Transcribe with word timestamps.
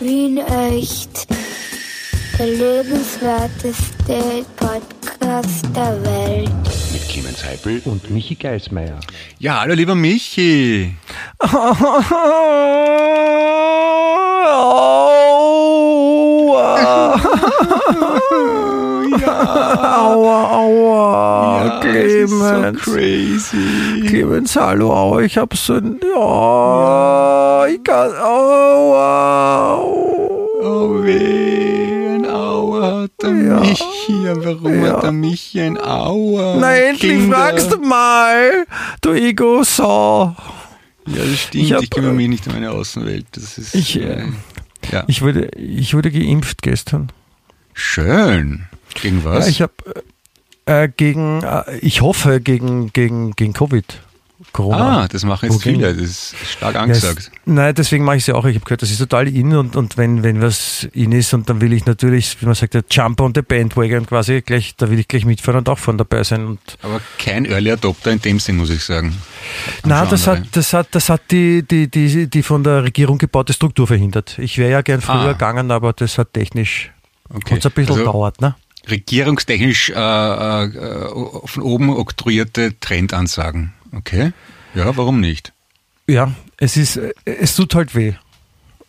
Wien 0.00 0.38
echt. 0.38 1.26
Der 2.38 2.46
lebenswerteste 2.46 4.46
Podcast 4.56 5.66
der 5.76 6.02
Welt. 6.02 6.50
Mit 6.92 7.06
Clemens 7.06 7.44
Heipel 7.44 7.82
und 7.84 8.10
Michi 8.10 8.34
Geismeier. 8.34 8.98
Ja, 9.38 9.60
hallo 9.60 9.74
lieber 9.74 9.94
Michi. 9.94 10.94
Aua, 20.00 20.50
aua, 20.52 21.64
Ja, 21.64 21.80
Clemens. 21.80 22.84
So 22.84 22.92
crazy. 22.92 24.02
Clemens, 24.06 24.56
hallo, 24.56 24.92
aua, 24.92 25.20
ich 25.22 25.36
hab 25.38 25.56
so 25.56 25.74
ein, 25.74 25.98
ja, 26.14 27.66
ich 27.66 27.82
kann, 27.84 28.10
aua, 28.22 29.78
Oh 30.62 31.02
weh, 31.02 32.16
ein 32.16 32.26
Auer 32.26 33.02
hat 33.04 33.10
der 33.22 33.30
Ja. 33.30 33.60
Michi. 33.60 34.24
Ja, 34.24 34.34
warum 34.44 34.84
Ja. 34.84 34.92
hat 34.92 35.02
der 35.04 35.12
Michi 35.12 35.60
ein 35.60 35.78
Auer? 35.78 36.56
Na, 36.60 36.74
endlich 36.74 37.12
Kinder. 37.12 37.36
fragst 37.36 37.72
du 37.72 37.78
mal, 37.80 38.66
du 39.00 39.12
Ego-Sau. 39.12 40.34
Ja, 41.06 41.24
das 41.24 41.40
stimmt. 41.40 41.64
Ich 41.64 41.70
Ich, 41.72 41.90
kümmere 41.90 42.12
äh, 42.12 42.16
mich 42.16 42.28
nicht 42.28 42.46
um 42.46 42.54
meine 42.54 42.70
Außenwelt. 42.70 43.26
Das 43.32 43.58
ist. 43.58 43.74
Ich, 43.74 43.96
äh, 43.98 44.22
äh, 44.22 44.26
ja. 44.90 45.04
Ich 45.06 45.22
wurde, 45.22 45.48
ich 45.56 45.94
wurde 45.94 46.10
geimpft 46.10 46.62
gestern. 46.62 47.10
Schön. 47.74 48.66
Gegen 49.00 49.24
was? 49.24 49.44
Ja, 49.44 49.50
ich 49.50 49.62
habe 49.62 49.72
äh, 50.66 50.88
gegen, 50.88 51.42
äh, 51.42 51.78
ich 51.78 52.00
hoffe 52.00 52.40
gegen, 52.40 52.92
gegen, 52.92 53.32
gegen 53.32 53.52
Covid. 53.52 54.00
Corona. 54.52 55.02
ah, 55.04 55.08
das 55.08 55.24
machen 55.24 55.46
jetzt 55.46 55.54
Wogegen? 55.64 55.80
viele. 55.80 55.94
Das 55.94 56.04
ist 56.10 56.34
stark 56.48 56.74
Ja, 56.74 56.80
angesagt. 56.82 57.18
es, 57.18 57.30
nein, 57.44 57.74
deswegen 57.74 58.04
mache 58.04 58.16
ich 58.16 58.22
es 58.22 58.26
ja 58.28 58.34
auch. 58.34 58.44
Ich 58.44 58.54
habe 58.56 58.64
gehört, 58.64 58.82
das 58.82 58.90
ist 58.90 58.98
total 58.98 59.28
in 59.28 59.54
und, 59.56 59.76
und 59.76 59.96
wenn, 59.96 60.22
wenn 60.22 60.40
was 60.42 60.88
in 60.92 61.12
ist 61.12 61.32
und 61.34 61.48
dann 61.48 61.60
will 61.60 61.72
ich 61.72 61.86
natürlich, 61.86 62.40
wie 62.40 62.46
man 62.46 62.54
sagt, 62.54 62.74
der 62.74 62.84
Jump 62.90 63.20
on 63.20 63.32
the 63.34 63.42
Bandwagon 63.42 64.06
quasi 64.06 64.40
gleich, 64.42 64.74
da 64.76 64.90
will 64.90 64.98
ich 64.98 65.08
gleich 65.08 65.24
mitfahren 65.24 65.58
und 65.58 65.68
auch 65.68 65.78
von 65.78 65.96
dabei 65.98 66.22
sein. 66.24 66.46
Und 66.46 66.60
Aber 66.82 67.00
kein 67.18 67.44
Early 67.44 67.70
Adopter 67.72 68.10
in 68.10 68.20
dem 68.20 68.38
Sinn, 68.40 68.56
muss 68.56 68.70
ich 68.70 68.82
sagen. 68.84 69.16
na, 69.84 70.04
das 70.06 70.26
andere. 70.28 70.44
hat, 70.46 70.56
das 70.56 70.72
hat, 70.72 70.88
das 70.92 71.08
hat 71.08 71.22
die, 71.30 71.62
die, 71.62 71.88
die, 71.90 72.26
die 72.28 72.42
von 72.42 72.64
der 72.64 72.84
Regierung 72.84 73.18
gebaute 73.18 73.52
Struktur 73.52 73.86
verhindert. 73.86 74.38
Ich 74.38 74.58
wäre 74.58 74.70
ja 74.70 74.82
gern 74.82 75.00
früher 75.00 75.14
Ah. 75.20 75.32
gegangen, 75.32 75.70
aber 75.70 75.92
das 75.92 76.18
hat 76.18 76.32
technisch 76.32 76.90
Okay. 77.32 77.54
hat's 77.54 77.66
ein 77.66 77.72
bisschen 77.72 77.92
Also- 77.94 78.04
dauert, 78.04 78.40
ne? 78.40 78.56
regierungstechnisch 78.88 79.90
äh, 79.90 79.92
äh, 79.94 80.64
äh, 80.64 81.08
von 81.44 81.62
oben 81.62 81.90
oktroyierte 81.90 82.78
Trendansagen. 82.80 83.72
Okay. 83.92 84.32
Ja, 84.74 84.96
warum 84.96 85.20
nicht? 85.20 85.52
Ja, 86.06 86.32
es 86.56 86.76
ist, 86.76 86.96
äh, 86.96 87.12
es 87.24 87.54
tut 87.54 87.74
halt 87.74 87.94
weh. 87.94 88.14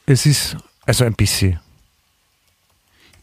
Es 0.05 0.25
ist, 0.25 0.57
also 0.85 1.03
ein 1.05 1.13
bisschen. 1.13 1.59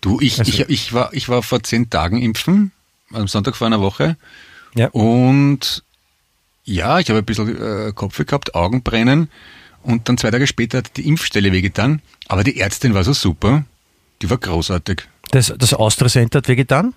Du, 0.00 0.20
ich, 0.20 0.38
Also- 0.38 0.50
ich, 0.52 0.60
ich, 0.68 0.92
war, 0.92 1.12
ich 1.12 1.28
war 1.28 1.42
vor 1.42 1.62
zehn 1.62 1.90
Tagen 1.90 2.20
impfen, 2.22 2.72
am 3.12 3.28
Sonntag 3.28 3.56
vor 3.56 3.66
einer 3.66 3.80
Woche. 3.80 4.16
Ja. 4.74 4.88
Und 4.88 5.82
ja, 6.64 6.98
ich 6.98 7.08
habe 7.08 7.20
ein 7.20 7.24
bisschen 7.24 7.88
äh, 7.88 7.92
Kopfweh 7.92 8.24
gehabt, 8.24 8.54
Augenbrennen. 8.54 9.30
Und 9.82 10.08
dann 10.08 10.18
zwei 10.18 10.30
Tage 10.30 10.46
später 10.46 10.78
hat 10.78 10.96
die 10.96 11.08
Impfstelle 11.08 11.50
wehgetan. 11.52 12.02
Aber 12.28 12.44
die 12.44 12.60
Ärztin 12.60 12.94
war 12.94 13.04
so 13.04 13.12
super. 13.12 13.64
Die 14.20 14.28
war 14.28 14.36
großartig. 14.38 15.02
Das, 15.30 15.52
das 15.56 15.72
Austria 15.74 16.08
Center 16.08 16.38
hat 16.38 16.48
wehgetan? 16.48 16.94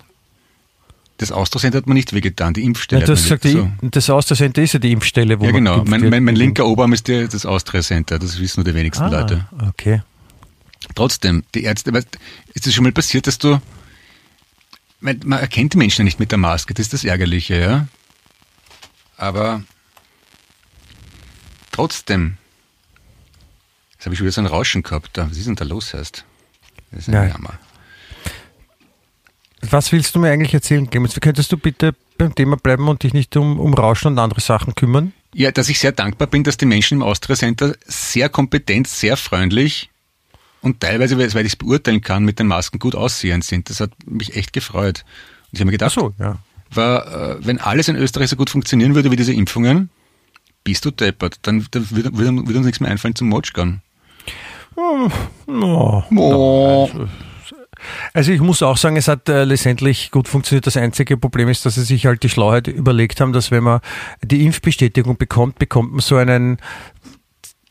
Das 1.22 1.30
Austracenter 1.30 1.78
hat 1.78 1.86
mir 1.86 1.94
nicht 1.94 2.12
wehgetan, 2.12 2.52
die 2.52 2.62
Ja, 2.62 2.66
Impfstelle. 2.66 3.04
du 3.04 3.12
hat 3.12 3.18
hast 3.18 3.30
mir 3.30 3.38
gesagt, 3.38 3.44
weh- 3.64 3.70
die, 3.82 3.90
das 3.92 4.10
Austria 4.10 4.36
Center 4.36 4.60
ist 4.62 4.72
ja 4.72 4.80
die 4.80 4.90
Impfstelle, 4.90 5.38
wo 5.38 5.44
ja, 5.44 5.52
man 5.52 5.64
genau. 5.64 5.74
geimpft 5.76 5.90
Mein, 5.90 6.10
mein, 6.10 6.24
mein 6.24 6.34
linker 6.36 6.66
Oberarm 6.66 6.92
ist 6.92 7.06
der, 7.06 7.28
das 7.28 7.46
Austria 7.46 7.80
Center. 7.80 8.18
Das 8.18 8.40
wissen 8.40 8.60
nur 8.60 8.64
die 8.64 8.74
wenigsten 8.74 9.04
ah, 9.04 9.20
Leute. 9.20 9.46
Okay. 9.68 10.02
Trotzdem, 10.96 11.44
die 11.54 11.62
Ärzte, 11.62 11.92
weißt, 11.94 12.08
ist 12.54 12.66
es 12.66 12.74
schon 12.74 12.82
mal 12.82 12.90
passiert, 12.92 13.28
dass 13.28 13.38
du, 13.38 13.60
man, 15.00 15.20
man 15.24 15.38
erkennt 15.38 15.74
die 15.74 15.78
Menschen 15.78 16.00
ja 16.00 16.04
nicht 16.06 16.18
mit 16.18 16.32
der 16.32 16.38
Maske, 16.38 16.74
das 16.74 16.86
ist 16.86 16.92
das 16.92 17.04
Ärgerliche, 17.04 17.60
ja. 17.60 17.86
Aber 19.16 19.62
trotzdem, 21.70 22.36
jetzt 23.92 24.06
habe 24.06 24.14
ich 24.14 24.20
wieder 24.20 24.32
so 24.32 24.40
ein 24.40 24.46
Rauschen 24.46 24.82
gehabt, 24.82 25.10
da. 25.16 25.30
was 25.30 25.36
ist 25.36 25.46
denn 25.46 25.54
da 25.54 25.64
los 25.64 25.94
heißt? 25.94 26.24
Das 26.90 27.00
ist 27.02 27.08
ein 27.08 27.14
Ja. 27.14 27.24
Jammer. 27.26 27.54
Was 29.70 29.92
willst 29.92 30.14
du 30.14 30.18
mir 30.18 30.30
eigentlich 30.30 30.54
erzählen, 30.54 30.88
Clemens? 30.90 31.16
Wie 31.16 31.20
könntest 31.20 31.52
du 31.52 31.56
bitte 31.56 31.94
beim 32.18 32.34
Thema 32.34 32.56
bleiben 32.56 32.88
und 32.88 33.02
dich 33.02 33.14
nicht 33.14 33.36
um, 33.36 33.58
um 33.58 33.74
Rauschen 33.74 34.08
und 34.08 34.18
andere 34.18 34.40
Sachen 34.40 34.74
kümmern? 34.74 35.12
Ja, 35.34 35.50
dass 35.50 35.68
ich 35.68 35.78
sehr 35.78 35.92
dankbar 35.92 36.28
bin, 36.28 36.44
dass 36.44 36.56
die 36.56 36.66
Menschen 36.66 36.98
im 36.98 37.02
Austria 37.02 37.36
Center 37.36 37.74
sehr 37.86 38.28
kompetent, 38.28 38.86
sehr 38.88 39.16
freundlich 39.16 39.88
und 40.60 40.80
teilweise, 40.80 41.16
weil 41.18 41.46
ich 41.46 41.52
es 41.52 41.56
beurteilen 41.56 42.00
kann, 42.00 42.24
mit 42.24 42.38
den 42.38 42.48
Masken 42.48 42.78
gut 42.78 42.94
aussehend 42.94 43.44
sind. 43.44 43.70
Das 43.70 43.80
hat 43.80 43.90
mich 44.04 44.36
echt 44.36 44.52
gefreut. 44.52 45.04
Und 45.46 45.52
ich 45.52 45.60
habe 45.60 45.66
mir 45.66 45.72
gedacht, 45.72 45.92
so, 45.92 46.12
ja. 46.18 46.38
war, 46.70 47.36
äh, 47.36 47.36
wenn 47.40 47.58
alles 47.58 47.88
in 47.88 47.96
Österreich 47.96 48.30
so 48.30 48.36
gut 48.36 48.50
funktionieren 48.50 48.94
würde 48.94 49.10
wie 49.10 49.16
diese 49.16 49.32
Impfungen, 49.32 49.90
bist 50.64 50.84
du 50.84 50.90
deppert. 50.90 51.38
Dann, 51.42 51.66
dann 51.70 51.90
würde, 51.90 52.16
würde, 52.16 52.46
würde 52.46 52.58
uns 52.58 52.66
nichts 52.66 52.80
mehr 52.80 52.90
einfallen 52.90 53.14
zum 53.14 53.28
Motschgern. 53.28 53.80
Oh, 54.76 55.08
Oh. 56.16 56.90
Also 58.12 58.32
ich 58.32 58.40
muss 58.40 58.62
auch 58.62 58.76
sagen, 58.76 58.96
es 58.96 59.08
hat 59.08 59.28
äh, 59.28 59.44
letztendlich 59.44 60.10
gut 60.10 60.28
funktioniert. 60.28 60.66
Das 60.66 60.76
einzige 60.76 61.16
Problem 61.16 61.48
ist, 61.48 61.66
dass 61.66 61.74
sie 61.74 61.82
sich 61.82 62.06
halt 62.06 62.22
die 62.22 62.28
Schlauheit 62.28 62.68
überlegt 62.68 63.20
haben, 63.20 63.32
dass 63.32 63.50
wenn 63.50 63.64
man 63.64 63.80
die 64.22 64.44
Impfbestätigung 64.44 65.16
bekommt, 65.16 65.58
bekommt 65.58 65.92
man 65.92 66.00
so 66.00 66.16
einen 66.16 66.58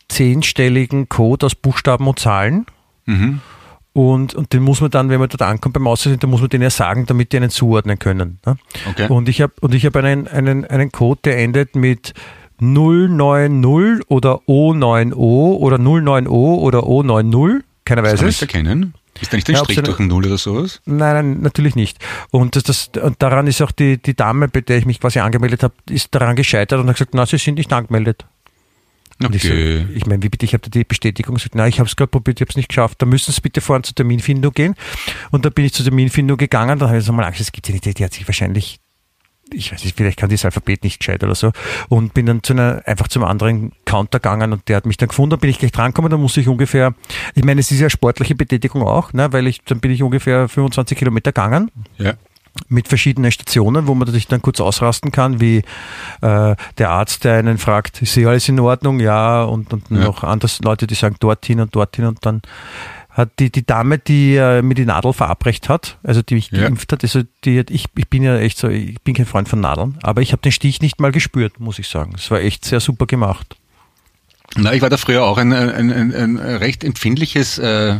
zehnstelligen 0.10 1.10
Code 1.10 1.46
aus 1.46 1.56
Buchstaben 1.56 2.08
und 2.08 2.20
Zahlen. 2.20 2.66
Mhm. 3.06 3.42
Und, 3.94 4.36
und 4.36 4.54
den 4.54 4.64
muss 4.64 4.80
man 4.80 4.90
dann, 4.90 5.10
wenn 5.10 5.20
man 5.20 5.28
dort 5.28 5.42
ankommt 5.42 5.74
beim 5.74 5.88
Aussehen, 5.88 6.18
muss 6.26 6.40
man 6.40 6.50
den 6.50 6.62
ja 6.62 6.70
sagen, 6.70 7.06
damit 7.08 7.34
die 7.34 7.38
einen 7.38 7.50
zuordnen 7.50 8.00
können. 8.00 8.40
Ne? 8.46 8.56
Okay. 8.90 9.08
Und 9.10 9.28
ich 9.28 9.42
habe 9.42 9.54
und 9.60 9.74
ich 9.74 9.86
habe 9.86 10.00
einen, 10.00 10.28
einen, 10.28 10.66
einen 10.66 10.92
Code, 10.92 11.20
der 11.26 11.40
endet 11.40 11.76
mit 11.76 12.14
090 12.62 14.06
oder 14.08 14.42
O90 14.48 15.14
oder 15.14 15.78
090 15.78 16.32
oder 16.32 16.80
O90. 16.80 17.64
Keiner 17.84 18.04
weiß 18.04 18.20
kann 18.20 18.30
ich 18.30 18.36
es. 18.36 18.42
erkennen. 18.42 18.94
Ist 19.22 19.32
da 19.32 19.38
nicht 19.38 19.48
ein 19.50 19.56
Ja, 19.56 19.64
Strich 19.64 19.78
sie- 19.78 19.84
durch 19.84 20.00
ein 20.00 20.08
Null 20.08 20.26
oder 20.26 20.38
sowas? 20.38 20.82
Nein, 20.86 21.14
nein, 21.14 21.42
natürlich 21.42 21.76
nicht. 21.76 22.00
Und, 22.32 22.56
das, 22.56 22.64
das, 22.64 22.90
und 23.02 23.22
daran 23.22 23.48
ist 23.48 23.62
auch 23.62 23.72
die, 23.72 24.02
die 24.02 24.16
Dame, 24.16 24.48
bei 24.48 24.62
der 24.62 24.78
ich 24.78 24.86
mich 24.86 25.00
quasi 25.00 25.20
angemeldet 25.20 25.64
habe, 25.64 25.74
ist 25.90 26.14
daran 26.16 26.36
gescheitert 26.36 26.80
und 26.80 26.88
hat 26.88 26.96
gesagt, 26.96 27.14
na, 27.14 27.26
sie 27.26 27.38
sind 27.38 27.56
nicht 27.56 27.72
angemeldet. 27.72 28.26
Und 29.24 29.36
ich, 29.36 29.44
so, 29.44 29.50
Okay. 29.50 29.86
ich 29.94 30.08
meine, 30.08 30.24
wie 30.24 30.30
bitte, 30.30 30.46
ich 30.46 30.54
habe 30.54 30.62
da 30.64 30.70
die 30.72 30.84
Bestätigung 30.84 31.36
gesagt, 31.36 31.54
na, 31.54 31.68
ich 31.68 31.80
habe 31.80 31.88
es 31.88 31.96
gerade 31.96 32.08
probiert, 32.10 32.40
ich 32.40 32.42
habe 32.42 32.50
es 32.50 32.56
nicht 32.56 32.70
geschafft. 32.70 33.00
Da 33.04 33.06
müssen 33.06 33.32
Sie 33.32 33.40
bitte 33.42 33.62
vorhin 33.62 33.84
zur 33.84 33.94
Terminfindung 33.94 34.52
gehen. 34.52 34.74
Und 35.30 35.46
da 35.46 35.50
bin 35.52 35.66
ich 35.66 35.74
zur 35.74 35.86
Terminfindung 35.86 36.38
gegangen, 36.38 36.80
dann 36.80 36.90
habe 36.90 36.98
ich 36.98 37.06
so 37.06 37.14
mal 37.14 37.26
Angst, 37.26 37.40
das 37.40 37.52
gibt 37.52 37.68
ja 37.68 37.74
nicht, 37.74 38.00
die 38.00 38.04
hat 38.04 38.14
sich 38.14 38.28
wahrscheinlich, 38.28 38.80
ich 39.54 39.72
weiß 39.72 39.84
nicht, 39.84 39.98
vielleicht 39.98 40.18
kann 40.18 40.30
das 40.30 40.46
Alphabet 40.46 40.84
nicht 40.84 41.00
gescheit 41.00 41.24
oder 41.24 41.36
so. 41.36 41.52
Und 41.90 42.14
bin 42.14 42.26
dann 42.26 42.44
zu 42.44 42.54
einer, 42.54 42.82
einfach 42.86 43.08
zum 43.08 43.24
anderen 43.24 43.72
Counter 43.86 44.20
gegangen 44.20 44.54
und 44.54 44.68
der 44.70 44.78
hat 44.78 44.86
mich 44.86 44.98
dann 44.98 45.10
gefunden, 45.10 45.32
dann 45.32 45.40
bin 45.40 45.50
ich 45.50 45.60
gleich 45.60 45.72
drangekommen, 45.72 46.10
dann 46.12 46.22
muss 46.22 46.38
ich 46.38 46.48
ungefähr, 46.48 46.94
ich 47.36 47.44
meine, 47.44 47.60
es 47.62 47.72
ist 47.72 47.80
ja 47.80 47.90
sportliche 47.90 48.36
Betätigung 48.36 48.84
auch, 48.84 49.14
ne, 49.14 49.32
weil 49.34 49.48
ich, 49.48 49.62
dann 49.64 49.80
bin 49.80 49.92
ich 49.92 50.04
ungefähr 50.04 50.48
25 50.48 50.98
Kilometer 50.98 51.32
gegangen 51.32 51.70
Ja. 51.98 52.14
mit 52.68 52.88
verschiedenen 52.88 53.32
Stationen, 53.32 53.88
wo 53.88 53.96
man 53.96 54.08
sich 54.12 54.28
dann 54.28 54.42
kurz 54.42 54.60
ausrasten 54.60 55.12
kann, 55.12 55.40
wie 55.42 55.58
äh, 56.22 56.56
der 56.78 56.90
Arzt, 56.90 57.24
der 57.24 57.36
einen 57.36 57.58
fragt, 57.58 58.02
ist 58.02 58.14
hier 58.14 58.30
alles 58.30 58.48
in 58.50 58.60
Ordnung? 58.60 59.00
Ja, 59.00 59.44
und, 59.44 59.72
und 59.74 59.90
Ja. 59.92 59.98
noch 60.00 60.24
andere 60.24 60.50
Leute, 60.64 60.88
die 60.88 60.96
sagen 60.96 61.16
dorthin 61.20 61.60
und 61.62 61.76
dorthin 61.76 62.06
und 62.06 62.26
dann 62.26 62.42
hat 63.22 63.40
die, 63.40 63.50
die 63.52 63.66
Dame, 63.66 63.98
die 63.98 64.36
äh, 64.36 64.62
mir 64.62 64.76
die 64.76 64.86
Nadel 64.86 65.14
verabreicht 65.14 65.70
hat, 65.70 65.98
also 66.04 66.22
die 66.22 66.36
mich 66.36 66.52
Ja. 66.52 66.62
geimpft 66.64 66.92
hat, 66.92 67.04
also 67.04 67.22
die 67.46 67.60
hat, 67.60 67.72
ich, 67.72 67.86
ich 67.96 68.08
bin 68.10 68.22
ja 68.24 68.38
echt 68.38 68.58
so, 68.58 68.68
ich 68.68 69.00
bin 69.02 69.14
kein 69.16 69.26
Freund 69.26 69.48
von 69.50 69.60
Nadeln, 69.62 69.98
aber 70.04 70.22
ich 70.22 70.32
habe 70.34 70.42
den 70.42 70.52
Stich 70.52 70.82
nicht 70.82 71.00
mal 71.00 71.12
gespürt, 71.12 71.60
muss 71.60 71.80
ich 71.80 71.88
sagen. 71.88 72.14
Es 72.18 72.30
war 72.30 72.40
echt 72.42 72.66
sehr 72.66 72.80
super 72.80 73.06
gemacht. 73.06 73.56
Na, 74.58 74.74
ich 74.74 74.82
war 74.82 74.90
da 74.90 74.98
früher 74.98 75.24
auch 75.24 75.38
ein, 75.38 75.54
ein, 75.54 75.92
ein, 75.92 76.14
ein 76.14 76.38
recht 76.38 76.84
empfindliches 76.84 77.58
äh, 77.58 77.98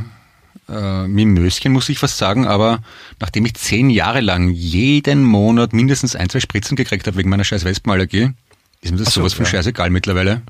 äh, 0.70 1.08
Mimöschen, 1.08 1.72
muss 1.72 1.88
ich 1.90 1.98
fast 2.00 2.18
sagen, 2.18 2.46
aber 2.46 2.80
nachdem 3.20 3.46
ich 3.46 3.54
zehn 3.54 3.90
Jahre 3.90 4.20
lang 4.20 4.50
jeden 4.50 5.24
Monat 5.24 5.72
mindestens 5.74 6.16
ein, 6.16 6.30
zwei 6.30 6.42
Spritzen 6.42 6.76
gekriegt 6.76 7.08
habe 7.08 7.18
wegen 7.18 7.30
meiner 7.30 7.46
scheiß 7.46 7.64
Wespenallergie, 7.64 8.32
ist 8.82 8.92
mir 8.92 8.98
das 8.98 9.14
so, 9.14 9.22
sowas 9.22 9.34
von 9.34 9.46
ja. 9.46 9.52
scheißegal 9.52 9.90
mittlerweile. 9.90 10.42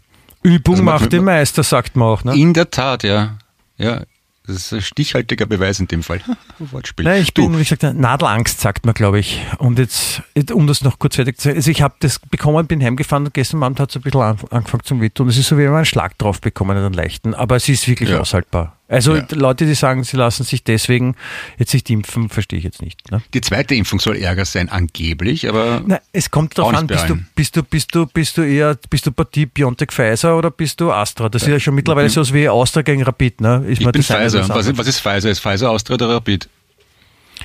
Übung 0.43 0.73
Also 0.73 0.83
man- 0.83 0.95
macht 1.01 1.13
den 1.13 1.23
Meister, 1.23 1.61
sagt 1.61 1.95
man 1.95 2.07
auch. 2.07 2.23
Ne? 2.23 2.35
In 2.35 2.53
der 2.55 2.71
Tat, 2.71 3.03
ja. 3.03 3.37
Ja, 3.77 4.01
das 4.47 4.55
ist 4.57 4.73
ein 4.73 4.81
stichhaltiger 4.81 5.45
Beweis 5.45 5.79
in 5.79 5.87
dem 5.87 6.03
Fall. 6.03 6.21
Wortspiel. 6.59 7.05
Nein, 7.05 7.21
ich 7.21 7.33
du, 7.33 7.47
bin, 7.47 7.59
wie 7.59 7.63
gesagt, 7.63 7.83
Nadelangst, 7.95 8.59
sagt 8.59 8.85
man, 8.85 8.93
glaube 8.95 9.19
ich. 9.19 9.39
Und 9.59 9.77
jetzt, 9.79 10.21
um 10.51 10.67
das 10.67 10.81
noch 10.83 10.99
kurz 10.99 11.15
fertig 11.15 11.37
zu 11.37 11.43
sagen, 11.49 11.57
also 11.57 11.69
ich 11.71 11.81
habe 11.81 11.93
das 11.99 12.19
bekommen, 12.19 12.65
bin 12.67 12.81
heimgefahren 12.83 13.25
und 13.25 13.33
gestern 13.33 13.61
Abend 13.63 13.79
hat 13.79 13.91
es 13.91 13.95
ein 13.97 14.01
bisschen 14.01 14.21
an- 14.21 14.37
angefangen 14.49 14.83
zum 14.83 14.99
Wehtun. 15.01 15.29
Es 15.29 15.37
ist 15.37 15.47
so, 15.47 15.57
wie 15.57 15.61
wenn 15.63 15.69
man 15.69 15.77
einen 15.77 15.85
Schlag 15.85 16.17
drauf 16.17 16.41
bekommen, 16.41 16.75
einen 16.77 16.93
leichten. 16.93 17.33
Aber 17.35 17.55
es 17.55 17.69
ist 17.69 17.87
wirklich 17.87 18.09
Ja. 18.09 18.19
aushaltbar. 18.19 18.77
Also 18.91 19.15
Ja. 19.15 19.25
Leute, 19.31 19.65
die 19.65 19.73
sagen, 19.73 20.03
sie 20.03 20.17
lassen 20.17 20.43
sich 20.43 20.63
deswegen 20.65 21.15
jetzt 21.57 21.73
nicht 21.73 21.89
impfen, 21.89 22.27
verstehe 22.27 22.59
ich 22.59 22.65
jetzt 22.65 22.81
nicht. 22.81 23.09
Ne? 23.09 23.21
Die 23.33 23.39
zweite 23.39 23.73
Impfung 23.73 24.01
soll 24.01 24.17
ärger 24.17 24.43
sein, 24.43 24.67
angeblich, 24.67 25.47
aber 25.47 25.81
Na, 25.85 26.01
es 26.11 26.29
kommt 26.29 26.57
darauf 26.57 26.73
an, 26.75 26.85
nicht 26.87 26.97
bist 26.97 27.09
du, 27.09 27.15
bist 27.33 27.55
du, 27.55 27.63
bist 27.63 27.95
du, 27.95 28.05
bist 28.05 28.37
du 28.37 28.41
eher, 28.41 28.77
bist 28.89 29.05
du 29.05 29.11
Partie 29.13 29.45
Biontech 29.45 29.91
Pfizer 29.91 30.37
oder 30.37 30.51
bist 30.51 30.81
du 30.81 30.91
Astra? 30.91 31.29
Das 31.29 31.43
ist 31.43 31.47
ja 31.47 31.59
schon 31.59 31.73
mittlerweile 31.75 32.09
sowas 32.09 32.33
wie 32.33 32.49
Astra 32.49 32.81
gegen 32.81 33.01
Rapid, 33.03 33.39
ne? 33.39 33.63
Ist 33.65 33.79
ich 33.79 33.89
bin 33.89 34.03
Pfizer. 34.03 34.49
Was, 34.49 34.67
ist- 34.67 34.77
was 34.77 34.87
ist 34.87 34.99
Pfizer? 34.99 35.29
Ist 35.29 35.39
Pfizer 35.39 35.69
Austria 35.71 35.93
oder 35.95 36.09
Rapid? 36.09 36.49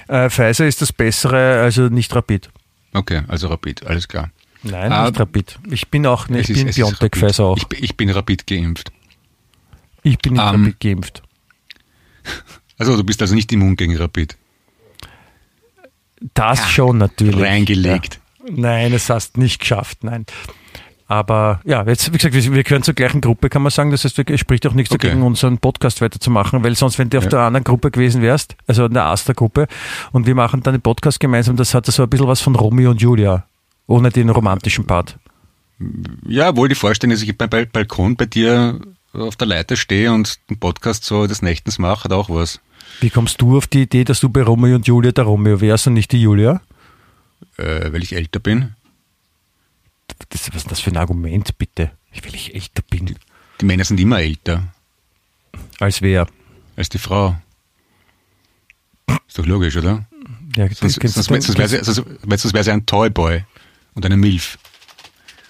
Äh, 0.09 0.29
Pfizer 0.29 0.67
ist 0.67 0.83
das 0.83 0.93
Bessere, 0.93 1.61
also 1.63 1.83
nicht 1.83 2.13
Rapid. 2.15 2.51
Okay, 2.93 3.23
also 3.29 3.47
Rapid, 3.49 3.87
alles 3.87 4.09
klar. 4.09 4.31
Nein, 4.65 4.91
Ah, 4.91 5.07
nicht 5.09 5.21
Rapid. 5.21 5.59
Ich 5.71 5.89
bin 5.89 6.07
auch, 6.07 6.29
Es 6.29 6.49
ich 6.49 6.57
bin 6.65 6.73
Biontech. 6.75 7.13
Pfizer 7.13 7.45
auch. 7.45 7.57
Ich, 7.57 7.67
bin- 7.69 7.85
ich 7.85 7.97
bin 7.97 8.11
Rapid 8.11 8.47
geimpft. 8.49 8.91
Ich 10.03 10.19
bin 10.19 10.33
nicht 10.35 10.43
Ähm, 10.43 10.65
Rapid 10.65 10.81
geimpft. 10.81 11.23
Also 12.79 12.97
du 12.97 13.05
bist 13.05 13.23
also 13.23 13.35
nicht 13.35 13.51
immun 13.53 13.77
gegen 13.77 13.97
Rapid. 13.97 14.37
Das 16.35 16.69
schon 16.71 16.99
natürlich. 16.99 17.41
Reingelegt. 17.41 18.21
Ja. 18.47 18.53
Nein, 18.57 18.93
es 18.93 19.11
hast 19.11 19.37
nicht 19.39 19.61
geschafft, 19.61 20.05
nein. 20.05 20.25
Aber 21.09 21.61
ja, 21.65 21.85
jetzt, 21.87 22.13
wie 22.13 22.17
gesagt, 22.17 22.35
wir, 22.35 22.53
wir 22.55 22.65
gehören 22.65 22.83
zur 22.83 22.95
gleichen 22.95 23.21
Gruppe, 23.21 23.49
kann 23.49 23.63
man 23.63 23.71
sagen. 23.71 23.93
Das 23.93 24.03
heißt, 24.05 24.19
es 24.19 24.41
spricht 24.41 24.67
auch 24.67 24.73
nichts 24.73 24.93
Okay. 24.93 25.09
dagegen, 25.09 25.23
unseren 25.25 25.59
Podcast 25.59 26.01
weiterzumachen, 26.01 26.65
weil 26.65 26.75
sonst, 26.75 26.99
wenn 26.99 27.11
du 27.11 27.19
auf 27.19 27.25
Ja. 27.25 27.31
der 27.31 27.41
anderen 27.41 27.63
Gruppe 27.65 27.91
gewesen 27.93 28.23
wärst, 28.23 28.57
also 28.67 28.87
in 28.87 28.95
der 28.95 29.05
Astra-Gruppe, 29.05 29.69
und 30.13 30.27
wir 30.27 30.35
machen 30.35 30.63
dann 30.63 30.75
den 30.75 30.81
Podcast 30.83 31.21
gemeinsam, 31.21 31.57
das 31.57 31.75
hat 31.75 31.87
so 31.87 32.03
ein 32.03 32.11
bisschen 32.11 32.27
was 32.27 32.41
von 32.41 32.57
Romeo 32.57 32.91
und 32.91 33.01
Julia, 33.01 33.47
ohne 33.87 34.11
den 34.11 34.31
romantischen 34.31 34.85
Part. 34.85 35.17
Ja, 36.27 36.57
wohl 36.57 36.69
die 36.69 36.75
Vorstellung, 36.75 37.15
dass 37.15 37.23
ich 37.23 37.37
beim 37.39 37.51
Bal- 37.51 37.67
Balkon 37.67 38.17
bei 38.17 38.27
dir 38.27 38.81
auf 39.17 39.37
der 39.37 39.47
Leiter 39.47 39.77
stehe 39.77 40.13
und 40.13 40.39
einen 40.49 40.59
Podcast 40.59 41.05
so 41.05 41.27
des 41.27 41.43
Nächtens 41.43 41.79
mache, 41.79 42.05
hat 42.05 42.13
auch 42.13 42.29
was. 42.31 42.61
Wie 43.01 43.11
kommst 43.11 43.41
du 43.41 43.57
auf 43.57 43.67
die 43.67 43.83
Idee, 43.83 44.05
dass 44.05 44.21
du 44.21 44.29
bei 44.29 44.43
Romeo 44.43 44.77
und 44.77 44.87
Julia 44.87 45.13
der 45.13 45.25
Romeo 45.25 45.61
wärst 45.61 45.87
und 45.87 45.95
nicht 45.95 46.13
die 46.13 46.23
Julia? 46.23 46.61
Äh, 47.57 47.93
weil 47.93 48.03
ich 48.03 48.15
älter 48.15 48.39
bin. 48.41 48.75
Das, 50.31 50.49
was 50.49 50.63
ist 50.63 50.71
das 50.71 50.81
für 50.81 50.91
ein 50.91 50.97
Argument, 50.97 51.57
bitte? 51.59 51.91
Will 52.23 52.35
ich 52.35 52.55
älter 52.55 52.83
bin. 52.89 53.17
Die 53.61 53.65
Männer 53.65 53.85
sind 53.85 54.01
immer 54.01 54.21
älter 54.21 54.63
Als 55.79 56.01
wer? 56.03 56.27
als 56.77 56.89
die 56.89 56.99
Frau. 56.99 57.37
Ist 59.29 59.39
doch 59.39 59.47
logisch, 59.47 59.77
oder? 59.77 60.07
Ja, 60.57 60.69
Sonst, 60.73 61.03
du 61.03 61.09
sonst, 61.09 61.31
den- 61.31 61.41
sonst 61.43 61.59
wäre 61.59 61.69
sie, 61.69 61.83
sonst, 61.85 62.03
sonst 62.43 62.55
wär 62.55 62.65
sie 62.65 62.71
ein 62.71 62.87
Toyboy 62.87 63.45
und 63.95 64.05
eine 64.07 64.17
Milf. 64.17 64.59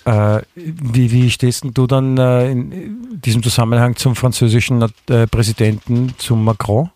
Äh, 0.07 0.41
wie, 0.55 1.11
wie 1.11 1.31
stehst 1.31 1.65
du 1.75 1.87
dann 1.89 2.17
äh, 2.17 2.51
in 2.53 3.21
diesem 3.21 3.43
Zusammenhang 3.43 3.97
zum 3.97 4.15
französischen 4.15 4.81
äh, 5.11 5.27
Präsidenten, 5.27 6.15
zum 6.19 6.45
Macron? 6.45 6.91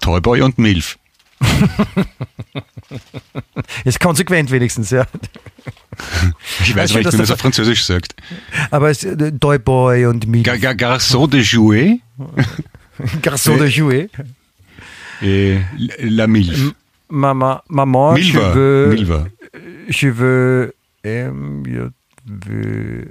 Toyboy 0.00 0.42
und 0.42 0.58
Milf. 0.58 0.98
Ist 3.84 4.00
konsequent 4.00 4.50
wenigstens, 4.50 4.90
ja. 4.90 5.06
Ich 6.60 6.74
weiß 6.76 6.94
nicht, 6.94 7.00
wie 7.12 7.16
man 7.16 7.20
das- 7.20 7.30
auf 7.32 7.40
Französisch 7.40 7.84
sagt. 7.84 8.14
Aber 8.70 8.90
es 8.90 9.04
äh, 9.04 9.32
Toyboy 9.32 10.06
und 10.06 10.26
Mil 10.26 10.42
Gar, 10.42 10.58
gar, 10.58 10.74
Garçon 10.74 11.26
de 11.28 11.40
jouer, 11.42 11.98
Garçon 13.22 13.56
de 13.56 13.66
Jouet. 13.68 14.08
et 15.22 15.58
la 16.00 16.26
Milf. 16.26 16.72
Mama, 17.08 17.62
Maman, 17.68 18.16
je 18.16 18.32
Milva. 18.32 18.54
veux, 18.54 18.88
Milva. 18.90 19.26
je 19.88 20.08
veux, 20.08 20.74
ähm, 21.04 21.92
äh, 22.28 23.06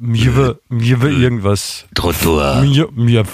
mir 0.00 0.58
mir 0.68 1.02
irgendwas. 1.04 1.86
Trottoir. 1.94 2.62
Mir, 2.62 2.88
mir, 2.92 3.24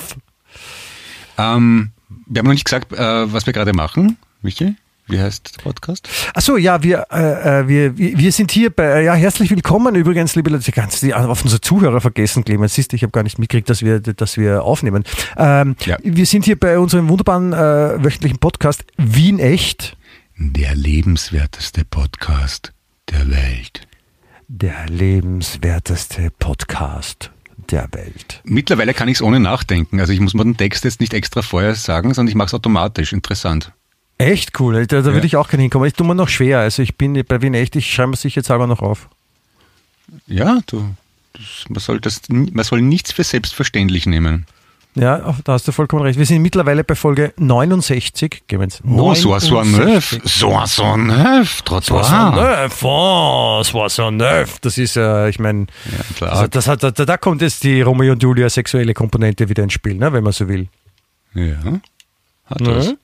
Ähm, 1.37 1.91
wir 2.27 2.39
haben 2.39 2.47
noch 2.47 2.53
nicht 2.53 2.65
gesagt, 2.65 2.93
äh, 2.93 3.33
was 3.33 3.47
wir 3.47 3.53
gerade 3.53 3.73
machen. 3.73 4.17
Michi, 4.43 4.77
wie 5.09 5.21
heißt 5.21 5.57
der 5.57 5.63
Podcast? 5.63 6.09
Achso, 6.35 6.57
ja, 6.57 6.83
wir, 6.83 7.07
äh, 7.11 7.61
äh, 7.61 7.69
wir, 7.69 7.99
wir 7.99 8.33
sind 8.33 8.51
hier 8.53 8.71
bei, 8.71 9.03
ja, 9.03 9.15
herzlich 9.15 9.51
willkommen 9.51 9.95
übrigens, 9.97 10.35
liebe 10.35 10.51
Leute, 10.51 10.71
ganz 10.73 11.01
die, 11.01 11.13
auf 11.13 11.43
unsere 11.43 11.61
Zuhörer 11.61 12.01
vergessen, 12.01 12.45
Clemens, 12.45 12.75
siehst 12.75 12.93
du, 12.93 12.97
ich 12.97 13.03
habe 13.03 13.11
gar 13.11 13.23
nicht 13.23 13.39
mitgekriegt, 13.39 13.69
dass 13.69 13.83
wir, 13.83 14.01
dass 14.01 14.37
wir 14.37 14.63
aufnehmen. 14.63 15.05
Ähm, 15.37 15.77
Ja. 15.85 15.99
Wir 16.03 16.27
sind 16.27 16.45
hier 16.45 16.59
bei 16.59 16.79
unserem 16.79 17.09
wunderbaren 17.09 17.53
äh, 17.53 18.03
wöchentlichen 18.05 18.39
Podcast 18.39 18.85
Wien 18.97 19.39
Echt, 19.39 19.97
Der 20.39 20.75
lebenswerteste 20.75 21.85
Podcast 21.85 22.73
der 23.11 23.29
Welt. 23.31 23.87
Der 24.57 24.87
lebenswerteste 24.89 26.31
Podcast 26.39 27.31
der 27.71 27.89
Welt. 27.93 28.41
Mittlerweile 28.45 28.95
kann 28.95 29.09
ich 29.09 29.17
es 29.17 29.23
ohne 29.23 29.41
nachdenken. 29.41 29.99
Also 29.99 30.13
ich 30.13 30.21
muss 30.21 30.33
mir 30.35 30.45
den 30.45 30.57
Text 30.57 30.85
jetzt 30.85 31.01
nicht 31.01 31.13
extra 31.13 31.43
vorher 31.43 31.75
sagen, 31.75 32.15
sondern 32.15 32.29
ich 32.31 32.37
mache 32.37 32.47
es 32.49 32.55
automatisch. 32.55 33.13
Interessant. 33.13 33.73
Echt 34.17 34.61
cool, 34.61 34.87
da, 34.87 35.03
da 35.03 35.09
Ja. 35.09 35.15
würde 35.15 35.27
ich 35.27 35.35
auch 35.37 35.49
gerne 35.49 35.63
hinkommen. 35.63 35.89
Ich 35.89 35.95
tue 35.95 36.07
mir 36.07 36.15
noch 36.15 36.29
schwer, 36.29 36.61
also 36.61 36.83
ich 36.83 36.97
bin 36.97 37.21
bei 37.27 37.43
Wien 37.43 37.55
Echt, 37.55 37.75
ich 37.75 37.93
schreibe 37.93 38.11
mir 38.11 38.17
sicher 38.17 38.37
jetzt 38.37 38.47
selber 38.47 38.69
noch 38.69 38.81
auf. 38.81 39.09
Ja, 40.29 40.61
du, 40.67 40.95
das, 41.33 41.65
man, 41.69 41.81
soll 41.81 41.99
das, 42.01 42.21
man 42.29 42.65
soll 42.65 42.81
nichts 42.81 43.11
für 43.11 43.25
selbstverständlich 43.25 44.07
nehmen. 44.07 44.47
Ja, 44.97 45.35
da 45.43 45.55
hast 45.55 45.67
du 45.67 45.73
vollkommen 45.73 46.03
recht. 46.03 46.19
Wir 46.19 46.27
sind 46.27 46.41
mittlerweile 46.43 46.85
bei 46.85 46.95
Folge 46.95 47.33
69, 47.37 48.45
Clemens. 48.47 48.81
Oh, 48.87 49.13
Soissons 49.13 49.73
neuf. 49.73 50.13
69. 50.13 50.23
Soissons 50.25 51.07
neuf. 51.09 51.63
Trottoir. 51.63 52.05
Soissons-neuf, 52.05 52.85
oh, 52.85 53.63
Soissons-neuf. 53.65 54.61
Das 54.61 54.79
ist, 54.79 54.97
äh, 54.97 55.29
ich 55.29 55.41
meine, 55.41 55.67
klar. 56.17 56.31
also 56.31 56.47
das 56.47 56.69
hat, 56.69 56.85
da, 56.85 56.91
da 56.93 57.17
kommt 57.17 57.43
jetzt 57.43 57.65
die 57.65 57.83
Romeo 57.83 58.13
und 58.13 58.23
Julia 58.23 58.49
sexuelle 58.49 58.95
Komponente 58.95 59.49
wieder 59.49 59.65
ins 59.65 59.73
Spiel, 59.73 59.97
ne, 59.97 60.13
wenn 60.13 60.23
man 60.23 60.33
so 60.33 60.47
will. 60.47 60.69
Ja, 61.35 61.57
hat 62.47 62.65
was. 62.65 62.89
Mhm. 62.89 62.99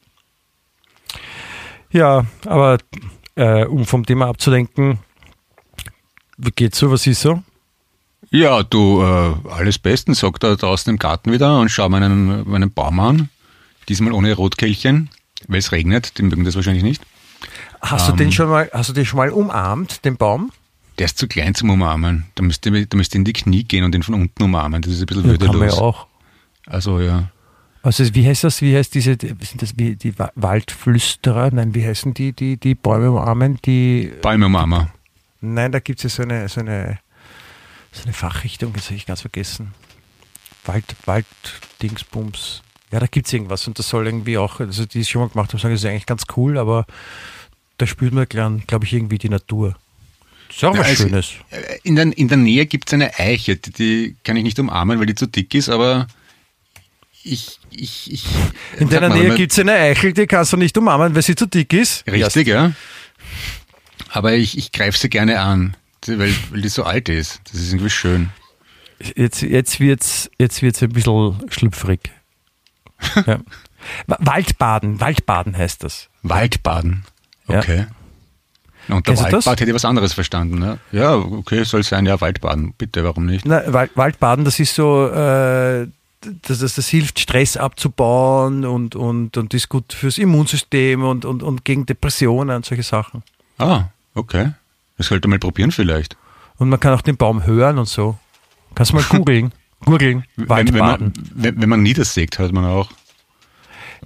Ja, 1.90 2.24
aber 2.46 2.78
äh, 3.34 3.64
um 3.64 3.84
vom 3.84 4.06
Thema 4.06 4.28
abzulenken, 4.28 5.00
wie 6.38 6.52
geht's 6.52 6.78
so, 6.78 6.88
was 6.92 7.04
ist 7.08 7.20
so? 7.22 7.42
Ja, 8.30 8.62
du, 8.62 9.02
äh, 9.02 9.34
alles 9.50 9.78
bestens, 9.78 10.20
sagt 10.20 10.44
er 10.44 10.56
draußen 10.56 10.90
im 10.92 10.98
Garten 10.98 11.32
wieder 11.32 11.58
und 11.58 11.68
schau 11.68 11.88
meinen, 11.88 12.48
meinen 12.48 12.70
Baum 12.72 13.00
an. 13.00 13.28
Diesmal 13.88 14.12
ohne 14.12 14.32
Rotkehlchen, 14.34 15.10
weil 15.48 15.58
es 15.58 15.72
regnet, 15.72 16.16
die 16.18 16.22
mögen 16.22 16.44
das 16.44 16.54
wahrscheinlich 16.54 16.84
nicht. 16.84 17.02
Hast 17.80 18.08
du 18.08 18.12
den 18.12 18.30
schon 18.30 18.48
mal, 18.48 18.70
hast 18.72 18.90
du 18.90 18.92
den 18.92 19.04
schon 19.06 19.16
mal 19.16 19.30
umarmt, 19.30 20.04
den 20.04 20.16
Baum? 20.16 20.52
Der 20.98 21.06
ist 21.06 21.18
zu 21.18 21.26
klein 21.26 21.54
zum 21.54 21.70
Umarmen. 21.70 22.26
Da 22.34 22.42
müsste 22.42 22.70
da 22.86 22.96
müsste 22.96 23.16
in 23.18 23.24
die 23.24 23.32
Knie 23.32 23.64
gehen 23.64 23.84
und 23.84 23.94
ihn 23.94 24.02
von 24.02 24.14
unten 24.14 24.42
umarmen. 24.42 24.82
Das 24.82 24.92
ist 24.92 25.00
ein 25.00 25.06
bisschen 25.06 25.24
Ja, 25.30 25.36
kann 25.38 25.46
man 25.46 25.54
ja 25.56 25.60
würdelos. 25.60 25.78
auch. 25.78 26.06
Also 26.66 27.00
ja. 27.00 27.30
Also 27.82 28.14
wie 28.14 28.26
heißt 28.28 28.44
das? 28.44 28.60
Wie 28.60 28.76
heißt 28.76 28.94
diese? 28.94 29.16
Sind 29.18 29.62
das 29.62 29.72
wie 29.78 29.96
die 29.96 30.16
Wa- 30.18 30.30
Waldflüsterer? 30.34 31.50
Nein, 31.52 31.74
wie 31.74 31.84
heißen 31.86 32.12
die? 32.12 32.32
Die 32.34 32.58
die 32.58 32.74
Bäume 32.74 33.10
umarmen? 33.10 33.58
Die 33.64 34.12
Bäume 34.20 34.46
umarmen. 34.46 34.88
Nein, 35.40 35.72
da 35.72 35.80
gibt 35.80 35.98
es 35.98 36.02
ja 36.04 36.10
so 36.10 36.22
eine, 36.22 36.46
so 36.50 36.60
eine, 36.60 36.98
so 37.92 38.04
eine 38.04 38.12
Fachrichtung, 38.12 38.72
das 38.72 38.86
habe 38.86 38.96
ich 38.96 39.06
ganz 39.06 39.20
vergessen. 39.22 39.72
Wald, 40.64 40.84
Wald, 41.06 41.26
Dingsbums. 41.82 42.62
Ja, 42.92 43.00
da 43.00 43.06
gibt 43.06 43.26
es 43.26 43.32
irgendwas 43.32 43.66
und 43.66 43.78
das 43.78 43.88
soll 43.88 44.06
irgendwie 44.06 44.36
auch, 44.36 44.60
also 44.60 44.84
die 44.84 45.00
es 45.00 45.08
schon 45.08 45.22
mal 45.22 45.28
gemacht 45.28 45.52
haben, 45.52 45.60
sagen, 45.60 45.74
das 45.74 45.82
ist 45.82 45.88
eigentlich 45.88 46.06
ganz 46.06 46.24
cool, 46.36 46.58
aber 46.58 46.86
da 47.78 47.86
spürt 47.86 48.12
man, 48.12 48.26
glaube 48.28 48.84
ich, 48.84 48.92
irgendwie 48.92 49.18
die 49.18 49.28
Natur. 49.28 49.76
Das 50.48 50.56
ist 50.56 50.64
auch 50.64 50.76
was 50.76 50.86
also- 50.88 51.04
Schönes. 51.04 51.30
Äh, 51.50 51.78
In 51.84 51.94
der, 51.94 52.16
in 52.18 52.28
der 52.28 52.36
Nähe 52.36 52.66
gibt 52.66 52.88
es 52.88 52.94
eine 52.94 53.16
Eiche, 53.18 53.56
die, 53.56 53.70
die 53.70 54.16
kann 54.24 54.36
ich 54.36 54.42
nicht 54.42 54.58
umarmen, 54.58 54.98
weil 54.98 55.06
die 55.06 55.14
zu 55.14 55.26
dick 55.26 55.54
ist, 55.54 55.68
aber 55.68 56.08
ich. 57.22 57.60
ich, 57.70 58.10
ich 58.12 58.24
In 58.78 58.88
deiner 58.88 59.10
Nähe 59.10 59.34
gibt 59.36 59.52
es 59.52 59.58
eine 59.60 59.72
Eichel, 59.74 60.12
die 60.12 60.26
kannst 60.26 60.52
du 60.52 60.56
nicht 60.56 60.76
umarmen, 60.76 61.14
weil 61.14 61.22
sie 61.22 61.36
zu 61.36 61.46
dick 61.46 61.72
ist. 61.72 62.04
Richtig, 62.06 62.48
ja. 62.48 62.72
Aber 64.08 64.32
ich, 64.32 64.58
ich 64.58 64.72
greife 64.72 64.98
sie 64.98 65.08
gerne 65.08 65.40
an, 65.40 65.76
weil, 66.06 66.34
weil 66.50 66.60
die 66.62 66.68
so 66.68 66.84
alt 66.84 67.08
ist. 67.08 67.40
Das 67.50 67.60
ist 67.60 67.72
irgendwie 67.72 67.90
schön. 67.90 68.30
Jetzt, 69.16 69.42
jetzt 69.42 69.80
wird 69.80 70.00
es 70.02 70.30
jetzt 70.38 70.60
wird's 70.62 70.82
ein 70.82 70.90
bisschen 70.90 71.34
schlüpfrig. 71.50 72.00
ja. 73.26 73.40
Wa- 74.06 74.18
Waldbaden, 74.20 75.00
Waldbaden 75.00 75.56
heißt 75.56 75.82
das. 75.84 76.08
Waldbaden. 76.22 77.04
Ja. 77.48 77.58
Okay. 77.60 77.86
Und 78.88 79.06
der 79.06 79.14
Kennst? 79.14 79.32
Waldbad 79.32 79.60
hätte 79.60 79.70
ich 79.70 79.74
was 79.74 79.84
anderes 79.84 80.12
verstanden. 80.12 80.58
Ne? 80.58 80.78
Ja, 80.92 81.14
okay, 81.16 81.62
soll 81.64 81.82
sein, 81.82 82.06
ja, 82.06 82.20
Waldbaden. 82.20 82.74
Bitte, 82.76 83.04
warum 83.04 83.26
nicht? 83.26 83.46
Na, 83.46 83.72
Wald, 83.72 83.92
Waldbaden, 83.94 84.44
das 84.44 84.58
ist 84.58 84.74
so, 84.74 85.06
äh, 85.08 85.86
das, 86.42 86.58
das, 86.58 86.74
das 86.74 86.88
hilft, 86.88 87.20
Stress 87.20 87.56
abzubauen 87.56 88.64
und, 88.66 88.96
und, 88.96 89.36
und 89.36 89.54
ist 89.54 89.68
gut 89.68 89.92
fürs 89.92 90.18
Immunsystem 90.18 91.04
und, 91.04 91.24
und, 91.24 91.42
und 91.42 91.64
gegen 91.64 91.86
Depressionen 91.86 92.56
und 92.56 92.66
solche 92.66 92.82
Sachen. 92.82 93.22
Ah, 93.58 93.84
okay. 94.14 94.52
Das 95.00 95.06
sollte 95.06 95.28
mal 95.28 95.38
probieren 95.38 95.70
vielleicht. 95.70 96.14
Und 96.58 96.68
man 96.68 96.78
kann 96.78 96.92
auch 96.92 97.00
den 97.00 97.16
Baum 97.16 97.46
hören 97.46 97.78
und 97.78 97.88
so. 97.88 98.18
Kannst 98.74 98.92
du 98.92 98.96
mal 98.96 99.04
googeln. 99.04 99.50
googeln. 99.86 100.24
Wenn, 100.36 100.74
wenn, 100.74 100.76
man, 100.76 101.12
wenn, 101.34 101.58
wenn 101.58 101.68
man 101.70 101.82
niedersägt, 101.82 102.38
hört 102.38 102.52
man 102.52 102.66
auch. 102.66 102.90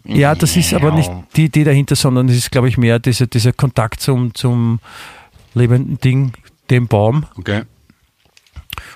Ja, 0.04 0.36
das 0.36 0.56
ist 0.56 0.72
aber 0.72 0.92
nicht 0.92 1.10
die 1.34 1.46
Idee 1.46 1.64
dahinter, 1.64 1.96
sondern 1.96 2.28
es 2.28 2.36
ist, 2.36 2.52
glaube 2.52 2.68
ich, 2.68 2.78
mehr 2.78 3.00
dieser, 3.00 3.26
dieser 3.26 3.52
Kontakt 3.52 3.98
zum, 3.98 4.36
zum 4.36 4.78
lebenden 5.54 5.98
Ding, 5.98 6.34
dem 6.70 6.86
Baum. 6.86 7.26
Okay. 7.38 7.62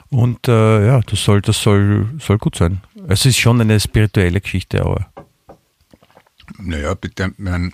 Und 0.09 0.47
äh, 0.47 0.87
ja, 0.87 1.01
das 1.01 1.25
soll, 1.25 1.43
das 1.43 1.61
soll, 1.61 2.09
soll 2.21 2.39
gut 2.39 2.55
sein. 2.55 2.81
Es 3.09 3.27
ist 3.27 3.39
schon 3.39 3.61
eine 3.61 3.81
spirituelle 3.81 4.41
Geschichte, 4.41 4.85
aber 4.85 5.09
naja, 6.61 6.95
bitte, 6.95 7.33
man, 7.39 7.73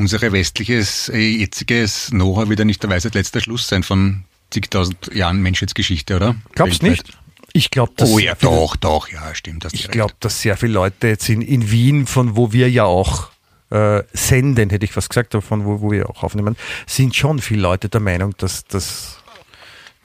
unsere 0.00 0.32
westliches, 0.32 1.08
äh, 1.10 1.18
jetziges 1.18 2.08
Know-how 2.10 2.48
wird 2.48 2.58
ja 2.58 2.64
nicht 2.64 2.82
der 2.82 2.90
Weisheit 2.90 3.14
letzter 3.14 3.40
Schluss 3.40 3.68
sein 3.68 3.82
von 3.82 4.24
zigtausend 4.50 5.14
Jahren 5.14 5.40
Menschheitsgeschichte, 5.40 6.16
oder? 6.16 6.36
Glaubst 6.54 6.82
Weltweit. 6.82 7.06
nicht? 7.06 7.18
Ich 7.52 7.70
glaube, 7.70 7.92
dass 7.96 8.10
Oh 8.10 8.18
ja, 8.18 8.34
doch, 8.34 8.76
doch, 8.76 9.08
ja, 9.08 9.34
stimmt. 9.34 9.64
du 9.64 9.68
Ich 9.72 9.88
glaube, 9.88 10.14
dass 10.20 10.40
sehr 10.40 10.56
viele 10.56 10.72
Leute 10.72 11.08
jetzt 11.08 11.28
in, 11.28 11.42
in 11.42 11.70
Wien, 11.70 12.06
von 12.06 12.36
wo 12.36 12.52
wir 12.52 12.70
ja 12.70 12.84
auch 12.84 13.30
äh, 13.70 14.02
senden, 14.12 14.70
hätte 14.70 14.84
ich 14.84 14.92
fast 14.92 15.10
gesagt, 15.10 15.34
aber 15.34 15.42
von 15.42 15.64
wo, 15.64 15.80
wo 15.80 15.90
wir 15.90 16.08
auch 16.08 16.22
aufnehmen, 16.22 16.56
sind 16.86 17.14
schon 17.14 17.40
viele 17.40 17.62
Leute 17.62 17.88
der 17.88 18.00
Meinung, 18.00 18.34
dass, 18.38 18.64
dass 18.64 19.18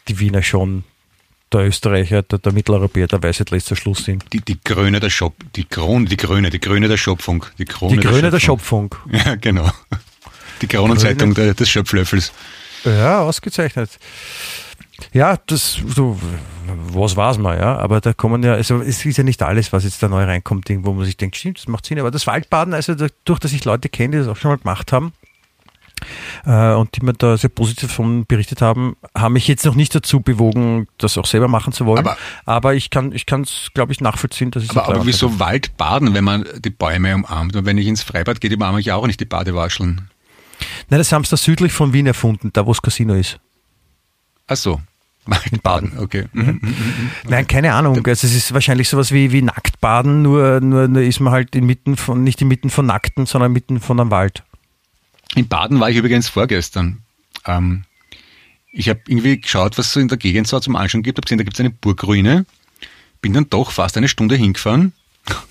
die 0.07 0.19
Wiener 0.19 0.43
schon 0.43 0.83
der 1.51 1.67
Österreicher, 1.67 2.21
der, 2.23 2.39
der 2.39 2.51
Mitteleuropäer, 2.51 3.07
der 3.07 3.21
Weisheit 3.21 3.51
letzter 3.51 3.75
Schluss 3.75 4.05
sind. 4.05 4.23
Die, 4.33 4.41
die 4.41 4.57
Krone 4.57 4.99
der 4.99 5.09
Schop, 5.09 5.35
die 5.55 5.65
Krone, 5.65 6.05
die 6.05 6.17
Krone, 6.17 6.49
die 6.49 6.59
Krone 6.59 6.87
der 6.87 6.97
Schöpfung. 6.97 7.45
Die 7.57 7.65
Krone 7.65 7.97
Die 7.97 7.99
Grüne 7.99 8.31
der 8.31 8.39
Schöpfung. 8.39 8.91
Schöpfung. 8.91 9.21
Ja, 9.25 9.35
genau. 9.35 9.69
Die 10.61 10.67
Kronenzeitung 10.67 11.33
der, 11.33 11.53
des 11.53 11.69
Schöpflöffels. 11.69 12.31
Ja, 12.83 13.21
ausgezeichnet. 13.21 13.99
Ja, 15.11 15.37
das, 15.47 15.73
so, 15.73 16.17
was 16.67 17.17
weiß 17.17 17.37
man, 17.37 17.57
ja, 17.59 17.77
aber 17.77 17.99
da 17.99 18.13
kommen 18.13 18.43
ja, 18.43 18.53
also 18.53 18.79
es 18.81 19.05
ist 19.05 19.17
ja 19.17 19.23
nicht 19.25 19.43
alles, 19.43 19.73
was 19.73 19.83
jetzt 19.83 20.01
da 20.01 20.07
neu 20.07 20.23
reinkommt, 20.23 20.69
wo 20.69 20.93
man 20.93 21.05
sich 21.05 21.17
denkt, 21.17 21.35
stimmt, 21.35 21.57
das 21.57 21.67
macht 21.67 21.85
Sinn, 21.85 21.99
aber 21.99 22.11
das 22.11 22.27
Waldbaden, 22.27 22.73
also 22.73 22.95
dadurch, 22.95 23.39
dass 23.39 23.51
ich 23.51 23.65
Leute 23.65 23.89
kenne, 23.89 24.11
die 24.11 24.17
das 24.19 24.27
auch 24.29 24.37
schon 24.37 24.51
mal 24.51 24.57
gemacht 24.57 24.93
haben, 24.93 25.11
und 26.45 26.95
die 26.95 27.03
mir 27.05 27.13
da 27.13 27.37
sehr 27.37 27.49
positiv 27.49 27.91
von 27.91 28.25
berichtet 28.25 28.61
haben, 28.61 28.95
haben 29.15 29.33
mich 29.33 29.47
jetzt 29.47 29.65
noch 29.65 29.75
nicht 29.75 29.93
dazu 29.95 30.19
bewogen, 30.19 30.87
das 30.97 31.17
auch 31.17 31.25
selber 31.25 31.47
machen 31.47 31.73
zu 31.73 31.85
wollen. 31.85 32.07
Aber- 32.45 32.73
ich 32.73 32.89
kann, 32.89 33.11
ich 33.11 33.25
kann 33.25 33.41
es, 33.41 33.69
glaube 33.73 33.91
ich, 33.93 34.01
nachvollziehen, 34.01 34.51
dass 34.51 34.63
ich 34.63 34.71
Aber, 34.71 34.87
aber 34.87 35.05
wieso 35.05 35.39
Waldbaden, 35.39 36.13
wenn 36.13 36.23
man 36.23 36.45
die 36.59 36.69
Bäume 36.69 37.15
umarmt? 37.15 37.55
Und 37.55 37.65
wenn 37.65 37.77
ich 37.77 37.87
ins 37.87 38.03
Freibad 38.03 38.41
gehe, 38.41 38.53
umarme 38.55 38.79
ich 38.79 38.91
auch 38.91 39.07
nicht 39.07 39.19
die 39.19 39.25
Badewascheln. 39.25 40.09
Nein, 40.89 40.97
das 40.99 41.11
haben 41.11 41.23
sie 41.23 41.31
da 41.31 41.37
südlich 41.37 41.73
von 41.73 41.93
Wien 41.93 42.07
erfunden, 42.07 42.51
da 42.53 42.65
wo 42.65 42.71
das 42.71 42.81
Casino 42.81 43.13
ist. 43.13 43.39
Ach 44.47 44.55
so. 44.55 44.81
In 45.51 45.59
Baden. 45.61 45.93
Okay. 45.99 46.25
Mhm. 46.33 46.61
Nein, 47.27 47.47
keine 47.47 47.73
Ahnung. 47.73 47.95
Also 48.05 48.27
es 48.27 48.35
ist 48.35 48.53
wahrscheinlich 48.53 48.89
sowas 48.89 49.11
wie, 49.11 49.31
wie 49.31 49.41
Nacktbaden, 49.41 50.21
nur, 50.21 50.61
nur, 50.61 50.87
nur 50.87 51.01
ist 51.01 51.19
man 51.19 51.33
halt 51.33 51.55
inmitten 51.55 51.97
von, 51.97 52.23
nicht 52.23 52.41
inmitten 52.41 52.69
von 52.69 52.85
Nackten, 52.85 53.25
sondern 53.25 53.51
mitten 53.51 53.79
von 53.79 53.99
einem 53.99 54.11
Wald. 54.11 54.43
In 55.35 55.47
Baden 55.47 55.79
war 55.79 55.89
ich 55.89 55.97
übrigens 55.97 56.29
vorgestern. 56.29 56.99
Ähm, 57.45 57.83
ich 58.71 58.89
habe 58.89 59.01
irgendwie 59.07 59.39
geschaut, 59.39 59.77
was 59.77 59.87
es 59.87 59.93
so 59.93 59.99
in 59.99 60.07
der 60.07 60.17
Gegend 60.17 60.47
so 60.47 60.59
zum 60.59 60.75
Anschauen 60.75 61.03
gibt. 61.03 61.17
Hab 61.17 61.25
gesehen, 61.25 61.37
da 61.37 61.43
gibt 61.43 61.55
es 61.55 61.59
eine 61.59 61.69
Burgruine. 61.69 62.45
Bin 63.21 63.33
dann 63.33 63.49
doch 63.49 63.71
fast 63.71 63.97
eine 63.97 64.07
Stunde 64.07 64.35
hingefahren. 64.35 64.93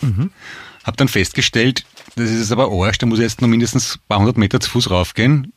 Mhm. 0.00 0.30
Hab 0.84 0.96
dann 0.98 1.08
festgestellt, 1.08 1.86
das 2.16 2.28
ist 2.30 2.38
jetzt 2.40 2.52
aber 2.52 2.70
Arsch, 2.70 2.98
da 2.98 3.06
muss 3.06 3.18
ich 3.18 3.22
jetzt 3.22 3.40
noch 3.40 3.48
mindestens 3.48 3.96
ein 3.96 4.00
paar 4.06 4.18
hundert 4.18 4.36
Meter 4.36 4.60
zu 4.60 4.68
Fuß 4.70 4.90
raufgehen. 4.90 5.52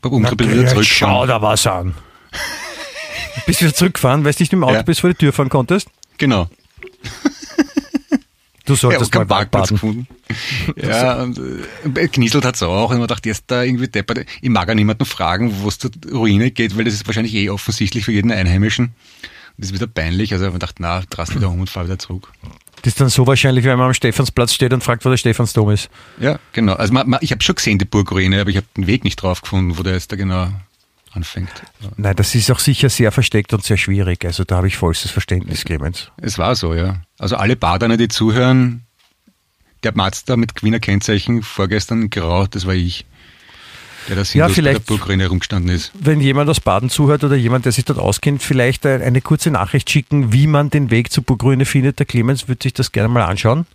Beim 0.00 0.12
Umdrehen 0.12 0.38
wieder 0.38 0.66
zurückfahren. 0.68 0.84
schau 0.84 1.26
da 1.26 1.42
was 1.42 1.66
an. 1.66 1.94
Bist 3.46 3.60
wieder 3.60 3.74
zurückgefahren, 3.74 4.24
weil 4.24 4.32
du 4.32 4.42
nicht 4.42 4.52
mit 4.52 4.60
dem 4.60 4.64
Auto 4.64 4.74
Ja. 4.74 4.82
bis 4.82 5.00
vor 5.00 5.10
die 5.10 5.16
Tür 5.16 5.32
fahren 5.32 5.48
konntest? 5.48 5.88
Genau. 6.18 6.48
Du 8.68 8.74
Ja, 8.74 8.78
solltest 8.78 9.04
und 9.04 9.10
keinen 9.12 9.28
mal 9.28 9.34
Parkplatz 9.34 9.68
gefunden. 9.70 10.06
Ja, 10.76 11.22
und 11.22 11.40
äh, 11.96 12.08
knieselt 12.08 12.44
hat's 12.44 12.62
auch. 12.62 12.90
Und 12.90 12.98
man 12.98 13.08
dachte, 13.08 13.28
jetzt 13.30 13.44
da 13.46 13.62
irgendwie 13.62 13.88
deppert. 13.88 14.26
Ich 14.42 14.50
mag 14.50 14.68
ja 14.68 14.74
niemanden 14.74 15.06
fragen, 15.06 15.62
wo 15.62 15.68
es 15.68 15.78
zur 15.78 15.90
Ruine 16.12 16.50
geht, 16.50 16.76
weil 16.76 16.84
das 16.84 16.92
ist 16.92 17.06
wahrscheinlich 17.06 17.34
eh 17.34 17.48
offensichtlich 17.48 18.04
für 18.04 18.12
jeden 18.12 18.30
Einheimischen. 18.30 18.92
Das 19.56 19.68
ist 19.68 19.74
wieder 19.74 19.86
peinlich. 19.86 20.32
Also 20.34 20.50
man 20.50 20.58
dachte, 20.58 20.76
na, 20.80 21.02
drast 21.08 21.34
wieder 21.34 21.48
um 21.48 21.60
und 21.60 21.70
fahr 21.70 21.86
wieder 21.86 21.98
zurück. 21.98 22.30
Das 22.82 22.92
ist 22.92 23.00
dann 23.00 23.08
so 23.08 23.26
wahrscheinlich, 23.26 23.64
wenn 23.64 23.78
man 23.78 23.88
am 23.88 23.94
Stephansplatz 23.94 24.52
steht 24.52 24.72
und 24.74 24.84
fragt, 24.84 25.04
wo 25.04 25.08
der 25.08 25.16
Stephansdom 25.16 25.70
ist. 25.70 25.88
Ja, 26.20 26.38
genau. 26.52 26.74
Also 26.74 26.92
man, 26.92 27.08
man, 27.08 27.20
ich 27.22 27.32
habe 27.32 27.42
schon 27.42 27.54
gesehen, 27.54 27.78
die 27.78 27.86
Burgruine, 27.86 28.40
aber 28.40 28.50
ich 28.50 28.56
habe 28.56 28.66
den 28.76 28.86
Weg 28.86 29.02
nicht 29.02 29.16
drauf 29.16 29.40
gefunden, 29.40 29.78
wo 29.78 29.82
der 29.82 29.94
jetzt 29.94 30.12
da 30.12 30.16
genau 30.16 30.48
anfängt. 31.12 31.50
Ja. 31.80 31.88
Nein, 31.96 32.16
das 32.16 32.34
ist 32.34 32.50
auch 32.50 32.58
sicher 32.58 32.88
sehr 32.90 33.12
versteckt 33.12 33.52
und 33.52 33.64
sehr 33.64 33.76
schwierig. 33.76 34.24
Also 34.24 34.44
da 34.44 34.56
habe 34.56 34.68
ich 34.68 34.76
vollstes 34.76 35.10
Verständnis, 35.10 35.64
Clemens. 35.64 36.10
Es 36.18 36.38
war 36.38 36.54
so, 36.56 36.74
ja. 36.74 37.02
Also 37.18 37.36
alle 37.36 37.56
Badener, 37.56 37.96
die 37.96 38.08
zuhören, 38.08 38.82
der 39.84 39.94
Mazda 39.96 40.36
mit 40.36 40.62
Wiener 40.62 40.80
Kennzeichen 40.80 41.42
vorgestern 41.42 42.10
grau, 42.10 42.46
das 42.46 42.66
war 42.66 42.74
ich. 42.74 43.06
Der 44.08 44.16
da 44.16 44.24
sinnlos 44.24 44.48
bei 44.48 44.54
der 44.62 44.72
vielleicht- 44.72 44.86
Burgruine 44.86 45.24
herumgestanden 45.24 45.74
ist. 45.74 45.92
Wenn 45.94 46.20
jemand 46.20 46.48
aus 46.48 46.60
Baden 46.60 46.88
zuhört 46.88 47.24
oder 47.24 47.36
jemand, 47.36 47.64
der 47.66 47.72
sich 47.72 47.84
dort 47.84 47.98
auskennt, 47.98 48.42
vielleicht 48.42 48.86
ein- 48.86 49.02
eine 49.02 49.20
kurze 49.20 49.50
Nachricht 49.50 49.90
schicken, 49.90 50.32
wie 50.32 50.46
man 50.46 50.70
den 50.70 50.90
Weg 50.90 51.12
zur 51.12 51.24
Burgruine 51.24 51.66
findet. 51.66 51.98
Der 51.98 52.06
Clemens 52.06 52.48
würde 52.48 52.62
sich 52.62 52.72
das 52.72 52.90
gerne 52.92 53.08
mal 53.08 53.22
anschauen. 53.24 53.66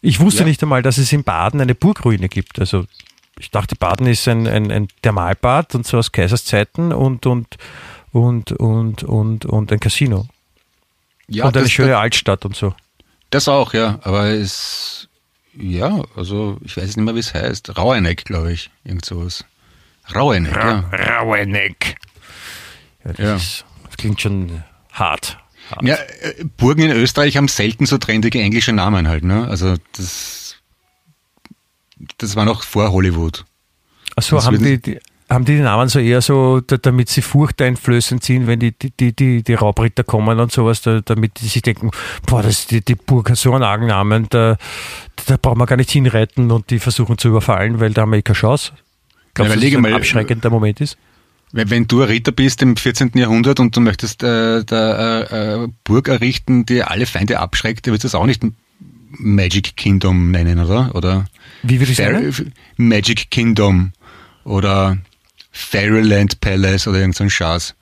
Ich 0.00 0.20
wusste 0.20 0.40
Ja. 0.42 0.46
nicht 0.46 0.62
einmal, 0.62 0.82
dass 0.82 0.98
es 0.98 1.12
in 1.12 1.24
Baden 1.24 1.60
eine 1.60 1.74
Burgruine 1.74 2.28
gibt. 2.28 2.58
Also 2.60 2.86
ich 3.38 3.50
dachte, 3.50 3.76
Baden 3.76 4.06
ist 4.06 4.26
ein, 4.28 4.46
ein, 4.46 4.70
ein 4.70 4.88
Thermalbad 5.02 5.74
und 5.74 5.86
so 5.86 5.98
aus 5.98 6.12
Kaiserszeiten 6.12 6.92
und, 6.92 7.26
und, 7.26 7.56
und, 8.12 8.52
und, 8.52 9.02
und, 9.02 9.44
und 9.46 9.72
ein 9.72 9.80
Casino. 9.80 10.26
Ja, 11.28 11.46
und 11.46 11.56
eine 11.56 11.64
das- 11.64 11.72
schöne 11.72 11.96
Altstadt 11.98 12.44
und 12.44 12.54
so. 12.56 12.74
Das 13.30 13.48
auch, 13.48 13.72
ja. 13.74 13.98
Aber 14.02 14.26
es, 14.28 15.08
ja, 15.58 16.02
also 16.14 16.58
ich 16.64 16.76
weiß 16.76 16.84
nicht 16.96 17.04
mehr, 17.04 17.14
wie 17.16 17.20
es 17.20 17.34
heißt. 17.34 17.76
Raueneck, 17.76 18.24
glaube 18.24 18.52
ich. 18.52 18.70
Irgend 18.84 19.04
sowas. 19.04 19.44
Raueneck, 20.14 20.54
ja. 20.54 20.84
Raueneck. 20.92 21.96
Ja, 23.04 23.12
das, 23.12 23.18
Ja. 23.18 23.36
Ist, 23.36 23.64
das 23.86 23.96
klingt 23.96 24.20
schon 24.20 24.62
hart. 24.92 25.38
hart. 25.70 25.82
Ja, 25.82 25.94
äh, 25.96 26.44
Burgen 26.56 26.82
in 26.82 26.90
Österreich 26.92 27.36
haben 27.36 27.48
selten 27.48 27.86
so 27.86 27.98
trendige 27.98 28.40
englische 28.40 28.72
Namen 28.72 29.08
halt, 29.08 29.24
ne? 29.24 29.48
Also 29.48 29.74
das, 29.96 30.43
das 32.18 32.36
war 32.36 32.44
noch 32.44 32.62
vor 32.62 32.92
Hollywood. 32.92 33.44
Achso, 34.16 34.42
haben 34.42 34.58
die, 34.58 34.64
wird- 34.64 34.86
die, 34.86 34.98
haben 35.30 35.44
die 35.44 35.56
die 35.56 35.62
Namen 35.62 35.88
so 35.88 35.98
eher 35.98 36.20
so, 36.20 36.60
da, 36.60 36.76
damit 36.76 37.08
sie 37.08 37.22
furchteinflößend 37.22 38.22
sind, 38.22 38.46
wenn 38.46 38.60
die, 38.60 38.72
die, 38.72 38.90
die, 38.90 39.12
die, 39.14 39.42
die 39.42 39.54
Raubritter 39.54 40.04
kommen 40.04 40.38
und 40.38 40.52
sowas, 40.52 40.82
da, 40.82 41.00
damit 41.00 41.40
die 41.40 41.46
sich 41.46 41.62
denken, 41.62 41.90
boah, 42.26 42.42
das, 42.42 42.66
die, 42.66 42.84
die 42.84 42.94
Burg 42.94 43.30
hat 43.30 43.38
so 43.38 43.52
einen 43.54 43.64
argen 43.64 43.86
Namen, 43.86 44.26
da, 44.30 44.56
da 45.26 45.36
brauchen 45.40 45.58
wir 45.58 45.66
gar 45.66 45.76
nicht 45.76 45.90
hinreiten 45.90 46.50
und 46.50 46.70
die 46.70 46.78
versuchen 46.78 47.18
zu 47.18 47.28
überfallen, 47.28 47.80
weil 47.80 47.92
da 47.92 48.02
haben 48.02 48.10
wir 48.10 48.18
eh 48.18 48.22
keine 48.22 48.36
Chance. 48.36 48.72
Glaubst 49.34 49.54
du, 49.56 49.60
dass 49.60 49.68
das 49.70 49.74
ein 49.76 49.82
mal, 49.82 49.94
abschreckender 49.94 50.50
Moment 50.50 50.80
ist? 50.80 50.96
Wenn, 51.52 51.86
du 51.86 52.02
ein 52.02 52.08
Ritter 52.08 52.32
bist 52.32 52.62
im 52.62 52.76
14. 52.76 53.12
Jahrhundert 53.14 53.60
und 53.60 53.76
du 53.76 53.80
möchtest 53.80 54.22
äh, 54.22 54.64
da 54.64 55.20
äh, 55.22 55.64
äh, 55.64 55.68
Burg 55.84 56.08
errichten, 56.08 56.66
die 56.66 56.82
alle 56.82 57.06
Feinde 57.06 57.38
abschreckt, 57.38 57.86
dann 57.86 57.94
du 57.94 57.98
das 57.98 58.14
auch 58.14 58.26
nicht 58.26 58.42
Magic 59.18 59.76
Kingdom 59.76 60.30
nennen, 60.30 60.58
oder? 60.60 60.94
Oder 60.94 61.26
Wie 61.62 61.80
würde 61.80 61.92
ich 61.92 61.96
Fair- 61.96 62.32
sagen? 62.32 62.52
Magic 62.76 63.30
Kingdom 63.30 63.92
oder 64.44 64.98
Fairyland 65.52 66.40
Palace 66.40 66.86
oder 66.88 66.98
irgend 66.98 67.16
so 67.16 67.24
ein 67.24 67.30
Schatz. 67.30 67.74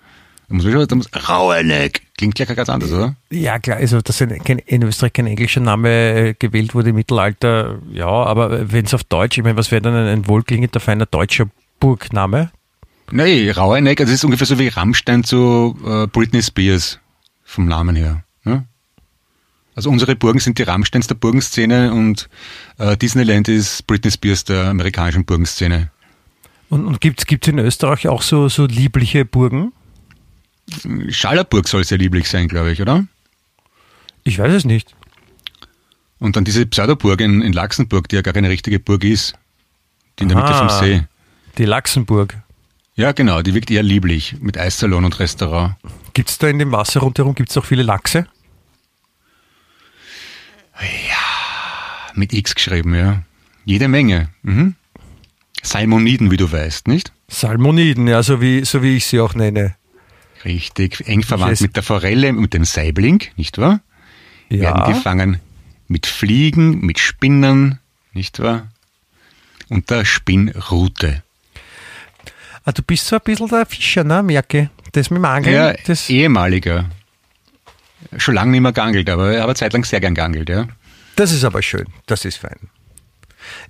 Da 0.49 0.55
muss 0.55 0.65
man 0.65 0.73
schon, 0.75 0.87
da 0.87 0.95
muss, 0.97 1.09
Raueneck. 1.29 2.03
Klingt 2.19 2.35
gleich 2.35 2.55
ganz 2.55 2.69
anders, 2.69 2.93
oder? 2.93 3.17
Ja, 3.31 3.59
klar, 3.59 3.79
also 3.79 4.01
dass 4.03 4.21
in 4.21 4.83
Österreich 4.83 5.13
kein 5.15 5.27
englischer 5.27 5.61
Name 5.61 5.89
äh, 5.89 6.35
gewählt 6.39 6.75
wurde 6.75 6.91
im 6.91 6.97
Mittelalter, 6.97 7.79
ja, 7.93 8.07
aber 8.07 8.71
wenn 8.71 8.85
es 8.85 8.93
auf 8.95 9.03
Deutsch, 9.05 9.39
ich 9.39 9.45
meine, 9.45 9.57
was 9.57 9.71
wäre 9.71 9.81
dann 9.83 9.95
ein, 9.95 10.07
ein 10.07 10.29
wohlklingender, 10.29 10.79
feiner 10.79 11.07
deutscher 11.07 11.47
Burgname? 11.81 12.51
Nee, 13.11 13.51
Raueneck, 13.51 14.01
also 14.01 14.11
das 14.13 14.21
ist 14.21 14.25
ungefähr 14.25 14.47
so 14.47 14.59
wie 14.59 14.69
Rammstein 14.69 15.25
zu 15.25 15.77
äh, 15.85 16.07
Britney 16.07 16.43
Spears 16.43 16.99
vom 17.45 17.67
Namen 17.67 17.97
her. 17.97 18.23
Also 19.75 19.91
unsere 19.91 20.17
Burgen 20.17 20.39
sind 20.39 20.59
die 20.59 20.65
Rammsteins 20.65 21.07
der 21.07 21.15
Burgenszene 21.15 21.93
und 21.93 22.29
äh, 22.79 22.97
Disneyland 22.97 23.49
ist 23.49 23.87
Britney 23.87 24.11
Spears 24.11 24.45
der 24.45 24.67
amerikanischen 24.67 25.25
Burgenszene. 25.25 25.91
Und, 26.69 26.87
und 26.87 27.01
gibt 27.01 27.31
es 27.31 27.49
in 27.49 27.59
Österreich 27.59 28.09
auch 28.09 28.23
so, 28.23 28.49
so 28.49 28.67
liebliche 28.67 29.25
Burgen? 29.25 29.73
Schallerburg 31.09 31.69
soll 31.69 31.85
sehr 31.85 31.99
lieblich 31.99 32.29
sein, 32.29 32.49
glaube 32.49 32.73
ich, 32.73 32.81
oder? 32.81 33.07
Ich 34.25 34.39
weiß 34.39 34.53
es 34.53 34.65
nicht. 34.65 34.95
Und 36.19 36.37
dann 36.37 36.45
diese 36.45 36.65
Pseudoburg 36.67 37.21
in, 37.21 37.43
in 37.43 37.53
Laxenburg, 37.53 38.09
die 38.09 38.17
ja 38.17 38.23
gar 38.23 38.33
keine 38.33 38.49
richtige 38.49 38.79
Burg 38.79 39.05
ist. 39.05 39.35
Die 40.19 40.23
in 40.23 40.29
der 40.29 40.39
Mitte 40.39 40.55
vom 40.55 40.69
See. 40.69 41.03
Die 41.59 41.65
Laxenburg. 41.65 42.37
Ja, 42.95 43.13
genau, 43.13 43.43
die 43.43 43.55
wirkt 43.55 43.71
eher 43.71 43.83
lieblich 43.83 44.37
mit 44.41 44.59
Eissalon 44.59 45.05
und 45.05 45.19
Restaurant. 45.19 45.75
Gibt 46.13 46.29
es 46.29 46.39
da 46.39 46.49
in 46.49 46.59
dem 46.59 46.73
Wasser 46.73 47.01
rundherum 47.01 47.35
gibt's 47.35 47.57
auch 47.57 47.65
viele 47.65 47.83
Lachse? 47.83 48.27
Mit 52.15 52.33
X 52.33 52.55
geschrieben, 52.55 52.95
ja. 52.95 53.23
Jede 53.65 53.89
Menge. 53.89 54.29
Mhm. 54.43 54.75
Salmoniden, 55.63 56.31
wie 56.31 56.37
du 56.37 56.51
weißt, 56.51 56.89
nicht? 56.89 57.13
Salmoniden, 57.29 58.07
ja, 58.09 58.23
so 58.23 58.41
wie, 58.41 58.65
so 58.65 58.83
wie 58.83 58.97
ich 58.97 59.07
sie 59.07 59.21
auch 59.21 59.35
nenne. 59.35 59.77
Richtig, 60.45 61.07
eng 61.07 61.23
verwandt 61.23 61.61
mit 61.61 61.77
der 61.77 61.83
Forelle 61.85 62.31
und 62.31 62.53
dem 62.53 62.65
Saibling, 62.65 63.23
nicht 63.37 63.59
wahr? 63.59 63.81
Werden 64.49 64.81
Ja. 64.81 64.87
gefangen 64.93 65.41
mit 65.89 66.07
Fliegen, 66.07 66.81
mit 66.81 66.99
Spinnern, 66.99 67.79
nicht 68.13 68.41
wahr? 68.41 68.69
Und 69.69 69.91
der 69.91 70.05
Spinnrute. 70.05 71.23
Ah, 72.65 72.73
du 72.73 72.83
bist 72.83 73.07
so 73.07 73.17
ein 73.17 73.23
bisschen 73.25 73.49
der 73.49 73.67
Fischer, 73.67 74.05
ne, 74.05 74.23
merke. 74.23 74.71
Das 74.93 75.11
mit 75.11 75.19
dem 75.19 75.25
Angeln, 75.25 75.55
Ja, 75.55 75.73
das, 75.87 76.11
ehemaliger. 76.11 76.91
Schon 78.17 78.35
lange 78.35 78.51
nicht 78.51 78.61
mehr 78.61 78.73
geangelt, 78.73 79.09
aber 79.09 79.33
er 79.33 79.47
hat 79.47 79.57
zeitlang 79.59 79.85
sehr 79.85 80.01
gern 80.01 80.15
geangelt, 80.15 80.49
ja. 80.49 80.67
Das 81.17 81.33
ist 81.33 81.45
aber 81.45 81.63
schön. 81.63 81.87
Das 82.07 82.25
ist 82.25 82.39
fein. 82.39 82.71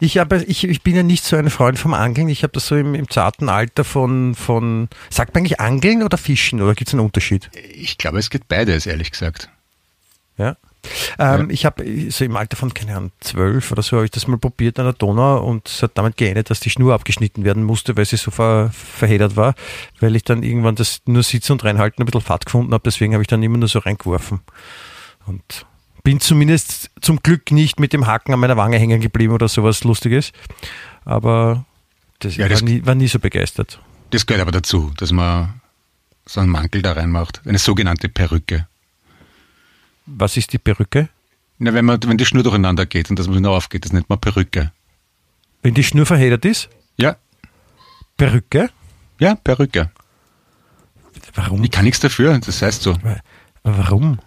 Ich, 0.01 0.19
habe, 0.19 0.43
ich, 0.45 0.65
ich 0.65 0.83
bin 0.83 0.97
ja 0.97 1.03
nicht 1.03 1.25
so 1.25 1.37
ein 1.37 1.51
Freund 1.51 1.79
vom 1.79 1.95
Angeln. 1.95 2.29
Ich 2.29 2.43
habe 2.43 2.53
das 2.53 2.67
so 2.67 2.77
im, 2.77 2.95
im 2.95 3.09
zarten 3.09 3.49
Alter 3.49 3.85
von, 3.85 4.35
von, 4.35 4.89
sagt 5.11 5.35
man 5.35 5.41
eigentlich 5.41 5.61
Angeln 5.61 6.03
oder 6.03 6.19
Fischen 6.19 6.61
oder 6.61 6.75
gibt 6.75 6.89
es 6.89 6.95
einen 6.95 7.05
Unterschied? 7.05 7.51
Ich 7.73 7.99
glaube, 7.99 8.19
es 8.19 8.31
geht 8.31 8.49
beides, 8.49 8.87
ehrlich 8.87 9.11
gesagt. 9.11 9.49
Ja. 10.37 10.57
Ähm, 11.19 11.49
ja. 11.49 11.51
Ich 11.51 11.65
habe 11.65 12.11
so 12.11 12.25
im 12.25 12.37
Alter 12.37 12.57
von, 12.57 12.75
keine 12.75 12.97
Ahnung, 12.97 13.13
zwölf 13.21 13.71
oder 13.71 13.83
so, 13.83 13.97
habe 13.97 14.05
ich 14.05 14.11
das 14.11 14.27
mal 14.27 14.39
probiert 14.39 14.79
an 14.79 14.87
der 14.87 14.95
Donau 14.95 15.39
und 15.45 15.69
es 15.69 15.83
hat 15.83 15.93
damit 15.95 16.17
geendet, 16.17 16.51
dass 16.51 16.61
die 16.61 16.71
Schnur 16.71 16.95
abgeschnitten 16.95 17.45
werden 17.45 17.63
musste, 17.63 17.97
weil 17.97 18.05
sie 18.05 18.17
so 18.17 18.31
ver, 18.33 18.71
verheddert 18.73 19.37
war, 19.37 19.55
weil 20.01 20.17
ich 20.17 20.25
dann 20.25 20.43
irgendwann 20.43 20.75
das 20.75 21.03
nur 21.07 21.23
sitzen 21.23 21.53
und 21.53 21.65
reinhalten 21.65 22.03
ein 22.03 22.07
bisschen 22.07 22.21
fad 22.21 22.47
gefunden 22.47 22.73
habe, 22.73 22.83
deswegen 22.85 23.13
habe 23.15 23.23
ich 23.23 23.29
dann 23.29 23.43
immer 23.43 23.59
nur 23.59 23.69
so 23.69 23.79
reingeworfen. 23.79 24.41
Und 25.27 25.67
bin 26.05 26.21
zumindest 26.21 26.91
zum 27.01 27.19
Glück 27.23 27.51
nicht 27.51 27.81
mit 27.81 27.93
dem 27.93 28.07
Haken 28.07 28.33
an 28.33 28.41
meiner 28.41 28.57
Wange 28.57 28.79
hängen 28.79 29.01
geblieben 29.01 29.35
oder 29.35 29.49
sowas 29.49 29.85
Lustiges. 29.85 30.33
Aber 31.05 31.65
das, 32.19 32.37
ja, 32.37 32.49
das 32.49 32.63
war, 32.63 32.69
nie, 32.69 32.85
war 32.85 32.95
nie 32.95 33.09
so 33.09 33.19
begeistert. 33.19 33.81
Das 34.11 34.27
gehört 34.27 34.43
aber 34.43 34.53
dazu, 34.53 34.93
dass 34.97 35.13
man 35.13 35.61
so 36.27 36.41
einen 36.41 36.51
Mantel 36.51 36.83
da 36.83 36.93
reinmacht. 36.93 37.41
Eine 37.47 37.59
sogenannte 37.59 38.09
Perücke. 38.09 38.67
Was 40.07 40.37
ist 40.37 40.53
die 40.53 40.59
Perücke? 40.59 41.09
Na, 41.59 41.73
wenn, 41.75 41.85
man, 41.85 42.01
wenn 42.05 42.19
die 42.19 42.27
Schnur 42.27 42.43
durcheinander 42.43 42.87
geht 42.87 43.11
und 43.11 43.19
das 43.19 43.31
wieder 43.31 43.51
aufgeht, 43.51 43.85
das 43.85 43.93
nennt 43.93 44.09
man 44.09 44.19
Perücke. 44.19 44.73
Wenn 45.63 45.75
die 45.75 45.85
Schnur 45.85 46.07
verheddert 46.07 46.45
ist? 46.45 46.69
Ja. 46.97 47.17
Perücke? 48.17 48.71
Ja, 49.19 49.37
Perücke. 49.37 49.91
Warum? 51.35 51.63
Ich 51.63 51.71
kann 51.71 51.85
nichts 51.85 52.01
dafür, 52.01 52.39
das 52.39 52.63
heißt 52.63 52.83
so. 52.83 52.97
Warum? 53.63 54.19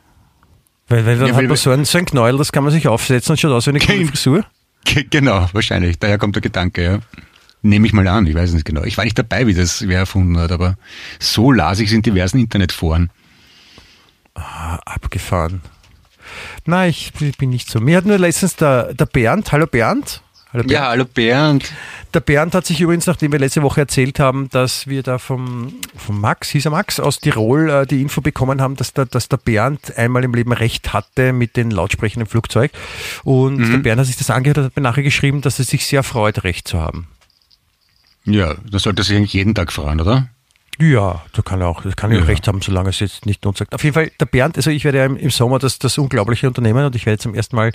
Weil, 0.87 1.05
weil 1.05 1.17
dann 1.17 1.29
ja, 1.29 1.35
hat 1.35 1.45
man 1.45 1.57
so 1.57 1.71
ein, 1.71 1.85
so 1.85 1.97
ein 1.97 2.05
Knäuel, 2.05 2.37
das 2.37 2.51
kann 2.51 2.63
man 2.63 2.71
sich 2.71 2.87
aufsetzen 2.87 3.33
und 3.33 3.39
schaut 3.39 3.51
aus 3.51 3.65
wie 3.65 3.71
eine 3.71 3.79
coole 3.79 4.05
Frisur. 4.05 4.45
Genau, 5.09 5.49
wahrscheinlich. 5.51 5.97
Daher 5.97 6.19
kommt 6.19 6.35
der 6.35 6.43
Gedanke, 6.43 6.83
ja. 6.83 6.99
Nehme 7.63 7.87
ich 7.87 7.93
mal 7.93 8.07
an, 8.07 8.27
ich 8.27 8.35
weiß 8.35 8.53
nicht 8.53 8.65
genau. 8.65 8.83
Ich 8.83 8.97
war 8.97 9.03
nicht 9.03 9.17
dabei, 9.17 9.47
wie 9.47 9.55
das 9.55 9.87
wer 9.87 9.97
erfunden 9.97 10.37
hat, 10.37 10.51
aber 10.51 10.77
so 11.19 11.51
las 11.51 11.79
ich 11.79 11.87
es 11.89 11.93
in 11.93 12.03
diversen 12.03 12.37
Internetforen. 12.37 13.09
Ah, 14.35 14.75
abgefahren. 14.85 15.61
Nein, 16.65 16.91
ich 16.91 17.13
bin 17.13 17.49
nicht 17.49 17.69
so. 17.69 17.79
Mir 17.79 17.97
hat 17.97 18.05
nur 18.05 18.19
letztens 18.19 18.55
der, 18.55 18.93
der 18.93 19.07
Bernd, 19.07 19.51
hallo 19.51 19.65
Bernd. 19.65 20.21
Hallo 20.55 20.63
Bernd. 20.63 20.71
Ja, 20.71 20.87
hallo 20.87 21.03
Bernd. 21.03 21.73
Der 22.13 22.21
Bernd 22.21 22.55
hat 22.55 22.65
sich 22.65 22.79
übrigens, 22.79 23.07
nachdem 23.07 23.33
wir 23.33 23.39
letzte 23.39 23.61
Woche 23.61 23.81
erzählt 23.81 24.21
haben, 24.21 24.47
dass 24.51 24.87
wir 24.87 25.03
da 25.03 25.17
vom, 25.17 25.73
vom 25.97 26.21
Max, 26.21 26.47
hieß 26.47 26.63
er 26.63 26.71
Max, 26.71 27.01
aus 27.01 27.19
Tirol 27.19 27.69
äh, 27.69 27.85
die 27.85 28.01
Info 28.01 28.21
bekommen 28.21 28.61
haben, 28.61 28.77
dass 28.77 28.93
der, 28.93 29.05
dass 29.05 29.27
der 29.27 29.35
Bernd 29.35 29.97
einmal 29.97 30.23
im 30.23 30.33
Leben 30.33 30.53
recht 30.53 30.93
hatte 30.93 31.33
mit 31.33 31.57
den 31.57 31.71
Lautsprechern 31.71 32.21
im 32.21 32.27
Flugzeug. 32.27 32.71
Und 33.25 33.57
mhm. 33.57 33.71
der 33.71 33.77
Bernd 33.79 33.99
hat 33.99 34.07
sich 34.07 34.15
das 34.15 34.29
angehört 34.29 34.59
und 34.59 34.63
hat 34.63 34.75
mir 34.77 34.81
nachher 34.81 35.03
geschrieben, 35.03 35.41
dass 35.41 35.59
er 35.59 35.65
sich 35.65 35.85
sehr 35.85 36.03
freut, 36.03 36.45
recht 36.45 36.69
zu 36.69 36.79
haben. 36.79 37.09
Ja, 38.23 38.55
das 38.65 38.83
sollte 38.83 39.03
sich 39.03 39.17
eigentlich 39.17 39.33
jeden 39.33 39.55
Tag 39.55 39.73
freuen, 39.73 39.99
oder? 39.99 40.29
Ja, 40.79 41.23
da 41.31 41.41
kann 41.41 41.61
er 41.61 41.67
auch, 41.67 41.81
das 41.81 41.95
kann 41.95 42.11
ja. 42.11 42.21
auch 42.21 42.27
recht 42.27 42.47
haben, 42.47 42.61
solange 42.61 42.89
es 42.89 42.99
jetzt 42.99 43.25
nicht 43.25 43.45
uns 43.45 43.59
sagt. 43.59 43.73
Auf 43.73 43.83
jeden 43.83 43.93
Fall, 43.93 44.11
der 44.19 44.25
Bernd, 44.25 44.57
also 44.57 44.69
ich 44.69 44.83
werde 44.83 44.97
ja 44.97 45.05
im, 45.05 45.29
Sommer 45.29 45.59
das, 45.59 45.79
das 45.79 45.97
unglaubliche 45.97 46.47
Unternehmen 46.47 46.85
und 46.85 46.95
ich 46.95 47.05
werde 47.05 47.19
zum 47.19 47.33
ersten 47.33 47.55
Mal 47.55 47.71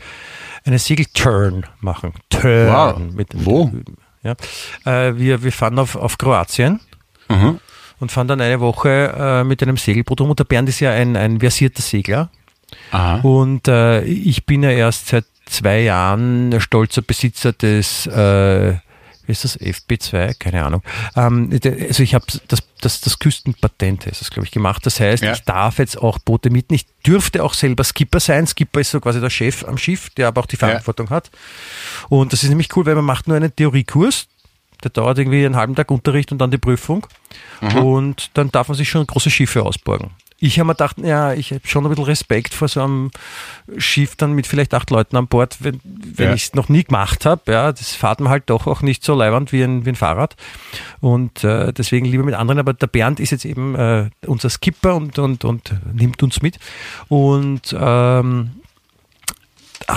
eine 0.65 0.79
Segelturn 0.79 1.65
machen. 1.81 2.13
Turn. 2.29 2.69
Wow. 2.69 2.99
Mit, 3.15 3.29
Wo? 3.33 3.71
ja. 4.23 4.35
Äh, 4.85 5.17
wir, 5.17 5.43
wir 5.43 5.53
fahren 5.53 5.79
auf, 5.79 5.97
auf 5.97 6.19
Kroatien. 6.19 6.81
Mhm. 7.29 7.61
Und 8.01 8.11
fahren 8.11 8.29
dann 8.29 8.41
eine 8.41 8.61
Woche 8.61 9.15
äh, 9.15 9.45
mit 9.45 9.63
einem 9.63 9.77
Segelboot 9.77 10.23
rum. 10.23 10.31
Und 10.31 10.39
der 10.39 10.45
Bernd 10.45 10.69
ist 10.71 10.81
ja 10.81 10.91
ein, 10.91 11.17
ein 11.17 11.39
versierter 11.39 11.83
Segler. 11.83 12.31
Aha. 12.93 13.17
Und 13.21 13.69
äh, 13.69 14.03
ich 14.05 14.47
bin 14.47 14.63
ja 14.63 14.71
erst 14.71 15.09
seit 15.09 15.27
zwei 15.45 15.83
Jahren 15.83 16.61
stolzer 16.61 17.03
Besitzer 17.03 17.53
des 17.53 18.07
äh, 18.07 18.75
ist 19.31 19.45
das 19.45 19.59
FB2? 19.59 20.35
Keine 20.39 20.65
Ahnung. 20.65 20.83
Ähm, 21.17 21.51
also 21.63 22.03
ich 22.03 22.15
habe 22.15 22.25
das, 22.49 22.63
das, 22.81 23.01
das 23.01 23.19
Küstenpatent, 23.19 24.07
ist 24.07 24.21
das 24.21 24.31
glaube 24.31 24.47
ich, 24.47 24.53
gemacht. 24.53 24.85
Das 24.85 25.01
heißt, 25.01 25.23
ja. 25.23 25.33
ich 25.33 25.43
darf 25.43 25.79
jetzt 25.79 25.99
auch 25.99 26.19
Boote 26.19 26.51
mieten. 26.51 26.75
Ich 26.75 26.87
dürfte 27.07 27.43
auch 27.43 27.55
selber 27.55 27.85
Skipper 27.85 28.21
sein. 28.21 28.47
Skipper 28.47 28.81
ist 28.81 28.91
so 28.91 29.01
quasi 29.01 29.21
der 29.21 29.31
Chef 29.31 29.65
am 29.65 29.79
Schiff, 29.79 30.11
der 30.11 30.29
aber 30.29 30.41
auch 30.41 30.47
die 30.47 30.57
Verantwortung 30.57 31.07
ja. 31.07 31.17
hat. 31.17 31.31
Und 32.09 32.33
das 32.33 32.43
ist 32.43 32.49
nämlich 32.49 32.75
cool, 32.77 32.87
weil 32.87 32.95
man 32.95 33.05
macht 33.05 33.29
nur 33.29 33.37
einen 33.37 33.55
Theoriekurs. 33.55 34.27
Der 34.83 34.91
dauert 34.91 35.19
irgendwie 35.19 35.45
einen 35.45 35.57
halben 35.57 35.75
Tag 35.75 35.91
Unterricht 35.91 36.33
und 36.33 36.39
dann 36.39 36.51
die 36.51 36.59
Prüfung. 36.59 37.07
Mhm. 37.61 37.77
Und 37.77 38.31
dann 38.35 38.51
darf 38.51 38.69
man 38.69 38.77
sich 38.77 38.89
schon 38.89 39.07
große 39.07 39.31
Schiffe 39.31 39.63
ausborgen 39.63 40.11
ich 40.43 40.59
habe 40.59 40.69
mir 40.69 40.75
gedacht, 40.75 40.97
ja, 40.99 41.35
ich 41.35 41.53
habe 41.53 41.61
schon 41.67 41.85
ein 41.85 41.91
bisschen 41.91 42.07
Respekt 42.07 42.55
vor 42.55 42.67
so 42.67 42.83
einem 42.83 43.11
Schiff 43.77 44.17
dann 44.17 44.33
mit 44.33 44.47
vielleicht 44.47 44.73
acht 44.73 44.91
Leuten 44.91 45.17
an 45.17 45.27
Bord, 45.27 45.59
wenn, 45.61 45.81
wenn 45.85 46.29
ja. 46.29 46.35
ich 46.35 46.45
es 46.45 46.55
noch 46.55 46.71
nie 46.71 46.83
gemacht 46.83 47.27
habe. 47.27 47.53
Ja, 47.53 47.71
das 47.73 47.95
fahrt 47.95 48.21
man 48.21 48.31
halt 48.31 48.45
doch 48.47 48.67
auch 48.67 48.81
nicht 48.81 49.05
so 49.05 49.15
leiwand 49.15 49.53
wie 49.53 49.63
ein, 49.63 49.85
wie 49.85 49.91
ein 49.91 49.97
Fahrrad. 49.97 50.37
Und 51.01 51.45
äh, 51.45 51.75
deswegen 51.75 52.07
lieber 52.07 52.25
mit 52.25 52.35
anderen. 52.35 52.59
Aber 52.59 52.73
der 52.73 52.87
Bernd 52.87 53.21
ist 53.21 53.33
jetzt 53.33 53.45
eben 53.45 53.75
äh, 53.75 54.09
unser 54.27 54.49
Skipper 54.49 54.97
und, 54.97 55.19
und, 55.19 55.45
und 55.45 55.75
nimmt 55.93 56.23
uns 56.23 56.41
mit. 56.41 56.59
Und 57.09 57.77
ähm, 57.79 58.53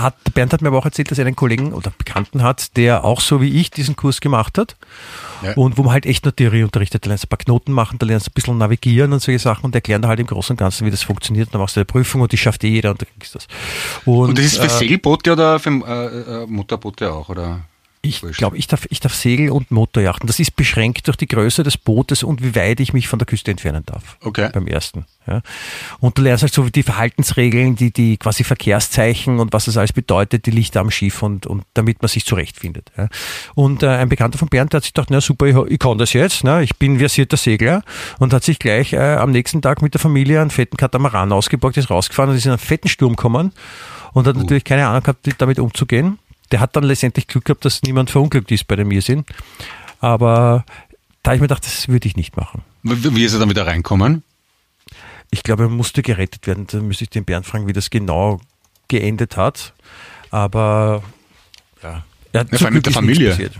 hat, 0.02 0.16
Bernd 0.34 0.52
hat 0.52 0.62
mir 0.62 0.68
aber 0.68 0.78
auch 0.78 0.84
erzählt, 0.84 1.10
dass 1.10 1.18
er 1.18 1.26
einen 1.26 1.36
Kollegen 1.36 1.72
oder 1.72 1.92
Bekannten 1.96 2.42
hat, 2.42 2.76
der 2.76 3.04
auch 3.04 3.20
so 3.20 3.40
wie 3.40 3.60
ich 3.60 3.70
diesen 3.70 3.96
Kurs 3.96 4.20
gemacht 4.20 4.58
hat. 4.58 4.76
Ja. 5.42 5.54
Und 5.54 5.76
wo 5.76 5.82
man 5.82 5.92
halt 5.92 6.06
echt 6.06 6.24
nur 6.24 6.34
Theorie 6.34 6.62
unterrichtet. 6.62 7.04
Da 7.04 7.08
lernst 7.08 7.24
du 7.24 7.26
ein 7.26 7.30
paar 7.30 7.38
Knoten 7.38 7.72
machen, 7.72 7.98
da 7.98 8.06
lernst 8.06 8.26
du 8.26 8.30
ein 8.30 8.34
bisschen 8.34 8.58
navigieren 8.58 9.12
und 9.12 9.20
solche 9.20 9.38
Sachen 9.38 9.64
und 9.64 9.74
erklären 9.74 10.02
da 10.02 10.08
halt 10.08 10.20
im 10.20 10.26
Großen 10.26 10.54
und 10.54 10.58
Ganzen, 10.58 10.86
wie 10.86 10.90
das 10.90 11.02
funktioniert. 11.02 11.48
Dann 11.52 11.60
machst 11.60 11.76
du 11.76 11.80
eine 11.80 11.84
Prüfung 11.84 12.20
und 12.20 12.32
die 12.32 12.36
schafft 12.36 12.64
eh 12.64 12.68
jeder 12.68 12.90
und 12.90 13.02
dann 13.02 13.08
kriegst 13.18 13.34
du 13.34 13.38
das. 13.38 13.48
Und, 14.04 14.30
und 14.30 14.38
das 14.38 14.46
ist 14.46 14.56
für 14.56 14.66
äh, 14.66 14.68
Segelboote 14.68 15.32
oder 15.32 15.58
für 15.58 15.70
äh, 15.70 16.42
äh, 16.42 16.46
Motorboote 16.46 17.12
auch, 17.12 17.28
oder? 17.28 17.60
Ich 18.04 18.20
glaube, 18.36 18.56
ich 18.58 18.66
darf, 18.66 18.86
ich 18.90 19.00
darf 19.00 19.14
Segel- 19.14 19.50
und 19.50 19.70
Motorjachten. 19.70 20.26
Das 20.26 20.38
ist 20.38 20.56
beschränkt 20.56 21.06
durch 21.06 21.16
die 21.16 21.26
Größe 21.26 21.62
des 21.62 21.78
Bootes 21.78 22.22
und 22.22 22.42
wie 22.42 22.54
weit 22.54 22.80
ich 22.80 22.92
mich 22.92 23.08
von 23.08 23.18
der 23.18 23.26
Küste 23.26 23.50
entfernen 23.50 23.82
darf. 23.86 24.18
Okay. 24.20 24.50
Beim 24.52 24.66
ersten. 24.66 25.06
Ja. 25.26 25.40
Und 26.00 26.18
du 26.18 26.22
lernst 26.22 26.42
halt 26.42 26.52
so 26.52 26.68
die 26.68 26.82
Verhaltensregeln, 26.82 27.76
die, 27.76 27.90
die 27.90 28.18
quasi 28.18 28.44
Verkehrszeichen 28.44 29.40
und 29.40 29.52
was 29.54 29.64
das 29.64 29.78
alles 29.78 29.94
bedeutet, 29.94 30.44
die 30.44 30.50
Lichter 30.50 30.80
am 30.80 30.90
Schiff 30.90 31.22
und, 31.22 31.46
und 31.46 31.64
damit 31.72 32.02
man 32.02 32.08
sich 32.08 32.26
zurechtfindet. 32.26 32.92
Ja. 32.96 33.08
Und 33.54 33.82
äh, 33.82 33.88
ein 33.88 34.10
Bekannter 34.10 34.38
von 34.38 34.48
Bernd 34.48 34.72
der 34.72 34.78
hat 34.78 34.84
sich 34.84 34.92
gedacht, 34.92 35.08
na 35.10 35.20
super, 35.20 35.46
ich, 35.46 35.56
ich 35.56 35.78
kann 35.78 35.96
das 35.96 36.12
jetzt, 36.12 36.44
ne? 36.44 36.62
ich 36.62 36.76
bin 36.76 36.98
versierter 36.98 37.38
Segler 37.38 37.82
und 38.18 38.32
hat 38.34 38.44
sich 38.44 38.58
gleich 38.58 38.92
äh, 38.92 38.98
am 38.98 39.30
nächsten 39.30 39.62
Tag 39.62 39.80
mit 39.80 39.94
der 39.94 40.00
Familie 40.00 40.40
einen 40.40 40.50
fetten 40.50 40.76
Katamaran 40.76 41.32
ausgeborgt, 41.32 41.76
ist 41.78 41.90
rausgefahren 41.90 42.30
und 42.30 42.36
ist 42.36 42.44
in 42.44 42.50
einen 42.50 42.58
fetten 42.58 42.88
Sturm 42.88 43.16
gekommen 43.16 43.52
und 44.12 44.26
hat 44.26 44.36
uh. 44.36 44.40
natürlich 44.40 44.64
keine 44.64 44.86
Ahnung 44.86 45.02
gehabt, 45.02 45.26
damit 45.38 45.58
umzugehen 45.58 46.18
der 46.54 46.60
hat 46.60 46.76
dann 46.76 46.84
letztendlich 46.84 47.26
Glück 47.26 47.46
gehabt, 47.46 47.64
dass 47.64 47.82
niemand 47.82 48.12
verunglückt 48.12 48.52
ist 48.52 48.68
bei 48.68 48.76
dem 48.76 48.92
Irrsinn. 48.92 49.24
Aber 49.98 50.64
da 51.24 51.30
habe 51.30 51.34
ich 51.34 51.40
mir 51.40 51.48
gedacht, 51.48 51.66
das 51.66 51.88
würde 51.88 52.06
ich 52.06 52.14
nicht 52.14 52.36
machen. 52.36 52.62
Wie 52.84 53.24
ist 53.24 53.32
er 53.32 53.40
dann 53.40 53.50
wieder 53.50 53.66
reinkommen? 53.66 54.22
Ich 55.32 55.42
glaube, 55.42 55.64
er 55.64 55.68
musste 55.68 56.00
gerettet 56.02 56.46
werden. 56.46 56.68
Da 56.68 56.78
müsste 56.78 57.02
ich 57.02 57.10
den 57.10 57.24
Bernd 57.24 57.44
fragen, 57.44 57.66
wie 57.66 57.72
das 57.72 57.90
genau 57.90 58.40
geendet 58.86 59.36
hat. 59.36 59.74
Aber 60.30 61.02
ja, 61.82 62.04
er 62.30 62.40
hat 62.42 62.60
ja, 62.60 62.70
mit 62.70 62.86
der 62.86 62.92
Familie. 62.92 63.50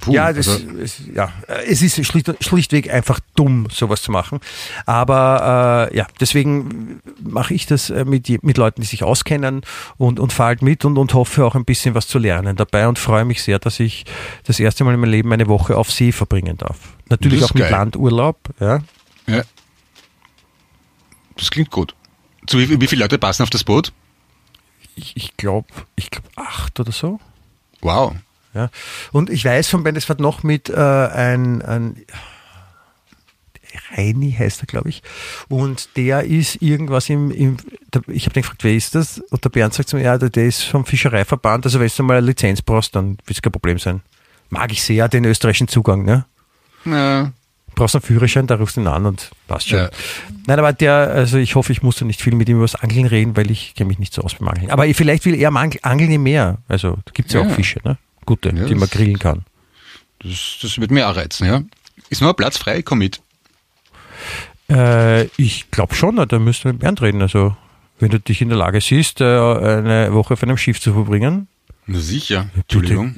Puh, 0.00 0.12
ja, 0.12 0.32
das, 0.32 0.48
also, 0.48 0.78
es, 0.78 1.00
ja, 1.12 1.32
es 1.66 1.82
ist 1.82 2.04
schlicht, 2.06 2.32
schlichtweg 2.40 2.92
einfach 2.92 3.20
dumm, 3.34 3.66
sowas 3.70 4.02
zu 4.02 4.12
machen. 4.12 4.40
Aber 4.86 5.88
äh, 5.90 5.96
ja, 5.96 6.06
deswegen 6.20 7.00
mache 7.20 7.54
ich 7.54 7.66
das 7.66 7.90
äh, 7.90 8.04
mit, 8.04 8.28
mit 8.42 8.58
Leuten, 8.58 8.80
die 8.80 8.86
sich 8.86 9.02
auskennen 9.02 9.62
und, 9.96 10.20
und 10.20 10.32
fahre 10.32 10.48
halt 10.48 10.62
mit 10.62 10.84
und, 10.84 10.98
und 10.98 11.14
hoffe 11.14 11.44
auch 11.44 11.54
ein 11.54 11.64
bisschen 11.64 11.94
was 11.94 12.06
zu 12.06 12.18
lernen 12.18 12.56
dabei 12.56 12.86
und 12.88 12.98
freue 12.98 13.24
mich 13.24 13.42
sehr, 13.42 13.58
dass 13.58 13.80
ich 13.80 14.04
das 14.44 14.60
erste 14.60 14.84
Mal 14.84 14.94
in 14.94 15.00
meinem 15.00 15.10
Leben 15.10 15.32
eine 15.32 15.48
Woche 15.48 15.76
auf 15.76 15.90
See 15.90 16.12
verbringen 16.12 16.56
darf. 16.56 16.78
Natürlich 17.08 17.42
auch 17.42 17.54
mit 17.54 17.64
geil. 17.64 17.72
Landurlaub. 17.72 18.38
Ja. 18.60 18.80
ja. 19.26 19.42
Das 21.36 21.50
klingt 21.50 21.70
gut. 21.70 21.94
So, 22.48 22.58
wie, 22.58 22.80
wie 22.80 22.86
viele 22.86 23.02
Leute 23.04 23.18
passen 23.18 23.42
auf 23.42 23.50
das 23.50 23.64
Boot? 23.64 23.92
Ich, 24.96 25.16
ich 25.16 25.36
glaube, 25.36 25.68
ich 25.96 26.10
glaube 26.10 26.28
acht 26.36 26.78
oder 26.80 26.92
so. 26.92 27.20
Wow. 27.80 28.16
Ja. 28.58 28.70
Und 29.12 29.30
ich 29.30 29.44
weiß 29.44 29.68
von 29.68 29.86
es 29.86 30.08
wird 30.08 30.20
noch 30.20 30.42
mit 30.42 30.68
äh, 30.68 30.74
ein, 30.74 31.62
ein 31.62 31.96
Reini 33.96 34.32
heißt 34.32 34.62
er, 34.62 34.66
glaube 34.66 34.88
ich. 34.88 35.02
Und 35.48 35.96
der 35.96 36.24
ist 36.24 36.60
irgendwas 36.62 37.08
im, 37.08 37.30
im 37.30 37.56
ich 38.08 38.24
habe 38.24 38.34
den 38.34 38.42
gefragt, 38.42 38.64
wer 38.64 38.74
ist 38.74 38.94
das? 38.94 39.18
Und 39.30 39.44
der 39.44 39.50
Bernd 39.50 39.74
sagt 39.74 39.88
zu 39.88 39.96
mir, 39.96 40.02
ja, 40.02 40.18
der 40.18 40.46
ist 40.46 40.64
vom 40.64 40.84
Fischereiverband, 40.84 41.64
also 41.66 41.80
wenn 41.80 41.90
du 41.94 42.02
mal 42.02 42.16
eine 42.16 42.26
Lizenz 42.26 42.62
brauchst, 42.62 42.94
dann 42.96 43.18
wird 43.24 43.36
es 43.36 43.42
kein 43.42 43.52
Problem 43.52 43.78
sein. 43.78 44.00
Mag 44.50 44.72
ich 44.72 44.82
sehr, 44.82 45.08
den 45.08 45.24
österreichischen 45.24 45.68
Zugang, 45.68 46.04
ne? 46.04 46.24
Ja. 46.84 47.32
Brauchst 47.74 47.94
einen 47.94 48.02
Führerschein, 48.02 48.46
da 48.46 48.56
rufst 48.56 48.76
du 48.76 48.80
ihn 48.80 48.86
an 48.86 49.06
und 49.06 49.30
passt 49.46 49.68
schon. 49.68 49.78
Ja. 49.78 49.90
Nein, 50.46 50.58
aber 50.58 50.72
der, 50.72 50.94
also 50.94 51.38
ich 51.38 51.54
hoffe, 51.54 51.70
ich 51.70 51.82
muss 51.82 51.96
da 51.96 52.04
nicht 52.04 52.20
viel 52.20 52.34
mit 52.34 52.48
ihm 52.48 52.56
über 52.56 52.64
das 52.64 52.74
Angeln 52.74 53.06
reden, 53.06 53.36
weil 53.36 53.50
ich 53.50 53.74
kenne 53.74 53.88
mich 53.88 53.98
nicht 53.98 54.14
so 54.14 54.22
aus 54.22 54.34
beim 54.34 54.48
Angeln. 54.48 54.70
Aber 54.70 54.84
vielleicht 54.94 55.26
will 55.26 55.34
er 55.34 55.54
Angeln 55.54 56.10
im 56.10 56.22
Meer. 56.22 56.58
Also 56.66 56.98
da 57.04 57.12
gibt 57.12 57.28
es 57.28 57.34
ja, 57.34 57.42
ja, 57.42 57.46
auch 57.46 57.54
Fische, 57.54 57.80
ne? 57.84 57.98
Gute, 58.28 58.54
ja, 58.54 58.66
die 58.66 58.74
man 58.74 58.88
grillen 58.88 59.18
kann. 59.18 59.44
Das, 60.20 60.58
das 60.60 60.78
wird 60.78 60.90
mir 60.90 61.08
auch 61.08 61.16
reizen, 61.16 61.46
ja. 61.46 61.62
Ist 62.10 62.20
noch 62.20 62.28
ein 62.28 62.36
Platz 62.36 62.58
frei, 62.58 62.82
komm 62.82 62.98
mit. 62.98 63.20
Äh, 64.70 65.24
ich 65.36 65.70
glaube 65.70 65.94
schon, 65.94 66.16
da 66.16 66.38
müssten 66.38 66.64
wir 66.64 66.72
mit 66.74 66.82
Bernd 66.82 67.00
reden. 67.00 67.22
Also, 67.22 67.56
wenn 67.98 68.10
du 68.10 68.20
dich 68.20 68.42
in 68.42 68.50
der 68.50 68.58
Lage 68.58 68.80
siehst, 68.80 69.20
äh, 69.20 69.24
eine 69.24 70.12
Woche 70.12 70.34
auf 70.34 70.42
einem 70.42 70.58
Schiff 70.58 70.80
zu 70.80 70.92
verbringen, 70.92 71.48
Na 71.86 71.98
sicher. 71.98 72.50
Entschuldigung. 72.54 73.16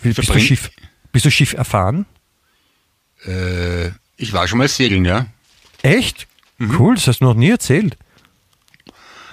Wie, 0.00 0.12
bist, 0.12 0.28
du 0.28 0.40
Schiff, 0.40 0.70
bist 1.12 1.24
du 1.24 1.30
Schiff 1.30 1.52
erfahren? 1.52 2.06
Äh, 3.24 3.88
ich 4.16 4.32
war 4.32 4.48
schon 4.48 4.58
mal 4.58 4.68
segeln, 4.68 5.04
ja. 5.04 5.26
Echt? 5.82 6.26
Mhm. 6.58 6.76
Cool, 6.78 6.94
das 6.96 7.06
hast 7.06 7.20
du 7.20 7.24
noch 7.24 7.34
nie 7.34 7.50
erzählt. 7.50 7.96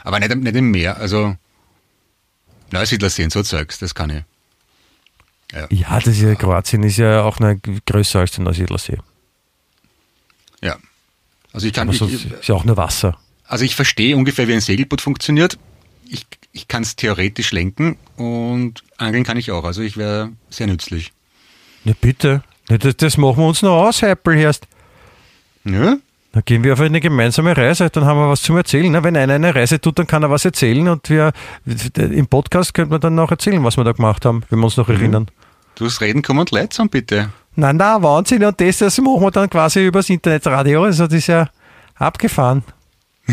Aber 0.03 0.19
nicht, 0.19 0.35
nicht 0.35 0.55
im 0.55 0.71
Meer. 0.71 0.97
Also 0.97 1.35
Neusiedlerseen, 2.71 3.29
so 3.29 3.41
Zeugs, 3.41 3.79
das 3.79 3.95
kann 3.95 4.09
ich. 4.11 4.23
Ja, 5.51 5.95
das 5.99 6.07
ist 6.07 6.21
ja, 6.21 6.35
Kroatien 6.35 6.83
ist 6.83 6.97
ja 6.97 7.23
auch 7.23 7.39
noch 7.39 7.55
größer 7.85 8.19
als 8.19 8.31
der 8.31 8.43
Neusiedlersee. 8.43 8.97
Ja. 10.61 10.77
Also 11.51 11.65
ich 11.67 11.73
kann, 11.73 11.87
Aber 11.89 11.95
ich, 11.95 12.25
ist 12.25 12.47
ja 12.47 12.55
auch 12.55 12.63
nur 12.65 12.77
Wasser. 12.77 13.17
also 13.45 13.65
ich 13.65 13.75
verstehe 13.75 14.15
ungefähr, 14.15 14.47
wie 14.47 14.53
ein 14.53 14.61
Segelboot 14.61 15.01
funktioniert. 15.01 15.57
Ich, 16.07 16.25
ich 16.51 16.67
kann 16.67 16.83
es 16.83 16.95
theoretisch 16.95 17.51
lenken 17.51 17.97
und 18.15 18.83
angeln 18.97 19.23
kann 19.23 19.37
ich 19.37 19.51
auch. 19.51 19.63
Also 19.63 19.81
ich 19.81 19.97
wäre 19.97 20.31
sehr 20.49 20.67
nützlich. 20.67 21.11
Na 21.83 21.93
bitte. 21.99 22.43
Das, 22.67 22.95
das 22.97 23.17
machen 23.17 23.37
wir 23.37 23.47
uns 23.47 23.63
noch 23.63 23.87
aus, 23.87 24.01
Heppel, 24.03 24.37
erst. 24.37 24.67
Ja? 25.63 25.97
Dann 26.31 26.43
gehen 26.45 26.63
wir 26.63 26.73
auf 26.73 26.79
eine 26.79 26.99
gemeinsame 26.99 27.57
Reise, 27.57 27.89
dann 27.89 28.05
haben 28.05 28.19
wir 28.19 28.29
was 28.29 28.43
zum 28.43 28.55
Erzählen. 28.57 29.03
Wenn 29.03 29.17
einer 29.17 29.33
eine 29.33 29.55
Reise 29.55 29.81
tut, 29.81 29.97
dann 29.97 30.05
kann 30.05 30.21
er 30.21 30.29
was 30.29 30.45
erzählen 30.45 30.87
und 30.87 31.09
wir 31.09 31.31
im 31.95 32.27
Podcast 32.27 32.73
könnte 32.75 32.91
man 32.91 33.01
dann 33.01 33.15
noch 33.15 33.31
erzählen, 33.31 33.63
was 33.63 33.77
wir 33.77 33.83
da 33.83 33.93
gemacht 33.93 34.25
haben, 34.25 34.43
wenn 34.49 34.59
wir 34.59 34.65
uns 34.65 34.77
noch 34.77 34.87
Mhm. 34.87 34.95
erinnern. 34.95 35.27
Du 35.75 35.85
hast 35.85 36.01
reden, 36.01 36.21
komm 36.21 36.37
und 36.37 36.51
leid 36.51 36.73
zusammen, 36.73 36.91
bitte. 36.91 37.29
Nein, 37.55 37.77
nein, 37.77 38.03
Wahnsinn. 38.03 38.43
Und 38.43 38.61
das, 38.61 38.77
das 38.77 38.97
machen 38.99 39.21
wir 39.21 39.31
dann 39.31 39.49
quasi 39.49 39.85
übers 39.85 40.09
Internetradio. 40.09 40.83
Also 40.83 41.05
das 41.07 41.15
ist 41.15 41.27
ja 41.27 41.49
abgefahren. 41.95 42.63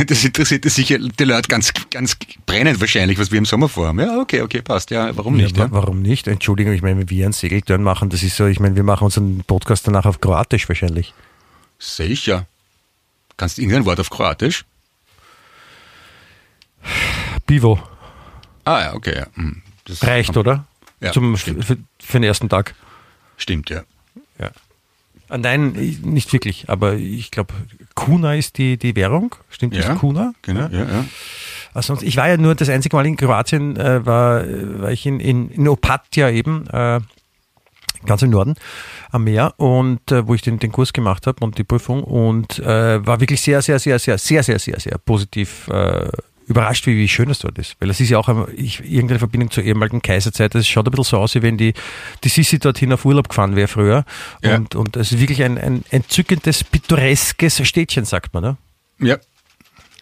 Das 0.07 0.23
interessiert 0.25 0.63
sicher 0.67 0.99
die 0.99 1.25
Leute 1.25 1.49
ganz, 1.49 1.73
ganz 1.91 2.19
brennend 2.45 2.79
wahrscheinlich, 2.81 3.19
was 3.19 3.31
wir 3.33 3.39
im 3.39 3.47
Sommer 3.47 3.67
vorhaben. 3.67 3.99
Ja, 4.01 4.19
okay, 4.21 4.43
okay, 4.43 4.61
passt. 4.61 4.91
Ja, 4.91 5.17
warum 5.17 5.37
nicht? 5.39 5.57
ja, 5.57 5.65
Ja, 5.65 5.71
wa- 5.71 5.77
Warum 5.79 6.03
nicht? 6.03 6.29
Entschuldigung, 6.29 6.75
ich 6.75 6.83
meine, 6.83 6.99
wenn 7.01 7.09
wir 7.09 7.25
einen 7.25 7.33
Segeltörn 7.33 7.83
machen, 7.83 8.11
das 8.11 8.23
ist 8.23 8.37
so, 8.37 8.45
ich 8.45 8.61
meine, 8.61 8.77
wir 8.77 8.83
machen 8.83 9.05
unseren 9.07 9.43
Podcast 9.47 9.87
danach 9.87 10.05
auf 10.05 10.21
Kroatisch 10.21 10.69
wahrscheinlich. 10.69 11.15
Sicher. 11.79 12.45
Kannst 13.37 13.59
du 13.59 13.63
irgendein 13.63 13.85
Wort 13.85 14.01
auf 14.01 14.11
Kroatisch? 14.11 14.65
Bivo. 17.47 17.79
Ah 18.65 18.81
ja, 18.81 18.95
okay. 18.95 19.17
Ja. 19.19 19.27
Hm, 19.35 19.63
Das 19.85 20.03
Reicht, 20.07 20.37
oder? 20.37 20.67
Ja, 21.01 21.13
Zum, 21.13 21.37
stimmt. 21.37 21.65
für, 21.65 21.77
für 22.01 22.19
den 22.19 22.25
ersten 22.25 22.49
Tag. 22.49 22.75
Stimmt, 23.37 23.71
ja. 23.71 23.83
Ja. 24.39 24.51
Ah, 25.29 25.39
Nein, 25.39 25.75
ich- 25.79 26.01
nicht 26.01 26.33
wirklich, 26.33 26.69
aber 26.69 26.95
ich 26.95 27.31
glaube, 27.31 27.53
Kuna 27.95 28.35
ist 28.35 28.59
die, 28.59 28.77
die 28.79 28.95
Währung. 28.97 29.35
Stimmt 29.51 29.75
Ja, 29.75 29.89
das? 29.91 29.99
Kuna? 29.99 30.33
Genau, 30.43 30.69
ja, 30.69 30.85
ja. 30.85 31.05
Also 31.75 31.89
sonst, 31.89 32.03
ich 32.03 32.17
war 32.17 32.29
ja 32.29 32.37
nur 32.39 32.55
das 32.55 32.69
einzige 32.71 32.97
Mal 32.97 33.07
in 33.07 33.17
Kroatien, 33.17 33.77
äh, 33.77 34.07
war, 34.07 34.45
äh, 34.45 34.81
war 34.81 34.91
ich 34.93 35.05
in, 35.05 35.21
in, 35.21 35.51
in 35.51 35.69
Opatja 35.69 36.31
eben, 36.31 36.67
äh, 36.69 37.01
ganz 38.05 38.23
im 38.23 38.31
Norden 38.31 38.55
am 39.11 39.25
Meer 39.25 39.55
und 39.59 40.11
äh, 40.13 40.27
wo 40.27 40.35
ich 40.35 40.43
den, 40.43 40.59
den 40.59 40.73
Kurs 40.73 40.93
gemacht 40.93 41.27
habe 41.27 41.45
und 41.45 41.57
die 41.59 41.65
Prüfung 41.65 42.03
und 42.05 42.59
äh, 42.59 43.07
war 43.07 43.21
wirklich 43.21 43.41
sehr, 43.41 43.63
sehr, 43.63 43.79
sehr, 43.79 43.99
sehr, 43.99 44.19
sehr, 44.19 44.43
sehr, 44.43 44.59
sehr, 44.59 44.81
sehr 44.81 44.99
positiv 44.99 45.69
äh, 45.69 46.09
überrascht, 46.49 46.87
wie, 46.87 46.97
wie 46.97 47.09
schön 47.09 47.29
es 47.31 47.41
dort 47.41 47.59
ist. 47.59 47.75
Weil 47.81 47.89
das 47.89 47.99
ist 48.01 48.09
ja 48.09 48.19
auch 48.19 48.49
ich, 48.55 48.81
irgendeine 48.81 49.19
Verbindung 49.19 49.51
zur 49.51 49.65
ehemaligen 49.65 50.01
Kaiserzeit. 50.01 50.55
Das 50.55 50.67
schaut 50.69 50.87
ein 50.87 50.91
bisschen 50.93 51.05
so 51.05 51.19
aus, 51.19 51.35
wie 51.35 51.43
wenn 51.43 51.57
die, 51.57 51.75
die 52.23 52.29
Sissi 52.29 52.59
dorthin 52.59 52.93
auf 52.93 53.05
Urlaub 53.05 53.29
gefahren 53.29 53.57
wäre 53.57 53.67
früher. 53.69 54.05
Ja. 54.43 54.57
Und, 54.57 54.75
und 54.77 54.97
es 54.97 55.11
ist 55.13 55.21
wirklich 55.21 55.43
ein, 55.43 55.59
ein 55.59 55.85
entzückendes, 55.91 56.63
pittoreskes 56.63 57.67
Städtchen, 57.67 58.05
sagt 58.05 58.33
man. 58.33 58.43
Ne? 58.43 58.57
Ja. 59.01 59.19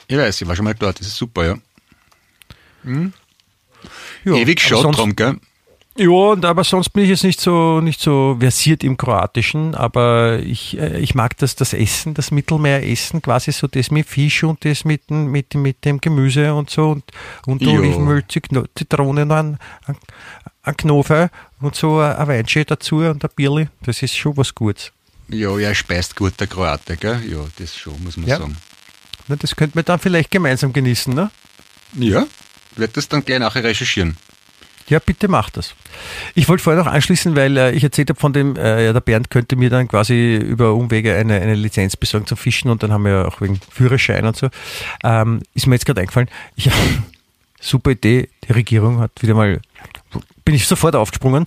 Ich 0.06 0.18
weiß, 0.18 0.42
ich 0.42 0.46
war 0.46 0.54
schon 0.54 0.66
mal 0.66 0.74
dort, 0.74 1.00
das 1.00 1.06
ist 1.06 1.16
super, 1.16 1.46
ja. 1.46 1.56
Ja, 4.24 4.34
Ewig 4.34 4.60
sonst- 4.60 4.98
drum, 4.98 5.16
gell? 5.16 5.38
Ja, 5.96 6.08
und 6.08 6.44
aber 6.44 6.64
sonst 6.64 6.88
bin 6.90 7.04
ich 7.04 7.10
jetzt 7.10 7.22
nicht 7.22 7.40
so 7.40 7.80
nicht 7.80 8.00
so 8.00 8.36
versiert 8.40 8.82
im 8.82 8.96
Kroatischen, 8.96 9.76
aber 9.76 10.40
ich, 10.40 10.76
äh, 10.76 10.98
ich 10.98 11.14
mag 11.14 11.36
das, 11.36 11.54
das 11.54 11.72
Essen, 11.72 12.14
das 12.14 12.32
Mittelmeeressen, 12.32 13.22
quasi 13.22 13.52
so 13.52 13.68
das 13.68 13.92
mit 13.92 14.08
Fisch 14.08 14.42
und 14.42 14.64
das 14.64 14.84
mit, 14.84 15.08
dem- 15.08 15.30
mit, 15.30 15.54
mit 15.54 15.84
dem 15.84 16.00
Gemüse 16.00 16.52
und 16.52 16.68
so 16.68 16.90
und, 16.90 17.04
und. 17.46 17.64
Olivenöl, 17.64 18.24
Zitronen, 18.28 19.30
ein, 19.30 19.58
ein, 19.86 19.96
ein 20.64 20.76
Knofe 20.76 21.30
und 21.60 21.76
so 21.76 22.00
ein 22.00 22.26
Weinchen 22.26 22.64
dazu 22.66 22.96
und 22.96 23.22
ein 23.24 23.30
Bierli. 23.36 23.68
Das 23.82 24.02
ist 24.02 24.16
schon 24.16 24.36
was 24.36 24.52
Gutes. 24.52 24.90
Ja, 25.28 25.56
er 25.56 25.76
speist 25.76 26.16
gut, 26.16 26.32
der 26.40 26.48
Kroate, 26.48 26.96
gell? 26.96 27.22
Ja, 27.30 27.38
das 27.56 27.76
schon, 27.76 28.02
muss 28.02 28.16
man 28.16 28.26
Ja. 28.26 28.38
sagen. 28.38 28.56
Na, 29.28 29.36
das 29.36 29.54
könnten 29.54 29.76
wir 29.76 29.84
dann 29.84 30.00
vielleicht 30.00 30.32
gemeinsam 30.32 30.72
genießen, 30.72 31.14
ne? 31.14 31.30
Ja, 31.96 32.26
werd 32.74 32.96
das 32.96 33.08
dann 33.08 33.24
gleich 33.24 33.38
nachher 33.38 33.62
recherchieren. 33.62 34.16
Ja, 34.88 34.98
bitte 34.98 35.28
mach 35.28 35.48
das. 35.50 35.74
Ich 36.34 36.48
wollte 36.48 36.62
vorher 36.62 36.82
noch 36.82 36.90
anschließen, 36.90 37.34
weil 37.36 37.56
äh, 37.56 37.72
ich 37.72 37.82
erzählt 37.82 38.10
habe 38.10 38.20
von 38.20 38.32
dem, 38.34 38.56
äh, 38.56 38.84
ja, 38.84 38.92
der 38.92 39.00
Bernd 39.00 39.30
könnte 39.30 39.56
mir 39.56 39.70
dann 39.70 39.88
quasi 39.88 40.36
über 40.36 40.74
Umwege 40.74 41.14
eine, 41.14 41.40
eine 41.40 41.54
Lizenz 41.54 41.96
besorgen 41.96 42.26
zum 42.26 42.36
Fischen 42.36 42.70
und 42.70 42.82
dann 42.82 42.92
haben 42.92 43.04
wir 43.04 43.12
ja 43.12 43.24
auch 43.24 43.40
wegen 43.40 43.58
Führerschein 43.70 44.26
und 44.26 44.36
so. 44.36 44.48
Ähm, 45.02 45.40
ist 45.54 45.66
mir 45.66 45.76
jetzt 45.76 45.86
gerade 45.86 46.02
eingefallen. 46.02 46.28
Ich, 46.56 46.70
super 47.60 47.92
Idee, 47.92 48.28
die 48.46 48.52
Regierung 48.52 49.00
hat 49.00 49.10
wieder 49.22 49.34
mal, 49.34 49.60
bin 50.44 50.54
ich 50.54 50.66
sofort 50.66 50.96
aufgesprungen. 50.96 51.46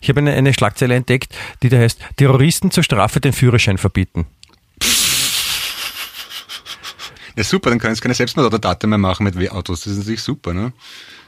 Ich 0.00 0.08
habe 0.08 0.20
eine, 0.20 0.32
eine 0.32 0.54
Schlagzeile 0.54 0.94
entdeckt, 0.94 1.34
die 1.62 1.68
da 1.68 1.76
heißt, 1.76 2.00
Terroristen 2.16 2.70
zur 2.70 2.82
Strafe 2.82 3.20
den 3.20 3.34
Führerschein 3.34 3.76
verbieten. 3.76 4.26
Ja, 7.36 7.44
super, 7.44 7.70
dann 7.70 7.78
kannst 7.78 8.00
du 8.00 8.02
keine 8.02 8.14
Selbstmordattentate 8.14 8.86
mehr 8.86 8.98
machen 8.98 9.24
mit 9.24 9.50
Autos. 9.50 9.82
Das 9.82 9.92
ist 9.92 9.98
natürlich 9.98 10.22
super, 10.22 10.54
ne? 10.54 10.72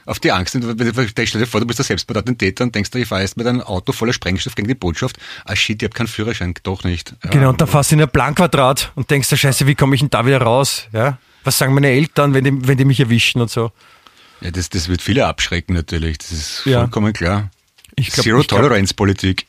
Auf 0.05 0.19
die 0.19 0.31
Angst. 0.31 0.51
Stell 0.57 0.75
dir 0.75 1.47
vor, 1.47 1.59
du 1.61 1.65
bist 1.67 1.79
der 1.79 1.85
Selbstmordattentäter 1.85 2.63
und 2.65 2.75
denkst 2.75 2.91
dir, 2.91 2.99
ich 2.99 3.07
fahre 3.07 3.21
jetzt 3.21 3.37
mit 3.37 3.47
einem 3.47 3.61
Auto 3.61 3.93
voller 3.93 4.11
Sprengstoff 4.13 4.55
gegen 4.55 4.67
die 4.67 4.75
Botschaft. 4.75 5.17
Ah 5.45 5.55
shit, 5.55 5.81
ich 5.81 5.85
habe 5.87 5.95
keinen 5.95 6.07
Führerschein. 6.07 6.53
Doch 6.63 6.83
nicht. 6.83 7.15
Ja. 7.23 7.29
Genau, 7.29 7.49
und 7.49 7.61
dann 7.61 7.67
fährst 7.67 7.91
du 7.91 7.95
in 7.95 8.01
ein 8.01 8.09
Planquadrat 8.09 8.91
und 8.95 9.09
denkst 9.09 9.29
dir, 9.29 9.37
scheiße, 9.37 9.65
wie 9.67 9.75
komme 9.75 9.95
ich 9.95 10.01
denn 10.01 10.09
da 10.09 10.25
wieder 10.25 10.41
raus? 10.41 10.87
Ja? 10.91 11.17
Was 11.45 11.57
sagen 11.57 11.73
meine 11.73 11.87
Eltern, 11.89 12.33
wenn 12.33 12.43
die, 12.43 12.67
wenn 12.67 12.77
die 12.77 12.85
mich 12.85 12.99
erwischen 12.99 13.41
und 13.41 13.49
so? 13.49 13.71
Ja, 14.41 14.51
das, 14.51 14.69
das 14.69 14.89
wird 14.89 15.01
viele 15.01 15.25
abschrecken 15.25 15.73
natürlich. 15.73 16.17
Das 16.17 16.31
ist 16.31 16.65
Ja. 16.65 16.79
vollkommen 16.81 17.13
klar. 17.13 17.49
Ich 17.95 18.09
glaub- 18.11 18.23
Zero 18.23 18.43
Tolerance 18.43 18.93
Politik. 18.93 19.45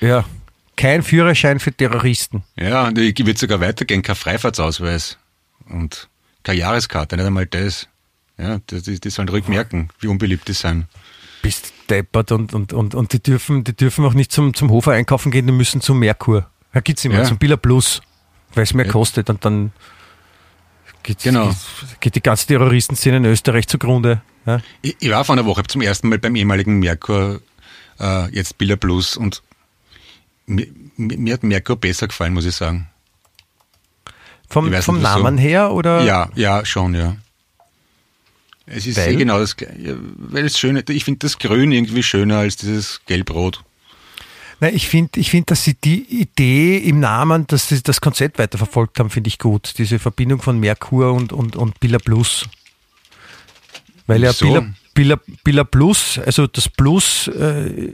Ja, 0.00 0.24
kein 0.76 1.02
Führerschein 1.02 1.58
für 1.60 1.72
Terroristen. 1.72 2.44
Ja, 2.56 2.86
und 2.86 2.96
ich 2.98 3.18
würde 3.18 3.38
sogar 3.38 3.60
weitergehen, 3.60 4.00
kein 4.02 4.14
Freifahrtsausweis 4.16 5.18
und 5.68 6.08
keine 6.44 6.60
Jahreskarte, 6.60 7.16
nicht 7.16 7.26
einmal 7.26 7.46
das. 7.46 7.88
Ja, 8.38 8.58
das, 8.66 8.84
die 8.84 9.10
sollen 9.10 9.28
ruhig 9.28 9.48
merken, 9.48 9.88
wie 10.00 10.06
unbeliebt 10.06 10.46
die 10.48 10.52
sind. 10.52 10.86
Bist 11.42 11.72
deppert 11.90 12.32
und, 12.32 12.54
und, 12.54 12.72
und, 12.72 12.94
und 12.94 13.12
die 13.12 13.22
dürfen, 13.22 13.64
die 13.64 13.74
dürfen 13.74 14.04
auch 14.04 14.14
nicht 14.14 14.30
zum, 14.32 14.54
zum 14.54 14.70
Hofer 14.70 14.92
einkaufen 14.92 15.30
gehen, 15.32 15.46
die 15.46 15.52
müssen 15.52 15.80
zum 15.80 15.98
Merkur. 15.98 16.48
Da 16.72 16.80
gibt's 16.80 17.04
immer, 17.04 17.16
Ja. 17.18 17.24
zum 17.24 17.38
Billa 17.38 17.56
Plus, 17.56 18.00
weil 18.54 18.64
es 18.64 18.74
mehr 18.74 18.86
Ja. 18.86 18.92
kostet 18.92 19.28
und 19.30 19.44
dann 19.44 19.72
geht, 21.02 21.22
Genau. 21.22 21.48
geht, 21.48 22.00
geht 22.00 22.14
die 22.16 22.22
ganze 22.22 22.46
Terroristenszene 22.46 23.16
in 23.18 23.24
Österreich 23.24 23.66
zugrunde. 23.66 24.20
Ja? 24.46 24.60
Ich, 24.82 24.96
ich 25.00 25.10
war 25.10 25.24
vor 25.24 25.34
einer 25.34 25.46
Woche 25.46 25.62
zum 25.64 25.80
ersten 25.80 26.08
Mal 26.08 26.18
beim 26.18 26.36
ehemaligen 26.36 26.78
Merkur, 26.78 27.40
äh, 27.98 28.30
jetzt 28.34 28.58
Billa 28.58 28.76
Plus 28.76 29.16
und 29.16 29.42
mir, 30.46 30.66
mir, 30.96 31.34
hat 31.34 31.42
Merkur 31.42 31.76
besser 31.76 32.06
gefallen, 32.08 32.34
muss 32.34 32.44
ich 32.46 32.54
sagen. 32.54 32.88
Vom, 34.48 34.72
Ich 34.72 34.84
vom 34.84 34.96
nicht. 34.96 35.04
Namen 35.04 35.38
her 35.38 35.72
oder? 35.72 36.02
Ja, 36.04 36.30
ja, 36.34 36.64
schon, 36.64 36.94
ja. 36.94 37.16
Es 38.70 38.86
ist 38.86 38.96
Weil? 38.96 39.16
genau 39.16 39.38
das 39.38 39.56
gleiche. 39.56 39.98
Weil 40.16 40.44
es 40.44 40.58
schön, 40.58 40.82
ich 40.88 41.04
finde 41.04 41.20
das 41.20 41.38
Grün 41.38 41.72
irgendwie 41.72 42.02
schöner 42.02 42.38
als 42.38 42.56
dieses 42.56 43.00
Gelb-Rot. 43.06 43.64
Nein, 44.60 44.74
ich 44.74 44.88
finde, 44.88 45.20
ich 45.20 45.30
find, 45.30 45.50
dass 45.50 45.62
sie 45.62 45.74
die 45.74 46.02
Idee 46.20 46.78
im 46.78 46.98
Namen, 46.98 47.46
dass 47.46 47.68
sie 47.68 47.80
das 47.82 48.00
Konzept 48.00 48.38
weiterverfolgt 48.38 48.98
haben, 48.98 49.08
finde 49.08 49.28
ich 49.28 49.38
gut. 49.38 49.74
Diese 49.78 49.98
Verbindung 49.98 50.42
von 50.42 50.58
Merkur 50.58 51.12
und, 51.12 51.32
und, 51.32 51.54
und 51.54 51.78
Billa 51.78 51.98
Plus. 51.98 52.46
Weil 54.08 54.24
ja 54.24 54.30
Wieso? 54.30 54.46
Billa, 54.46 54.72
Billa, 54.94 55.20
Billa 55.44 55.64
Plus, 55.64 56.18
also 56.18 56.48
das 56.48 56.68
Plus, 56.68 57.28
äh, 57.28 57.92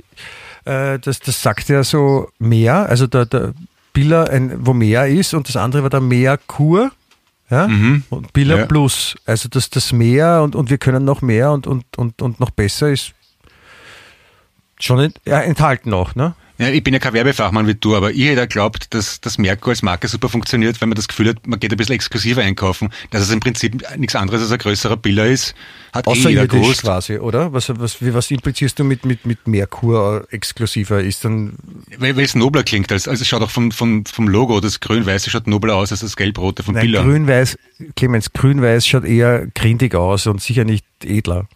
äh, 0.65 0.99
das, 0.99 1.21
das 1.21 1.43
sagt 1.43 1.69
ja 1.69 1.85
so 1.85 2.31
mehr, 2.39 2.89
also 2.89 3.07
der, 3.07 3.27
der 3.27 3.53
Billa, 3.93 4.25
ein, 4.25 4.67
wo 4.67 4.73
mehr 4.73 5.07
ist 5.07 5.35
und 5.35 5.49
das 5.49 5.57
andere 5.57 5.83
war 5.83 5.91
der 5.91 6.01
Merkur. 6.01 6.93
Ja? 7.55 7.67
Und 8.11 8.33
Billa 8.33 8.55
Mhm. 8.55 8.61
Ja. 8.61 8.67
Plus, 8.67 9.17
also 9.27 9.49
dass 9.49 9.71
das 9.71 9.93
mehr 9.93 10.43
und, 10.43 10.57
und 10.57 10.71
wir 10.71 10.79
können 10.79 11.05
noch 11.05 11.23
mehr 11.23 11.53
und, 11.53 11.67
und, 11.67 11.85
und, 11.97 12.21
und 12.21 12.41
noch 12.41 12.51
besser 12.51 12.91
ist 12.91 13.15
schon 14.81 14.99
ent, 14.99 15.21
ja, 15.25 15.41
enthalten 15.41 15.91
noch, 15.91 16.15
ne? 16.15 16.35
Ja, 16.57 16.69
ich 16.69 16.85
bin 16.85 16.95
ja 16.95 17.01
kein 17.01 17.15
Werbefachmann 17.15 17.67
wie 17.67 17.75
du, 17.75 17.97
aber 17.97 18.13
ich 18.13 18.27
hätte 18.27 18.47
glaubt, 18.47 18.95
dass 18.95 19.21
das 19.21 19.39
Merkur 19.39 19.71
als 19.71 19.83
Marke 19.83 20.07
super 20.07 20.29
funktioniert, 20.29 20.81
wenn 20.81 20.89
man 20.89 20.95
das 20.95 21.09
Gefühl 21.09 21.31
hat, 21.31 21.47
man 21.49 21.59
geht 21.59 21.73
ein 21.73 21.77
bisschen 21.77 21.97
exklusiver 21.97 22.43
einkaufen, 22.43 22.91
dass 23.11 23.23
es 23.23 23.31
im 23.33 23.41
Prinzip 23.41 23.83
nichts 23.97 24.15
anderes 24.15 24.41
als 24.41 24.53
ein 24.53 24.59
größerer 24.59 24.97
Biller 24.97 25.27
ist, 25.27 25.57
hat 25.93 26.07
eh 26.07 26.13
jeder 26.13 26.47
gewusst. 26.47 26.83
quasi, 26.83 27.19
oder? 27.19 27.53
Was, 27.53 27.71
was, 27.71 27.97
was 28.01 28.31
implizierst 28.31 28.79
du 28.79 28.85
mit, 28.85 29.05
mit, 29.05 29.27
mit 29.27 29.49
Merkur 29.49 30.29
exklusiver? 30.31 31.01
Ist 31.01 31.25
dann, 31.25 31.55
Weil, 31.99 32.19
es 32.21 32.37
nobler 32.37 32.63
klingt, 32.63 32.93
als, 32.93 33.09
also 33.09 33.23
es 33.23 33.27
schaut 33.27 33.43
auch 33.43 33.51
vom, 33.51 33.73
vom, 33.73 34.07
vom 34.07 34.29
Logo, 34.29 34.61
das 34.61 34.79
grün-weiße 34.79 35.31
schaut 35.31 35.49
nobler 35.49 35.75
aus 35.75 35.91
als 35.91 36.03
das 36.03 36.15
gelb-rote 36.15 36.63
vom 36.63 36.75
nein, 36.75 36.87
Biller. 36.87 37.03
grün-weiß, 37.03 37.59
Clemens, 37.97 38.33
grün-weiß 38.33 38.87
schaut 38.87 39.05
eher 39.05 39.49
grindig 39.57 39.97
aus 39.97 40.29
und 40.29 40.41
sicher 40.41 40.65
nicht 40.65 40.87
edler. 41.03 41.49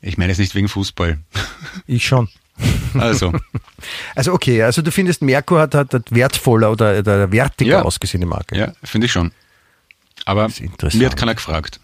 Ich 0.00 0.18
meine 0.18 0.32
es 0.32 0.38
nicht 0.38 0.56
wegen 0.56 0.68
Fußball. 0.68 1.20
Ich 1.86 2.04
schon. 2.04 2.28
Also, 2.98 3.32
Also 4.14 4.32
okay, 4.32 4.62
also 4.62 4.82
du 4.82 4.90
findest 4.92 5.22
Merkur 5.22 5.60
hat, 5.60 5.74
hat, 5.74 5.94
hat 5.94 6.12
wertvoller 6.14 6.70
oder, 6.70 6.98
oder 6.98 7.32
wertiger 7.32 7.70
Ja. 7.78 7.82
ausgesehene 7.82 8.26
Marke. 8.26 8.56
ja, 8.56 8.72
finde 8.84 9.06
ich 9.06 9.12
schon. 9.12 9.32
Aber 10.24 10.48
mir 10.92 11.06
hat 11.06 11.16
keiner 11.16 11.34
gefragt. 11.34 11.80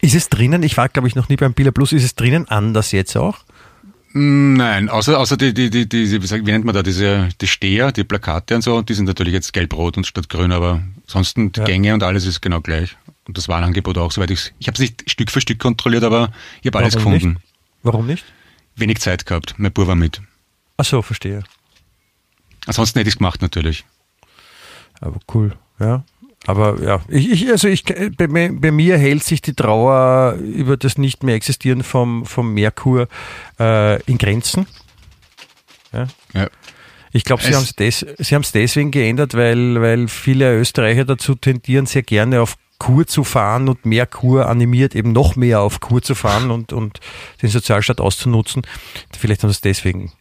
Ist 0.00 0.14
es 0.14 0.28
drinnen, 0.28 0.62
ich 0.62 0.76
war 0.76 0.88
glaube 0.88 1.08
ich 1.08 1.14
noch 1.16 1.28
nie 1.28 1.36
beim 1.36 1.52
Billa 1.54 1.70
Plus, 1.72 1.92
ist 1.92 2.04
es 2.04 2.14
drinnen 2.14 2.48
anders 2.48 2.92
jetzt 2.92 3.16
auch? 3.16 3.38
Nein, 4.18 4.88
außer, 4.88 5.18
außer 5.18 5.36
die, 5.36 5.52
die, 5.52 5.68
die, 5.68 5.86
die, 5.88 6.22
wie 6.22 6.50
nennt 6.52 6.64
man 6.64 6.74
da, 6.74 6.82
diese, 6.82 7.28
die 7.40 7.46
Steher, 7.46 7.92
die 7.92 8.04
Plakate 8.04 8.54
und 8.54 8.62
so, 8.62 8.80
die 8.80 8.94
sind 8.94 9.04
natürlich 9.04 9.34
jetzt 9.34 9.52
gelb-rot 9.52 9.98
und 9.98 10.06
statt 10.06 10.30
grün, 10.30 10.52
aber 10.52 10.80
ansonsten 11.06 11.52
die 11.52 11.60
Ja. 11.60 11.66
Gänge 11.66 11.92
und 11.92 12.02
alles 12.02 12.24
ist 12.24 12.40
genau 12.40 12.60
gleich. 12.62 12.96
Und 13.28 13.36
das 13.36 13.48
Warenangebot 13.48 13.98
auch, 13.98 14.12
soweit 14.12 14.30
ich 14.30 14.52
Ich 14.58 14.68
habe 14.68 14.74
es 14.76 14.80
nicht 14.80 15.10
Stück 15.10 15.30
für 15.30 15.40
Stück 15.42 15.58
kontrolliert, 15.58 16.04
aber 16.04 16.30
ich 16.62 16.66
habe 16.68 16.78
alles 16.78 16.94
Warum 16.94 17.12
gefunden. 17.12 17.34
Nicht? 17.34 17.46
Warum 17.82 18.06
nicht? 18.06 18.24
Wenig 18.76 19.00
Zeit 19.00 19.26
gehabt, 19.26 19.54
mein 19.58 19.72
Bub 19.72 19.86
war 19.88 19.94
mit. 19.96 20.20
Ach 20.76 20.84
so, 20.84 21.02
verstehe. 21.02 21.42
Ansonsten 22.66 22.98
hätte 22.98 23.08
ich 23.08 23.14
es 23.14 23.18
gemacht 23.18 23.42
natürlich. 23.42 23.84
Aber 25.00 25.18
cool, 25.34 25.56
ja. 25.78 26.04
Aber 26.46 26.80
ja, 26.80 27.00
ich, 27.08 27.30
ich 27.30 27.50
also 27.50 27.66
ich, 27.66 27.84
bei, 27.84 28.28
mir- 28.28 28.52
bei 28.52 28.70
mir 28.70 28.98
hält 28.98 29.24
sich 29.24 29.40
die 29.42 29.54
Trauer 29.54 30.34
über 30.34 30.76
das 30.76 30.96
nicht 30.96 31.22
mehr 31.24 31.34
existieren 31.34 31.82
vom, 31.82 32.24
vom 32.24 32.54
Merkur 32.54 33.08
äh, 33.58 34.00
in 34.02 34.16
Grenzen. 34.18 34.66
Ja. 35.92 36.06
Ja. 36.34 36.48
Ich 37.12 37.24
glaube, 37.24 37.42
sie 37.42 37.54
haben 37.54 37.62
es 37.64 37.74
des, 37.74 38.04
deswegen 38.52 38.90
geändert, 38.90 39.34
weil, 39.34 39.80
weil 39.80 40.06
viele 40.06 40.56
Österreicher 40.58 41.04
dazu 41.04 41.34
tendieren, 41.34 41.86
sehr 41.86 42.02
gerne 42.02 42.42
auf 42.42 42.56
Kur 42.78 43.06
zu 43.06 43.24
fahren 43.24 43.68
und 43.68 43.86
Merkur 43.86 44.48
animiert 44.48 44.94
eben 44.94 45.12
noch 45.12 45.36
mehr 45.36 45.60
auf 45.60 45.80
Kur 45.80 46.02
zu 46.02 46.14
fahren 46.14 46.50
und, 46.50 46.72
und 46.72 47.00
den 47.42 47.48
Sozialstaat 47.48 48.00
auszunutzen. 48.00 48.62
Vielleicht 49.18 49.42
haben 49.42 49.50
sie 49.50 49.54
es 49.56 49.60
deswegen 49.60 50.12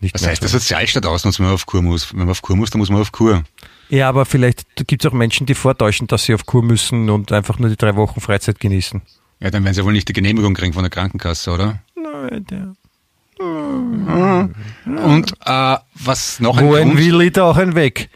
nicht 0.00 0.14
Was 0.14 0.22
mehr. 0.22 0.30
heißt 0.30 0.42
so. 0.42 0.48
der 0.48 0.60
Sozialstaat 0.60 1.06
aus, 1.06 1.24
wenn 1.24 1.46
man 1.46 1.54
auf 1.54 1.66
Kur 1.66 1.82
muss? 1.82 2.12
Wenn 2.12 2.20
man 2.20 2.30
auf 2.30 2.42
Kur 2.42 2.56
muss, 2.56 2.70
dann 2.70 2.78
muss 2.78 2.90
man 2.90 3.00
auf 3.00 3.12
Kur. 3.12 3.44
Ja, 3.88 4.08
aber 4.08 4.26
vielleicht 4.26 4.64
gibt 4.86 5.04
es 5.04 5.10
auch 5.10 5.14
Menschen, 5.14 5.46
die 5.46 5.54
vortäuschen, 5.54 6.06
dass 6.06 6.24
sie 6.24 6.34
auf 6.34 6.44
Kur 6.44 6.62
müssen 6.62 7.08
und 7.08 7.32
einfach 7.32 7.58
nur 7.58 7.68
die 7.70 7.76
drei 7.76 7.96
Wochen 7.96 8.20
Freizeit 8.20 8.60
genießen. 8.60 9.02
Ja, 9.40 9.50
dann 9.50 9.64
werden 9.64 9.74
sie 9.74 9.84
wohl 9.84 9.92
nicht 9.92 10.08
die 10.08 10.12
Genehmigung 10.12 10.54
kriegen 10.54 10.72
von 10.72 10.82
der 10.82 10.90
Krankenkasse, 10.90 11.50
oder? 11.50 11.80
Nein, 11.94 12.46
der. 12.50 12.74
Und 13.38 15.32
äh, 15.44 15.76
was 15.94 16.40
noch 16.40 16.56
ein 16.56 16.66
Wo 16.66 16.74
ein 16.74 16.96
Grund, 16.96 17.36
da 17.36 17.50
auch 17.50 17.56
ein 17.56 17.74
Weg. 17.74 18.08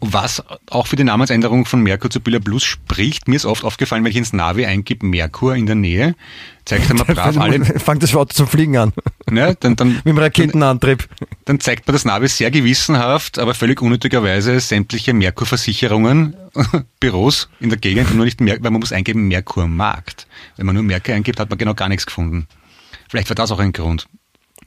Was 0.00 0.42
auch 0.70 0.86
für 0.86 0.96
die 0.96 1.04
Namensänderung 1.04 1.64
von 1.64 1.82
Merkur 1.82 2.10
zu 2.10 2.20
Billa 2.20 2.38
Plus 2.38 2.64
spricht, 2.64 3.28
mir 3.28 3.36
ist 3.36 3.44
oft 3.44 3.64
aufgefallen, 3.64 4.04
wenn 4.04 4.10
ich 4.10 4.16
ins 4.16 4.32
Navi 4.32 4.64
eingebe 4.66 5.04
Merkur 5.06 5.54
in 5.56 5.66
der 5.66 5.74
Nähe, 5.74 6.14
zeigt 6.64 6.88
er 6.88 6.94
mir 6.94 7.04
brav 7.14 7.36
alle, 7.36 7.64
Fangt 7.64 8.02
das 8.02 8.14
Auto 8.14 8.32
zum 8.34 8.46
Fliegen 8.46 8.76
an. 8.76 8.92
ne, 9.30 9.56
dann, 9.58 9.76
dann, 9.76 9.88
Mit 9.94 10.06
dem 10.06 10.18
Raketenantrieb. 10.18 11.08
dann 11.44 11.60
zeigt 11.60 11.86
mir 11.86 11.92
das 11.92 12.04
Navi 12.04 12.28
sehr 12.28 12.50
gewissenhaft, 12.50 13.38
aber 13.38 13.54
völlig 13.54 13.82
unnötigerweise 13.82 14.60
sämtliche 14.60 15.12
Merkur-Versicherungen, 15.14 16.36
Büros 17.00 17.48
in 17.60 17.70
der 17.70 17.78
Gegend, 17.78 18.14
nur 18.14 18.24
nicht 18.24 18.40
Merkur, 18.40 18.64
weil 18.64 18.70
man 18.70 18.80
muss 18.80 18.92
eingeben 18.92 19.28
Merkur-Markt. 19.28 20.26
Wenn 20.56 20.66
man 20.66 20.74
nur 20.74 20.84
Merkur 20.84 21.14
eingibt, 21.14 21.40
hat 21.40 21.50
man 21.50 21.58
genau 21.58 21.74
gar 21.74 21.88
nichts 21.88 22.06
gefunden. 22.06 22.46
Vielleicht 23.08 23.28
war 23.30 23.36
das 23.36 23.50
auch 23.50 23.58
ein 23.58 23.72
Grund. 23.72 24.06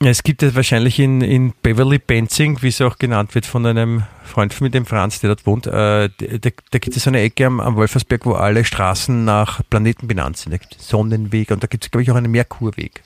Es 0.04 0.24
gibt 0.24 0.42
ja 0.42 0.54
wahrscheinlich 0.56 0.98
in, 0.98 1.22
in 1.22 1.54
Beverly 1.62 2.00
Benzing, 2.00 2.62
wie 2.62 2.70
es 2.70 2.82
auch 2.82 2.98
genannt 2.98 3.36
wird, 3.36 3.46
von 3.46 3.66
einem 3.68 4.04
Freund 4.24 4.60
mit 4.60 4.74
dem 4.74 4.88
Franz, 4.88 5.20
der 5.20 5.30
dort 5.30 5.46
wohnt, 5.46 5.68
äh, 5.68 6.10
da, 6.10 6.50
da 6.72 6.80
gibt 6.80 6.98
es 6.98 7.04
so 7.04 7.12
eine 7.12 7.20
Ecke 7.20 7.46
am, 7.46 7.60
am 7.60 7.76
Wolfersberg, 7.76 8.26
wo 8.26 8.34
alle 8.34 8.66
Straßen 8.66 9.24
nach 9.24 9.62
Planeten 9.70 10.08
benannt 10.08 10.38
sind. 10.38 10.54
Da 10.54 10.58
gibt 10.58 10.76
es 10.76 10.88
Sonnenweg 10.88 11.52
und 11.52 11.62
da 11.62 11.68
gibt 11.68 11.86
es, 11.86 11.92
glaube 11.92 12.02
ich, 12.02 12.12
auch 12.12 12.16
einen 12.16 12.32
Merkurweg. 12.32 13.04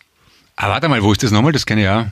Ah, 0.55 0.69
warte 0.69 0.87
mal, 0.87 1.03
wo 1.03 1.11
ist 1.11 1.21
das 1.21 1.31
nochmal? 1.31 1.51
Das 1.51 1.65
kenne 1.65 1.81
ich 1.81 1.89
auch. 1.89 2.05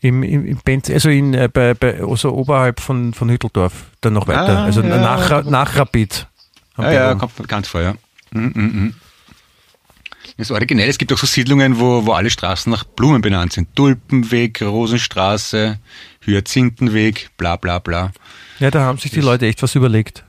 Im, 0.00 0.22
im, 0.24 0.46
im 0.46 0.58
Benz, 0.64 0.90
also 0.90 1.10
in, 1.10 1.32
äh, 1.32 1.48
bei, 1.52 1.74
bei, 1.74 2.02
also 2.02 2.32
oberhalb 2.32 2.80
von, 2.80 3.14
von 3.14 3.30
Hütteldorf, 3.30 3.72
dann 4.00 4.14
noch 4.14 4.26
weiter. 4.26 4.58
Ah, 4.58 4.64
also 4.64 4.82
ja. 4.82 4.98
nach, 4.98 5.44
nach 5.44 5.76
Rapid. 5.76 6.26
am 6.74 6.92
Ja, 6.92 7.14
kommt 7.14 7.38
mir 7.38 7.42
bekannt 7.42 7.68
vor, 7.68 7.82
ja. 7.82 7.94
Mhm, 8.32 8.52
mhm. 8.54 8.94
Das 10.36 10.48
ist 10.48 10.50
originell. 10.50 10.88
Es 10.88 10.98
gibt 10.98 11.12
auch 11.12 11.18
so 11.18 11.26
Siedlungen, 11.26 11.78
wo, 11.78 12.06
wo 12.06 12.12
alle 12.12 12.30
Straßen 12.30 12.70
nach 12.70 12.84
Blumen 12.84 13.22
benannt 13.22 13.52
sind. 13.52 13.74
Tulpenweg, 13.76 14.60
Rosenstraße, 14.62 15.78
Hyazinthenweg, 16.24 17.30
bla 17.36 17.56
bla 17.56 17.78
bla. 17.78 18.12
ja, 18.58 18.70
da 18.70 18.82
haben 18.82 18.98
sich 18.98 19.12
die 19.12 19.20
Leute 19.20 19.46
echt 19.46 19.62
was 19.62 19.74
überlegt. 19.74 20.24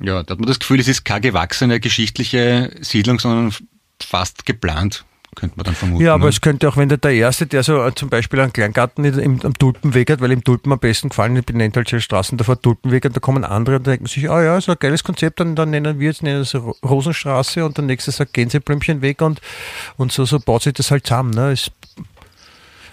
Ja, 0.00 0.22
da 0.22 0.32
hat 0.32 0.38
man 0.40 0.46
das 0.46 0.60
Gefühl, 0.60 0.80
es 0.80 0.88
ist 0.88 1.04
keine 1.04 1.22
gewachsene 1.22 1.80
geschichtliche 1.80 2.70
Siedlung, 2.80 3.18
sondern 3.18 3.54
fast 4.00 4.46
geplant, 4.46 5.04
könnte 5.34 5.56
man 5.56 5.64
dann 5.64 5.74
vermuten. 5.74 6.04
Ja, 6.04 6.14
aber 6.14 6.24
ne? 6.24 6.30
es 6.30 6.40
könnte 6.40 6.68
auch, 6.68 6.76
wenn 6.76 6.88
der, 6.88 6.98
der 6.98 7.12
Erste, 7.12 7.46
der 7.46 7.62
so 7.62 7.84
äh, 7.84 7.94
zum 7.94 8.08
Beispiel 8.08 8.40
einen 8.40 8.52
Kleingarten 8.52 9.04
in- 9.04 9.18
im, 9.18 9.40
am 9.42 9.54
Tulpenweg 9.54 10.10
hat, 10.10 10.20
weil 10.20 10.32
ihm 10.32 10.42
Tulpen 10.44 10.72
am 10.72 10.78
besten 10.78 11.10
gefallen, 11.10 11.42
benennt 11.44 11.76
halt 11.76 11.88
seine 11.88 12.00
Straßen 12.00 12.38
davor 12.38 12.60
Tulpenweg 12.60 13.04
und 13.04 13.14
da 13.16 13.20
kommen 13.20 13.44
andere 13.44 13.76
und 13.76 13.86
denken 13.86 14.06
sich, 14.06 14.30
ah 14.30 14.42
ja, 14.42 14.56
ist 14.58 14.68
ein 14.68 14.76
geiles 14.80 15.04
Konzept, 15.04 15.40
dann, 15.40 15.54
dann 15.56 15.70
nennen 15.70 15.98
wir 16.00 16.06
jetzt 16.08 16.22
nennen 16.22 16.40
es 16.42 16.54
Ro- 16.54 16.76
Rosenstraße 16.84 17.64
und 17.64 17.76
der 17.76 17.84
nächste 17.84 18.10
sagt 18.10 18.32
Gänseblümchenweg 18.34 19.20
und, 19.22 19.40
und 19.96 20.12
so, 20.12 20.24
so 20.24 20.38
baut 20.40 20.62
sich 20.62 20.72
das 20.74 20.90
halt 20.90 21.06
zusammen. 21.06 21.30
Ne? 21.30 21.52
Ist 21.52 21.70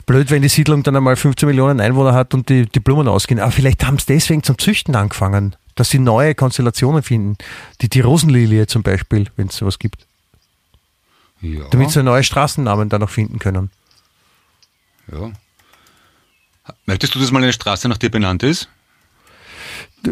blöd, 0.06 0.30
wenn 0.32 0.42
die 0.42 0.50
Siedlung 0.50 0.84
dann 0.84 0.96
einmal 0.96 1.16
15 1.16 1.48
Millionen 1.48 1.80
Einwohner 1.80 2.14
hat 2.14 2.34
und 2.34 2.50
die, 2.50 2.66
die 2.66 2.80
Blumen 2.80 3.08
ausgehen. 3.08 3.40
Aber 3.40 3.52
vielleicht 3.52 3.86
haben 3.86 3.98
sie 4.00 4.06
deswegen 4.08 4.44
zum 4.44 4.58
Züchten 4.58 4.96
angefangen, 4.96 5.56
dass 5.76 5.90
sie 5.90 6.00
neue 6.00 6.36
Konstellationen 6.36 7.02
finden. 7.04 7.38
Die, 7.82 7.88
die 7.90 8.02
Rosenlilie 8.02 8.68
zum 8.68 8.84
Beispiel, 8.84 9.28
wenn 9.38 9.48
es 9.48 9.56
sowas 9.58 9.80
gibt. 9.80 10.06
Ja, 11.42 11.66
Damit 11.72 11.92
sie 11.92 12.04
neue 12.04 12.24
Straßennamen 12.24 12.90
dann 12.90 13.02
noch 13.02 13.10
finden 13.10 13.40
können. 13.40 13.70
ja. 15.12 15.32
Möchtest 16.86 17.16
du, 17.16 17.20
dass 17.20 17.32
mal 17.32 17.42
eine 17.44 17.52
Straße 17.54 17.90
nach 17.90 17.98
dir 17.98 18.12
benannt 18.12 18.44
ist? 18.44 18.70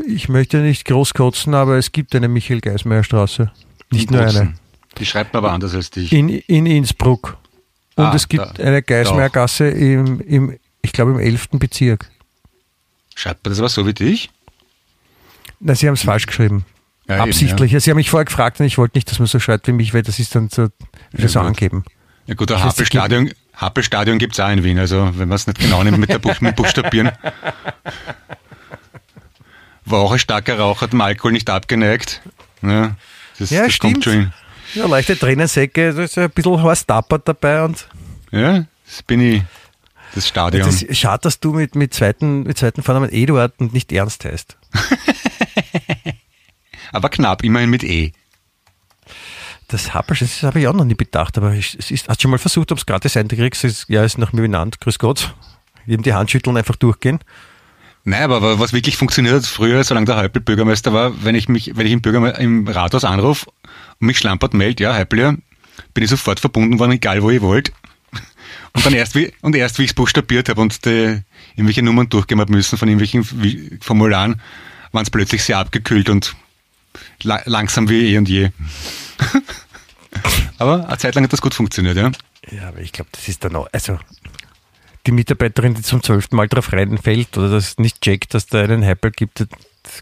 Ich 0.08 0.28
möchte 0.30 0.58
nicht 0.58 0.84
groß 0.86 1.14
kotzen, 1.14 1.54
aber 1.54 1.78
es 1.78 1.92
gibt 1.92 2.14
eine 2.16 2.28
Michael-Geismeier-Straße. 2.28 3.52
Nicht 3.92 4.10
In 4.12 4.18
nur 4.18 4.26
Bozen. 4.26 4.40
eine. 4.42 4.54
Die 4.98 5.06
schreibt 5.06 5.34
man 5.34 5.44
aber 5.44 5.54
anders 5.54 5.74
als 5.74 5.90
dich. 5.92 6.12
In, 6.12 6.28
in 6.30 6.66
Innsbruck. 6.66 7.38
Und 7.96 8.06
Ah, 8.06 8.14
es 8.16 8.28
gibt 8.28 8.44
da. 8.60 8.64
eine 8.64 8.82
Geismeier-Gasse 8.82 9.70
im, 9.70 10.20
im, 10.22 10.60
ich 10.82 10.92
glaube, 10.92 11.12
im 11.12 11.20
11. 11.20 11.50
Bezirk. 11.54 12.10
Schreibt 13.16 13.46
man 13.46 13.52
das 13.52 13.60
aber 13.60 13.70
so 13.70 13.86
wie 13.86 13.94
dich? 13.94 14.30
Na, 15.60 15.76
Sie 15.76 15.88
haben 15.88 15.94
es 15.96 16.04
falsch 16.04 16.26
geschrieben. 16.26 16.66
Ja, 17.10 17.16
eben, 17.16 17.24
Absichtlich. 17.24 17.72
Ja. 17.72 17.80
Sie 17.80 17.90
haben 17.90 17.98
mich 17.98 18.10
vorher 18.12 18.26
gefragt 18.26 18.60
und 18.60 18.66
ich 18.68 18.78
wollte 18.78 18.98
nicht, 18.98 19.10
dass 19.10 19.20
man 19.20 19.28
so 19.28 19.40
schreibt 19.40 19.68
wie 19.68 19.72
mich, 19.74 19.94
weil 19.94 20.04
das 20.04 20.20
ist 20.20 20.36
dann 20.36 20.50
so, 20.50 20.68
Ja, 21.18 21.28
so 21.28 21.40
gut. 21.40 21.48
angeben. 21.48 21.84
Ja 22.28 22.36
gut, 22.36 22.52
ein 22.52 22.58
Ich 22.60 22.64
weiß, 22.64 22.76
die 22.76 22.82
Happelstadion, 22.84 23.32
Happelstadion 23.56 24.20
gibt's 24.20 24.40
auch 24.40 24.50
in 24.50 24.64
Wien, 24.64 24.78
also 24.80 25.10
wenn 25.18 25.28
man 25.28 25.36
es 25.36 25.48
nicht 25.48 25.60
genau 25.60 25.84
nimmt 25.84 25.98
mit, 25.98 26.10
der 26.12 26.20
Buch, 26.20 26.40
mit 26.40 26.56
Buchstabieren. 26.56 27.12
War 29.86 30.00
auch 30.02 30.12
ein 30.12 30.20
starker 30.20 30.60
Raucher, 30.60 30.88
dem 30.88 31.02
Alkohol 31.02 31.32
nicht 31.32 31.50
abgeneigt. 31.50 32.22
Ja, 32.62 32.96
das, 33.40 33.50
Ja, 33.50 33.64
das 33.64 33.74
stimmt. 33.74 34.06
Ja, 34.76 34.86
leichte 34.86 35.18
Tränensäcke, 35.18 35.94
da 35.94 36.04
ist 36.04 36.18
ein 36.18 36.30
bisschen 36.30 36.62
Horst 36.62 36.88
Tappert 36.88 37.28
dabei 37.28 37.64
und 37.64 37.88
Ja, 38.30 38.66
das 38.86 39.02
bin 39.02 39.20
ich, 39.22 39.42
das 40.14 40.28
Stadion. 40.28 40.64
das 40.68 40.84
ist 40.84 41.00
schade, 41.00 41.22
dass 41.24 41.40
du 41.40 41.54
mit, 41.54 41.74
mit 41.74 41.92
zweiten, 41.96 42.44
mit 42.44 42.60
zweiten 42.60 42.84
Vornamen 42.84 43.10
Eduard 43.12 43.54
und 43.58 43.74
nicht 43.74 43.92
Ernst 43.92 44.26
heißt. 44.26 44.56
Aber 46.92 47.10
knapp, 47.10 47.44
immerhin 47.44 47.70
mit 47.70 47.84
E. 47.84 48.12
Das 49.68 49.94
Happelsch, 49.94 50.20
das 50.22 50.44
habe 50.44 50.60
ich 50.60 50.68
auch 50.68 50.74
noch 50.74 50.86
nie 50.86 50.96
bedacht, 50.96 51.38
aber 51.38 51.54
ich- 51.54 51.78
es 51.78 51.92
ist, 51.92 52.08
hast 52.10 52.18
du 52.18 52.22
schon 52.24 52.32
mal 52.32 52.38
versucht, 52.40 52.72
ob 52.72 52.78
es 52.80 52.86
gratis 52.86 53.16
einkriegst? 53.16 53.64
Es 53.64 53.82
ist- 53.82 53.90
Ja, 53.90 54.04
ist 54.04 54.18
nach 54.18 54.34
mir 54.34 54.42
benannt, 54.42 54.80
grüß 54.80 54.98
Gott. 54.98 55.36
Eben 55.88 56.04
die 56.04 56.14
Handschütteln 56.14 56.58
einfach 56.58 56.76
durchgehen. 56.76 57.20
Nein, 58.04 58.24
aber 58.32 58.60
was 58.60 58.74
wirklich 58.74 58.98
funktioniert 58.98 59.36
hat 59.36 59.46
früher, 59.46 59.84
solange 59.84 60.06
der 60.08 60.16
Heupel 60.18 60.42
Bürgermeister 60.42 60.94
war, 60.94 61.24
wenn 61.24 61.36
ich 61.36 61.50
mich, 61.50 61.74
wenn 61.76 61.86
ich 61.86 61.94
im, 61.94 62.02
Bürgerme 62.02 62.32
im 62.32 62.68
Rathaus 62.68 63.04
anrufe 63.04 63.48
und 64.00 64.08
mich 64.08 64.18
schlampert 64.18 64.54
meldet, 64.54 64.80
ja, 64.80 64.96
Heupel, 64.96 65.20
ja, 65.20 65.36
bin 65.94 66.04
ich 66.04 66.10
sofort 66.10 66.40
verbunden 66.40 66.80
worden, 66.80 66.94
egal 66.94 67.22
wo 67.22 67.30
ich 67.30 67.42
wollt. 67.42 67.72
Und 68.74 68.86
dann 68.86 68.94
erst, 68.94 69.16
wie, 69.16 69.34
und 69.42 69.56
erst 69.56 69.78
wie 69.80 69.84
ich 69.84 69.92
es 69.92 69.94
buchstabiert 69.96 70.48
habe 70.50 70.62
und 70.62 70.86
die, 70.86 71.22
irgendwelche 71.56 71.82
Nummern 71.84 72.08
durchgehen 72.10 72.40
habe 72.40 72.52
müssen 72.52 72.78
von 72.78 72.88
irgendwelchen 72.88 73.80
Formularen, 73.82 74.42
waren 74.92 75.04
es 75.04 75.10
plötzlich 75.10 75.44
sehr 75.44 75.58
abgekühlt 75.58 76.10
und 76.10 76.36
la 77.24 77.42
langsam 77.46 77.90
wie 77.90 78.14
eh 78.14 78.18
und 78.18 78.30
je. 78.30 78.50
aber 80.58 80.88
eine 80.88 80.98
Zeit 80.98 81.16
lang 81.16 81.24
hat 81.24 81.34
das 81.34 81.42
gut 81.42 81.54
funktioniert, 81.54 81.98
ja. 81.98 82.12
Ja, 82.52 82.70
aber 82.70 82.80
ich 82.80 82.92
glaube, 82.92 83.10
das 83.12 83.28
ist 83.28 83.44
dann 83.44 83.56
auch, 83.56 83.68
also 83.72 84.00
die 85.06 85.12
Mitarbeiterin, 85.12 85.76
die 85.76 85.82
zum 85.82 86.04
zwölften 86.04 86.36
Mal 86.36 86.48
drauf 86.48 86.74
reinfällt 86.74 87.38
oder 87.38 87.50
das 87.50 87.78
nicht 87.78 88.02
checkt, 88.02 88.34
dass 88.34 88.48
da 88.48 88.62
einen 88.62 88.82
Heppel 88.82 89.12
gibt, 89.12 89.48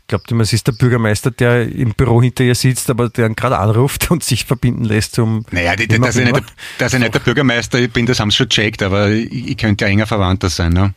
glaubt 0.07 0.31
immer, 0.31 0.43
es 0.43 0.53
ist 0.53 0.67
der 0.67 0.73
Bürgermeister, 0.73 1.31
der 1.31 1.67
im 1.67 1.93
Büro 1.93 2.21
hinter 2.21 2.43
ihr 2.43 2.55
sitzt, 2.55 2.89
aber 2.89 3.09
der 3.09 3.27
ihn 3.27 3.35
gerade 3.35 3.57
anruft 3.57 4.11
und 4.11 4.23
sich 4.23 4.45
verbinden 4.45 4.85
lässt 4.85 5.15
zum... 5.15 5.45
Naja, 5.51 5.75
die, 5.75 5.87
dass, 5.87 6.15
ich 6.15 6.25
nicht, 6.25 6.43
dass 6.77 6.93
ich 6.93 6.99
nicht 6.99 7.13
der 7.13 7.19
Bürgermeister 7.19 7.87
bin, 7.87 8.05
das 8.05 8.19
haben 8.19 8.31
sie 8.31 8.37
schon 8.37 8.49
checkt, 8.49 8.81
aber 8.83 9.09
ich, 9.09 9.49
ich 9.49 9.57
könnte 9.57 9.85
ja 9.85 9.91
enger 9.91 10.07
Verwandter 10.07 10.49
sein. 10.49 10.73
Ne? 10.73 10.93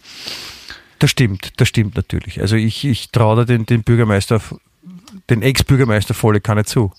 Das 0.99 1.11
stimmt, 1.11 1.53
das 1.57 1.69
stimmt 1.69 1.95
natürlich. 1.97 2.41
Also 2.41 2.57
ich, 2.57 2.85
ich 2.85 3.11
traue 3.11 3.37
da 3.37 3.45
den, 3.45 3.67
den 3.67 3.83
Bürgermeister, 3.83 4.41
den 5.29 5.43
Ex-Bürgermeister 5.43 6.15
volle 6.15 6.41
Kanne 6.41 6.65
zu. 6.65 6.93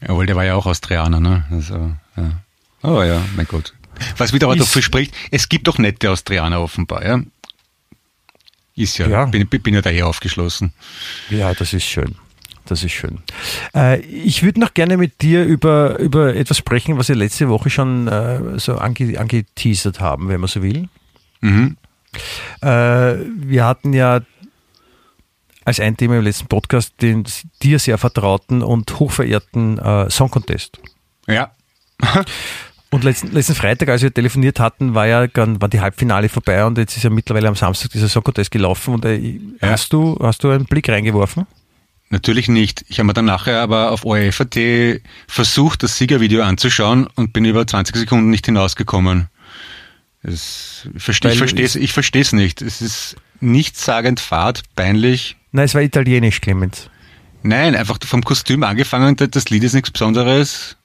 Jawohl, 0.00 0.26
der 0.26 0.36
war 0.36 0.44
ja 0.44 0.54
auch 0.54 0.66
Austrianer. 0.66 1.20
Ne? 1.20 1.44
Also, 1.50 1.92
ja. 2.16 2.30
Oh 2.82 3.02
ja, 3.02 3.22
mein 3.36 3.46
Gott. 3.46 3.74
Was 4.18 4.32
wieder 4.32 4.46
aber 4.46 4.56
dafür 4.56 4.82
spricht, 4.82 5.14
es 5.30 5.48
gibt 5.48 5.66
doch 5.68 5.78
nette 5.78 6.10
Austrianer 6.10 6.60
offenbar, 6.60 7.04
ja? 7.04 7.20
Ist 8.74 8.98
ja, 8.98 9.08
Ja. 9.08 9.24
Bin, 9.24 9.46
bin 9.46 9.74
ja 9.74 9.80
da 9.80 9.90
eher 9.90 10.06
aufgeschlossen. 10.06 10.72
Ja, 11.30 11.54
das 11.54 11.72
ist 11.72 11.84
schön. 11.84 12.14
Das 12.66 12.82
ist 12.82 12.92
schön. 12.92 13.20
Äh, 13.74 14.00
ich 14.00 14.42
würde 14.42 14.60
noch 14.60 14.74
gerne 14.74 14.96
mit 14.96 15.22
dir 15.22 15.44
über, 15.44 15.98
über 15.98 16.34
etwas 16.34 16.58
sprechen, 16.58 16.98
was 16.98 17.08
wir 17.08 17.16
letzte 17.16 17.48
Woche 17.48 17.70
schon 17.70 18.08
äh, 18.08 18.58
so 18.58 18.76
ange, 18.76 19.18
angeteasert 19.18 20.00
haben, 20.00 20.28
wenn 20.28 20.40
man 20.40 20.48
so 20.48 20.62
will. 20.62 20.88
Mhm. 21.40 21.76
Äh, 22.60 22.66
wir 22.68 23.64
hatten 23.64 23.92
ja 23.92 24.20
als 25.66 25.80
ein 25.80 25.96
Thema 25.96 26.16
im 26.16 26.24
letzten 26.24 26.46
Podcast 26.46 26.94
den 27.02 27.24
dir 27.62 27.78
sehr 27.78 27.98
vertrauten 27.98 28.62
und 28.62 28.98
hochverehrten 28.98 29.78
äh, 29.78 30.08
Song 30.10 30.30
Contest. 30.30 30.78
Ja. 31.26 31.50
Und 32.88 33.02
letzten, 33.02 33.32
letzten 33.32 33.56
Freitag, 33.56 33.88
als 33.88 34.02
wir 34.02 34.14
telefoniert 34.14 34.60
hatten, 34.60 34.94
war 34.94 35.08
ja 35.08 35.26
dann 35.26 35.60
war 35.60 35.68
die 35.68 35.80
Halbfinale 35.80 36.28
vorbei 36.28 36.64
und 36.64 36.78
jetzt 36.78 36.96
ist 36.96 37.02
ja 37.02 37.10
mittlerweile 37.10 37.48
am 37.48 37.56
Samstag 37.56 37.90
dieser 37.90 38.08
Song 38.08 38.22
Contest 38.22 38.52
gelaufen. 38.52 38.94
Und 38.94 39.04
äh, 39.04 39.16
Ja. 39.60 39.70
hast 39.70 39.92
du 39.92 40.16
hast 40.22 40.44
du 40.44 40.50
einen 40.50 40.66
Blick 40.66 40.88
reingeworfen? 40.88 41.46
Natürlich 42.10 42.46
nicht. 42.46 42.84
Ich 42.88 43.00
habe 43.00 43.08
mir 43.08 43.12
dann 43.12 43.24
nachher 43.24 43.60
aber 43.60 43.90
auf 43.90 44.04
ORF.at 44.06 44.56
versucht, 45.26 45.82
das 45.82 45.98
Siegervideo 45.98 46.42
anzuschauen 46.44 47.08
und 47.16 47.32
bin 47.32 47.44
über 47.44 47.66
20 47.66 47.96
Sekunden 47.96 48.30
nicht 48.30 48.46
hinausgekommen. 48.46 49.28
Es, 50.22 50.88
ich 50.94 51.02
verstehe 51.02 51.32
versteh's, 51.32 51.74
ich 51.74 51.92
versteh's 51.92 52.32
nicht. 52.32 52.62
Es 52.62 52.80
ist 52.80 53.16
nichtssagend 53.40 54.20
fad, 54.20 54.62
peinlich. 54.74 55.36
Nein, 55.52 55.64
es 55.66 55.74
war 55.74 55.82
italienisch, 55.82 56.40
Clemens. 56.40 56.88
Nein, 57.42 57.74
einfach 57.76 57.98
vom 58.04 58.22
Kostüm 58.24 58.62
angefangen, 58.62 59.16
das- 59.16 59.30
das 59.30 59.50
Lied 59.50 59.62
ist 59.64 59.74
nichts 59.74 59.90
Besonderes. 59.90 60.76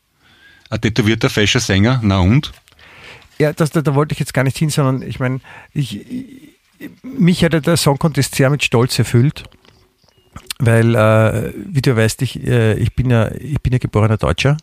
Ein 0.69 0.79
tätowierter, 0.81 1.29
fescher 1.29 1.59
Sänger, 1.59 1.99
na 2.03 2.19
und? 2.19 2.51
Ja, 3.39 3.51
das, 3.53 3.71
da, 3.71 3.81
da 3.81 3.95
wollte 3.95 4.13
ich 4.13 4.19
jetzt 4.19 4.33
gar 4.33 4.43
nicht 4.43 4.57
hin, 4.57 4.69
sondern 4.69 5.01
ich 5.07 5.19
meine, 5.19 5.39
ich, 5.73 5.99
ich, 6.09 6.89
mich 7.03 7.43
hat 7.43 7.53
der 7.65 7.77
Song 7.77 7.97
Contest 7.97 8.35
sehr 8.35 8.49
mit 8.49 8.63
Stolz 8.63 8.97
erfüllt, 8.99 9.43
weil, 10.59 10.95
äh, 10.95 11.53
wie 11.55 11.81
du 11.81 11.95
weißt, 11.95 12.21
ich, 12.21 12.41
äh, 12.45 12.73
ich, 12.75 12.93
bin 12.95 13.09
ja, 13.09 13.31
ich 13.31 13.59
bin 13.61 13.73
ja 13.73 13.79
geborener 13.79 14.17
Deutscher. 14.17 14.57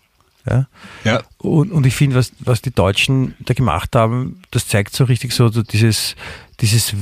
Ja? 0.48 0.66
Ja, 1.04 1.22
Und, 1.38 1.72
und 1.72 1.84
ich 1.84 1.94
finde, 1.94 2.16
was, 2.16 2.32
was 2.38 2.62
die 2.62 2.70
Deutschen 2.70 3.34
da 3.40 3.52
gemacht 3.52 3.94
haben, 3.96 4.40
das 4.50 4.66
zeigt 4.68 4.94
so 4.94 5.04
richtig 5.04 5.32
so, 5.32 5.48
so 5.48 5.62
dieses, 5.62 6.14
dieses 6.60 6.94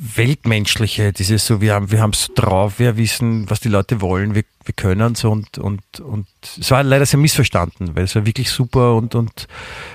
Weltmenschliche, 0.00 1.12
dieses 1.12 1.44
so, 1.46 1.60
wir 1.60 1.74
haben 1.74 1.90
wir 1.90 2.00
haben 2.00 2.12
es 2.12 2.30
drauf, 2.34 2.78
wir 2.78 2.96
wissen, 2.96 3.50
was 3.50 3.58
die 3.60 3.68
Leute 3.68 4.00
wollen, 4.00 4.34
wir, 4.34 4.44
wir 4.64 4.74
können 4.74 5.16
so 5.16 5.30
und, 5.32 5.58
und, 5.58 5.82
und 6.00 6.26
es 6.58 6.70
war 6.70 6.84
leider 6.84 7.04
sehr 7.04 7.18
missverstanden, 7.18 7.96
weil 7.96 8.04
es 8.04 8.14
war 8.14 8.24
wirklich 8.24 8.48
super 8.50 8.94
und, 8.94 9.16
und 9.16 9.48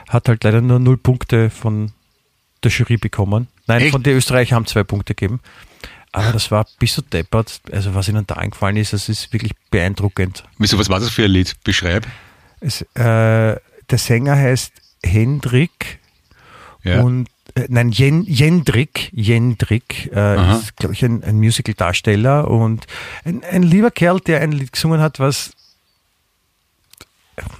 hat 0.10 0.28
halt 0.28 0.44
leider 0.44 0.60
nur 0.60 0.80
null 0.80 0.98
Punkte 0.98 1.50
von 1.50 1.94
der 2.63 2.72
Jury 2.72 2.98
bekommen. 2.98 3.48
Nein, 3.68 3.82
Echt? 3.84 3.92
von 3.92 4.04
der 4.04 4.16
Österreicher 4.16 4.56
haben 4.58 4.66
zwei 4.66 4.84
Punkte 4.84 5.16
gegeben. 5.16 5.39
Aber 6.12 6.32
das 6.32 6.52
war 6.52 6.68
bis 6.80 6.94
so 6.96 7.02
deppert, 7.02 7.62
also 7.72 7.96
was 7.96 8.08
ihnen 8.08 8.28
da 8.28 8.36
eingefallen 8.36 8.78
ist, 8.78 8.94
das 8.94 9.10
ist 9.10 9.32
wirklich 9.34 9.54
beeindruckend. 9.72 10.44
wieso, 10.60 10.78
was 10.78 10.89
war 10.89 11.00
das 11.00 11.10
für 11.10 11.24
ein 11.24 11.32
Lied? 11.32 11.56
Beschreib. 11.63 12.06
Es, 12.60 12.82
äh, 12.82 12.86
der 12.96 13.98
Sänger 13.98 14.36
heißt 14.36 14.74
Hendrik 15.04 16.00
Ja. 16.84 17.02
und 17.02 17.28
äh, 17.56 17.68
nein, 17.70 17.92
Jen, 17.92 18.24
Jendrik, 18.24 19.10
Jendrik 19.13 20.12
äh, 20.13 20.52
ist, 20.58 20.76
glaube 20.78 20.94
ich, 20.94 21.04
ein, 21.04 21.24
ein 21.24 21.38
Musical-Darsteller 21.38 22.50
und 22.50 22.88
ein, 23.26 23.44
ein 23.44 23.63
lieber 23.63 23.92
Kerl, 23.92 24.20
der 24.20 24.42
ein 24.42 24.52
Lied 24.52 24.72
gesungen 24.72 25.02
hat, 25.02 25.20
was 25.20 25.52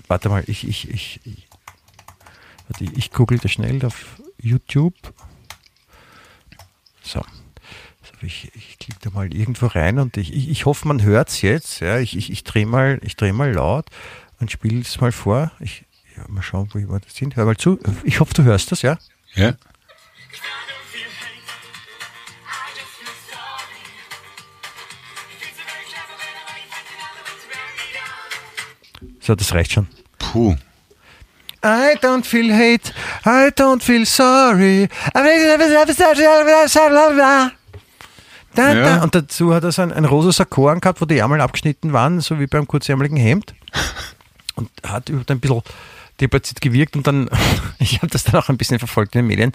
warte 0.08 0.30
mal, 0.30 0.44
ich, 0.48 0.68
ich, 0.68 0.90
ich, 0.90 1.20
ich, 1.26 1.48
warte, 2.68 2.84
ich 2.84 3.12
google 3.12 3.40
das 3.40 3.52
schnell 3.52 3.84
auf 3.86 4.22
YouTube. 4.40 4.96
So. 7.02 7.24
Ich, 8.22 8.52
ich 8.56 8.80
klicke 8.80 9.00
da 9.02 9.10
mal 9.10 9.34
irgendwo 9.34 9.66
rein 9.66 10.00
und 10.00 10.16
ich, 10.16 10.34
ich, 10.34 10.50
ich 10.50 10.66
hoffe, 10.66 10.88
man 10.88 11.02
hört 11.02 11.28
es 11.28 11.42
jetzt. 11.42 11.82
Ja, 11.82 12.00
ich, 12.00 12.16
ich, 12.16 12.32
ich 12.32 12.46
drehe 12.46 12.66
mal, 12.66 13.00
ich 13.04 13.18
dreh 13.18 13.34
mal 13.34 13.52
laut 13.52 13.88
und 14.40 14.50
spiele 14.50 14.80
es 14.80 15.02
mal 15.02 15.12
vor. 15.12 15.52
Ich, 15.60 15.84
ja, 16.16 16.24
mal 16.30 16.42
schauen, 16.42 16.70
wo 16.72 16.80
wir 16.80 17.00
das 17.00 17.16
sind. 17.16 17.36
Hör 17.36 17.46
mal 17.46 17.58
zu. 17.58 17.80
Ich 18.04 18.22
hoffe, 18.22 18.34
du 18.34 18.44
hörst 18.44 18.72
das, 18.72 18.82
ja? 18.82 18.98
Ja. 19.34 19.56
So, 29.26 29.36
das 29.36 29.54
reicht 29.54 29.72
schon. 29.72 29.88
Puh. 30.20 30.56
I 31.66 31.96
don't 32.02 32.26
feel 32.26 32.52
hate, 32.54 32.92
I 33.26 33.48
don't 33.56 33.82
feel 33.82 34.06
sorry. 34.06 34.90
Da, 38.54 38.74
Ja. 38.74 38.84
da. 38.98 39.04
Und 39.04 39.16
dazu 39.16 39.54
hat 39.56 39.64
er 39.64 39.72
so 39.72 39.82
ein, 39.82 39.94
ein 39.94 40.04
rosa 40.04 40.34
Sakko 40.34 40.68
angehabt, 40.68 41.00
wo 41.00 41.06
die 41.06 41.18
Ärmel 41.18 41.40
abgeschnitten 41.40 41.94
waren, 41.94 42.20
so 42.20 42.38
wie 42.40 42.48
beim 42.48 42.68
kurzärmeligen 42.68 43.18
Hemd. 43.18 43.56
Und 44.56 44.70
hat 44.86 45.08
überhaupt 45.10 45.32
ein 45.32 45.40
bisschen 45.40 45.62
deplatziert 46.22 46.62
gewirkt 46.62 46.96
und 46.96 47.08
dann, 47.08 47.30
ich 47.80 47.98
habe 47.98 48.08
das 48.08 48.24
dann 48.24 48.36
auch 48.36 48.50
ein 48.50 48.58
bisschen 48.58 48.80
verfolgt 48.80 49.16
in 49.16 49.20
den 49.20 49.28
Medien, 49.28 49.52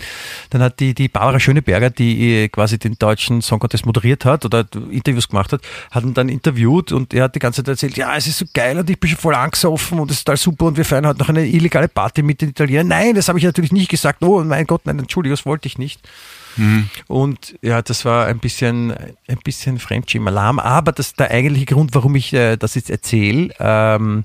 dann 0.50 0.62
hat 0.62 0.80
die, 0.80 0.94
die 0.94 1.08
Barbara 1.08 1.40
Schöneberger, 1.40 1.90
die 1.90 2.44
äh, 2.44 2.48
quasi 2.48 2.78
den 2.78 2.98
deutschen 2.98 3.42
Song 3.42 3.58
Contest 3.58 3.86
moderiert 3.86 4.24
hat 4.24 4.44
oder 4.44 4.66
Interviews 4.90 5.28
gemacht 5.28 5.52
hat, 5.52 5.62
hat 5.90 6.04
ihn 6.04 6.14
dann 6.14 6.28
interviewt 6.28 6.92
und 6.92 7.14
er 7.14 7.24
hat 7.24 7.34
die 7.34 7.40
ganze 7.40 7.62
Zeit 7.62 7.68
erzählt, 7.68 7.96
ja, 7.96 8.16
es 8.16 8.26
ist 8.26 8.38
so 8.38 8.46
geil 8.52 8.78
und 8.78 8.88
ich 8.90 8.98
bin 8.98 9.10
schon 9.10 9.18
voll 9.18 9.34
angesoffen 9.34 9.98
und 9.98 10.10
es 10.10 10.18
ist 10.18 10.24
total 10.24 10.36
super 10.36 10.66
und 10.66 10.76
wir 10.76 10.84
feiern 10.84 11.06
heute 11.06 11.18
noch 11.18 11.28
eine 11.28 11.46
illegale 11.46 11.88
Party 11.88 12.22
mit 12.22 12.40
den 12.40 12.50
Italienern. 12.50 12.88
Nein, 12.88 13.14
das 13.14 13.28
habe 13.28 13.38
ich 13.38 13.44
natürlich 13.44 13.72
nicht 13.72 13.90
gesagt. 13.90 14.22
Oh 14.22 14.42
mein 14.42 14.66
Gott, 14.66 14.82
nein, 14.84 14.98
Entschuldigung, 14.98 15.36
das 15.36 15.46
wollte 15.46 15.66
ich 15.66 15.78
nicht. 15.78 16.00
Und 17.06 17.56
ja, 17.62 17.82
das 17.82 18.04
war 18.04 18.26
ein 18.26 18.38
bisschen, 18.38 18.92
ein 18.92 19.38
bisschen 19.44 19.78
Fremdschirm-Alarm. 19.78 20.58
Aber 20.58 20.92
das 20.92 21.14
der 21.14 21.30
eigentliche 21.30 21.66
Grund, 21.66 21.94
warum 21.94 22.16
ich 22.16 22.32
äh, 22.32 22.56
das 22.56 22.74
jetzt 22.74 22.90
erzähle, 22.90 23.54
ähm, 23.60 24.24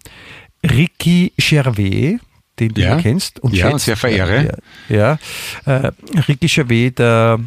Ricky 0.63 1.34
Gervais, 1.38 2.19
den 2.60 2.73
du 2.73 2.82
Ja. 2.82 2.97
kennst 2.97 3.39
und 3.39 3.54
Ja, 3.54 3.71
schätzt, 3.71 3.86
sehr 3.86 3.97
verehre. 3.97 4.60
Ja, 4.89 5.17
ja 5.65 5.88
äh, 5.88 5.91
Ricky 6.28 6.47
Gervais, 6.47 6.91
der, 6.95 7.39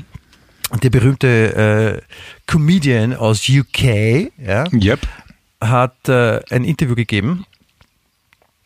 der 0.82 0.90
berühmte 0.90 2.02
äh, 2.02 2.02
Comedian 2.46 3.14
aus 3.14 3.48
UK, 3.48 4.30
ja, 4.38 4.64
Yep. 4.72 5.00
hat 5.60 6.08
äh, 6.08 6.40
ein 6.50 6.64
Interview 6.64 6.94
gegeben 6.94 7.46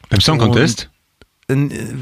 Beim 0.08 0.20
Song 0.20 0.38
Contest? 0.38 0.90
äh, 1.48 1.56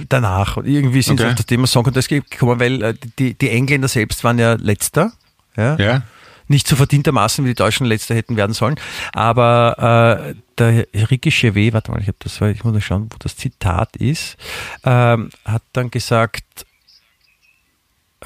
danach. 0.09 0.57
Irgendwie 0.59 1.03
sind 1.03 1.19
sie 1.19 1.25
Okay. 1.25 1.31
auf 1.33 1.37
das 1.37 1.47
Thema 1.47 1.67
Song 1.67 1.85
Contest 1.85 2.09
gekommen, 2.09 2.59
weil 2.61 2.83
äh, 2.83 2.95
die, 3.19 3.35
die 3.35 3.51
Engländer 3.51 3.89
selbst 3.89 4.25
waren 4.25 4.39
ja 4.39 4.55
letzter. 4.55 5.13
Ja? 5.57 5.77
Ja. 5.77 6.03
Nicht 6.47 6.67
so 6.69 6.77
verdientermaßen, 6.77 7.45
wie 7.45 7.49
die 7.51 7.55
Deutschen 7.55 7.87
letzter 7.87 8.15
hätten 8.15 8.37
werden 8.37 8.53
sollen. 8.55 8.77
Aber 9.13 10.31
äh, 10.31 10.35
der 10.59 10.87
Ricky 11.11 11.31
Gervais, 11.31 11.73
warte 11.73 11.91
mal, 11.91 12.01
ich, 12.01 12.11
das, 12.19 12.41
ich 12.41 12.65
muss 12.65 12.73
mal 12.73 12.81
schauen, 12.81 13.09
wo 13.11 13.17
das 13.19 13.37
Zitat 13.37 13.97
ist, 13.97 14.37
ähm, 14.85 15.31
hat 15.45 15.63
dann 15.73 15.91
gesagt, 15.91 16.45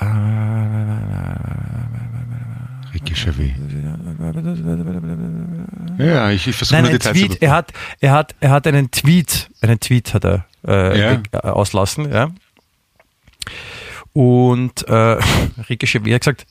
äh, 0.01 0.05
Ricky 2.95 3.14
Gervais. 3.14 3.53
Ja, 5.99 6.31
ich, 6.31 6.47
ich 6.47 6.57
versuche 6.57 6.83
nur 6.83 6.90
Details 6.90 7.18
zu 7.18 7.27
Tweet. 7.27 7.42
Er 7.42 7.51
hat, 7.53 7.73
er 8.01 8.12
hat, 8.12 8.35
er 8.40 8.51
hat 8.51 8.66
einen 8.66 8.90
Tweet, 8.90 9.51
einen 9.61 9.81
Tweet 9.81 10.14
hat 10.14 10.25
er 10.25 10.47
äh, 10.66 10.99
Ja. 11.01 11.23
äh, 11.33 11.37
auslassen, 11.38 12.11
ja. 12.12 12.31
Und 14.12 14.87
äh, 14.88 14.92
Ricky 15.68 15.87
Gervais 15.87 16.14
hat 16.14 16.21
gesagt, 16.21 16.47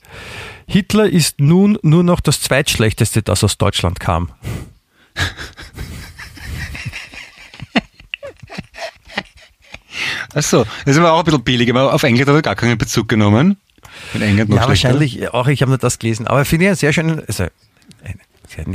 Hitler 0.67 1.06
ist 1.10 1.39
nun 1.39 1.78
nur 1.84 2.04
noch 2.04 2.20
das 2.22 2.41
zweitschlechteste, 2.41 3.22
das 3.22 3.44
aus 3.44 3.58
Deutschland 3.58 4.00
kam. 4.00 4.32
Achso, 10.34 10.65
das 10.86 10.98
war 11.02 11.13
auch 11.13 11.20
ein 11.20 11.26
bisschen 11.26 11.44
billig, 11.44 11.70
aber 11.70 11.94
auf 11.94 12.04
England 12.04 12.30
hat 12.30 12.36
er 12.36 12.41
gar 12.41 12.56
keinen 12.56 12.78
Bezug 12.78 13.08
genommen. 13.08 13.58
In 14.13 14.22
England 14.22 14.50
noch 14.50 14.58
Ja, 14.58 14.63
schlechter. 14.63 14.89
wahrscheinlich, 14.89 15.34
auch 15.34 15.48
ich 15.48 15.62
habe 15.62 15.70
nur 15.72 15.78
das 15.78 16.00
gelesen. 16.00 16.28
Aber 16.28 16.46
finde 16.46 16.65
ich 16.65 16.70
einen 16.70 16.78
sehr 16.78 16.94
schönen, 16.94 17.22
also 17.28 17.48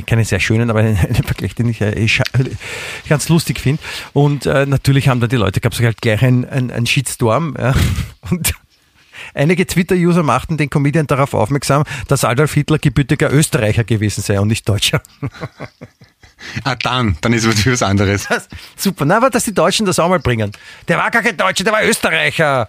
keine 0.07 0.25
sehr 0.25 0.41
schönen, 0.41 0.71
aber 0.71 0.81
einen, 0.81 0.97
Vergleich, 0.97 1.55
den 1.55 1.69
ich 1.69 1.79
scha- 1.81 2.51
ganz 3.09 3.29
lustig 3.29 3.61
finde. 3.61 3.83
Und 4.13 4.47
äh, 4.47 4.67
natürlich 4.67 5.09
haben 5.09 5.21
da 5.21 5.27
die 5.27 5.37
Leute, 5.37 5.61
gab 5.61 5.73
es 5.73 5.81
halt 5.81 6.01
gleich 6.01 6.23
einen 6.23 6.45
ein, 6.45 6.71
ein 6.71 6.87
Shitstorm. 6.87 7.55
Ja. 7.59 7.75
Und 8.31 8.55
einige 9.35 9.67
Twitter-User 9.67 10.23
machten 10.23 10.57
den 10.57 10.71
Comedian 10.71 11.07
darauf 11.07 11.35
aufmerksam, 11.35 11.85
dass 12.09 12.25
Adolf 12.25 12.55
Hitler 12.55 12.79
gebürtiger 12.79 13.33
Österreicher 13.33 13.85
gewesen 13.85 14.23
sei 14.23 14.41
und 14.41 14.49
nicht 14.49 14.69
Deutscher. 14.69 15.01
Ah, 16.65 16.75
dann, 16.77 17.17
dann 17.21 17.33
ist 17.33 17.45
es 17.45 17.49
natürlich 17.57 17.81
was 17.81 17.89
anderes. 17.89 18.27
Das, 18.29 18.49
super, 18.77 19.05
na, 19.05 19.17
aber 19.19 19.31
dass 19.31 19.45
die 19.45 19.55
Deutschen 19.55 19.87
das 19.87 19.99
auch 19.99 20.09
mal 20.09 20.19
bringen. 20.21 20.53
Der 20.89 20.99
war 20.99 21.11
gar 21.11 21.23
kein 21.23 21.37
Deutscher, 21.37 21.65
der 21.65 21.73
war 21.73 21.85
Österreicher. 21.85 22.69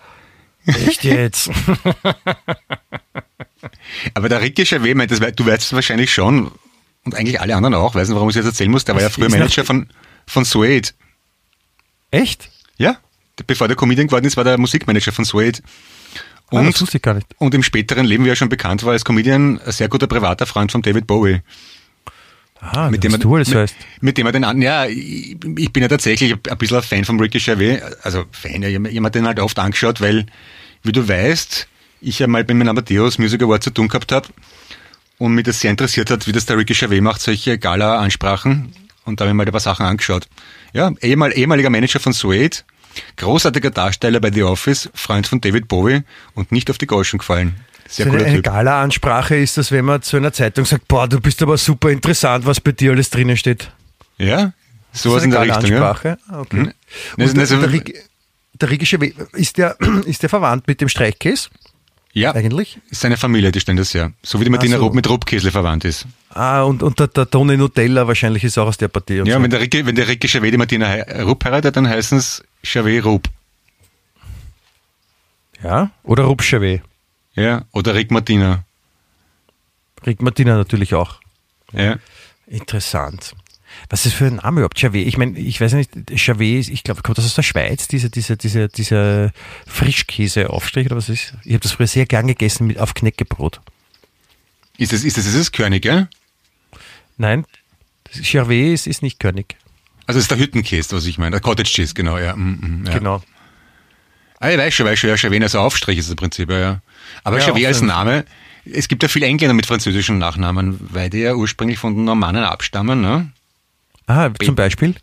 Echt 0.66 1.04
jetzt? 1.04 1.50
Aber 4.14 4.30
der 4.30 4.42
das, 5.08 5.22
wei- 5.22 5.32
du 5.32 5.46
weißt 5.46 5.62
es 5.62 5.74
wahrscheinlich 5.74 6.14
schon, 6.14 6.52
und 7.06 7.16
eigentlich 7.16 7.40
alle 7.42 7.56
anderen 7.56 7.74
auch, 7.76 7.96
weiß 7.96 8.08
nicht, 8.08 8.16
warum 8.16 8.30
ich 8.30 8.36
es 8.36 8.44
jetzt 8.44 8.54
erzählen 8.54 8.72
muss, 8.72 8.86
der 8.86 8.96
war 8.96 9.02
ja 9.02 9.10
früher 9.10 9.30
Manager 9.30 9.64
von, 9.66 9.88
von 10.26 10.46
Suede. 10.46 10.90
Echt? 12.12 12.50
Ja? 12.78 12.98
bevor 13.46 13.68
der 13.68 13.78
Comedian 13.78 14.08
geworden 14.08 14.26
ist, 14.26 14.36
war 14.36 14.44
der 14.44 14.58
Musikmanager 14.58 15.12
von 15.12 15.24
Suede. 15.26 15.60
Ah, 16.50 16.58
Und, 16.60 16.74
das 16.74 16.82
wusste 16.82 16.98
ich 16.98 17.04
gar 17.04 17.14
nicht. 17.14 17.28
und 17.38 17.54
im 17.54 17.62
späteren 17.64 18.06
Leben, 18.06 18.26
wie 18.26 18.30
er 18.30 18.36
schon 18.36 18.50
bekannt 18.50 18.84
war 18.84 18.94
als 18.94 19.06
Comedian, 19.06 19.60
ein 19.60 19.72
sehr 19.72 19.90
guter 19.90 20.08
privater 20.08 20.46
Freund 20.46 20.72
von 20.72 20.82
David 20.82 21.06
Bowie. 21.08 21.42
Ah, 22.60 22.90
mit 22.90 23.04
dem 23.04 23.14
er, 23.14 23.20
du 23.20 23.36
alles 23.36 23.50
mit, 23.50 23.58
weißt. 23.58 23.76
mit 24.02 24.18
dem 24.18 24.26
er 24.26 24.32
den 24.32 24.44
an, 24.44 24.62
ja, 24.62 24.86
ich, 24.86 25.38
ich 25.58 25.72
bin 25.72 25.84
ja 25.84 25.88
tatsächlich 25.88 26.34
ein 26.34 26.58
bisschen 26.58 26.78
ein 26.78 26.84
Fan 26.84 27.06
von 27.06 27.20
Ricky 27.20 27.40
Gervais, 27.40 27.82
also 28.02 28.26
Fan, 28.32 28.64
ja, 28.64 28.70
jemand 28.70 29.16
den 29.16 29.28
halt 29.28 29.40
oft 29.40 29.60
angeschaut, 29.60 30.02
weil, 30.02 30.26
wie 30.84 30.92
du 30.92 31.08
weißt, 31.08 31.68
ich 32.02 32.20
ja 32.20 32.28
mal 32.28 32.44
bei 32.44 32.54
meinem 32.54 32.70
Amadeus 32.70 33.20
Music 33.20 33.42
Award 33.44 33.64
zu 33.64 33.70
tun 33.70 33.88
gehabt 33.88 34.12
habe 34.12 34.28
und 35.18 35.34
mich 35.34 35.46
das 35.46 35.60
sehr 35.60 35.72
interessiert 35.72 36.10
hat, 36.10 36.28
wie 36.28 36.32
das 36.32 36.46
der 36.46 36.58
Ricky 36.58 36.74
Gervais 36.74 37.02
macht, 37.02 37.22
solche 37.22 37.58
Gala-Ansprachen 37.58 38.74
und 39.06 39.20
da 39.20 39.24
habe 39.24 39.32
ich 39.32 39.36
mal 39.36 39.46
ein 39.46 39.52
paar 39.52 39.60
Sachen 39.60 39.86
angeschaut. 39.86 40.28
Ja, 40.74 40.92
ehemal, 41.02 41.32
ehemaliger 41.38 41.70
Manager 41.70 42.00
von 42.00 42.14
Suede, 42.14 42.58
großartiger 43.16 43.72
Darsteller 43.72 44.20
bei 44.20 44.32
The 44.32 44.44
Office, 44.44 44.90
Freund 44.94 45.28
von 45.28 45.42
David 45.42 45.68
Bowie 45.68 46.02
und 46.34 46.52
nicht 46.52 46.70
auf 46.70 46.78
die 46.78 46.88
Goschen 46.88 47.20
gefallen. 47.20 47.56
Sehr 47.88 48.06
So 48.08 48.12
eine, 48.12 48.26
eine. 48.26 48.42
Gala-Ansprache 48.42 49.36
ist 49.36 49.58
das, 49.58 49.72
wenn 49.72 49.86
man 49.86 50.02
zu 50.02 50.18
einer 50.18 50.34
Zeitung 50.34 50.66
sagt, 50.66 50.88
boah, 50.88 51.08
du 51.08 51.20
bist 51.22 51.42
aber 51.42 51.58
super 51.58 51.90
interessant, 51.90 52.46
was 52.46 52.60
bei 52.60 52.72
dir 52.74 52.92
alles 52.92 53.10
drinnen 53.10 53.38
steht. 53.38 53.72
Ja, 54.18 54.54
sowas 54.92 55.20
ist 55.20 55.26
in 55.26 55.32
der 55.32 55.42
eine 55.42 55.56
Richtung. 55.56 55.72
Ja. 55.72 55.80
Gala-Ansprache? 55.80 56.18
Ah, 56.30 56.40
Okay. 56.42 56.58
Mhm. 56.58 56.74
Das- 57.18 57.30
Und 57.30 57.38
der, 57.38 57.46
das- 57.48 57.60
der, 57.60 57.72
Rig- 57.72 57.94
der 58.54 58.70
Rigische 58.70 58.98
ist 59.34 59.58
der, 59.58 59.78
ist 60.06 60.22
der 60.24 60.30
verwandt 60.30 60.68
mit 60.68 60.82
dem 60.82 60.90
Streichkäse 60.90 61.50
Ja, 62.14 62.34
eigentlich? 62.34 62.80
ist 62.90 63.02
seine 63.02 63.16
Familie, 63.18 63.52
die 63.52 63.60
stellen 63.60 63.78
das 63.78 63.94
ja. 63.94 64.12
So 64.24 64.40
wie 64.40 64.44
die 64.46 64.50
Martina 64.50 64.78
so. 64.78 64.84
Rupp 64.84 64.94
mit 64.96 65.08
Ruppkäsle 65.08 65.52
verwandt 65.52 65.86
ist. 65.86 66.06
Ah, 66.32 66.64
und, 66.64 66.84
und 66.84 67.00
der, 67.00 67.08
der 67.08 67.30
Toni 67.30 67.56
Nutella 67.58 68.06
wahrscheinlich 68.08 68.44
ist 68.44 68.58
auch 68.58 68.68
aus 68.68 68.78
der 68.78 68.88
Partie. 68.90 69.22
Ja, 69.24 69.26
so. 69.38 69.42
wenn 69.44 69.50
der 69.50 69.60
Ricky, 69.62 69.86
wenn 69.86 69.96
der 69.96 70.08
Ricky 70.08 70.28
Gervais 70.28 70.52
die 70.52 70.58
Martina 70.58 70.94
Rupp 71.24 71.46
heiratet, 71.46 71.76
dann 71.78 71.88
heißen 71.88 72.18
es 72.18 72.44
Gervais 72.64 73.02
Rupp. 73.06 73.28
ja? 75.64 75.92
Oder 76.04 76.24
Rupschewe. 76.26 76.82
Ja, 77.38 77.64
oder 77.72 77.96
Rick 77.96 78.12
Martina. 78.12 78.64
Rick 80.06 80.22
Martina 80.22 80.58
natürlich 80.58 80.94
auch. 80.94 81.20
Ja. 81.72 81.98
Interessant. 82.48 83.34
Was 83.90 84.06
ist 84.06 84.14
das 84.14 84.18
für 84.18 84.26
ein 84.26 84.36
Name 84.38 84.62
überhaupt? 84.62 84.82
Javet. 84.82 85.06
Ich 85.08 85.18
meine, 85.18 85.38
ich 85.38 85.62
weiß 85.62 85.74
nicht, 85.74 85.92
Javet, 86.10 86.60
ist- 86.62 86.70
ich 86.70 86.84
glaube, 86.84 87.02
kommt 87.04 87.18
das 87.18 87.26
aus 87.26 87.36
der 87.36 87.44
Schweiz, 87.44 87.88
diese, 87.88 88.10
diese, 88.10 88.36
diese, 88.38 88.70
dieser 88.70 89.32
Frischkäseaufstrich 89.68 90.88
oder 90.88 90.96
was 90.96 91.10
ist? 91.10 91.34
Ich 91.44 91.52
habe 91.54 91.60
das 91.60 91.74
früher 91.74 91.88
sehr 91.88 92.06
gern 92.06 92.28
gegessen 92.28 92.66
mit 92.68 92.80
auf 92.80 92.94
Knäckebrot. 92.94 93.62
Ist 94.78 94.94
das, 94.94 95.04
ist 95.04 95.18
das, 95.18 95.26
ist 95.26 95.38
das 95.38 95.52
König, 95.52 95.86
ja? 95.86 96.08
Nein, 97.18 97.46
Javet 98.14 98.74
ist, 98.74 98.88
ist 98.88 99.02
nicht 99.02 99.20
König. 99.20 99.56
Also 100.06 100.18
das 100.20 100.24
ist 100.26 100.32
der 100.32 100.40
Hüttenkäse, 100.40 100.96
was 100.96 101.06
ich 101.06 101.18
meine. 101.18 101.32
Der 101.32 101.42
Cottage 101.42 101.70
Cheese, 101.70 101.94
genau, 101.94 102.18
ja. 102.18 102.36
Mm, 102.36 102.82
mm, 102.82 102.86
ja. 102.88 102.98
Genau. 102.98 103.22
Ah, 104.40 104.50
ich 104.52 104.58
weiß 104.58 104.74
schon, 104.74 104.86
weiß 104.86 105.00
schon, 105.00 105.10
ja, 105.10 105.16
Gervais 105.16 105.42
als 105.42 105.56
Aufstrich 105.56 105.98
ist 105.98 106.10
das 106.10 106.16
Prinzip, 106.16 106.50
ja, 106.52 106.60
ja. 106.60 106.82
Aber 107.24 107.40
Ja, 107.40 107.52
auch 107.52 107.56
als. 107.68 107.82
Name, 107.82 108.26
es 108.66 108.88
gibt 108.88 109.02
ja 109.04 109.10
viele 109.10 109.26
Engländer 109.26 109.54
mit 109.54 109.66
französischen 109.66 110.18
Nachnamen, 110.20 110.78
weil 110.92 111.10
die 111.10 111.20
ja 111.20 111.34
ursprünglich 111.34 111.80
von 111.80 111.96
den 111.96 112.04
Normannen 112.06 112.44
abstammen, 112.44 113.02
ne? 113.02 113.32
Ah, 114.06 114.30
zum 114.44 114.56
Beispiel? 114.56 114.96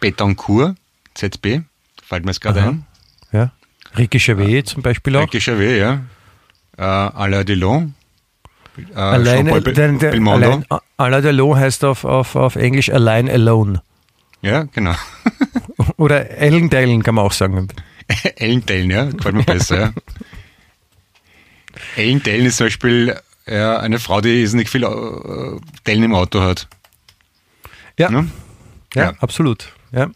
Betancourt, 0.00 0.76
ZB, 1.14 1.62
fällt 2.06 2.24
mir 2.24 2.30
jetzt 2.32 2.40
gerade 2.40 2.62
ein. 2.62 2.86
Ja. 3.32 3.50
Ricky 3.96 4.18
Javet 4.18 4.68
zum 4.68 4.82
Beispiel 4.82 5.16
auch. 5.16 5.22
Ricky 5.22 5.38
Gervais, 5.38 5.78
ja. 5.78 6.00
Äh, 6.76 6.82
Alain 6.82 7.46
Delon. 7.46 7.94
Äh, 8.76 8.98
Alleine, 8.98 9.60
Be- 9.60 9.72
der, 9.72 10.12
allein, 10.12 10.64
Alain 10.96 11.22
Delon 11.22 11.56
heißt 11.56 11.84
auf, 11.84 12.04
auf, 12.04 12.34
auf 12.34 12.56
Englisch 12.56 12.90
Allein 12.90 13.30
Alone. 13.30 13.82
Ja, 14.42 14.64
genau. 14.64 14.94
Oder 15.96 16.30
Ellen 16.30 16.70
Dellen 16.70 17.02
kann 17.04 17.14
man 17.14 17.24
auch 17.24 17.32
sagen. 17.32 17.68
Ellen 18.36 18.64
Dellen, 18.66 18.90
ja, 18.90 19.04
gefällt 19.06 19.34
mir 19.34 19.42
besser, 19.44 19.80
ja. 19.80 19.92
Ellen 21.96 22.22
Dellen 22.22 22.46
ist 22.46 22.56
zum 22.58 22.66
Beispiel 22.66 23.16
ja, 23.46 23.78
eine 23.78 23.98
Frau, 23.98 24.20
die 24.20 24.46
nicht 24.54 24.70
viel 24.70 24.84
äh, 24.84 25.60
Dellen 25.86 26.02
im 26.04 26.14
Auto 26.14 26.40
hat. 26.40 26.68
Ja, 27.98 28.10
Ne? 28.10 28.28
ja, 28.94 29.04
Ja. 29.04 29.12
absolut. 29.18 29.72
Ja. 29.92 30.10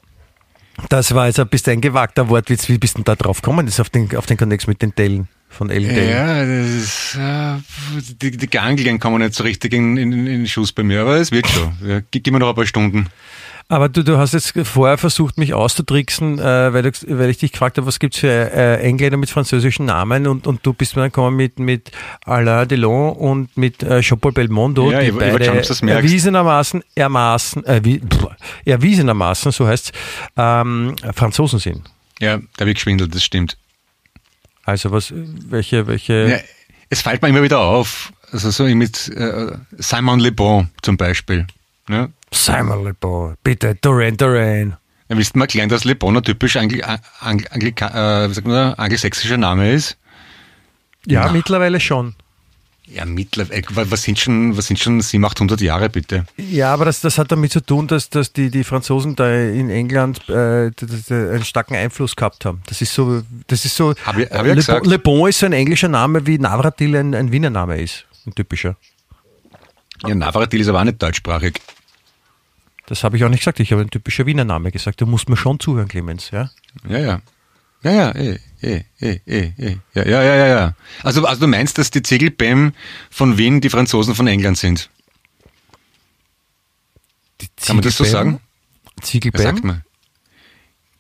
Das 0.89 1.13
war 1.15 1.27
jetzt 1.27 1.41
ein 1.41 1.49
bisschen 1.49 1.75
ein 1.75 1.81
gewagter 1.81 2.29
Wortwitz. 2.29 2.69
Wie 2.69 2.79
bist 2.79 2.95
du 2.95 2.99
denn 2.99 3.05
da 3.05 3.17
drauf 3.17 3.43
gekommen? 3.43 3.67
Das 3.67 3.81
auf 3.81 3.91
den, 3.91 4.15
auf 4.17 4.27
den 4.27 4.37
Kontext 4.37 4.69
mit 4.69 4.81
den 4.81 4.95
Dellen 4.95 5.29
von 5.49 5.71
Ellen 5.71 5.95
Dellen. 5.95 6.11
Ja, 6.11 6.45
das 6.45 6.69
ist, 6.71 7.15
äh, 7.17 8.13
die, 8.23 8.37
die 8.37 8.49
Ganglien 8.49 8.99
kommen 9.01 9.21
nicht 9.21 9.35
so 9.35 9.43
richtig 9.45 9.73
in, 9.73 9.97
in, 9.97 10.13
in 10.13 10.25
den 10.27 10.47
Schuss 10.47 10.73
bei 10.73 10.83
mir, 10.85 11.01
aber 11.03 11.17
es 11.17 11.33
wird 11.33 11.49
schon. 11.49 11.77
Ja, 11.87 12.01
gib 12.11 12.27
mir 12.31 12.39
noch 12.39 12.51
ein 12.51 12.55
paar 12.55 12.67
Stunden. 12.67 13.07
Aber 13.71 13.91
du, 13.91 14.03
du 14.03 14.17
hast 14.17 14.33
jetzt 14.33 14.55
vorher 14.65 14.97
versucht, 14.97 15.37
mich 15.37 15.53
auszutricksen, 15.53 16.39
äh, 16.39 16.73
weil, 16.73 16.83
du, 16.85 16.91
weil 17.19 17.29
ich 17.29 17.37
dich 17.37 17.53
gefragt 17.53 17.77
habe, 17.77 17.87
was 17.87 17.99
gibt's 17.99 18.19
für 18.19 18.29
äh, 18.31 18.81
Engländer 18.81 19.19
mit 19.19 19.29
französischen 19.29 19.85
Namen 19.85 20.27
und, 20.27 20.47
und 20.47 20.65
du 20.65 20.73
bist 20.73 20.97
mir 20.97 21.03
dann 21.03 21.11
gekommen 21.11 21.37
mit, 21.37 21.59
mit 21.59 21.91
Alain 22.25 22.67
Delon 22.67 23.13
und 23.15 23.55
mit 23.59 23.83
äh, 23.83 24.01
Jean-Paul 24.01 24.33
Belmondo, 24.33 24.91
Ja, 24.91 25.01
die 25.01 25.09
ich- 25.09 25.13
ich 25.13 25.19
beide 25.19 25.45
schon, 25.45 25.57
du's 25.59 25.83
merkst. 25.83 26.03
erwiesenermaßen, 26.03 26.83
ermaßen, 26.95 27.67
äh, 27.67 27.81
wie, 27.85 28.01
pff, 28.01 28.27
erwiesenermaßen, 28.65 29.53
so 29.53 29.67
heißt 29.67 29.93
ähm, 30.39 30.97
Franzosen 31.15 31.59
sind. 31.59 31.83
Ja, 32.21 32.39
da 32.57 32.65
ich 32.65 32.75
geschwindelt, 32.77 33.15
das 33.15 33.23
stimmt. 33.23 33.59
Also 34.65 34.91
was, 34.93 35.13
welche, 35.15 35.87
welche... 35.87 36.29
Ja, 36.31 36.37
es 36.89 37.03
fällt 37.03 37.21
mir 37.21 37.29
immer 37.29 37.43
wieder 37.43 37.61
auf. 37.61 38.15
Also 38.33 38.51
so 38.51 38.65
mit 38.65 39.09
äh, 39.09 39.53
Simon 39.77 40.21
Le 40.21 40.33
Bon 40.33 40.69
zum 40.81 40.97
Beispiel. 40.97 41.47
Ne? 41.89 42.11
Simon 42.33 42.85
Le 42.85 42.95
Bon, 42.95 43.35
bitte, 43.43 43.75
Duran 43.77 44.17
Duran. 44.17 44.77
Ja, 45.09 45.17
willst 45.17 45.35
du 45.35 45.39
mal 45.39 45.45
erklären, 45.45 45.69
dass 45.71 45.85
Le 45.85 45.95
Bon 45.95 46.15
ein 46.17 46.23
typisch 46.23 46.57
Angli 46.57 46.83
Angli 47.21 47.47
Angli 47.51 47.69
äh, 47.71 48.29
wie 48.29 48.35
sagt 48.35 48.47
man, 48.47 48.55
da? 48.55 48.73
angelsächsischer 48.75 49.39
Name 49.39 49.73
ist? 49.73 49.97
Ja, 51.07 51.25
Na. 51.27 51.33
mittlerweile 51.33 51.81
schon. 51.81 52.15
Ja, 52.91 53.05
mittlerweile, 53.07 53.61
äh, 53.63 53.91
was 53.91 54.03
sind 54.03 54.19
schon, 54.19 54.57
was 54.57 54.67
sind 54.67 54.79
schon 54.79 55.01
700, 55.01 55.33
800 55.37 55.61
Jahre 55.63 55.89
bitte? 55.89 56.25
Ja, 56.37 56.73
aber 56.75 56.85
das, 56.87 57.01
das 57.01 57.17
hat 57.19 57.31
damit 57.33 57.53
zu 57.53 57.61
tun, 57.61 57.87
dass, 57.87 58.11
dass 58.11 58.33
die, 58.33 58.51
die 58.51 58.65
Franzosen 58.65 59.15
da 59.17 59.31
in 59.35 59.71
England 59.71 60.27
äh, 60.29 60.71
einen 61.11 61.45
starken 61.45 61.75
Einfluss 61.75 62.17
gehabt 62.17 62.45
haben. 62.45 62.63
Das 62.67 62.81
ist 62.83 62.93
so, 62.93 63.23
das 63.47 63.65
ist 63.65 63.77
so. 63.77 63.95
Hab 64.05 64.19
ich- 64.19 64.31
hab 64.31 64.41
ich 64.43 64.47
ja 64.49 64.53
Le, 64.53 64.55
gesagt. 64.57 64.87
Le 64.87 64.99
Bon 64.99 65.29
ist 65.29 65.39
so 65.39 65.47
ein 65.47 65.53
englischer 65.55 65.89
Name, 65.89 66.27
wie 66.27 66.39
Navratil 66.39 66.97
ein, 66.97 67.15
ein 67.15 67.33
Wiener 67.33 67.51
Name 67.51 67.81
ist. 67.81 68.05
Ein 68.27 68.35
typischer. 68.35 68.77
Ja, 70.07 70.15
Navratil 70.15 70.61
ist 70.61 70.69
aber 70.69 70.81
auch 70.81 70.85
nicht 70.85 71.03
deutschsprachig. 71.03 71.61
Das 72.89 73.05
habe 73.05 73.19
ich 73.19 73.25
auch 73.25 73.29
nicht 73.29 73.41
gesagt. 73.41 73.61
Ich 73.61 73.71
habe 73.71 73.83
ein 73.83 73.91
typischer 73.91 74.25
Wiener 74.25 74.47
Name 74.47 74.73
gesagt. 74.73 75.01
Du 75.03 75.07
musst 75.07 75.29
mir 75.29 75.37
schon 75.37 75.61
zuhören, 75.61 75.89
Clemens. 75.89 76.31
Ja? 76.31 76.51
Ja, 76.89 76.99
ja. 76.99 77.21
Ja, 77.83 77.93
ja, 77.93 78.11
eh, 78.15 78.39
eh, 78.61 78.83
eh, 78.99 79.21
eh, 79.27 79.53
eh. 79.57 79.77
Ja, 79.95 80.05
ja, 80.05 80.23
ja, 80.23 80.35
ja, 80.35 80.47
ja. 80.47 80.75
Also, 81.03 81.25
also 81.25 81.43
du 81.43 81.47
meinst, 81.47 81.79
dass 81.79 81.91
die 81.91 82.03
Ziegelbäm 82.03 82.73
von 83.11 83.39
Wien 83.39 83.61
die 83.61 83.69
Franzosen 83.69 84.15
von 84.15 84.27
England 84.27 84.59
sind? 84.59 84.91
Kann 87.65 87.77
man 87.77 87.85
das 87.85 87.97
so 87.97 88.05
sagen? 88.05 88.41
Ziegelbäm? 89.01 89.43
sagt 89.43 89.65
mal. 89.65 89.85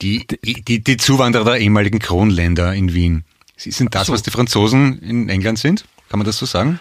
Die, 0.02 0.24
die, 0.26 0.84
die, 0.84 0.96
Zuwanderer 0.98 1.44
der 1.44 1.56
ehemaligen 1.56 1.98
Kronländer 1.98 2.72
in 2.74 2.92
Wien. 2.94 3.24
Sind 3.56 3.94
das, 3.96 4.06
so. 4.06 4.12
was 4.12 4.22
die 4.22 4.30
Franzosen 4.30 5.00
in 5.00 5.28
England 5.28 5.58
sind? 5.58 5.84
Kann 6.08 6.18
man 6.18 6.26
das 6.26 6.38
so 6.38 6.46
sagen? 6.46 6.78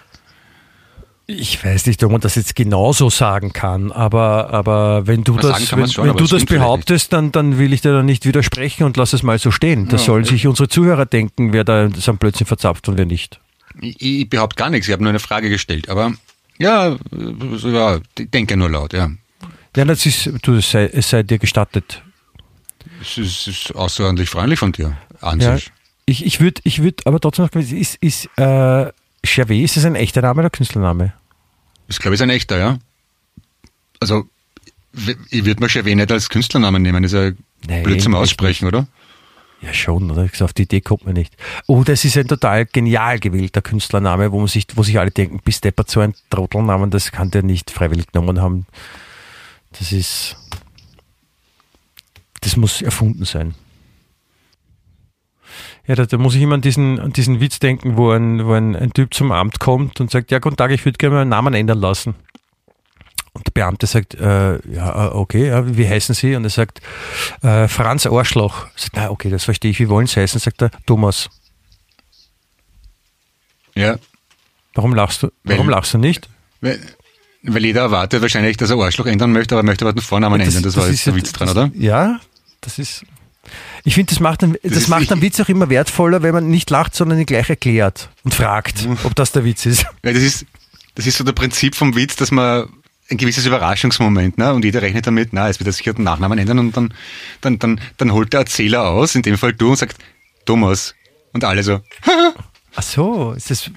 Ich 1.29 1.61
weiß 1.61 1.87
nicht, 1.87 2.01
ob 2.05 2.11
man 2.13 2.21
das 2.21 2.35
jetzt 2.35 2.55
genauso 2.55 3.09
sagen 3.09 3.51
kann, 3.51 3.91
aber, 3.91 4.49
aber 4.51 5.07
wenn 5.07 5.25
du 5.25 5.35
Na, 5.35 5.41
das, 5.41 5.75
wenn, 5.75 5.87
schon, 5.89 6.07
wenn 6.07 6.15
du 6.15 6.25
das 6.25 6.45
behauptest, 6.45 7.11
dann, 7.11 7.33
dann 7.33 7.57
will 7.59 7.73
ich 7.73 7.81
dir 7.81 7.91
da 7.91 8.01
nicht 8.01 8.25
widersprechen 8.25 8.85
und 8.85 8.95
lass 8.95 9.11
es 9.11 9.23
mal 9.23 9.37
so 9.37 9.51
stehen. 9.51 9.89
Das 9.89 10.01
Ja, 10.01 10.05
sollen 10.07 10.23
sich 10.23 10.47
unsere 10.47 10.69
Zuhörer 10.69 11.05
denken, 11.05 11.51
wer 11.51 11.65
da 11.65 11.89
so 11.89 12.11
ein 12.11 12.17
Blödsinn 12.17 12.47
verzapft 12.47 12.87
und 12.87 12.97
wer 12.97 13.05
nicht. 13.05 13.41
Ich, 13.81 14.01
ich 14.01 14.29
behaupte 14.29 14.55
gar 14.55 14.69
nichts, 14.69 14.87
ich 14.87 14.93
habe 14.93 15.03
nur 15.03 15.09
eine 15.09 15.19
Frage 15.19 15.49
gestellt. 15.49 15.89
Aber 15.89 16.13
ja, 16.59 16.95
ja 17.11 17.99
ich 18.17 18.31
denke 18.31 18.55
nur 18.55 18.69
laut, 18.69 18.93
ja. 18.93 19.11
Ja, 19.75 19.83
das 19.83 20.05
ist, 20.05 20.31
du, 20.43 20.55
es 20.55 20.71
sei, 20.71 20.85
es 20.85 21.09
sei 21.09 21.23
dir 21.23 21.39
gestattet. 21.39 22.01
Es 23.01 23.17
ist, 23.17 23.47
ist 23.47 23.75
außerordentlich 23.75 24.29
freundlich 24.29 24.59
von 24.59 24.71
dir, 24.71 24.95
an 25.19 25.41
Ja, 25.41 25.57
sich. 25.57 25.71
ich 26.05 26.25
ich 26.25 26.39
würde 26.39 26.61
ich 26.63 26.81
würd 26.81 27.05
aber 27.05 27.19
trotzdem 27.19 27.45
noch, 27.45 27.51
ist, 27.53 27.95
ist 27.95 28.29
äh, 28.37 28.91
Gervais, 29.33 29.63
ist 29.63 29.77
das 29.77 29.85
ein 29.85 29.95
echter 29.95 30.21
Name 30.21 30.41
oder 30.41 30.49
Künstlername? 30.49 31.13
Das 31.87 31.99
glaube 31.99 32.15
ich 32.15 32.21
ist 32.21 32.23
ein 32.23 32.29
echter, 32.29 32.57
ja. 32.57 32.79
Also, 33.99 34.25
ich 35.29 35.45
würde 35.45 35.61
mir 35.61 35.67
Gervais 35.67 35.95
nicht 35.95 36.11
als 36.11 36.29
Künstlernamen 36.29 36.81
nehmen, 36.81 37.03
das 37.03 37.13
ist 37.13 37.19
ja 37.19 37.31
Nein, 37.67 37.83
blöd 37.83 38.01
zum 38.01 38.15
Aussprechen, 38.15 38.67
oder? 38.67 38.87
Ja, 39.61 39.73
schon, 39.73 40.11
oder? 40.11 40.29
Auf 40.41 40.53
die 40.53 40.63
Idee 40.63 40.81
kommt 40.81 41.05
man 41.05 41.15
nicht. 41.15 41.35
Oh, 41.65 41.83
das 41.83 42.05
ist 42.05 42.15
ein 42.17 42.27
total 42.27 42.65
genial 42.65 43.19
gewählter 43.19 43.61
Künstlername, 43.61 44.31
wo 44.31 44.37
man 44.37 44.47
sich, 44.47 44.67
wo 44.75 44.83
sich 44.83 44.99
alle 44.99 45.11
denken, 45.11 45.39
bis 45.43 45.61
deppert 45.61 45.89
so 45.89 45.99
ein 45.99 46.13
Trottelnamen, 46.29 46.91
das 46.91 47.11
kann 47.11 47.31
der 47.31 47.41
nicht 47.41 47.71
freiwillig 47.71 48.11
genommen 48.11 48.39
haben. 48.39 48.67
Das 49.71 49.91
ist, 49.91 50.37
das 52.41 52.55
muss 52.55 52.81
erfunden 52.81 53.25
sein. 53.25 53.55
Ja, 55.87 55.95
da, 55.95 56.05
da 56.05 56.17
muss 56.17 56.35
ich 56.35 56.41
immer 56.41 56.55
an 56.55 56.61
diesen, 56.61 56.99
an 56.99 57.13
diesen 57.13 57.39
Witz 57.39 57.59
denken, 57.59 57.95
wo 57.95 58.11
ein, 58.11 58.45
wo 58.45 58.53
ein, 58.53 58.75
ein 58.75 58.91
Typ 58.91 59.13
zum 59.13 59.31
Amt 59.31 59.59
kommt 59.59 60.01
und 60.01 60.11
sagt, 60.11 60.31
ja, 60.31 60.39
guten 60.39 60.57
Tag, 60.57 60.71
ich 60.71 60.83
würde 60.83 60.97
gerne 60.97 61.15
meinen 61.15 61.29
Namen 61.29 61.53
ändern 61.53 61.79
lassen. 61.79 62.15
Und 63.31 63.47
der 63.47 63.51
Beamte 63.51 63.85
sagt, 63.87 64.15
äh, 64.15 64.59
ja, 64.69 65.11
okay, 65.13 65.47
ja, 65.47 65.77
wie 65.77 65.87
heißen 65.87 66.13
Sie? 66.15 66.35
Und 66.35 66.43
er 66.43 66.49
sagt, 66.49 66.81
äh, 67.43 67.67
Franz 67.67 68.05
Arschloch. 68.05 68.67
Sagt, 68.75 68.95
na, 68.95 69.09
okay, 69.11 69.29
das 69.29 69.45
verstehe 69.45 69.71
ich, 69.71 69.79
wie 69.79 69.87
wollen 69.89 70.07
Sie 70.07 70.19
heißen? 70.19 70.39
Sagt 70.39 70.61
er, 70.61 70.71
Thomas. 70.85 71.29
Ja. 73.75 73.97
Warum 74.73 74.93
lachst 74.93 75.23
du? 75.23 75.31
Warum 75.43 75.67
Weil- 75.67 75.73
lachst 75.75 75.93
du 75.93 75.99
nicht? 75.99 76.27
Weil, 76.61 76.79
weil 77.43 77.63
jeder 77.63 77.81
erwartet 77.81 78.21
wahrscheinlich, 78.21 78.57
dass 78.57 78.71
er 78.71 78.77
Arschloch 78.77 79.05
ändern 79.05 79.31
möchte, 79.31 79.53
aber 79.55 79.61
er 79.61 79.65
möchte 79.65 79.85
aber 79.85 79.93
den 79.93 80.01
Vornamen 80.01 80.41
ändern. 80.41 80.63
Das, 80.63 80.75
war 80.75 80.85
ist 80.85 80.91
jetzt 80.93 81.05
der 81.07 81.15
Witz 81.15 81.31
dran, 81.31 81.47
das, 81.47 81.55
oder? 81.55 81.71
Ja, 81.75 82.19
das 82.61 82.79
ist. 82.79 83.05
Ich 83.87 83.93
finde, 83.95 84.09
das 84.09 84.19
macht, 84.19 84.43
einen, 84.43 84.57
das 84.63 84.73
ist- 84.73 84.87
macht 84.89 85.09
einen 85.13 85.21
Witz 85.21 85.39
auch 85.39 85.47
immer 85.47 85.69
wertvoller, 85.69 86.21
wenn 86.21 86.33
man 86.33 86.49
nicht 86.49 86.69
lacht, 86.69 86.93
sondern 86.93 87.19
ihn 87.19 87.25
gleich 87.25 87.49
erklärt 87.49 88.09
und 88.25 88.33
fragt, 88.33 88.85
Mhm. 88.85 88.97
ob 89.05 89.15
das 89.15 89.31
der 89.31 89.45
Witz 89.45 89.65
ist. 89.65 89.85
Weil 90.03 90.13
das 90.13 90.23
ist, 90.23 90.45
das 90.95 91.07
ist 91.07 91.17
so 91.17 91.23
der 91.23 91.31
Prinzip 91.31 91.73
vom 91.73 91.95
Witz, 91.95 92.17
dass 92.17 92.29
man 92.31 92.67
ein 93.09 93.15
gewisses 93.15 93.45
Überraschungsmoment, 93.45 94.37
ne? 94.37 94.53
Und 94.53 94.65
jeder 94.65 94.81
rechnet 94.81 95.07
damit, 95.07 95.29
na, 95.31 95.47
es 95.47 95.59
wird 95.61 95.67
er 95.69 95.71
sicher 95.71 95.93
den 95.93 96.03
Nachnamen 96.03 96.37
ändern 96.37 96.59
und 96.59 96.75
dann, 96.75 96.93
dann, 97.39 97.59
dann, 97.59 97.79
dann 97.95 98.11
holt 98.11 98.33
der 98.33 98.41
Erzähler 98.41 98.89
aus, 98.89 99.15
in 99.15 99.21
dem 99.21 99.37
Fall 99.37 99.53
du, 99.53 99.69
und 99.69 99.77
sagt, 99.77 99.95
Thomas. 100.45 100.93
Und 101.31 101.45
alle 101.45 101.63
so, 101.63 101.79
Ach 102.75 102.83
so, 102.83 103.31
ist 103.31 103.49
das, 103.49 103.71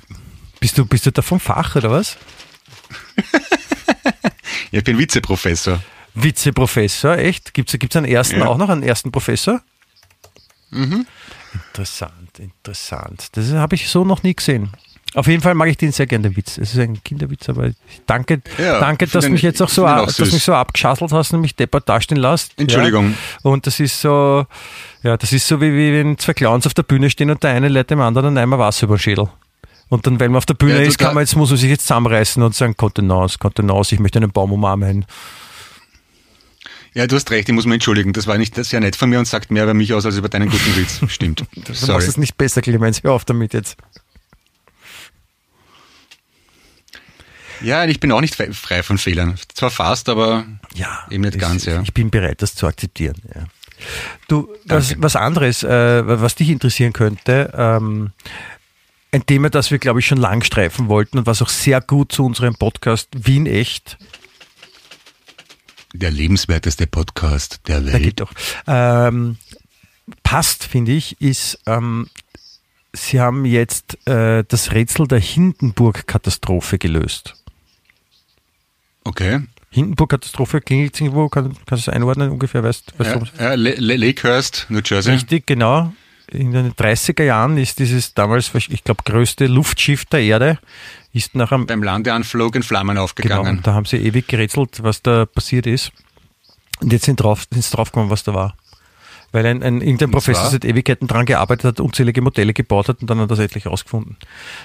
bist 0.58 0.76
du, 0.76 0.86
bist 0.86 1.06
du 1.06 1.12
da 1.12 1.22
vom 1.22 1.38
Fach 1.38 1.76
oder 1.76 1.92
was? 1.92 2.16
ja, 4.72 4.78
ich 4.78 4.84
bin 4.84 4.98
Vizeprofessor. 4.98 5.80
Vizeprofessor, 6.14 7.16
echt? 7.16 7.54
Gibt 7.54 7.72
es 7.72 7.78
gibt's 7.78 7.94
einen 7.96 8.06
ersten 8.06 8.40
Ja. 8.40 8.46
auch 8.46 8.58
noch, 8.58 8.68
einen 8.68 8.82
ersten 8.82 9.12
Professor? 9.12 9.62
Interessant, 10.72 12.38
interessant. 12.38 13.28
Das 13.32 13.50
habe 13.52 13.74
ich 13.74 13.88
so 13.88 14.04
noch 14.04 14.22
nie 14.22 14.34
gesehen. 14.34 14.70
Auf 15.14 15.26
jeden 15.26 15.42
Fall 15.42 15.54
mag 15.54 15.68
ich 15.68 15.76
den 15.76 15.90
sehr 15.90 16.06
gerne, 16.06 16.28
den 16.28 16.36
Witz. 16.36 16.56
Es 16.56 16.72
ist 16.72 16.78
ein 16.78 17.02
Kinderwitz, 17.02 17.48
aber 17.48 17.70
danke, 18.06 18.40
Ja, 18.58 18.78
danke 18.78 19.08
dass 19.08 19.24
du 19.24 19.30
mich 19.30 19.42
jetzt 19.42 19.60
auch 19.60 19.68
so, 19.68 19.84
auch 19.84 20.06
dass 20.06 20.18
mich 20.32 20.44
so 20.44 20.54
abgeschasselt 20.54 21.10
hast 21.10 21.32
und 21.32 21.40
mich 21.40 21.56
deppert 21.56 21.88
dastehen 21.88 22.18
lässt. 22.18 22.52
Entschuldigung. 22.56 23.10
Ja. 23.10 23.50
Und 23.50 23.66
das 23.66 23.80
ist 23.80 24.00
so, 24.00 24.46
ja, 25.02 25.16
das 25.16 25.32
ist 25.32 25.48
so 25.48 25.60
wie, 25.60 25.72
wie 25.72 25.92
wenn 25.92 26.16
zwei 26.16 26.32
Clowns 26.34 26.64
auf 26.66 26.74
der 26.74 26.84
Bühne 26.84 27.10
stehen 27.10 27.30
und 27.30 27.42
der 27.42 27.50
eine 27.50 27.68
lädt 27.68 27.90
dem 27.90 28.00
anderen 28.00 28.38
Eimer 28.38 28.60
Wasser 28.60 28.84
über 28.84 28.96
den 28.96 29.00
Schädel. 29.00 29.28
Und 29.88 30.06
dann, 30.06 30.20
wenn 30.20 30.30
man 30.30 30.38
auf 30.38 30.46
der 30.46 30.54
Bühne 30.54 30.76
Ja, 30.76 30.82
ist, 30.82 30.98
kann 30.98 31.14
man 31.14 31.22
jetzt, 31.22 31.34
muss 31.34 31.50
man 31.50 31.58
sich 31.58 31.70
jetzt 31.70 31.82
zusammenreißen 31.82 32.40
und 32.40 32.54
sagen, 32.54 32.76
Kontenance, 32.76 33.38
Kontenance, 33.38 33.92
ich 33.92 34.00
möchte 34.00 34.20
einen 34.20 34.30
Baum 34.30 34.52
umarmen. 34.52 35.04
Ja, 36.92 37.06
du 37.06 37.16
hast 37.16 37.30
recht, 37.30 37.48
ich 37.48 37.54
muss 37.54 37.66
mich 37.66 37.74
entschuldigen. 37.74 38.12
Das 38.12 38.26
war 38.26 38.36
nicht 38.36 38.56
sehr 38.56 38.80
nett 38.80 38.96
von 38.96 39.08
mir 39.10 39.18
und 39.18 39.26
sagt 39.26 39.50
mehr 39.50 39.62
über 39.64 39.74
mich 39.74 39.92
aus 39.94 40.04
als 40.06 40.16
über 40.16 40.28
deinen 40.28 40.50
guten 40.50 40.76
Witz. 40.76 41.00
Stimmt. 41.08 41.44
Du 41.54 41.60
machst 41.68 41.82
Sorry. 41.82 42.04
es 42.04 42.16
nicht 42.16 42.36
besser, 42.36 42.62
Clemens, 42.62 43.02
hör 43.02 43.12
auf 43.12 43.24
damit 43.24 43.54
jetzt. 43.54 43.76
Ja, 47.62 47.84
ich 47.84 48.00
bin 48.00 48.10
auch 48.12 48.20
nicht 48.22 48.34
frei 48.34 48.82
von 48.82 48.98
Fehlern. 48.98 49.38
Zwar 49.54 49.70
fast, 49.70 50.08
aber 50.08 50.46
Ja. 50.74 51.06
Eben 51.10 51.22
nicht 51.22 51.34
ich, 51.34 51.40
ganz, 51.40 51.66
ja. 51.66 51.82
Ich 51.82 51.92
bin 51.92 52.10
bereit, 52.10 52.40
das 52.42 52.54
zu 52.54 52.66
akzeptieren. 52.66 53.16
Ja. 53.34 53.44
Du, 54.28 54.48
was, 54.66 54.94
was 54.98 55.16
anderes, 55.16 55.62
äh, 55.62 56.02
was 56.06 56.34
dich 56.34 56.48
interessieren 56.50 56.92
könnte, 56.92 57.52
ähm, 57.54 58.12
ein 59.12 59.26
Thema, 59.26 59.50
das 59.50 59.70
wir, 59.70 59.78
glaube 59.78 60.00
ich, 60.00 60.06
schon 60.06 60.18
lang 60.18 60.42
streifen 60.42 60.88
wollten 60.88 61.18
und 61.18 61.26
was 61.26 61.42
auch 61.42 61.48
sehr 61.48 61.80
gut 61.80 62.12
zu 62.12 62.24
unserem 62.24 62.54
Podcast 62.54 63.08
Wien 63.14 63.46
echt, 63.46 63.98
der 65.92 66.10
lebenswerteste 66.10 66.86
Podcast 66.86 67.60
der 67.66 67.84
Welt. 67.84 68.02
gibt 68.02 68.22
auch, 68.22 68.32
ähm, 68.66 69.36
passt, 70.22 70.64
finde 70.64 70.92
ich, 70.92 71.20
ist, 71.20 71.58
ähm, 71.66 72.08
Sie 72.92 73.20
haben 73.20 73.44
jetzt 73.44 74.04
äh, 74.08 74.42
das 74.48 74.72
Rätsel 74.72 75.06
der 75.06 75.20
Hindenburg-Katastrophe 75.20 76.76
gelöst. 76.78 77.36
Okay. 79.04 79.42
Hindenburg-Katastrophe 79.70 80.60
klingelt 80.60 81.00
irgendwo, 81.00 81.28
kann, 81.28 81.56
kannst 81.66 81.86
du 81.86 81.90
es 81.90 81.94
einordnen 81.94 82.30
ungefähr, 82.30 82.64
weißt 82.64 82.98
weißt 82.98 83.14
du? 83.14 83.42
Ja, 83.42 83.54
ja, 83.54 83.74
Lakehurst, 83.96 84.66
New 84.68 84.80
Jersey. 84.84 85.14
Richtig, 85.14 85.46
genau. 85.46 85.92
In 86.32 86.52
den 86.52 86.72
30er 86.72 87.24
Jahren 87.24 87.58
ist 87.58 87.78
dieses 87.78 88.14
damals, 88.14 88.52
ich 88.54 88.84
glaube, 88.84 89.02
größte 89.04 89.46
Luftschiff 89.46 90.04
der 90.04 90.20
Erde, 90.20 90.58
ist 91.12 91.34
nach 91.34 91.50
einem, 91.50 91.66
Beim 91.66 91.82
Landeanflug 91.82 92.54
in 92.54 92.62
Flammen 92.62 92.90
genau, 92.90 93.04
aufgegangen. 93.04 93.58
und 93.58 93.66
da 93.66 93.74
haben 93.74 93.84
sie 93.84 93.96
ewig 93.96 94.28
gerätselt, 94.28 94.82
was 94.82 95.02
da 95.02 95.26
passiert 95.26 95.66
ist. 95.66 95.92
Und 96.80 96.92
jetzt 96.92 97.04
sind 97.04 97.20
drauf, 97.20 97.46
sind 97.50 97.62
sie 97.62 97.74
draufgekommen, 97.74 98.10
was 98.10 98.22
da 98.22 98.32
war. 98.32 98.54
Weil 99.32 99.46
ein, 99.46 99.62
ein 99.62 99.80
irgendein 99.80 100.10
Professor 100.10 100.50
seit 100.50 100.64
Ewigkeiten 100.64 101.06
dran 101.06 101.24
gearbeitet 101.24 101.64
hat, 101.64 101.80
unzählige 101.80 102.20
Modelle 102.20 102.52
gebaut 102.52 102.88
hat 102.88 103.00
und 103.00 103.08
dann 103.08 103.18
hat 103.18 103.26
er 103.26 103.28
das 103.28 103.38
endlich 103.38 103.66
rausgefunden. 103.66 104.16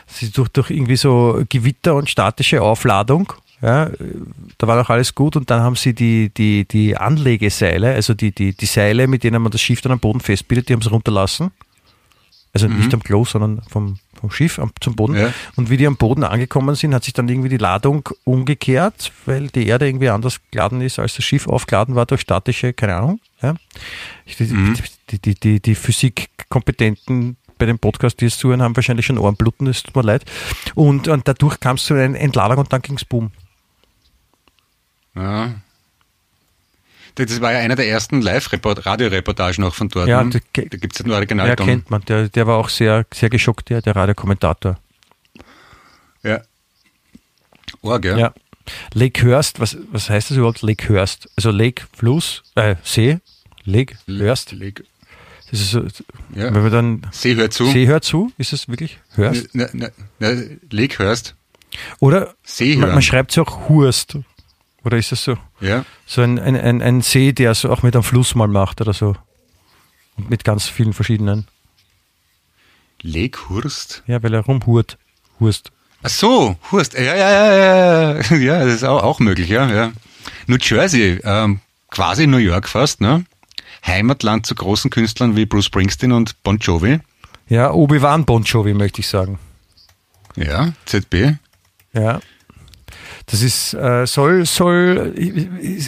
Es 0.07 0.23
ist 0.23 0.37
durch, 0.37 0.49
durch 0.49 0.71
irgendwie 0.71 0.95
so 0.95 1.43
Gewitter 1.49 1.95
und 1.95 2.09
statische 2.09 2.61
Aufladung, 2.63 3.31
ja, 3.65 3.89
da 4.59 4.67
war 4.67 4.77
noch 4.77 4.91
alles 4.91 5.15
gut 5.15 5.35
und 5.35 5.49
dann 5.49 5.59
haben 5.61 5.75
sie 5.75 5.95
die, 5.95 6.29
die, 6.29 6.67
die 6.67 6.95
Anlegeseile, 6.95 7.95
also 7.95 8.13
die, 8.13 8.31
die, 8.31 8.53
die 8.53 8.65
Seile, 8.67 9.07
mit 9.07 9.23
denen 9.23 9.41
man 9.41 9.51
das 9.51 9.59
Schiff 9.59 9.81
dann 9.81 9.91
am 9.91 9.99
Boden 9.99 10.19
festbildet, 10.19 10.69
die 10.69 10.73
haben 10.73 10.83
sie 10.83 10.89
runterlassen. 10.89 11.49
Also 12.53 12.67
nicht 12.67 12.93
am 12.93 13.03
Klo, 13.03 13.25
sondern 13.25 13.63
vom, 13.67 13.97
vom 14.13 14.29
Schiff 14.29 14.59
am, 14.59 14.71
zum 14.79 14.95
Boden. 14.95 15.15
Ja. 15.15 15.33
Und 15.55 15.71
wie 15.71 15.77
die 15.77 15.87
am 15.87 15.97
Boden 15.97 16.23
angekommen 16.23 16.75
sind, 16.75 16.93
hat 16.93 17.03
sich 17.03 17.13
dann 17.13 17.27
irgendwie 17.27 17.49
die 17.49 17.57
Ladung 17.57 18.07
umgekehrt, 18.23 19.11
weil 19.25 19.47
die 19.47 19.65
Erde 19.65 19.87
irgendwie 19.87 20.09
anders 20.09 20.39
geladen 20.51 20.79
ist, 20.79 20.99
als 20.99 21.15
das 21.15 21.25
Schiff 21.25 21.47
aufgeladen 21.47 21.95
war 21.95 22.05
durch 22.05 22.21
statische, 22.21 22.71
keine 22.71 22.95
Ahnung. 22.95 23.19
Ja. 23.41 23.55
Die, 24.39 24.45
die, 24.45 25.17
die, 25.17 25.35
die, 25.35 25.59
die 25.59 25.75
Physikkompetenten 25.75 27.35
bei 27.57 27.65
dem 27.65 27.79
Podcast, 27.79 28.21
die 28.21 28.25
es 28.25 28.37
zuhören, 28.37 28.61
haben 28.61 28.75
wahrscheinlich 28.75 29.07
schon 29.07 29.17
Ohrenbluten, 29.17 29.67
es 29.67 29.83
tut 29.83 29.95
mir 29.95 30.03
leid. 30.03 30.23
Und, 30.75 31.07
und 31.07 31.27
dadurch 31.27 31.59
kam 31.59 31.77
es 31.77 31.83
zu 31.83 31.95
einer 31.95 32.17
Entladung 32.17 32.59
und 32.59 32.71
dann 32.71 32.81
ging 32.81 32.95
es 32.95 33.05
boom. 33.05 33.31
Ja. 35.15 35.53
Das 37.15 37.39
war 37.39 37.53
ja 37.53 37.59
einer 37.59 37.75
der 37.75 37.87
ersten 37.87 38.21
Live-Radioreportagen 38.21 39.63
auch 39.63 39.73
von 39.73 39.87
dort. 39.87 40.07
Ja, 40.09 40.21
das 40.23 40.33
da 40.33 40.39
ke- 40.63 40.67
gibt 40.67 40.95
es 40.95 41.03
nur 41.05 41.13
Ja, 41.13 41.19
Originalton. 41.19 41.65
kennt 41.65 41.89
man. 41.89 42.01
Der, 42.05 42.27
der 42.27 42.45
war 42.45 42.57
auch 42.57 42.67
sehr, 42.67 43.05
sehr 43.13 43.29
geschockt, 43.29 43.69
der, 43.69 43.81
der 43.81 43.95
Radiokommentator. 43.95 44.77
Ja. 46.23 46.41
Org, 47.81 48.03
ja. 48.05 48.17
Ja. 48.17 48.33
Lake 48.93 49.25
Hurst, 49.25 49.59
was, 49.61 49.77
was 49.91 50.09
heißt 50.09 50.31
das 50.31 50.37
überhaupt? 50.37 50.61
Lake 50.61 50.89
Hurst. 50.89 51.29
Also 51.37 51.51
Lake, 51.51 51.83
Fluss, 51.95 52.43
äh, 52.55 52.75
See, 52.83 53.19
Lake 53.63 53.95
Hurst. 54.07 54.51
Leg- 54.51 54.83
Das 55.51 55.61
ist 55.61 55.71
so, 55.71 55.81
Ja. 56.33 56.53
wenn 56.53 56.63
man 56.63 56.71
dann 56.71 57.07
See 57.11 57.35
hört 57.35 57.53
zu. 57.53 57.65
See 57.67 57.85
hört 57.87 58.03
zu, 58.03 58.31
ist 58.37 58.51
es 58.51 58.67
wirklich 58.67 58.99
Hörst? 59.13 59.47
Na, 59.53 59.67
na, 59.71 59.87
na, 60.19 60.31
Lakehurst. 60.71 61.35
Oder 61.99 62.33
See 62.43 62.75
man, 62.75 62.89
man 62.91 63.01
schreibt 63.03 63.31
es 63.31 63.37
auch 63.37 63.69
Hurst. 63.69 64.17
Oder 64.85 64.97
ist 64.97 65.11
das 65.11 65.23
so? 65.23 65.35
Ja. 65.59 65.83
So 66.05 66.21
ein, 66.21 66.37
ein, 66.37 66.55
ein, 66.55 66.81
ein 66.81 67.01
See, 67.01 67.33
der 67.33 67.55
so 67.55 67.71
auch 67.71 67.81
mit 67.81 67.95
einem 67.95 68.03
Fluss 68.03 68.35
mal 68.35 68.47
macht 68.47 68.81
oder 68.81 68.93
so. 68.93 69.15
Und 70.15 70.29
mit 70.29 70.43
ganz 70.43 70.67
vielen 70.67 70.93
verschiedenen. 70.93 71.47
Lakehurst? 73.01 74.03
Ja, 74.05 74.21
weil 74.21 74.33
er 74.35 74.41
rumhurt. 74.41 74.97
Hurst. 75.39 75.71
Ach 76.03 76.09
so, 76.09 76.55
Hurst. 76.71 76.93
Ja, 76.93 77.15
ja, 77.15 77.15
ja, 77.15 78.13
ja. 78.21 78.35
Ja, 78.37 78.63
das 78.63 78.75
ist 78.75 78.83
auch, 78.83 79.03
auch 79.03 79.19
möglich, 79.19 79.49
ja, 79.49 79.69
ja. 79.71 79.91
New 80.47 80.57
Jersey, 80.57 81.19
ähm, 81.23 81.59
quasi 81.89 82.27
New 82.27 82.37
York 82.37 82.69
fast, 82.69 83.01
ne? 83.01 83.25
Heimatland 83.85 84.45
zu 84.45 84.55
großen 84.55 84.89
Künstlern 84.91 85.35
wie 85.35 85.45
Bruce 85.45 85.65
Springsteen 85.65 86.11
und 86.11 86.41
Bon 86.43 86.57
Jovi. 86.57 86.99
Ja, 87.47 87.71
Obi-Wan 87.71 88.25
Bon 88.25 88.43
Jovi, 88.43 88.73
möchte 88.73 89.01
ich 89.01 89.07
sagen. 89.07 89.39
Ja, 90.35 90.73
ZB. 90.85 91.37
Ja. 91.93 92.19
Das 93.27 93.41
ist, 93.41 93.73
äh, 93.73 94.05
soll, 94.05 94.45
soll, 94.45 95.13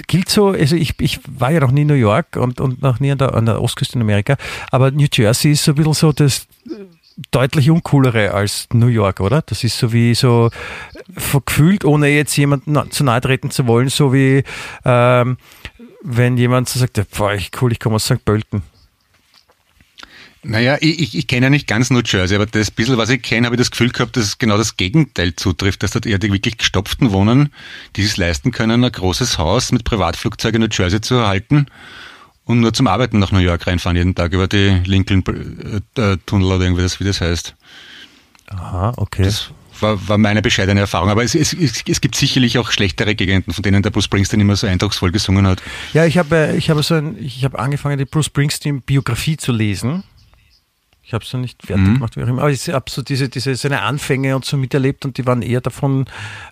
gilt 0.07 0.30
so, 0.30 0.49
also 0.49 0.76
ich, 0.76 0.99
ich 0.99 1.20
war 1.28 1.51
ja 1.51 1.59
noch 1.59 1.72
nie 1.72 1.82
in 1.82 1.88
New 1.88 1.93
York 1.93 2.36
und, 2.36 2.59
und 2.61 2.82
noch 2.82 2.99
nie 2.99 3.11
an 3.11 3.18
der, 3.18 3.34
an 3.36 3.45
der 3.45 3.61
Ostküste 3.61 3.95
in 3.95 4.01
Amerika, 4.01 4.38
aber 4.72 4.91
New 4.91 5.07
Jersey 5.11 5.51
ist 5.51 5.63
so 5.63 5.72
ein 5.72 5.76
bisschen 5.76 5.93
so 5.93 6.11
das 6.11 6.47
deutlich 7.32 7.70
uncoolere 7.70 8.34
als 8.34 8.68
New 8.74 8.88
York, 8.88 9.20
oder? 9.20 9.41
Das 9.41 9.63
ist 9.63 9.78
so 9.78 9.91
wie 9.91 10.13
so 10.13 10.49
gefühlt, 11.45 11.84
ohne 11.86 12.09
jetzt 12.09 12.38
jemandem 12.38 12.74
na- 12.74 12.89
zu 12.89 13.03
nahe 13.03 13.22
treten 13.22 13.49
zu 13.49 13.65
wollen, 13.68 13.89
so 13.89 14.13
wie 14.13 14.43
ähm, 14.86 15.38
wenn 16.03 16.38
jemand 16.38 16.70
so 16.70 16.80
sagt, 16.80 17.01
boah, 17.18 17.34
ich, 17.34 17.51
cool, 17.61 17.72
ich 17.72 17.80
komme 17.80 17.95
aus 17.95 18.05
St. 18.05 18.24
Pölten. 18.24 18.61
Naja, 20.48 20.78
ich, 20.80 21.00
ich, 21.00 21.18
ich 21.18 21.28
kenne 21.28 21.48
ja 21.48 21.50
nicht 21.50 21.68
ganz 21.68 21.89
New 21.89 22.02
Jersey, 22.06 22.36
aber 22.36 22.45
das 22.45 22.72
bisschen, 22.72 22.98
was 22.98 23.10
ich 23.10 23.22
kenne, 23.22 23.48
habe 23.48 23.56
ich 23.56 23.60
das 23.60 23.70
Gefühl 23.70 23.89
gehabt, 23.89 24.16
dass 24.16 24.38
genau 24.38 24.58
das 24.58 24.78
Gegenteil 24.78 25.36
zutrifft, 25.36 25.84
dass 25.84 25.91
dort 25.91 26.06
eher 26.06 26.20
die 26.20 26.32
wirklich 26.32 26.58
gestopften 26.58 27.12
wohnen, 27.12 27.50
die 27.98 28.04
es 28.04 28.16
leisten 28.16 28.52
können, 28.52 28.82
ein 28.84 28.91
großes 28.91 29.38
Haus 29.38 29.74
mit 29.74 29.84
Privatflugzeug 29.84 30.56
in 30.56 30.62
New 30.62 30.70
Jersey 30.72 31.02
zu 31.02 31.16
erhalten 31.16 31.66
und 32.45 32.62
nur 32.62 32.74
zum 32.74 32.88
Arbeiten 32.88 33.20
nach 33.20 33.34
New 33.34 33.39
York 33.39 33.68
reinfahren 33.68 33.98
jeden 33.98 34.16
Tag 34.16 34.32
über 34.32 34.48
die 34.48 34.82
Lincoln-Tunnel 34.86 36.48
oder 36.48 36.64
irgendwie 36.64 36.84
das, 36.84 37.02
wie 37.02 37.04
das 37.04 37.20
heißt. 37.20 37.54
Aha, 38.48 38.93
okay. 38.95 39.24
Das 39.24 39.52
war, 39.82 40.08
war 40.08 40.18
meine 40.18 40.41
bescheidene 40.41 40.80
Erfahrung. 40.80 41.10
Aber 41.10 41.26
es, 41.26 41.36
es, 41.36 41.52
es, 41.52 41.84
es 41.86 42.00
gibt 42.00 42.16
sicherlich 42.16 42.58
auch 42.58 42.72
schlechtere 42.72 43.16
Gegenden, 43.16 43.54
von 43.54 43.64
denen 43.64 43.84
der 43.84 43.89
Bruce 43.89 44.06
Springsteen 44.06 44.39
immer 44.39 44.56
so 44.56 44.66
eindrucksvoll 44.66 45.12
gesungen 45.12 45.45
hat. 45.45 45.62
Ja, 45.93 46.06
ich 46.06 46.18
habe 46.18 46.36
äh, 46.36 46.58
ich 46.58 46.70
habe 46.70 46.82
so 46.84 46.95
ein, 46.95 47.22
ich 47.22 47.43
habe 47.43 47.60
angefangen, 47.60 47.98
die 47.98 48.06
Bruce 48.06 48.28
Springsteen 48.28 48.82
Biografie 48.82 49.36
zu 49.36 49.52
lesen. 49.52 50.04
Ich 51.08 51.14
habe 51.14 51.24
es 51.24 51.32
noch 51.32 51.39
nicht 51.39 51.66
fertig 51.66 51.86
Mhm. 51.88 51.93
gemacht, 51.95 52.18
wie 52.18 52.24
auch 52.24 52.28
immer. 52.28 52.41
Aber 52.41 52.51
ich 52.51 52.68
habe 52.68 52.91
so 52.91 53.01
diese, 53.01 53.30
diese 53.30 53.55
seine 53.55 53.82
Anfänge 53.84 54.36
und 54.36 54.43
so 54.43 54.58
miterlebt 54.58 55.05
und 55.05 55.18
die 55.18 55.26
waren 55.26 55.41
eher 55.41 55.62
davon 55.62 56.05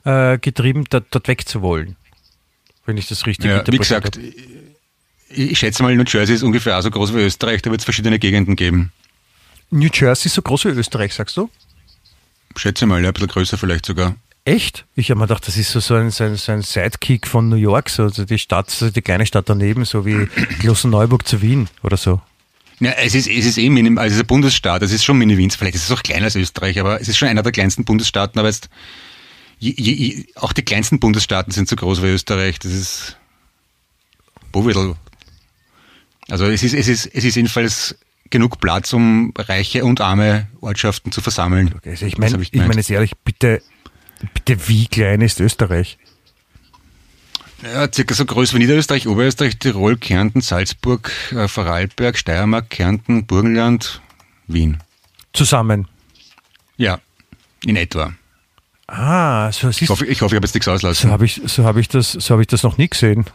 äh, 0.06 0.38
getrieben, 0.38 0.86
da, 0.89 1.01
dort 1.01 1.28
wegzuwollen. 1.28 1.97
wenn 2.86 2.95
ich 2.97 3.08
das 3.08 3.26
richtig 3.26 3.49
Ja, 3.51 3.64
wie 3.68 3.78
gesagt, 3.78 4.16
habe. 4.16 4.32
ich, 5.30 5.60
schätze 5.60 5.84
mal, 5.84 5.93
New 5.93 6.06
Jersey 6.08 6.36
ist 6.36 6.43
ungefähr 6.43 6.78
auch 6.78 6.82
so 6.84 6.89
groß 6.89 7.14
wie 7.14 7.20
Österreich, 7.24 7.62
da 7.64 7.70
wird 7.70 7.82
es 7.82 7.86
verschiedene 7.86 8.18
Gegenden 8.18 8.56
geben. 8.56 8.93
New 9.72 9.89
Jersey 9.91 10.28
ist 10.28 10.36
so 10.36 10.41
groß 10.41 10.66
wie 10.66 10.70
Österreich, 10.70 11.14
sagst 11.14 11.36
du? 11.36 11.49
Schätze 12.56 12.86
mal, 12.86 13.01
ja, 13.01 13.10
ein 13.10 13.14
bisschen 13.14 13.28
größer 13.28 13.58
vielleicht 13.58 13.86
sogar. 13.86 14.16
Echt? 14.45 14.86
Ich 14.95 15.10
habe 15.10 15.20
mir 15.20 15.28
gedacht, 15.28 15.45
das 15.47 15.58
ist 15.58 15.72
so, 15.72 15.80
so, 15.82 15.95
ein, 15.95 16.12
so, 16.12 16.24
ein, 16.24 16.36
so 16.38 16.51
ein 16.53 16.62
Sidekick 16.62 17.28
von 17.28 17.49
New 17.49 17.56
York, 17.58 17.89
so 17.89 18.03
also 18.03 18.24
die 18.24 18.38
Stadt, 18.39 18.70
so 18.70 18.89
die 18.89 19.01
kleine 19.01 19.26
Stadt 19.26 19.49
daneben, 19.49 19.84
so 19.84 20.06
wie 20.06 20.28
Klosterneuburg 20.60 21.28
zu 21.28 21.41
Wien 21.41 21.68
oder 21.84 21.97
so. 21.97 22.22
Ja, 22.80 22.91
es 22.91 23.15
ist, 23.15 23.28
es 23.28 23.45
ist 23.45 23.57
eh 23.57 23.69
minim, 23.69 23.97
also 23.97 24.07
es 24.07 24.15
ist 24.15 24.23
ein 24.23 24.28
Bundesstaat, 24.28 24.82
es 24.82 24.91
ist 24.91 25.05
schon 25.05 25.17
Mini-Wien, 25.17 25.51
vielleicht 25.51 25.76
ist 25.76 25.86
es 25.86 25.91
auch 25.91 26.03
kleiner 26.03 26.26
als 26.26 26.36
Österreich, 26.36 26.80
aber 26.80 26.99
es 26.99 27.07
ist 27.07 27.17
schon 27.17 27.30
einer 27.30 27.43
der 27.43 27.53
kleinsten 27.53 27.86
Bundesstaaten, 27.86 28.38
aber 28.38 28.49
jetzt, 28.49 28.69
je, 29.59 29.71
je, 29.71 30.26
auch 30.36 30.51
die 30.51 30.63
kleinsten 30.63 30.99
Bundesstaaten 30.99 31.51
sind 31.51 31.69
so 31.69 31.76
groß 31.78 32.01
wie 32.01 32.07
Österreich, 32.07 32.59
das 32.59 32.73
ist, 32.73 33.17
Bovidel. 34.55 34.95
Also 36.30 36.45
es 36.45 36.63
ist, 36.63 36.73
es 36.73 36.88
ist, 36.88 37.05
es 37.07 37.23
ist 37.23 37.36
jedenfalls 37.36 37.97
genug 38.30 38.59
Platz, 38.59 38.93
um 38.93 39.34
reiche 39.38 39.84
und 39.84 40.01
arme 40.01 40.47
Ortschaften 40.61 41.11
zu 41.11 41.21
versammeln. 41.21 41.76
Also 41.86 42.05
ich 42.05 42.17
meine, 42.17 42.41
ich, 42.41 42.51
gemeint. 42.51 42.69
meine 42.69 42.80
jetzt 42.80 42.89
ehrlich, 42.89 43.17
bitte, 43.23 43.61
bitte, 44.34 44.67
wie 44.67 44.88
klein 44.88 45.21
ist 45.21 45.39
Österreich? 45.39 45.97
Ja, 47.64 47.91
circa 47.91 48.14
so 48.14 48.26
groß 48.26 48.53
wie 48.53 48.60
Niederösterreich, 48.60 49.08
Oberösterreich, 49.08 49.58
Tirol, 49.58 49.97
Kärnten, 49.97 50.41
Salzburg, 50.41 51.12
äh, 51.32 51.47
Vorarlberg, 51.47 52.18
Steiermark, 52.18 52.70
Kärnten, 52.70 53.26
Burgenland, 53.26 54.01
Wien. 54.47 54.78
Zusammen. 55.34 55.88
Ja, 56.78 56.99
in 57.66 57.76
etwa. 57.76 58.14
Ah, 58.88 59.51
so 59.51 59.70
Ich 59.70 59.78
siehst 59.78 59.89
hoffe, 59.89 60.06
ich, 60.06 60.22
hoffe, 60.22 60.36
ich 60.36 60.38
habe 60.38 60.45
jetzt 60.45 60.53
nichts 60.53 60.66
So 60.66 60.72
auslassen. 60.72 61.12
habe 61.12 61.26
ich, 61.26 61.41
so 61.45 61.64
hab 61.64 61.78
ich, 61.78 61.88
das, 61.88 62.12
so 62.12 62.36
hab 62.36 62.41
ich 62.41 62.47
das 62.47 62.62
noch 62.62 62.78
nie 62.78 62.88
gesehen. 62.88 63.26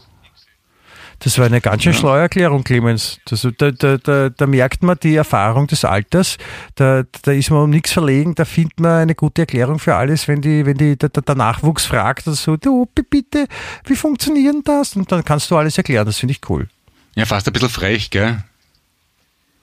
Das 1.23 1.39
war 1.39 1.45
eine 1.45 1.61
ganz 1.61 1.83
schön 1.83 1.93
schlaue 1.93 2.19
Erklärung, 2.19 2.65
Clemens. 2.65 3.21
Das, 3.27 3.47
da, 3.59 3.71
da, 3.71 3.99
da, 3.99 4.31
da 4.31 4.47
merkt 4.47 4.83
man 4.83 4.99
die 5.03 5.17
Erfahrung 5.17 5.67
des 5.67 5.85
Alters. 5.85 6.39
Da, 6.77 7.03
da 7.23 7.33
ist 7.33 7.51
man 7.51 7.65
um 7.65 7.71
nichts 7.71 7.93
verlegen. 7.93 8.35
Da 8.35 8.47
findet 8.47 8.81
man 8.81 9.03
eine 9.03 9.15
gute 9.15 9.43
Erklärung 9.43 9.79
für 9.79 9.95
alles, 9.95 10.29
wenn, 10.29 10.41
die, 10.41 10.65
wenn 10.65 10.79
die, 10.79 10.97
der, 10.97 11.11
der 11.11 11.35
Nachwuchs 11.35 11.85
fragt, 11.85 12.27
oder 12.27 12.37
so, 12.37 12.57
du, 12.57 12.89
bitte, 13.11 13.47
wie 13.85 13.97
funktioniert 13.97 14.57
das? 14.65 14.97
Und 14.97 15.13
dann 15.13 15.23
kannst 15.23 15.51
du 15.51 15.59
alles 15.59 15.77
erklären. 15.77 16.07
Das 16.07 16.17
finde 16.17 16.33
ich 16.33 16.41
cool. 16.49 16.69
Ja, 17.15 17.27
fast 17.27 17.47
ein 17.47 17.53
bisschen 17.53 17.69
frech, 17.69 18.09
gell? 18.09 18.43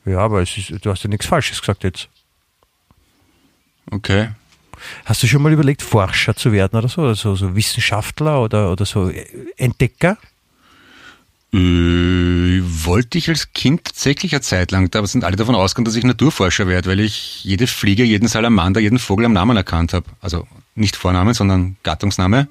Ja, 0.05 0.20
aber 0.20 0.43
es 0.43 0.55
ist, 0.58 0.86
du 0.86 0.91
hast 0.91 1.03
ja 1.03 1.10
nichts 1.10 1.26
Falsches 1.26 1.60
gesagt 1.60 1.84
jetzt. 1.84 2.08
Okay. 3.89 4.30
Hast 5.05 5.24
du 5.24 5.28
schon 5.28 5.41
mal 5.41 5.51
überlegt, 5.51 5.82
Forscher 5.82 6.36
zu 6.36 6.51
werden 6.51 6.78
oder 6.78 6.88
so? 6.88 7.01
Oder 7.01 7.16
so, 7.16 7.36
so 7.36 7.55
Wissenschaftler 7.55 8.43
oder, 8.43 8.72
oder 8.72 8.86
so 8.86 9.12
Entdecker? 9.58 10.18
Äh, 11.58 12.62
wollte 12.86 13.18
ich 13.18 13.30
als 13.30 13.51
Kind 13.53 13.86
tatsächlich 13.86 14.34
eine 14.34 14.41
Zeit 14.41 14.72
lang, 14.72 14.93
aber 14.93 15.08
sind 15.08 15.24
alle 15.24 15.36
davon 15.36 15.55
ausgegangen, 15.55 15.86
dass 15.86 15.95
ich 15.95 16.03
Naturforscher 16.03 16.68
werde, 16.68 16.89
weil 16.89 16.99
ich 16.99 17.43
jede 17.43 17.68
Fliege, 17.68 18.03
jeden 18.03 18.28
Salamander, 18.28 18.80
jeden 18.80 18.99
Vogel 18.99 19.26
am 19.26 19.34
Namen 19.34 19.58
erkannt 19.58 19.93
habe. 19.93 20.05
Also 20.22 20.47
nicht 20.76 20.95
Vornamen, 20.95 21.34
sondern 21.34 21.78
Gattungsname. 21.84 22.47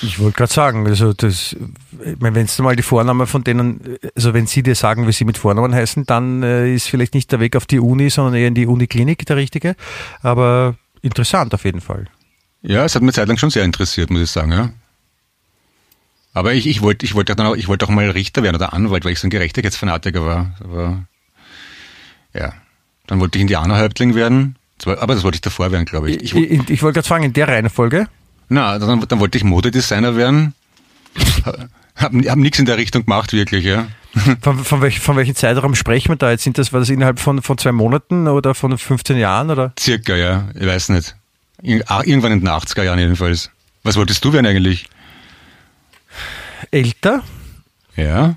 Ich 0.00 0.18
wollte 0.20 0.36
gerade 0.38 0.52
sagen, 0.52 0.86
also 0.86 1.12
das, 1.12 1.56
wenn 1.90 2.32
du 2.32 2.62
mal 2.62 2.76
die 2.76 2.82
Vornamen 2.82 3.26
von 3.26 3.42
denen, 3.42 3.98
also 4.14 4.32
wenn 4.32 4.46
sie 4.46 4.62
dir 4.62 4.74
sagen, 4.76 5.06
wie 5.06 5.12
sie 5.12 5.24
mit 5.24 5.38
Vornamen 5.38 5.74
heißen, 5.74 6.06
dann 6.06 6.42
äh, 6.42 6.72
ist 6.72 6.88
vielleicht 6.88 7.14
nicht 7.14 7.32
der 7.32 7.40
Weg 7.40 7.56
auf 7.56 7.66
die 7.66 7.80
Uni, 7.80 8.08
sondern 8.08 8.34
eher 8.34 8.48
in 8.48 8.54
die 8.54 8.66
Uniklinik 8.66 9.26
der 9.26 9.36
richtige. 9.36 9.74
Aber 10.22 10.76
interessant 11.02 11.52
auf 11.52 11.64
jeden 11.64 11.80
Fall. 11.80 12.06
Ja, 12.62 12.84
es 12.84 12.94
hat 12.94 13.02
mir 13.02 13.12
Zeit 13.12 13.28
lang 13.28 13.38
schon 13.38 13.50
sehr 13.50 13.64
interessiert, 13.64 14.10
muss 14.10 14.22
ich 14.22 14.30
sagen, 14.30 14.52
ja. 14.52 14.70
Aber 16.38 16.54
ich, 16.54 16.66
ich 16.66 16.82
wollte 16.82 17.04
ich 17.04 17.14
wollte 17.14 17.36
auch, 17.44 17.56
ich 17.56 17.68
wollte 17.68 17.84
auch 17.84 17.90
mal 17.90 18.08
Richter 18.10 18.42
werden 18.42 18.56
oder 18.56 18.72
Anwalt, 18.72 19.04
weil 19.04 19.12
ich 19.12 19.18
so 19.18 19.26
ein 19.26 19.30
Gerechtigkeitsfanatiker 19.30 20.24
war. 20.24 20.54
Aber 20.62 21.04
ja, 22.32 22.52
dann 23.08 23.18
wollte 23.18 23.38
ich 23.38 23.42
Indianerhäuptling 23.42 24.14
werden. 24.14 24.56
Aber 24.84 25.14
das 25.14 25.24
wollte 25.24 25.36
ich 25.36 25.40
davor 25.40 25.72
werden, 25.72 25.84
glaube 25.84 26.10
ich. 26.10 26.22
Ich, 26.22 26.34
ich 26.36 26.70
ich, 26.70 26.82
wollte 26.82 26.94
gerade 26.94 27.08
fragen, 27.08 27.24
in 27.24 27.32
der 27.32 27.48
Reihenfolge, 27.48 28.06
na, 28.48 28.78
dann, 28.78 29.04
dann 29.06 29.20
wollte 29.20 29.36
ich 29.36 29.44
Modedesigner 29.44 30.16
werden. 30.16 30.54
Haben 31.96 32.24
hab 32.28 32.38
nichts 32.38 32.58
in 32.58 32.66
der 32.66 32.78
Richtung 32.78 33.04
gemacht, 33.04 33.32
wirklich, 33.32 33.64
ja. 33.64 33.88
von, 34.40 34.64
von, 34.64 34.80
welch, 34.80 35.00
von 35.00 35.16
welchem 35.16 35.34
Zeitraum 35.34 35.74
sprechen 35.74 36.10
wir 36.10 36.16
da 36.16 36.30
jetzt? 36.30 36.44
Sind 36.44 36.56
das, 36.56 36.72
war 36.72 36.80
das 36.80 36.88
innerhalb 36.88 37.18
von, 37.18 37.42
von 37.42 37.58
zwei 37.58 37.72
Monaten 37.72 38.28
oder 38.28 38.54
von 38.54 38.78
15 38.78 39.18
Jahren 39.18 39.50
oder? 39.50 39.72
Circa, 39.78 40.16
ja. 40.16 40.48
Ich 40.54 40.66
weiß 40.66 40.90
nicht. 40.90 41.14
Ah, 41.86 42.02
Irgendwann 42.04 42.32
in 42.32 42.40
den 42.40 42.48
80er 42.48 42.84
Jahren 42.84 42.98
jedenfalls. 42.98 43.50
Was 43.82 43.96
wolltest 43.96 44.24
du 44.24 44.32
werden 44.32 44.46
eigentlich? 44.46 44.88
Älter? 46.70 47.22
Ja. 47.96 48.36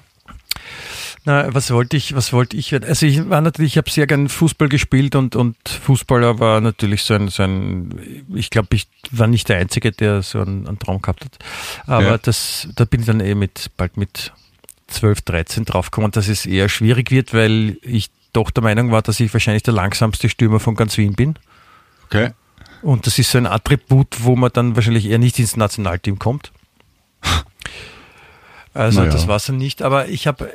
Na, 1.24 1.54
was 1.54 1.70
wollte 1.70 1.98
ich, 1.98 2.16
was 2.16 2.34
wollte 2.34 2.58
ich 2.58 2.72
werden? 2.72 2.90
Also 2.90 3.06
ich 3.06 3.30
war 3.30 3.42
natürlich, 3.42 3.74
ich 3.74 3.78
habe 3.78 3.90
sehr 3.92 4.08
gern 4.08 4.28
Fußball 4.28 4.70
gespielt 4.70 5.16
und, 5.16 5.36
und 5.36 5.56
Fußballer 5.70 6.40
war 6.40 6.62
natürlich 6.62 7.04
so 7.04 7.14
ein, 7.14 7.28
so 7.28 7.44
ein 7.44 8.26
ich 8.34 8.50
glaube, 8.50 8.70
ich 8.76 8.88
war 9.12 9.28
nicht 9.28 9.48
der 9.48 9.58
Einzige, 9.58 9.92
der 9.92 10.24
so 10.24 10.42
einen, 10.42 10.68
einen 10.68 10.80
Traum 10.80 11.00
gehabt 11.02 11.24
hat. 11.26 11.38
Aber 11.86 12.04
Ja. 12.08 12.18
das, 12.18 12.68
da 12.76 12.86
bin 12.86 13.02
ich 13.02 13.06
dann 13.06 13.20
eh 13.20 13.36
mit, 13.36 13.70
bald 13.78 13.98
mit 13.98 14.34
12, 14.88 15.22
13 15.22 15.66
draufgekommen, 15.66 16.10
dass 16.12 16.28
es 16.28 16.48
eher 16.48 16.70
schwierig 16.70 17.12
wird, 17.12 17.36
weil 17.36 17.78
ich 17.84 18.10
doch 18.34 18.50
der 18.50 18.64
Meinung 18.64 18.92
war, 18.92 19.04
dass 19.04 19.20
ich 19.20 19.32
wahrscheinlich 19.32 19.64
der 19.64 19.74
langsamste 19.76 20.28
Stürmer 20.28 20.60
von 20.60 20.74
ganz 20.76 20.98
Wien 20.98 21.14
bin. 21.14 21.36
Okay. 22.08 22.32
Und 22.82 23.06
das 23.06 23.20
ist 23.20 23.30
so 23.30 23.38
ein 23.38 23.46
Attribut, 23.46 24.24
wo 24.24 24.36
man 24.36 24.50
dann 24.52 24.76
wahrscheinlich 24.76 25.06
eher 25.06 25.20
nicht 25.20 25.38
ins 25.38 25.56
Nationalteam 25.56 26.18
kommt. 26.18 26.52
Also 28.74 29.02
Naja. 29.02 29.12
das 29.12 29.28
war 29.28 29.36
es 29.36 29.46
dann 29.46 29.58
nicht, 29.58 29.82
aber 29.82 30.08
ich 30.08 30.28
habe 30.28 30.50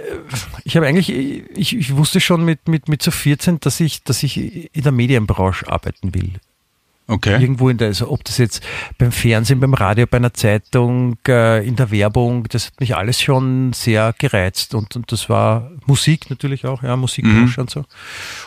ich 0.65 0.77
habe 0.77 0.87
eigentlich, 0.87 1.11
ich, 1.11 1.77
ich 1.77 1.97
wusste 1.97 2.21
schon 2.21 2.45
mit, 2.45 2.67
mit, 2.67 2.89
mit 2.89 3.03
so 3.03 3.11
14, 3.11 3.61
dass 3.61 3.79
ich, 3.81 4.05
dass 4.05 4.23
ich 4.23 4.37
in 4.75 4.83
der 4.83 4.93
Medienbranche 4.93 5.71
arbeiten 5.71 6.15
will. 6.15 6.33
Okay. 7.09 7.41
Irgendwo 7.41 7.69
in 7.69 7.79
der, 7.79 7.89
also 7.89 8.11
ob 8.11 8.25
das 8.25 8.39
jetzt 8.39 8.65
beim 8.99 9.13
Fernsehen, 9.13 9.61
beim 9.61 9.75
Radio, 9.75 10.07
bei 10.07 10.17
einer 10.17 10.35
Zeitung, 10.35 11.19
äh, 11.29 11.65
in 11.65 11.77
der 11.77 11.93
Werbung, 11.93 12.45
das 12.49 12.67
hat 12.67 12.81
mich 12.81 12.97
alles 12.97 13.21
schon 13.21 13.73
sehr 13.75 14.13
gereizt 14.19 14.75
und, 14.75 14.97
und 14.97 15.13
das 15.13 15.29
war 15.29 15.71
Musik 15.87 16.31
natürlich 16.31 16.65
auch, 16.65 16.83
ja, 16.83 16.97
Musikbranche 16.97 17.61
und 17.61 17.71
so. 17.71 17.85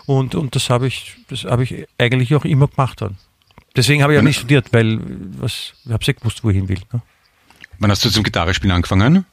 Und, 0.07 0.35
und 0.35 0.55
das 0.55 0.69
habe 0.69 0.87
ich, 0.87 1.15
das 1.29 1.45
habe 1.45 1.63
ich 1.63 1.87
eigentlich 1.97 2.35
auch 2.35 2.43
immer 2.43 2.67
gemacht 2.67 3.01
dann. 3.01 3.15
Deswegen 3.77 4.03
habe 4.03 4.13
ich 4.13 4.19
auch 4.19 4.23
nicht 4.23 4.39
studiert, 4.39 4.73
weil 4.73 4.99
was, 5.37 5.73
ich 5.85 5.91
habe 5.91 6.03
ja 6.03 6.13
gewusst, 6.13 6.43
wo 6.43 6.49
ich 6.49 6.57
hin 6.57 6.67
will. 6.67 6.79
Ne? 6.91 7.01
Wann 7.77 7.91
hast 7.91 8.03
du 8.03 8.09
zum 8.09 8.23
Gitarrespielen 8.23 8.75
angefangen? 8.75 9.25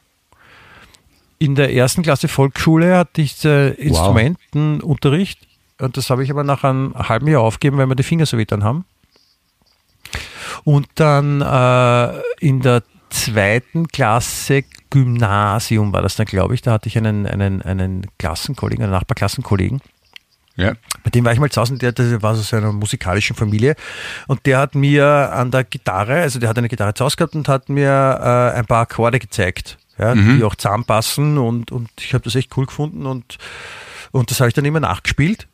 In 1.39 1.55
der 1.55 1.73
ersten 1.73 2.01
Klasse 2.01 2.27
Volksschule 2.27 2.97
hatte 2.97 3.21
ich 3.21 3.43
äh, 3.45 3.69
Instrumentenunterricht 3.71 5.39
und 5.79 5.95
das 5.97 6.09
habe 6.09 6.23
ich 6.23 6.31
aber 6.31 6.43
nach 6.43 6.63
einem 6.63 6.95
halben 6.95 7.27
Jahr 7.27 7.41
aufgegeben, 7.41 7.77
weil 7.77 7.85
mir 7.87 7.95
die 7.95 8.03
Finger 8.03 8.25
so 8.25 8.37
weh 8.37 8.45
dann 8.45 8.63
haben. 8.63 8.85
Und 10.63 10.87
dann 10.95 11.41
äh, 11.41 12.19
in 12.39 12.61
der 12.61 12.81
zweiten 13.09 13.87
Klasse 13.87 14.63
Gymnasium 14.89 15.93
war 15.93 16.01
das 16.01 16.15
dann, 16.15 16.25
glaube 16.25 16.55
ich, 16.55 16.61
da 16.61 16.71
hatte 16.71 16.87
ich 16.89 16.97
einen, 16.97 17.25
einen, 17.27 17.61
einen 17.61 18.07
Klassenkollegen, 18.17 18.83
einen 18.83 18.93
Nachbarklassenkollegen, 18.93 19.81
Ja. 20.55 20.73
bei 21.03 21.09
dem 21.11 21.23
war 21.25 21.33
ich 21.33 21.39
mal 21.39 21.49
zu 21.49 21.61
Hause, 21.61 21.73
und 21.73 21.81
der, 21.81 21.91
der 21.91 22.21
war 22.21 22.31
aus 22.31 22.53
einer 22.53 22.71
musikalischen 22.71 23.35
Familie 23.35 23.75
und 24.27 24.45
der 24.45 24.59
hat 24.59 24.75
mir 24.75 25.05
an 25.33 25.51
der 25.51 25.63
Gitarre, 25.63 26.15
also 26.21 26.39
der 26.39 26.49
hat 26.49 26.57
eine 26.57 26.69
Gitarre 26.69 26.93
zu 26.95 27.05
Hause 27.05 27.17
gehabt 27.17 27.35
und 27.35 27.47
hat 27.47 27.69
mir 27.69 27.89
äh, 27.91 28.57
ein 28.57 28.65
paar 28.65 28.81
Akkorde 28.81 29.19
gezeigt, 29.19 29.77
ja, 29.97 30.13
die 30.15 30.43
auch 30.43 30.55
zusammenpassen 30.55 31.37
und, 31.37 31.71
und 31.71 31.89
ich 31.99 32.13
habe 32.13 32.23
das 32.23 32.35
echt 32.35 32.55
cool 32.57 32.65
gefunden 32.65 33.05
und, 33.05 33.37
und 34.11 34.29
das 34.31 34.39
habe 34.39 34.47
ich 34.49 34.53
dann 34.53 34.65
immer 34.65 34.79
nachgespielt. 34.79 35.47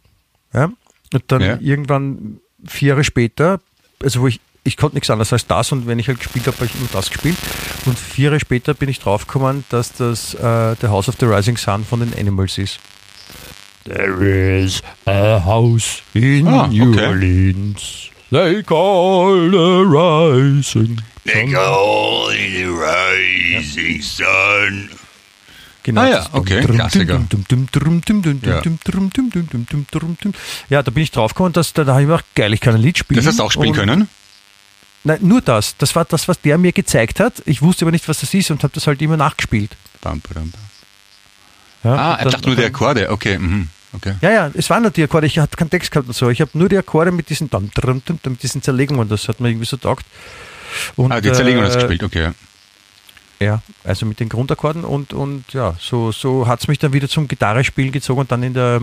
Ja. 0.54 0.66
Und 1.14 1.24
dann 1.28 1.42
Ja. 1.42 1.58
irgendwann 1.62 2.40
vier 2.66 2.90
Jahre 2.90 3.04
später, 3.04 3.60
also 4.02 4.22
wo 4.22 4.28
ich, 4.28 4.40
ich 4.64 4.78
konnte 4.78 4.96
nichts 4.96 5.10
anderes 5.10 5.32
als 5.34 5.46
das 5.48 5.72
und 5.72 5.88
wenn 5.88 6.00
ich 6.00 6.08
halt 6.08 6.20
gespielt 6.20 6.48
habe, 6.48 6.56
habe 6.58 6.66
ich 6.68 6.76
nur 6.76 6.88
das 6.92 7.10
gespielt. 7.10 7.38
Und 7.86 7.98
vier 8.00 8.26
Jahre 8.26 8.40
später 8.40 8.74
bin 8.74 8.90
ich 8.90 9.00
draufgekommen, 9.00 9.64
dass 9.70 9.94
das 9.94 10.34
äh, 10.36 10.76
The 10.80 10.88
House 10.88 11.10
of 11.10 11.16
the 11.20 11.26
Rising 11.26 11.58
Sun 11.58 11.84
von 11.86 12.00
den 12.00 12.14
Animals 12.18 12.58
ist. 12.58 12.80
There 13.86 14.24
is 14.62 14.82
a 15.06 15.44
house 15.44 16.02
in 16.14 16.48
Ah, 16.48 16.68
New 16.68 16.92
okay. 16.94 17.08
Orleans. 17.08 18.10
They 18.34 18.64
call 18.64 19.52
the 19.52 19.84
rising. 19.86 20.98
Genau. 25.84 26.02
Ah 26.02 26.28
okay, 26.32 26.62
dum, 26.62 26.68
dum, 26.68 26.76
Klassiker. 26.78 27.20
dum, 27.30 27.46
dum, 27.48 27.68
dum, 27.72 28.02
dum, 28.02 28.22
dum, 28.24 28.40
Ja. 28.44 28.62
dum. 28.62 30.34
Ja, 30.70 30.82
da 30.82 30.90
bin 30.92 31.04
ich 31.04 31.12
draufgekommen, 31.12 31.54
dass 31.54 31.74
da, 31.74 31.84
da 31.84 31.92
habe 31.94 32.02
ich 32.02 32.08
mir 32.08 32.14
gedacht, 32.14 32.36
geil, 32.36 32.54
ich 32.54 32.60
kann 32.62 32.74
ein 32.74 32.82
Lied 32.82 32.98
spielen. 32.98 33.18
Das 33.18 33.28
hast 33.28 33.38
du 33.38 33.44
auch 33.44 33.52
spielen 33.52 33.74
können? 33.74 34.08
Nein, 35.04 35.20
nur 35.22 35.42
das. 35.42 35.76
Das 35.78 35.96
war 35.96 36.06
das, 36.06 36.28
was 36.28 36.40
der 36.42 36.58
mir 36.58 36.72
gezeigt 36.72 37.20
hat. 37.20 37.44
Ich 37.46 37.62
wusste 37.62 37.86
aber 37.86 37.92
nicht, 37.92 38.08
was 38.08 38.22
das 38.22 38.34
ist 38.34 38.50
und 38.50 38.64
habe 38.64 38.74
das 38.74 38.88
halt 38.88 39.00
immer 39.02 39.18
nachgespielt. 39.18 39.76
Bam, 40.02 40.22
badam, 40.22 40.50
bam. 40.50 40.62
Ja, 41.84 41.96
Ah, 41.98 42.16
er 42.16 42.30
dachte 42.32 42.48
nur 42.48 42.56
die 42.56 42.64
Akkorde. 42.64 43.12
Okay, 43.12 43.38
mhm. 43.38 43.68
Okay. 43.94 44.16
Ja, 44.22 44.32
ja, 44.32 44.52
es 44.54 44.70
waren 44.70 44.84
nur 44.84 44.92
die 44.92 45.04
Akkorde. 45.04 45.28
Ich 45.28 45.40
hatte 45.40 45.56
keinen 45.56 45.70
Text 45.70 45.92
gehabt 45.92 46.08
und 46.08 46.14
so. 46.14 46.30
Ich 46.30 46.42
habe 46.42 46.52
nur 46.54 46.70
die 46.70 46.78
Akkorde 46.78 47.12
mit 47.12 47.30
diesen, 47.30 47.50
dum, 47.50 47.70
mit 48.26 48.44
diesen 48.44 48.62
Zerlegungen. 48.62 49.08
Das 49.10 49.28
hat 49.28 49.40
mir 49.40 49.50
irgendwie 49.50 49.66
so 49.66 49.78
taugt. 49.78 50.06
Und, 50.96 51.12
Ah, 51.12 51.22
die 51.22 51.32
Zerlegung 51.32 51.64
hast 51.64 51.76
du 51.76 51.80
äh, 51.80 51.82
gespielt, 51.82 52.04
okay. 52.04 52.32
Ja, 53.40 53.62
also 53.84 54.06
mit 54.06 54.20
den 54.20 54.30
Grundakkorden 54.30 54.86
und, 54.86 55.12
und 55.12 55.52
ja, 55.54 55.76
so, 55.80 56.12
so 56.12 56.48
hat 56.48 56.62
es 56.62 56.68
mich 56.68 56.80
dann 56.80 56.94
wieder 56.94 57.10
zum 57.10 57.28
Gitarrespielen 57.28 57.92
gezogen 57.92 58.22
und 58.22 58.32
dann 58.32 58.42
in 58.42 58.54
der, 58.54 58.80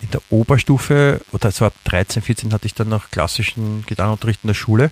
in 0.00 0.10
der 0.12 0.20
Oberstufe, 0.30 1.20
oder 1.32 1.50
so 1.50 1.64
ab 1.64 1.74
13, 1.84 2.22
14 2.22 2.52
hatte 2.52 2.66
ich 2.66 2.74
dann 2.74 2.88
noch 2.88 3.10
klassischen 3.10 3.84
Gitarrenunterricht 3.86 4.40
in 4.44 4.48
der 4.48 4.54
Schule. 4.54 4.90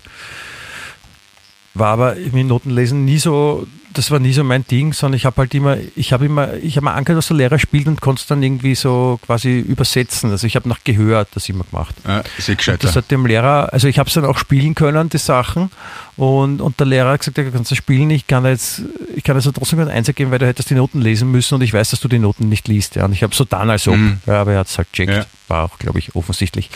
War 1.73 1.93
aber 1.93 2.15
mit 2.15 2.47
Notenlesen 2.47 3.05
nie 3.05 3.19
so, 3.19 3.67
das 3.93 4.11
war 4.11 4.19
nie 4.19 4.33
so 4.33 4.43
mein 4.43 4.65
Ding, 4.67 4.93
sondern 4.93 5.17
ich 5.17 5.25
habe 5.25 5.37
halt 5.37 5.53
immer, 5.55 5.77
ich 5.95 6.13
habe 6.13 6.25
immer, 6.25 6.53
ich 6.55 6.75
habe 6.77 6.85
mal 6.85 6.93
angehört, 6.93 7.17
was 7.17 7.27
der 7.27 7.37
Lehrer 7.37 7.57
spielt 7.59 7.87
und 7.87 8.01
konnte 8.01 8.21
es 8.21 8.27
dann 8.27 8.43
irgendwie 8.43 8.75
so 8.75 9.19
quasi 9.25 9.59
übersetzen. 9.59 10.29
Also 10.31 10.45
ich 10.47 10.55
habe 10.55 10.69
nach 10.69 10.83
gehört 10.83 11.29
das 11.33 11.49
immer 11.49 11.63
gemacht. 11.63 11.95
Ja, 12.07 12.23
ist 12.37 12.49
eh 12.49 12.51
Und 12.51 12.57
gescheiter. 12.57 12.77
das 12.87 12.95
hat 12.95 13.09
dem 13.09 13.25
Lehrer, 13.25 13.73
also 13.73 13.87
ich 13.87 13.97
habe 13.97 14.07
es 14.07 14.13
dann 14.13 14.25
auch 14.25 14.37
spielen 14.37 14.75
können, 14.75 15.09
die 15.09 15.17
Sachen. 15.17 15.71
Und, 16.17 16.61
und 16.61 16.79
der 16.79 16.87
Lehrer 16.87 17.11
hat 17.11 17.19
gesagt, 17.21 17.37
ja, 17.37 17.43
du 17.45 17.51
kannst 17.51 17.71
das 17.71 17.77
spielen, 17.77 18.09
ich 18.09 18.27
kann 18.27 18.45
jetzt, 18.45 18.81
ich 19.15 19.23
kann 19.23 19.35
also 19.35 19.51
trotzdem 19.51 19.79
keinen 19.79 19.89
Einsatz 19.89 20.15
geben, 20.15 20.31
weil 20.31 20.39
du 20.39 20.47
hättest 20.47 20.69
die 20.69 20.75
Noten 20.75 21.01
lesen 21.01 21.31
müssen 21.31 21.55
und 21.55 21.61
ich 21.61 21.73
weiß, 21.73 21.89
dass 21.91 21.99
du 21.99 22.07
die 22.07 22.19
Noten 22.19 22.49
nicht 22.49 22.67
liest. 22.67 22.95
Ja. 22.95 23.05
Und 23.05 23.13
ich 23.13 23.23
habe 23.23 23.33
so 23.33 23.43
dann 23.45 23.69
als 23.69 23.87
ob. 23.87 23.95
Mhm. 23.95 24.19
Ja, 24.25 24.41
aber 24.41 24.53
er 24.53 24.59
hat 24.59 24.67
es 24.67 24.77
halt 24.77 24.91
checkt. 24.93 25.11
Ja. 25.11 25.25
War 25.47 25.63
auch, 25.63 25.79
glaube 25.79 25.97
ich, 25.99 26.15
offensichtlich. 26.15 26.69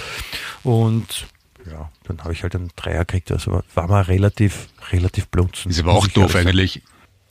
Und 0.64 1.28
ja, 1.70 1.90
dann 2.08 2.20
habe 2.20 2.34
ich 2.34 2.44
halt 2.44 2.56
einen 2.56 2.72
Dreier 2.76 3.06
gekriegt. 3.06 3.32
Also 3.32 3.62
war 3.76 3.88
mal 3.88 4.02
relativ, 4.02 4.68
relativ 4.92 5.28
blunzen. 5.28 5.72
ist 5.72 5.80
aber 5.80 5.94
auch 5.94 6.08
doof 6.08 6.36
eigentlich. 6.36 6.82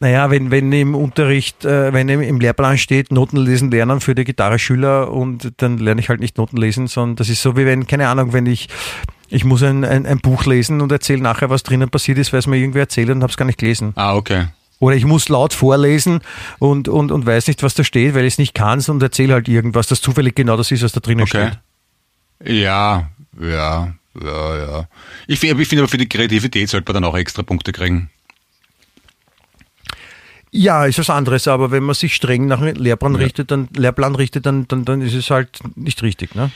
Naja, 0.03 0.31
wenn, 0.33 0.51
wenn 0.51 0.73
im 0.73 0.97
Unterricht, 0.97 1.65
äh, 1.65 1.93
wenn 1.93 2.09
im 2.09 2.41
Lehrplan 2.41 2.77
steht, 2.77 3.13
Noten 3.13 3.37
lesen 3.37 3.71
lernen 3.71 4.01
für 4.01 4.17
die 4.17 4.25
Gitarreschüler 4.25 5.13
und 5.13 5.53
dann 5.59 5.79
lerne 5.79 6.01
ich 6.01 6.09
halt 6.09 6.19
nicht 6.19 6.39
Noten 6.39 6.57
lesen, 6.57 6.89
sondern 6.89 7.15
das 7.15 7.29
ist 7.29 7.41
so 7.41 7.57
wie 7.57 7.67
wenn, 7.67 7.87
keine 7.87 8.09
Ahnung, 8.09 8.33
wenn 8.33 8.47
ich, 8.47 8.69
ich 9.29 9.45
muss 9.45 9.63
ein, 9.63 9.85
ein, 9.85 10.05
ein 10.05 10.19
Buch 10.19 10.45
lesen 10.45 10.81
und 10.81 10.91
erzähle 10.91 11.23
nachher, 11.23 11.51
was 11.51 11.63
drinnen 11.63 11.89
passiert 11.89 12.19
ist, 12.19 12.33
weil 12.33 12.41
es 12.41 12.49
mir 12.49 12.57
irgendwer 12.57 12.81
erzählt 12.83 13.11
und 13.11 13.23
habe 13.23 13.31
es 13.31 13.37
gar 13.37 13.45
nicht 13.45 13.59
gelesen. 13.61 13.93
Ah, 13.95 14.17
okay. 14.17 14.47
Oder 14.81 14.97
ich 14.97 15.05
muss 15.05 15.29
laut 15.29 15.53
vorlesen 15.53 16.19
und, 16.59 16.89
und, 16.89 17.13
und 17.13 17.25
weiß 17.25 17.47
nicht, 17.47 17.63
was 17.63 17.75
da 17.75 17.85
steht, 17.85 18.17
weil 18.17 18.25
ich 18.25 18.35
es 18.35 18.39
nicht 18.39 18.55
kann 18.55 18.83
und 18.89 19.01
erzähle 19.05 19.35
halt 19.35 19.47
irgendwas, 19.49 19.87
das 19.87 20.01
zufällig 20.01 20.35
genau 20.35 20.57
das 20.57 20.73
ist, 20.73 20.83
was 20.83 20.91
da 20.91 20.99
drinnen 20.99 21.23
Okay. 21.23 21.51
steht. 22.41 22.57
Ja, 22.61 23.09
ja, 23.41 23.95
ja, 24.21 24.57
ja. 24.57 24.89
Ich, 25.29 25.39
finde- 25.39 25.63
ich 25.63 25.69
finde 25.69 25.83
aber 25.85 25.89
für 25.89 25.99
die 25.99 26.09
Kreativität 26.09 26.69
sollte 26.69 26.93
man 26.93 27.01
dann 27.01 27.09
auch 27.09 27.17
extra 27.17 27.45
Punkte 27.45 27.71
kriegen. 27.71 28.11
Ja, 30.55 30.85
ist 30.85 30.99
was 30.99 31.09
anderes, 31.11 31.49
aber 31.49 31.71
wenn 31.71 31.83
man 31.83 31.95
sich 31.95 32.15
streng 32.15 32.47
nach 32.47 32.61
dem 32.61 32.77
Lehrplan 32.77 33.15
Ja. 33.15 33.21
richtet, 33.21 33.51
dann, 33.51 33.69
Lehrplan 33.75 34.15
richtet, 34.15 34.45
dann, 34.47 34.69
dann, 34.69 34.85
dann 34.85 35.01
ist 35.01 35.15
es 35.15 35.31
halt 35.31 35.59
nicht 35.77 36.03
richtig, 36.03 36.35
ne? 36.35 36.51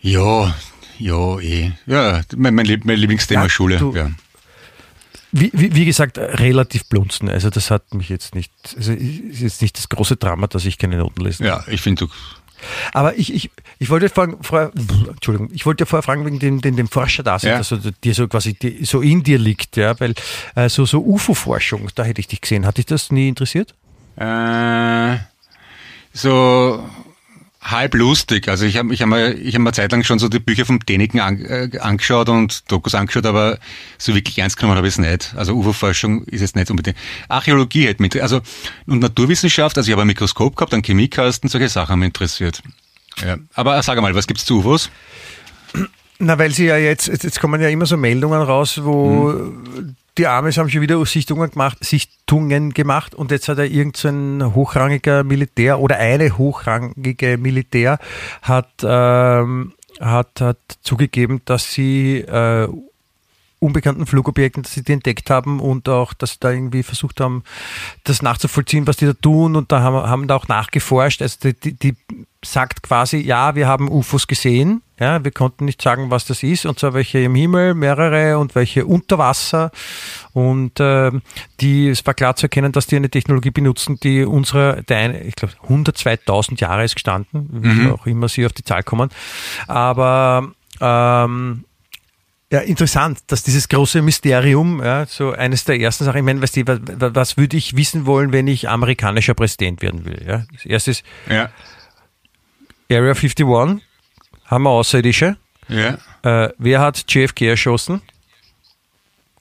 Ja, 0.00 0.54
ja, 0.98 1.38
eh. 1.38 1.72
Ja, 1.86 2.22
mein, 2.34 2.54
mein, 2.54 2.80
mein 2.84 2.96
Lieblingsthema 2.98 3.42
Ja, 3.42 3.48
Schule. 3.50 3.76
du- 3.76 3.94
ja. 3.94 4.10
Wie, 5.34 5.50
wie, 5.54 5.74
wie 5.74 5.84
gesagt, 5.86 6.18
relativ 6.18 6.86
blunzen. 6.86 7.28
Also 7.30 7.48
das 7.50 7.70
hat 7.70 7.94
mich 7.94 8.08
jetzt 8.10 8.34
nicht, 8.34 8.52
also 8.76 8.92
ist 8.92 9.40
jetzt 9.40 9.62
nicht 9.62 9.78
das 9.78 9.88
große 9.88 10.16
Drama, 10.16 10.46
dass 10.46 10.64
ich 10.66 10.76
keine 10.78 10.98
Noten 10.98 11.22
lesen 11.22 11.46
ja, 11.46 11.64
ich 11.68 11.80
finde, 11.80 12.06
du. 12.06 12.12
Aber 12.92 13.16
ich, 13.16 13.32
ich, 13.34 13.50
ich 13.78 13.90
wollte 13.90 14.08
fragen, 14.08 14.38
vorher, 14.42 14.70
Entschuldigung, 15.08 15.50
ich 15.52 15.66
wollte 15.66 15.86
vorher 15.86 16.02
fragen 16.02 16.24
wegen 16.24 16.38
dem, 16.38 16.60
dem, 16.60 16.76
dem 16.76 16.88
Forscher 16.88 17.22
da, 17.22 17.36
Ja. 17.38 17.56
also 17.56 17.76
dir 17.76 18.14
so 18.14 18.28
quasi 18.28 18.54
die, 18.54 18.84
so 18.84 19.00
in 19.00 19.22
dir 19.22 19.38
liegt, 19.38 19.76
ja, 19.76 19.98
weil 20.00 20.14
äh, 20.54 20.68
so, 20.68 20.84
so 20.86 21.00
UFO-Forschung, 21.04 21.88
da 21.94 22.04
hätte 22.04 22.20
ich 22.20 22.28
dich 22.28 22.40
gesehen. 22.40 22.66
Hat 22.66 22.78
dich 22.78 22.86
das 22.86 23.10
nie 23.10 23.28
interessiert? 23.28 23.74
Äh, 24.16 25.16
so 26.12 26.84
halb 27.62 27.94
lustig. 27.94 28.48
Also 28.48 28.66
ich 28.66 28.76
habe 28.76 28.92
ich 28.92 29.00
hab 29.00 29.08
mir, 29.08 29.34
ich 29.34 29.54
hab 29.54 29.60
mir 29.60 29.68
eine 29.68 29.72
Zeit 29.72 29.92
lang 29.92 30.02
schon 30.02 30.18
so 30.18 30.28
die 30.28 30.40
Bücher 30.40 30.66
vom 30.66 30.80
Däniken 30.80 31.20
an, 31.20 31.40
äh, 31.44 31.70
angeschaut 31.78 32.28
und 32.28 32.70
Dokus 32.70 32.94
angeschaut, 32.94 33.24
aber 33.24 33.58
so 33.98 34.14
wirklich 34.14 34.38
ernst 34.38 34.56
genommen 34.56 34.76
habe 34.76 34.88
ich 34.88 34.94
es 34.94 34.98
nicht. 34.98 35.34
Also 35.36 35.54
UFO-Forschung 35.54 36.24
ist 36.24 36.40
jetzt 36.40 36.56
nicht 36.56 36.70
unbedingt. 36.70 36.96
Archäologie 37.28 37.86
hätte 37.86 38.02
mich, 38.02 38.20
also 38.20 38.40
und 38.86 38.98
Naturwissenschaft, 38.98 39.78
also 39.78 39.88
ich 39.88 39.92
habe 39.92 40.02
ein 40.02 40.08
Mikroskop 40.08 40.56
gehabt, 40.56 40.74
einen 40.74 40.82
Chemiekasten, 40.82 41.48
solche 41.48 41.68
Sachen 41.68 41.92
haben 41.92 42.00
mich 42.00 42.08
interessiert. 42.08 42.62
Ja. 43.24 43.36
Aber 43.54 43.80
sag 43.82 44.00
mal, 44.00 44.14
was 44.14 44.26
gibt's 44.26 44.44
zu 44.44 44.58
UFOs? 44.58 44.90
Na, 46.24 46.38
weil 46.38 46.52
sie 46.52 46.66
ja 46.66 46.76
jetzt, 46.76 47.08
jetzt 47.08 47.40
kommen 47.40 47.60
ja 47.60 47.68
immer 47.68 47.84
so 47.84 47.96
Meldungen 47.96 48.40
raus, 48.40 48.84
wo 48.84 49.34
die 50.16 50.28
Amis 50.28 50.56
haben 50.56 50.68
schon 50.68 50.80
wieder 50.80 51.04
Sichtungen 51.04 51.50
gemacht, 51.50 51.84
Sichtungen 51.84 52.72
gemacht 52.72 53.12
und 53.16 53.32
jetzt 53.32 53.48
hat 53.48 53.58
er 53.58 53.64
irgend 53.64 53.96
so 53.96 54.06
ein 54.06 54.54
hochrangiger 54.54 55.24
Militär 55.24 55.80
oder 55.80 55.96
eine 55.96 56.38
hochrangige 56.38 57.38
Militär 57.38 57.98
hat, 58.40 58.70
ähm, 58.84 59.72
hat, 59.98 60.40
hat 60.40 60.58
zugegeben, 60.82 61.40
dass 61.44 61.72
sie 61.72 62.18
äh, 62.18 62.68
unbekannten 63.62 64.06
Flugobjekten, 64.06 64.64
dass 64.64 64.72
sie 64.72 64.82
die 64.82 64.92
entdeckt 64.92 65.30
haben 65.30 65.60
und 65.60 65.88
auch, 65.88 66.12
dass 66.12 66.32
sie 66.32 66.36
da 66.40 66.50
irgendwie 66.50 66.82
versucht 66.82 67.20
haben, 67.20 67.44
das 68.04 68.20
nachzuvollziehen, 68.20 68.86
was 68.86 68.96
die 68.96 69.06
da 69.06 69.12
tun. 69.12 69.54
Und 69.54 69.70
da 69.70 69.80
haben, 69.80 70.08
haben 70.08 70.26
da 70.26 70.34
auch 70.34 70.48
nachgeforscht. 70.48 71.22
Also 71.22 71.36
die, 71.44 71.54
die, 71.54 71.74
die 71.74 71.96
sagt 72.44 72.82
quasi, 72.82 73.18
ja, 73.18 73.54
wir 73.54 73.68
haben 73.68 73.88
UFOs 73.88 74.26
gesehen, 74.26 74.82
ja, 74.98 75.22
wir 75.22 75.30
konnten 75.30 75.64
nicht 75.64 75.80
sagen, 75.80 76.10
was 76.10 76.24
das 76.24 76.42
ist. 76.42 76.66
Und 76.66 76.80
zwar 76.80 76.92
welche 76.92 77.20
im 77.20 77.36
Himmel, 77.36 77.74
mehrere 77.74 78.38
und 78.38 78.56
welche 78.56 78.84
unter 78.84 79.18
Wasser. 79.18 79.70
Und 80.32 80.72
ähm, 80.80 81.22
die, 81.60 81.88
es 81.88 82.04
war 82.04 82.14
klar 82.14 82.34
zu 82.34 82.46
erkennen, 82.46 82.72
dass 82.72 82.88
die 82.88 82.96
eine 82.96 83.10
Technologie 83.10 83.50
benutzen, 83.50 83.98
die 84.02 84.24
unsere, 84.24 84.82
eine, 84.90 85.22
ich 85.22 85.36
glaube 85.36 85.54
102.000 85.68 86.60
Jahre 86.60 86.84
ist 86.84 86.94
gestanden, 86.94 87.48
wie 87.52 87.90
auch 87.90 88.06
immer 88.06 88.28
sie 88.28 88.44
auf 88.44 88.52
die 88.52 88.64
Zahl 88.64 88.82
kommen, 88.82 89.10
aber 89.68 90.52
ähm, 90.80 91.64
ja, 92.52 92.60
interessant, 92.60 93.20
dass 93.28 93.42
dieses 93.42 93.66
große 93.66 94.02
Mysterium, 94.02 94.84
ja, 94.84 95.06
so 95.06 95.32
eines 95.32 95.64
der 95.64 95.80
ersten 95.80 96.04
Sachen, 96.04 96.18
ich 96.18 96.24
meine, 96.24 96.42
weißt 96.42 96.56
du, 96.56 96.66
was, 96.66 97.14
was 97.14 97.36
würde 97.38 97.56
ich 97.56 97.76
wissen 97.76 98.04
wollen, 98.04 98.30
wenn 98.30 98.46
ich 98.46 98.68
amerikanischer 98.68 99.32
Präsident 99.32 99.80
werden 99.80 100.04
will? 100.04 100.22
Ja? 100.26 100.44
Das 100.52 100.66
erste 100.66 100.90
ist 100.90 101.02
Ja. 101.30 101.50
Area 102.90 103.14
51, 103.14 103.46
haben 103.46 104.62
wir 104.64 104.68
Außerirdische. 104.68 105.38
Ja. 105.68 105.96
Äh, 106.24 106.52
wer 106.58 106.80
hat 106.80 107.10
JFK 107.10 107.40
erschossen? 107.40 108.02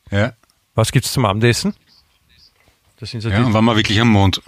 Ja. 0.09 0.31
Was 0.73 0.93
gibt's 0.93 1.11
zum 1.11 1.25
Abendessen? 1.25 1.75
Das 2.97 3.11
sind 3.11 3.19
so 3.19 3.27
ja. 3.27 3.39
Und 3.39 3.47
die, 3.47 3.53
waren 3.53 3.65
wir 3.65 3.75
wirklich 3.75 3.99
am 3.99 4.07
Mond? 4.07 4.41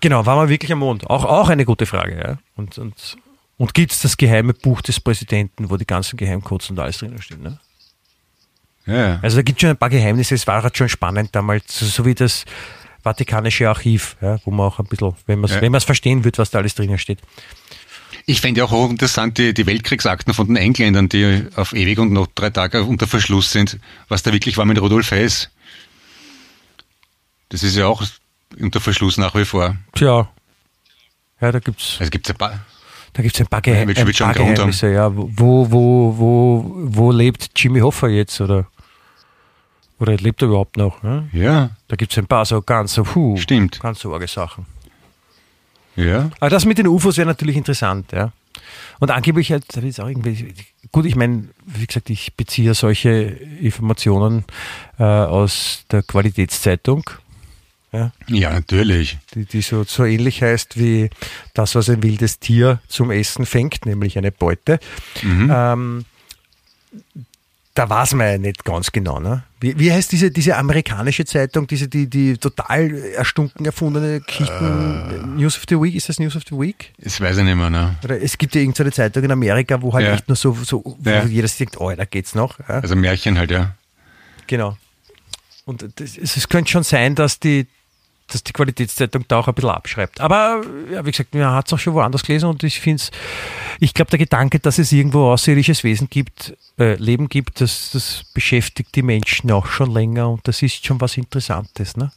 genau, 0.00 0.24
waren 0.26 0.46
wir 0.46 0.48
wirklich 0.48 0.70
am 0.70 0.78
Mond? 0.78 1.10
Auch, 1.10 1.24
auch 1.24 1.48
eine 1.48 1.64
gute 1.64 1.86
Frage. 1.86 2.16
Ja? 2.16 2.38
Und, 2.54 2.78
und, 2.78 3.16
und 3.56 3.74
gibt's 3.74 4.00
das 4.00 4.16
geheime 4.16 4.54
Buch 4.54 4.80
des 4.80 5.00
Präsidenten, 5.00 5.70
wo 5.70 5.76
die 5.76 5.86
ganzen 5.86 6.16
Geheimcodes 6.16 6.70
und 6.70 6.78
alles 6.78 6.98
drinnen 6.98 7.20
stehen? 7.20 7.42
Ne? 7.42 7.58
Ja. 8.90 9.18
Also 9.22 9.36
da 9.36 9.42
gibt 9.42 9.58
es 9.58 9.60
schon 9.62 9.70
ein 9.70 9.76
paar 9.76 9.90
Geheimnisse, 9.90 10.34
es 10.34 10.46
war 10.46 10.62
halt 10.62 10.76
schon 10.76 10.88
spannend 10.88 11.30
damals, 11.32 11.78
so, 11.78 12.04
wie 12.04 12.14
das 12.14 12.44
Vatikanische 13.02 13.68
Archiv, 13.68 14.16
ja, 14.20 14.38
wo 14.44 14.50
man 14.50 14.66
auch 14.66 14.78
ein 14.78 14.86
bisschen, 14.86 15.14
wenn 15.26 15.40
man 15.40 15.48
es 15.50 15.56
Ja. 15.56 15.62
wenn 15.62 15.80
verstehen 15.80 16.24
wird, 16.24 16.38
was 16.38 16.50
da 16.50 16.58
alles 16.58 16.74
drinnen 16.74 16.98
steht. 16.98 17.20
Ich 18.26 18.40
fände 18.40 18.62
auch 18.64 18.70
hochinteressant 18.70 19.38
die, 19.38 19.54
die 19.54 19.66
Weltkriegsakten 19.66 20.34
von 20.34 20.46
den 20.46 20.56
Engländern, 20.56 21.08
die 21.08 21.46
auf 21.56 21.72
ewig 21.72 21.98
und 21.98 22.12
noch 22.12 22.26
drei 22.34 22.50
Tage 22.50 22.84
unter 22.84 23.06
Verschluss 23.06 23.50
sind, 23.50 23.78
was 24.08 24.22
da 24.22 24.32
wirklich 24.32 24.56
war 24.58 24.66
mit 24.66 24.80
Rudolf 24.80 25.10
Hess. 25.10 25.50
Das 27.48 27.62
ist 27.62 27.76
ja 27.76 27.86
auch 27.86 28.04
unter 28.60 28.80
Verschluss 28.80 29.16
nach 29.16 29.34
wie 29.34 29.44
vor. 29.44 29.76
Tja, 29.94 30.28
ja, 31.40 31.52
da 31.52 31.58
gibt's 31.58 31.96
Also 31.98 32.10
gibt 32.10 32.26
es 32.26 32.34
ein 32.34 32.38
paar. 32.38 32.60
da 33.14 33.22
gibt's 33.22 33.40
ein 33.40 33.46
paar, 33.46 33.62
Geheim 33.62 33.88
ein 33.88 33.94
paar. 33.94 34.34
Geheimnisse, 34.34 34.92
ja. 34.92 35.10
Wo, 35.14 35.70
wo, 35.70 36.14
wo, 36.18 36.72
wo 36.76 37.12
lebt 37.12 37.50
Jimmy 37.56 37.80
Hoffa 37.80 38.08
jetzt, 38.08 38.40
oder? 38.40 38.66
Oder 40.00 40.16
lebt 40.16 40.42
er 40.42 40.48
überhaupt 40.48 40.76
noch? 40.76 41.02
Ne? 41.02 41.28
Ja, 41.32 41.70
Da 41.88 41.94
gibt's 41.96 42.18
ein 42.18 42.26
paar 42.26 42.44
so 42.44 42.60
ganz 42.62 42.94
so, 42.94 43.04
puh, 43.04 43.36
Stimmt. 43.36 43.78
ganz 43.80 44.00
so 44.00 44.12
arge 44.12 44.26
Sachen. 44.26 44.66
ja. 45.94 46.30
Aber 46.40 46.50
das 46.50 46.64
mit 46.64 46.78
den 46.78 46.88
UFOs 46.88 47.16
wäre 47.18 47.28
natürlich 47.28 47.56
interessant, 47.56 48.10
ja. 48.12 48.32
Und 48.98 49.10
angeblich 49.10 49.50
halt, 49.52 49.64
da 49.74 49.80
ist 49.80 50.00
auch 50.00 50.08
irgendwie, 50.08 50.54
gut, 50.92 51.06
ich 51.06 51.16
meine, 51.16 51.48
wie 51.66 51.86
gesagt, 51.86 52.10
ich 52.10 52.34
beziehe 52.34 52.74
solche 52.74 53.10
Informationen 53.10 54.44
äh, 54.98 55.02
aus 55.04 55.84
der 55.90 56.02
Qualitätszeitung, 56.02 57.04
ja, 57.92 58.12
Ja, 58.28 58.52
natürlich. 58.52 59.18
die, 59.34 59.44
die 59.46 59.62
so, 59.62 59.82
so 59.84 60.04
ähnlich 60.04 60.42
heißt 60.42 60.78
wie 60.78 61.10
das, 61.54 61.74
was 61.74 61.88
ein 61.90 62.02
wildes 62.02 62.38
Tier 62.38 62.80
zum 62.88 63.10
Essen 63.10 63.46
fängt, 63.46 63.84
nämlich 63.86 64.16
eine 64.16 64.30
Beute. 64.30 64.78
Mhm. 65.22 65.50
Ähm, 65.52 66.04
da 67.74 67.88
weiß 67.88 68.14
man 68.14 68.26
ja 68.26 68.38
nicht 68.38 68.64
ganz 68.64 68.90
genau. 68.90 69.20
Ne? 69.20 69.44
Wie, 69.60 69.78
wie 69.78 69.92
heißt 69.92 70.10
diese, 70.10 70.30
diese 70.30 70.56
amerikanische 70.56 71.24
Zeitung, 71.24 71.66
diese 71.66 71.86
die, 71.88 72.08
die 72.08 72.36
total 72.36 72.92
erstunken 73.14 73.64
erfundene 73.64 74.20
Geschichten? 74.20 75.36
News 75.36 75.56
of 75.56 75.64
the 75.68 75.76
Week, 75.80 75.94
ist 75.94 76.08
das 76.08 76.18
News 76.18 76.34
of 76.36 76.42
the 76.48 76.56
Week? 76.58 76.92
Das 76.98 77.20
weiß 77.20 77.38
ich 77.38 77.44
nicht 77.44 77.54
mehr. 77.54 77.70
Ne? 77.70 77.96
Oder 78.02 78.20
es 78.20 78.36
gibt 78.36 78.54
ja 78.54 78.60
irgendeine 78.60 78.90
Zeitung 78.90 79.22
in 79.22 79.30
Amerika, 79.30 79.80
wo 79.80 79.92
halt 79.92 80.06
Ja. 80.06 80.14
echt 80.14 80.28
nur 80.28 80.36
so, 80.36 80.52
so 80.54 80.82
wo 80.98 81.08
Ja. 81.10 81.24
jeder 81.24 81.48
denkt, 81.48 81.80
oh, 81.80 81.92
da 81.94 82.04
geht's 82.04 82.34
noch. 82.34 82.58
Ja? 82.60 82.80
Also 82.80 82.96
Märchen 82.96 83.38
halt, 83.38 83.50
ja. 83.50 83.74
Genau. 84.46 84.76
Und 85.64 85.84
es 86.00 86.48
könnte 86.48 86.70
schon 86.70 86.82
sein, 86.82 87.14
dass 87.14 87.38
die, 87.38 87.66
dass 88.32 88.44
die 88.44 88.52
Qualitätszeitung 88.52 89.24
da 89.28 89.38
auch 89.38 89.48
ein 89.48 89.54
bisschen 89.54 89.70
abschreibt. 89.70 90.20
Aber 90.20 90.62
ja, 90.90 91.04
wie 91.04 91.10
gesagt, 91.10 91.34
man 91.34 91.52
hat 91.52 91.66
es 91.66 91.72
auch 91.72 91.78
schon 91.78 91.94
woanders 91.94 92.22
gelesen 92.22 92.48
und 92.48 92.62
ich 92.62 92.80
finde 92.80 93.02
es, 93.02 93.10
ich 93.78 93.94
glaube, 93.94 94.10
der 94.10 94.18
Gedanke, 94.18 94.58
dass 94.58 94.78
es 94.78 94.92
irgendwo 94.92 95.30
außerirdisches 95.32 95.84
Wesen 95.84 96.08
gibt, 96.08 96.54
äh, 96.78 96.94
Leben 96.94 97.28
gibt, 97.28 97.60
das, 97.60 97.90
das 97.92 98.24
beschäftigt 98.34 98.94
die 98.94 99.02
Menschen 99.02 99.50
auch 99.50 99.66
schon 99.66 99.92
länger 99.92 100.30
und 100.30 100.46
das 100.46 100.62
ist 100.62 100.84
schon 100.84 101.00
was 101.00 101.16
Interessantes. 101.16 101.96
Ne? 101.96 102.12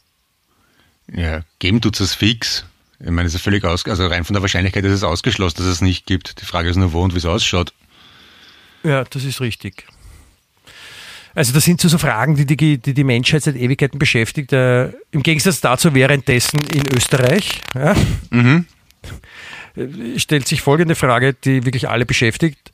Ja, 1.12 1.42
geben 1.58 1.80
tut's 1.80 2.00
es 2.00 2.14
fix. 2.14 2.64
Ich 3.00 3.10
meine, 3.10 3.28
es 3.28 3.34
ist 3.34 3.42
völlig 3.42 3.64
aus, 3.64 3.84
also 3.86 4.06
rein 4.06 4.24
von 4.24 4.34
der 4.34 4.42
Wahrscheinlichkeit 4.42 4.84
ist 4.84 4.92
es 4.92 5.02
ausgeschlossen, 5.02 5.58
dass 5.58 5.66
es 5.66 5.80
nicht 5.80 6.06
gibt. 6.06 6.40
Die 6.40 6.46
Frage 6.46 6.70
ist 6.70 6.76
nur, 6.76 6.92
wo 6.92 7.02
und 7.02 7.14
wie 7.14 7.18
es 7.18 7.26
ausschaut. 7.26 7.74
Ja, 8.82 9.04
das 9.04 9.24
ist 9.24 9.40
richtig. 9.40 9.86
Also 11.34 11.52
das 11.52 11.64
sind 11.64 11.80
so, 11.80 11.88
so 11.88 11.98
Fragen, 11.98 12.36
die 12.36 12.46
die, 12.46 12.78
die 12.78 12.94
die 12.94 13.04
Menschheit 13.04 13.42
seit 13.42 13.56
Ewigkeiten 13.56 13.98
beschäftigt. 13.98 14.52
Äh, 14.52 14.90
Im 15.10 15.22
Gegensatz 15.22 15.60
dazu 15.60 15.94
währenddessen 15.94 16.60
in 16.72 16.84
Österreich 16.96 17.60
ja, 17.74 17.94
Mhm. 18.30 18.66
äh, 19.76 20.18
stellt 20.18 20.46
sich 20.46 20.62
folgende 20.62 20.94
Frage, 20.94 21.34
die 21.34 21.64
wirklich 21.64 21.88
alle 21.88 22.06
beschäftigt. 22.06 22.70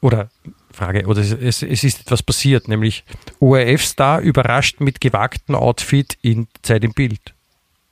Oder 0.00 0.28
Frage, 0.72 1.06
oder 1.06 1.20
es, 1.22 1.32
es, 1.32 1.62
es 1.62 1.82
ist 1.82 2.00
etwas 2.02 2.22
passiert, 2.22 2.68
nämlich 2.68 3.02
ORF-Star 3.40 4.20
überrascht 4.20 4.78
mit 4.80 5.00
gewagtem 5.00 5.54
Outfit 5.54 6.18
in 6.22 6.46
Zeit 6.62 6.84
im 6.84 6.92
Bild. 6.92 7.34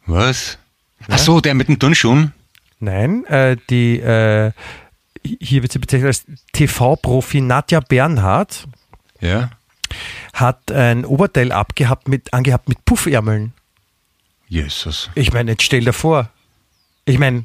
Was? 0.07 0.59
Ach 1.09 1.18
so, 1.18 1.41
der 1.41 1.55
mit 1.55 1.68
den 1.68 1.79
Turnschuhen? 1.79 2.33
Nein, 2.79 3.25
äh, 3.25 3.57
die 3.70 3.99
äh, 4.01 4.53
hier 5.25 5.62
wird 5.62 5.72
sie 5.72 5.79
bezeichnet 5.79 6.09
als 6.09 6.27
TV-Profi 6.53 7.41
Nadja 7.41 7.81
Bernhardt 7.81 8.68
Ja. 9.20 9.51
Hat 10.33 10.71
ein 10.73 11.05
Oberteil 11.05 11.53
abgehabt 11.53 12.09
mit, 12.09 12.33
angehabt 12.33 12.69
mit 12.69 12.85
Puffärmeln. 12.85 13.53
Jesus. 14.49 15.11
Ich 15.15 15.33
meine, 15.33 15.53
jetzt 15.53 15.63
stell 15.63 15.81
dir 15.85 15.93
vor. 15.93 16.29
Ich 17.07 17.19
meine, 17.19 17.45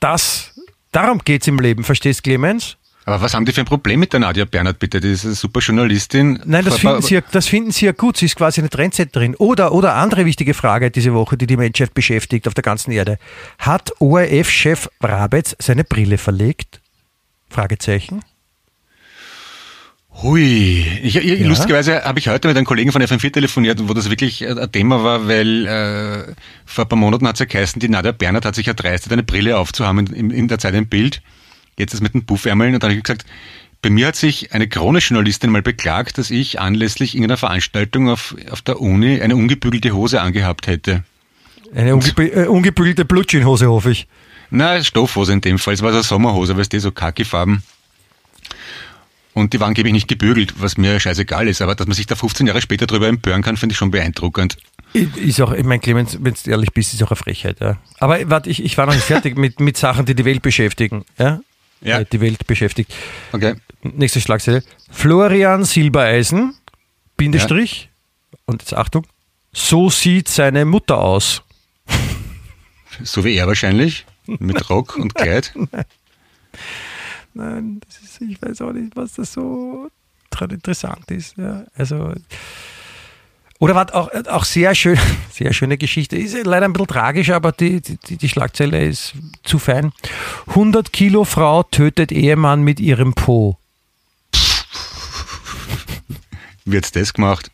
das, 0.00 0.52
darum 0.92 1.18
geht's 1.24 1.46
im 1.46 1.58
Leben, 1.58 1.84
verstehst 1.84 2.24
Clemens? 2.24 2.76
Aber 3.06 3.20
was 3.20 3.34
haben 3.34 3.44
die 3.44 3.52
für 3.52 3.60
ein 3.60 3.66
Problem 3.66 4.00
mit 4.00 4.14
der 4.14 4.20
Nadja 4.20 4.46
Bernhard, 4.46 4.78
bitte? 4.78 4.98
Die 4.98 5.12
ist 5.12 5.26
eine 5.26 5.34
super 5.34 5.60
Journalistin. 5.60 6.40
Nein, 6.46 6.64
das 6.64 6.78
finden, 6.78 7.02
sie, 7.02 7.14
ja- 7.16 7.20
das 7.32 7.46
finden 7.46 7.70
sie 7.70 7.84
ja 7.84 7.92
gut. 7.92 8.16
Sie 8.16 8.24
ist 8.24 8.34
quasi 8.36 8.62
eine 8.62 8.70
Trendsetterin. 8.70 9.34
Oder, 9.36 9.72
oder 9.72 9.94
andere 9.96 10.24
wichtige 10.24 10.54
Frage 10.54 10.90
diese 10.90 11.12
Woche, 11.12 11.36
die 11.36 11.46
die 11.46 11.58
Menschheit 11.58 11.92
beschäftigt 11.92 12.48
auf 12.48 12.54
der 12.54 12.62
ganzen 12.62 12.92
Erde. 12.92 13.18
Hat 13.58 13.92
ORF-Chef 14.00 14.88
Brabetz 15.00 15.54
seine 15.58 15.84
Brille 15.84 16.16
verlegt? 16.16 16.80
Fragezeichen. 17.50 18.22
Hui. 20.22 20.86
Ich, 21.02 21.16
ich, 21.16 21.40
Ja? 21.40 21.46
Lustigerweise 21.48 22.04
habe 22.04 22.18
ich 22.18 22.28
heute 22.28 22.48
mit 22.48 22.56
einem 22.56 22.66
Kollegen 22.66 22.92
von 22.92 23.02
FM4 23.02 23.32
telefoniert, 23.32 23.88
wo 23.88 23.94
das 23.94 24.10
wirklich 24.10 24.42
äh, 24.42 24.52
ein 24.52 24.72
Thema 24.72 25.02
war, 25.02 25.28
weil 25.28 25.66
äh, 25.66 26.34
vor 26.64 26.84
ein 26.84 26.88
paar 26.88 26.98
Monaten 26.98 27.26
hat 27.26 27.34
es 27.34 27.40
ja 27.40 27.46
geheißen, 27.46 27.80
die 27.80 27.88
Nadja 27.88 28.12
Bernhard 28.12 28.44
hat 28.44 28.54
sich 28.54 28.68
erdreistet, 28.68 29.12
eine 29.12 29.22
Brille 29.22 29.58
aufzuhaben 29.58 30.06
in, 30.06 30.30
in 30.30 30.48
der 30.48 30.58
Zeit 30.58 30.74
ein 30.74 30.86
Bild. 30.86 31.20
Jetzt 31.76 31.94
ist 31.94 32.00
mit 32.00 32.14
den 32.14 32.24
Puffärmeln 32.24 32.74
und 32.74 32.82
dann 32.82 32.90
habe 32.90 32.98
ich 32.98 33.02
gesagt, 33.02 33.26
bei 33.82 33.90
mir 33.90 34.06
hat 34.06 34.16
sich 34.16 34.54
eine 34.54 34.68
Krone-Journalistin 34.68 35.50
mal 35.50 35.60
beklagt, 35.60 36.16
dass 36.16 36.30
ich 36.30 36.58
anlässlich 36.58 37.14
irgendeiner 37.14 37.36
Veranstaltung 37.36 38.08
auf, 38.08 38.34
auf 38.50 38.62
der 38.62 38.80
Uni 38.80 39.20
eine 39.20 39.36
ungebügelte 39.36 39.92
Hose 39.92 40.22
angehabt 40.22 40.68
hätte. 40.68 41.04
Eine 41.74 41.94
ungebü 41.94 42.28
äh, 42.28 42.46
ungebügelte 42.46 43.04
Blutschinhose, 43.04 43.66
hoffe 43.66 43.90
ich. 43.90 44.06
Na, 44.50 44.82
Stoffhose 44.82 45.32
in 45.32 45.40
dem 45.40 45.58
Fall. 45.58 45.74
Es 45.74 45.82
war 45.82 45.90
so 45.90 45.96
eine 45.96 46.04
Sommerhose, 46.04 46.56
weißt 46.56 46.72
du, 46.72 46.80
so 46.80 46.92
Kaki-Farben. 46.92 47.62
Und 49.34 49.52
die 49.52 49.60
waren 49.60 49.68
angeblich 49.68 49.92
nicht 49.92 50.08
gebügelt, 50.08 50.54
was 50.58 50.76
mir 50.76 50.98
scheißegal 51.00 51.48
ist. 51.48 51.60
Aber 51.60 51.74
dass 51.74 51.86
man 51.86 51.94
sich 51.94 52.06
da 52.06 52.14
15 52.14 52.46
Jahre 52.46 52.62
später 52.62 52.86
drüber 52.86 53.08
empören 53.08 53.42
kann, 53.42 53.56
finde 53.56 53.72
ich 53.72 53.76
schon 53.76 53.90
beeindruckend. 53.90 54.56
Ist 54.92 55.40
auch, 55.40 55.52
ich 55.52 55.64
meine, 55.64 55.80
Clemens, 55.80 56.18
wenn 56.20 56.34
du 56.34 56.50
ehrlich 56.50 56.72
bist, 56.72 56.94
ist 56.94 57.02
auch 57.02 57.10
eine 57.10 57.16
Frechheit. 57.16 57.58
Ja. 57.60 57.78
Aber 57.98 58.30
warte, 58.30 58.48
ich, 58.48 58.64
ich 58.64 58.78
war 58.78 58.86
noch 58.86 58.94
nicht 58.94 59.04
fertig 59.04 59.36
mit, 59.36 59.58
mit 59.58 59.76
Sachen, 59.76 60.06
die 60.06 60.14
die 60.14 60.24
Welt 60.24 60.40
beschäftigen. 60.40 61.04
Ja? 61.18 61.40
Ja. 61.80 62.04
Die 62.04 62.20
Welt 62.20 62.46
beschäftigt. 62.46 62.94
Okay. 63.32 63.56
Nächste 63.82 64.20
Schlagzeile. 64.20 64.62
Florian 64.90 65.64
Silbereisen, 65.64 66.54
Bindestrich, 67.16 67.90
und 68.46 68.62
jetzt 68.62 68.74
Achtung, 68.74 69.04
so 69.52 69.90
sieht 69.90 70.28
seine 70.28 70.64
Mutter 70.64 70.98
aus. 70.98 71.42
So 73.02 73.24
wie 73.24 73.34
er 73.34 73.48
wahrscheinlich. 73.48 74.06
Mit 74.26 74.70
Rock 74.70 74.96
und 74.96 75.14
Kleid. 75.14 75.52
Nein, 77.34 77.80
das 77.86 77.98
ist, 77.98 78.20
ich 78.20 78.40
weiß 78.40 78.62
auch 78.62 78.72
nicht, 78.72 78.96
was 78.96 79.14
das 79.14 79.32
so 79.32 79.90
interessant 80.40 81.10
ist. 81.10 81.36
Ja. 81.36 81.64
Also, 81.76 82.12
oder 83.60 83.74
war 83.74 83.94
auch, 83.94 84.10
auch 84.28 84.44
sehr 84.44 84.74
schön, 84.74 84.98
sehr 85.30 85.52
schöne 85.52 85.78
Geschichte. 85.78 86.16
Ist 86.16 86.36
leider 86.44 86.66
ein 86.66 86.72
bisschen 86.72 86.88
tragisch, 86.88 87.30
aber 87.30 87.52
die, 87.52 87.80
die, 87.80 88.16
die 88.16 88.28
Schlagzeile 88.28 88.84
ist 88.84 89.14
zu 89.42 89.58
fein. 89.58 89.92
100 90.48 90.92
Kilo 90.92 91.24
Frau 91.24 91.62
tötet 91.62 92.12
Ehemann 92.12 92.62
mit 92.62 92.80
ihrem 92.80 93.14
Po. 93.14 93.58
Hat's 96.70 96.92
das 96.92 97.14
gemacht? 97.14 97.50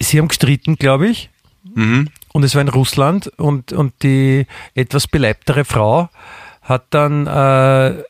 Sie 0.00 0.18
haben 0.18 0.28
gestritten, 0.28 0.76
glaube 0.76 1.08
ich. 1.08 1.30
Mhm. 1.74 2.10
Und 2.32 2.42
es 2.42 2.54
war 2.54 2.62
in 2.62 2.68
Russland 2.68 3.28
und, 3.38 3.72
und 3.72 3.94
die 4.02 4.46
etwas 4.74 5.06
beleibtere 5.06 5.64
Frau 5.64 6.10
hat 6.64 6.86
dann 6.90 7.26
äh, 7.26 8.02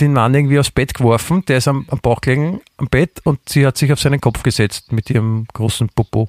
den 0.00 0.12
Mann 0.12 0.34
irgendwie 0.34 0.58
aufs 0.58 0.70
Bett 0.70 0.94
geworfen. 0.94 1.44
Der 1.46 1.58
ist 1.58 1.68
am, 1.68 1.86
am 1.88 2.00
Bauch 2.00 2.20
gelegen 2.20 2.60
am 2.76 2.88
Bett 2.88 3.20
und 3.24 3.48
sie 3.48 3.66
hat 3.66 3.78
sich 3.78 3.92
auf 3.92 4.00
seinen 4.00 4.20
Kopf 4.20 4.42
gesetzt 4.42 4.92
mit 4.92 5.08
ihrem 5.10 5.46
großen 5.52 5.88
Popo. 5.88 6.28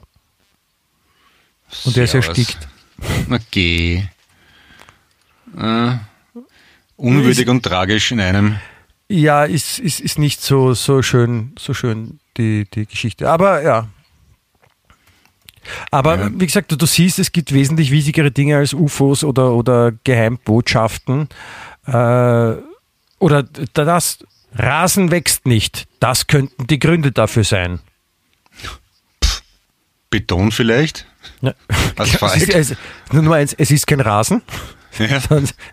Und 1.84 1.96
der 1.96 2.06
ist 2.06 2.14
erstickt. 2.14 2.68
Geh. 3.52 4.04
Äh, 5.58 5.92
unwürdig 6.96 7.50
und 7.50 7.64
tragisch 7.64 8.12
in 8.12 8.20
einem. 8.20 8.58
Ja, 9.08 9.44
ist, 9.44 9.80
ist, 9.80 10.00
ist 10.00 10.20
nicht 10.20 10.42
so, 10.42 10.74
so 10.74 11.02
schön, 11.02 11.54
so 11.60 11.74
schön 11.74 12.20
die, 12.38 12.66
die 12.72 12.86
Geschichte. 12.86 13.30
Aber 13.30 13.62
ja. 13.62 13.88
Aber 15.92 16.18
Ja. 16.20 16.30
wie 16.34 16.46
gesagt, 16.46 16.72
du, 16.72 16.76
du 16.76 16.86
siehst, 16.86 17.20
es 17.20 17.32
gibt 17.32 17.54
wesentlich 17.54 17.92
wichtigere 17.92 18.32
Dinge 18.32 18.58
als 18.58 18.74
UFOs 18.74 19.24
oder, 19.24 19.54
oder 19.54 19.92
Geheimbotschaften. 20.04 21.30
Äh, 21.88 22.54
oder 23.20 23.44
das 23.74 24.20
Rasen 24.56 25.12
wächst 25.12 25.46
nicht. 25.46 25.88
Das 26.00 26.28
könnten 26.28 26.68
die 26.68 26.80
Gründe 26.80 27.12
dafür 27.12 27.44
sein. 27.44 27.80
Beton 30.10 30.52
vielleicht? 30.52 31.06
Ja. 31.42 31.54
Asphalt? 31.98 32.36
Es 32.50 32.50
ist, 32.50 32.72
es, 32.72 32.78
Nummer 33.12 33.36
eins, 33.36 33.54
es 33.54 33.72
ist 33.72 33.88
kein 33.88 34.00
Rasen, 34.00 34.42
Ja. 35.00 35.20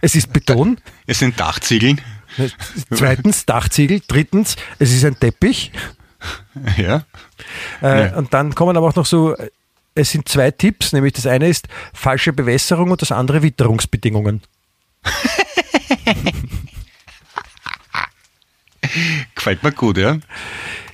es 0.00 0.14
ist 0.16 0.32
Beton. 0.32 0.78
Es 1.06 1.20
sind 1.20 1.38
Dachziegeln. 1.38 2.00
Zweitens, 2.90 3.44
Dachziegel. 3.46 4.00
Drittens, 4.08 4.56
es 4.78 4.92
ist 4.92 5.04
ein 5.04 5.18
Teppich. 5.20 5.70
Ja. 6.76 7.04
Äh, 7.82 8.06
Ja. 8.08 8.16
Und 8.16 8.32
dann 8.34 8.54
kommen 8.54 8.76
aber 8.76 8.88
auch 8.88 8.94
noch 8.96 9.06
so, 9.06 9.36
es 9.94 10.10
sind 10.10 10.28
zwei 10.28 10.50
Tipps, 10.50 10.92
nämlich 10.92 11.14
das 11.14 11.26
eine 11.26 11.48
ist 11.48 11.68
falsche 11.92 12.32
Bewässerung 12.32 12.90
und 12.90 13.02
das 13.02 13.12
andere 13.12 13.42
Witterungsbedingungen. 13.42 14.42
Gefällt 19.34 19.62
mir 19.62 19.72
gut, 19.72 19.98
ja. 19.98 20.18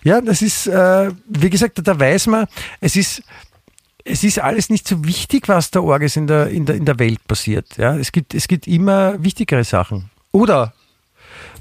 Ja, 0.04 0.20
das 0.20 0.42
ist, 0.42 0.66
äh, 0.66 1.10
wie 1.28 1.50
gesagt, 1.50 1.80
da 1.82 1.98
weiß 1.98 2.28
man, 2.28 2.46
es 2.80 2.96
ist, 2.96 3.22
es 4.04 4.24
ist 4.24 4.38
alles 4.38 4.70
nicht 4.70 4.86
so 4.86 5.04
wichtig, 5.04 5.48
was 5.48 5.70
da 5.70 5.80
Orges 5.80 6.16
in 6.16 6.26
der, 6.26 6.48
in 6.48 6.66
der, 6.66 6.76
in 6.76 6.84
der 6.84 6.98
Welt 6.98 7.26
passiert. 7.26 7.76
Ja, 7.76 7.96
es 7.96 8.12
gibt, 8.12 8.34
es 8.34 8.48
gibt 8.48 8.66
immer 8.66 9.22
wichtigere 9.22 9.64
Sachen. 9.64 10.10
Oder 10.32 10.72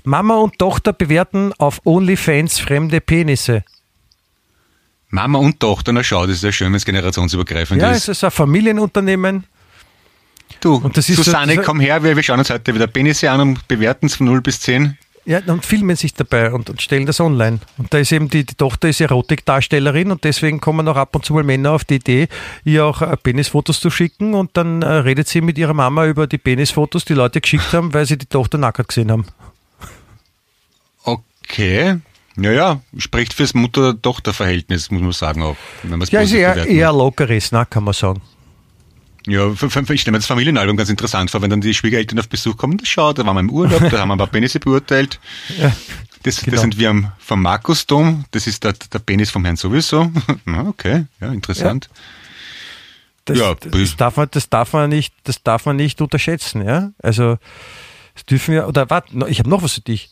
Mama 0.03 0.35
und 0.35 0.59
Tochter 0.59 0.93
bewerten 0.93 1.53
auf 1.57 1.81
OnlyFans 1.85 2.59
fremde 2.59 3.01
Penisse. 3.01 3.63
Mama 5.09 5.39
und 5.39 5.59
Tochter, 5.59 5.93
na 5.93 6.03
schau, 6.03 6.25
das 6.25 6.37
ist 6.37 6.43
ja 6.43 6.51
schön, 6.51 6.67
wenn 6.67 6.75
es 6.75 6.85
generationsübergreifend 6.85 7.81
Ja, 7.81 7.91
ist. 7.91 8.03
es 8.03 8.17
ist 8.17 8.23
ein 8.23 8.31
Familienunternehmen. 8.31 9.45
Du, 10.59 10.75
Und 10.75 10.97
das 10.97 11.07
ist 11.09 11.17
so- 11.17 11.23
Susanne, 11.23 11.55
so- 11.55 11.61
komm 11.61 11.79
her, 11.79 12.03
wir, 12.03 12.15
wir 12.15 12.23
schauen 12.23 12.39
uns 12.39 12.49
heute 12.49 12.73
wieder 12.73 12.87
Penisse 12.87 13.29
an 13.31 13.39
und 13.41 13.67
bewerten 13.67 14.07
es 14.07 14.15
von 14.15 14.25
0 14.27 14.41
bis 14.41 14.59
10. 14.61 14.97
Ja, 15.25 15.39
und 15.47 15.65
filmen 15.65 15.95
sich 15.97 16.13
dabei 16.13 16.53
und, 16.53 16.69
und 16.69 16.81
stellen 16.81 17.05
das 17.05 17.19
online. 17.19 17.59
Und 17.77 17.93
da 17.93 17.97
ist 17.97 18.13
eben 18.13 18.29
die, 18.29 18.45
die 18.45 18.55
Tochter 18.55 18.87
ist 18.87 19.01
Erotikdarstellerin 19.01 20.09
und 20.11 20.23
deswegen 20.23 20.61
kommen 20.61 20.87
auch 20.87 20.95
ab 20.95 21.13
und 21.17 21.25
zu 21.25 21.33
mal 21.33 21.43
Männer 21.43 21.71
auf 21.73 21.83
die 21.83 21.95
Idee, 21.95 22.29
ihr 22.63 22.85
auch 22.85 23.01
äh, 23.01 23.17
Penisfotos 23.17 23.81
zu 23.81 23.89
schicken 23.89 24.33
und 24.35 24.51
dann 24.55 24.81
äh, 24.83 24.87
redet 24.87 25.27
sie 25.27 25.41
mit 25.41 25.57
ihrer 25.57 25.73
Mama 25.73 26.05
über 26.05 26.27
die 26.27 26.37
Penisfotos, 26.37 27.03
die 27.03 27.13
Leute 27.13 27.41
geschickt 27.41 27.73
haben, 27.73 27.93
weil 27.93 28.05
sie 28.05 28.17
die 28.17 28.25
Tochter 28.25 28.57
nackert 28.57 28.87
gesehen 28.87 29.11
haben. 29.11 29.25
Okay. 31.03 31.97
Ja, 32.39 32.51
ja, 32.51 32.81
spricht 32.97 33.33
fürs 33.33 33.53
Mutter-Tochter-Verhältnis, 33.53 34.91
muss 34.91 35.01
man 35.01 35.11
sagen 35.11 35.41
auch. 35.41 35.57
Wenn 35.83 35.99
Ja, 36.01 36.21
ist 36.21 36.33
eher, 36.33 36.51
bewerten 36.51 36.71
eher 36.71 36.93
lockeres, 36.93 37.51
na, 37.51 37.65
kann 37.65 37.83
man 37.83 37.93
sagen. 37.93 38.21
Ja, 39.25 39.51
ich 39.51 39.57
stelle 40.01 40.11
mir 40.13 40.19
das 40.19 40.25
Familienalbum 40.25 40.77
ganz 40.77 40.89
interessant 40.89 41.29
vor, 41.31 41.41
wenn 41.41 41.49
dann 41.49 41.59
die 41.59 41.73
Schwiegereltern 41.73 42.17
auf 42.19 42.29
Besuch 42.29 42.55
kommen. 42.55 42.79
Schau, 42.83 43.11
da 43.11 43.25
waren 43.25 43.35
wir 43.35 43.41
im 43.41 43.49
Urlaub, 43.49 43.89
da 43.89 43.99
haben 43.99 44.07
wir 44.07 44.15
ein 44.15 44.19
paar 44.19 44.27
Penisse 44.27 44.59
beurteilt. 44.59 45.19
Ja, 45.59 45.75
Das, 46.23 46.41
Genau. 46.41 46.55
das 46.55 46.61
sind 46.61 46.77
wir 46.77 46.89
am, 46.89 47.11
vom 47.19 47.41
Markusdom, 47.41 48.25
das 48.31 48.47
ist 48.47 48.63
der, 48.63 48.73
der 48.73 48.99
Penis 48.99 49.29
vom 49.29 49.43
Herrn 49.43 49.57
sowieso. 49.57 50.11
Okay, 50.45 51.05
ja, 51.19 51.31
interessant. 51.33 51.89
das, 53.25 53.37
Ja, 53.37 53.53
das, 53.55 53.71
das, 53.71 53.95
darf 53.97 54.15
man, 54.15 54.27
das, 54.31 54.49
darf 54.49 54.73
man 54.73 54.89
nicht, 54.89 55.13
das 55.23 55.43
darf 55.43 55.65
man 55.65 55.75
nicht 55.75 55.99
unterschätzen. 56.01 56.65
Ja? 56.65 56.91
Also, 57.01 57.37
das 58.13 58.25
dürfen 58.25 58.53
wir, 58.53 58.67
oder 58.67 58.89
warte, 58.89 59.13
ich 59.27 59.39
habe 59.39 59.49
noch 59.49 59.61
was 59.61 59.73
für 59.73 59.81
dich. 59.81 60.09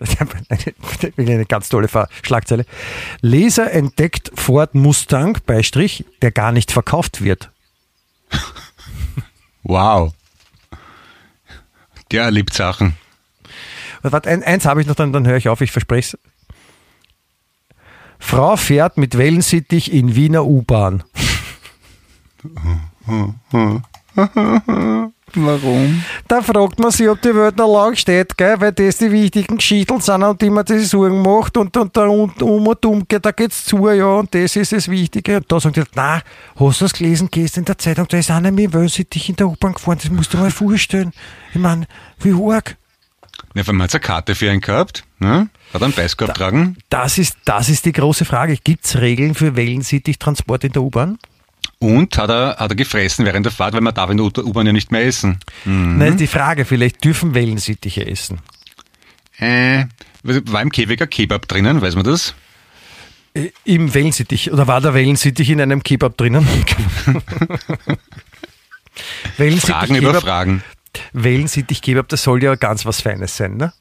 Eine, 0.00 1.30
eine 1.30 1.46
ganz 1.46 1.68
tolle 1.68 1.88
Schlagzeile. 2.22 2.64
Leser 3.20 3.70
entdeckt 3.72 4.30
Ford 4.34 4.74
Mustang, 4.74 5.38
Beistrich, 5.46 6.04
der 6.22 6.30
gar 6.32 6.52
nicht 6.52 6.72
verkauft 6.72 7.22
wird. 7.22 7.50
Wow. 9.62 10.14
Der 12.10 12.24
erlebt 12.24 12.54
Sachen. 12.54 12.96
Warte, 14.02 14.30
ein, 14.30 14.42
eins 14.42 14.64
habe 14.64 14.80
ich 14.80 14.86
noch, 14.86 14.94
dann, 14.94 15.12
dann 15.12 15.26
höre 15.26 15.36
ich 15.36 15.48
auf, 15.48 15.60
ich 15.60 15.72
verspreche 15.72 16.16
es. 16.16 16.30
Frau 18.18 18.56
fährt 18.56 18.96
mit 18.96 19.16
Wellensittich 19.18 19.92
in 19.92 20.14
Wiener 20.14 20.44
U-Bahn. 20.46 21.04
Warum? 25.34 26.04
Da 26.26 26.42
fragt 26.42 26.78
man 26.80 26.90
sich, 26.90 27.08
ob 27.08 27.22
die 27.22 27.34
Welt 27.34 27.56
noch 27.56 27.72
lang 27.72 27.94
steht, 27.94 28.36
gell? 28.36 28.60
weil 28.60 28.72
das 28.72 28.98
die 28.98 29.12
wichtigen 29.12 29.58
Geschichten 29.58 30.00
sind, 30.00 30.22
an 30.22 30.36
die 30.36 30.50
man 30.50 30.66
sich 30.66 30.88
Sorgen 30.88 31.22
macht 31.22 31.56
und, 31.56 31.76
und 31.76 31.96
da 31.96 32.06
und, 32.06 32.42
um 32.42 32.66
und 32.66 32.84
um 32.84 33.06
geht, 33.06 33.24
da 33.24 33.30
geht's 33.30 33.64
zu, 33.64 33.88
ja, 33.90 34.06
und 34.06 34.34
das 34.34 34.56
ist 34.56 34.72
das 34.72 34.88
Wichtige. 34.88 35.36
Und 35.36 35.50
da 35.50 35.60
sagen 35.60 35.74
die, 35.74 35.82
na, 35.94 36.22
hast 36.58 36.80
du 36.80 36.84
das 36.84 36.92
gelesen, 36.92 37.28
gehst 37.30 37.56
in 37.56 37.64
der 37.64 37.78
Zeitung, 37.78 38.08
da 38.08 38.18
ist 38.18 38.30
einer 38.30 38.50
mit 38.50 38.72
Wellensittich 38.72 39.28
in 39.28 39.36
der 39.36 39.48
U-Bahn 39.48 39.74
gefahren, 39.74 39.98
das 40.02 40.10
musst 40.10 40.34
du 40.34 40.38
mal 40.38 40.50
vorstellen. 40.50 41.12
Ich 41.52 41.60
meine, 41.60 41.86
wie 42.20 42.32
arg. 42.32 42.76
Ja, 43.54 43.66
wenn 43.66 43.76
man 43.76 43.84
jetzt 43.84 43.94
eine 43.94 44.00
Karte 44.00 44.34
für 44.34 44.52
ihn 44.52 44.60
gehabt, 44.60 45.04
ne? 45.18 45.48
hat 45.72 45.80
er 45.80 45.84
einen 45.84 45.92
Beißkorb 45.92 46.28
da, 46.28 46.34
tragen? 46.34 46.76
Das 46.88 47.18
ist, 47.18 47.36
das 47.44 47.68
ist 47.68 47.84
die 47.84 47.92
große 47.92 48.24
Frage. 48.24 48.56
Gibt 48.56 48.84
es 48.84 49.00
Regeln 49.00 49.34
für 49.34 49.56
Wellensittich-Transport 49.56 50.64
in 50.64 50.72
der 50.72 50.82
U-Bahn? 50.82 51.18
Und 51.78 52.16
hat 52.18 52.30
er, 52.30 52.56
hat 52.58 52.70
er 52.70 52.76
gefressen 52.76 53.24
während 53.24 53.46
der 53.46 53.52
Fahrt, 53.52 53.74
weil 53.74 53.80
man 53.80 53.94
darf 53.94 54.10
in 54.10 54.18
der 54.18 54.44
U-Bahn 54.44 54.66
ja 54.66 54.72
nicht 54.72 54.92
mehr 54.92 55.04
essen. 55.04 55.38
Mhm. 55.64 55.98
Nein, 55.98 56.16
die 56.18 56.26
Frage, 56.26 56.64
vielleicht 56.64 57.02
dürfen 57.04 57.34
Wellensittiche 57.34 58.06
essen. 58.06 58.40
Äh, 59.38 59.86
war 60.22 60.62
im 60.62 60.70
Käfig 60.70 61.00
ein 61.00 61.08
Kebab 61.08 61.48
drinnen, 61.48 61.80
weiß 61.80 61.94
man 61.94 62.04
das? 62.04 62.34
Äh, 63.32 63.50
Im 63.64 63.94
Wellensittich, 63.94 64.52
oder 64.52 64.66
war 64.66 64.80
der 64.80 64.92
Wellensittich 64.92 65.50
in 65.50 65.60
einem 65.60 65.82
Kebab 65.82 66.16
drinnen? 66.16 66.46
Fragen 69.60 69.94
über 69.94 70.20
Fragen. 70.20 70.62
Wellensittich-Kebab, 71.12 72.08
das 72.08 72.24
soll 72.24 72.42
ja 72.42 72.56
ganz 72.56 72.84
was 72.84 73.00
Feines 73.00 73.36
sein, 73.36 73.56
ne? 73.56 73.72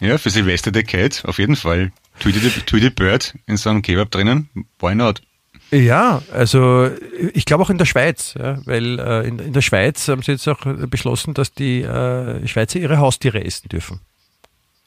Ja, 0.00 0.18
für 0.18 0.30
Silvester 0.30 0.70
der 0.70 0.82
Cat, 0.82 1.22
auf 1.24 1.38
jeden 1.38 1.56
Fall. 1.56 1.92
Tweety 2.20 2.40
the, 2.40 2.50
Tweety 2.60 2.90
Bird 2.90 3.34
in 3.46 3.56
so 3.56 3.70
einem 3.70 3.82
Kebab 3.82 4.10
drinnen, 4.10 4.48
why 4.78 4.94
not? 4.94 5.22
Ja, 5.70 6.22
also 6.32 6.90
ich 7.32 7.46
glaube 7.46 7.64
auch 7.64 7.70
in 7.70 7.78
der 7.78 7.84
Schweiz, 7.84 8.34
ja, 8.38 8.64
weil 8.64 8.98
äh, 8.98 9.26
in, 9.26 9.38
in, 9.38 9.52
der 9.52 9.62
Schweiz 9.62 10.06
haben 10.08 10.22
sie 10.22 10.32
jetzt 10.32 10.46
auch 10.48 10.60
beschlossen, 10.88 11.34
dass 11.34 11.52
die 11.52 11.82
äh, 11.82 12.46
Schweizer 12.46 12.78
ihre 12.78 12.98
Haustiere 12.98 13.44
essen 13.44 13.68
dürfen. 13.68 14.00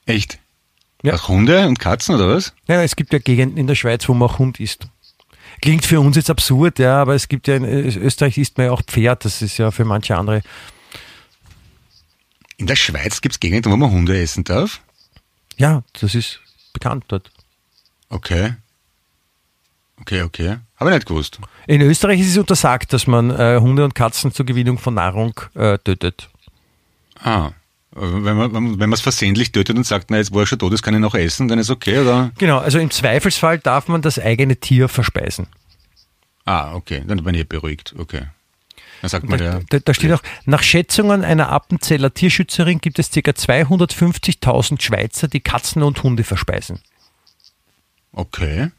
Echt? 0.05 0.39
Ja. 1.03 1.15
Auch 1.15 1.27
Hunde 1.27 1.67
und 1.67 1.79
Katzen 1.79 2.15
oder 2.15 2.29
was? 2.29 2.53
Ja, 2.67 2.81
es 2.81 2.95
gibt 2.95 3.13
ja 3.13 3.19
Gegenden 3.19 3.57
in 3.57 3.67
der 3.67 3.75
Schweiz, 3.75 4.07
wo 4.07 4.13
man 4.13 4.29
auch 4.29 4.39
Hund 4.39 4.59
isst. 4.59 4.87
Klingt 5.61 5.85
für 5.85 5.99
uns 5.99 6.15
jetzt 6.15 6.29
absurd, 6.29 6.79
ja, 6.79 7.01
aber 7.01 7.15
es 7.15 7.27
gibt 7.27 7.47
ja 7.47 7.55
in 7.55 7.65
Österreich 7.65 8.37
isst 8.37 8.57
man 8.57 8.67
ja 8.67 8.71
auch 8.71 8.83
Pferd, 8.83 9.25
das 9.25 9.41
ist 9.41 9.57
ja 9.57 9.71
für 9.71 9.85
manche 9.85 10.15
andere. 10.15 10.41
In 12.57 12.67
der 12.67 12.75
Schweiz 12.75 13.21
gibt 13.21 13.35
es 13.35 13.39
Gegenden, 13.39 13.71
wo 13.71 13.77
man 13.77 13.91
Hunde 13.91 14.19
essen 14.19 14.43
darf? 14.43 14.81
Ja, 15.57 15.83
das 15.99 16.15
ist 16.15 16.39
bekannt 16.73 17.05
dort. 17.07 17.31
Okay. 18.09 18.53
Okay, 19.99 20.21
okay. 20.21 20.57
Habe 20.79 20.91
ich 20.91 20.95
nicht 20.95 21.07
gewusst. 21.07 21.39
In 21.65 21.81
Österreich 21.81 22.19
ist 22.19 22.29
es 22.29 22.37
untersagt, 22.37 22.93
dass 22.93 23.07
man 23.07 23.31
äh, 23.31 23.59
Hunde 23.59 23.83
und 23.83 23.95
Katzen 23.95 24.31
zur 24.31 24.45
Gewinnung 24.45 24.77
von 24.77 24.93
Nahrung 24.93 25.33
äh, 25.55 25.79
tötet. 25.79 26.29
Ah. 27.19 27.51
Wenn 27.99 28.37
man 28.37 28.79
wenn 28.79 28.93
es 28.93 29.01
versehentlich 29.01 29.51
tötet 29.51 29.75
und 29.75 29.83
sagt, 29.83 30.11
na 30.11 30.17
jetzt 30.17 30.31
wo 30.31 30.39
er 30.39 30.45
schon 30.45 30.59
tot 30.59 30.71
ist, 30.71 30.83
kann 30.83 30.93
ich 30.93 30.99
noch 30.99 31.15
essen, 31.15 31.47
dann 31.47 31.57
ist 31.57 31.71
okay, 31.71 31.97
oder? 31.97 32.31
Genau, 32.37 32.59
also 32.59 32.77
im 32.77 32.91
Zweifelsfall 32.91 33.57
darf 33.57 33.87
man 33.87 34.03
das 34.03 34.19
eigene 34.19 34.55
Tier 34.57 34.87
verspeisen. 34.87 35.47
Ah, 36.45 36.75
okay, 36.75 37.01
dann 37.07 37.23
bin 37.23 37.33
ich 37.33 37.49
beruhigt, 37.49 37.95
okay. 37.97 38.27
Dann 39.01 39.09
sagt 39.09 39.27
man 39.27 39.39
da, 39.39 39.61
da, 39.67 39.79
da 39.79 39.93
steht 39.95 40.11
auch, 40.11 40.21
nach 40.45 40.61
Schätzungen 40.61 41.23
einer 41.23 41.49
Appenzeller 41.49 42.13
Tierschützerin 42.13 42.79
gibt 42.81 42.99
es 42.99 43.09
ca. 43.09 43.19
250.000 43.19 44.79
Schweizer, 44.79 45.27
die 45.27 45.39
Katzen 45.39 45.81
und 45.81 46.03
Hunde 46.03 46.23
verspeisen. 46.23 46.79
Okay 48.11 48.69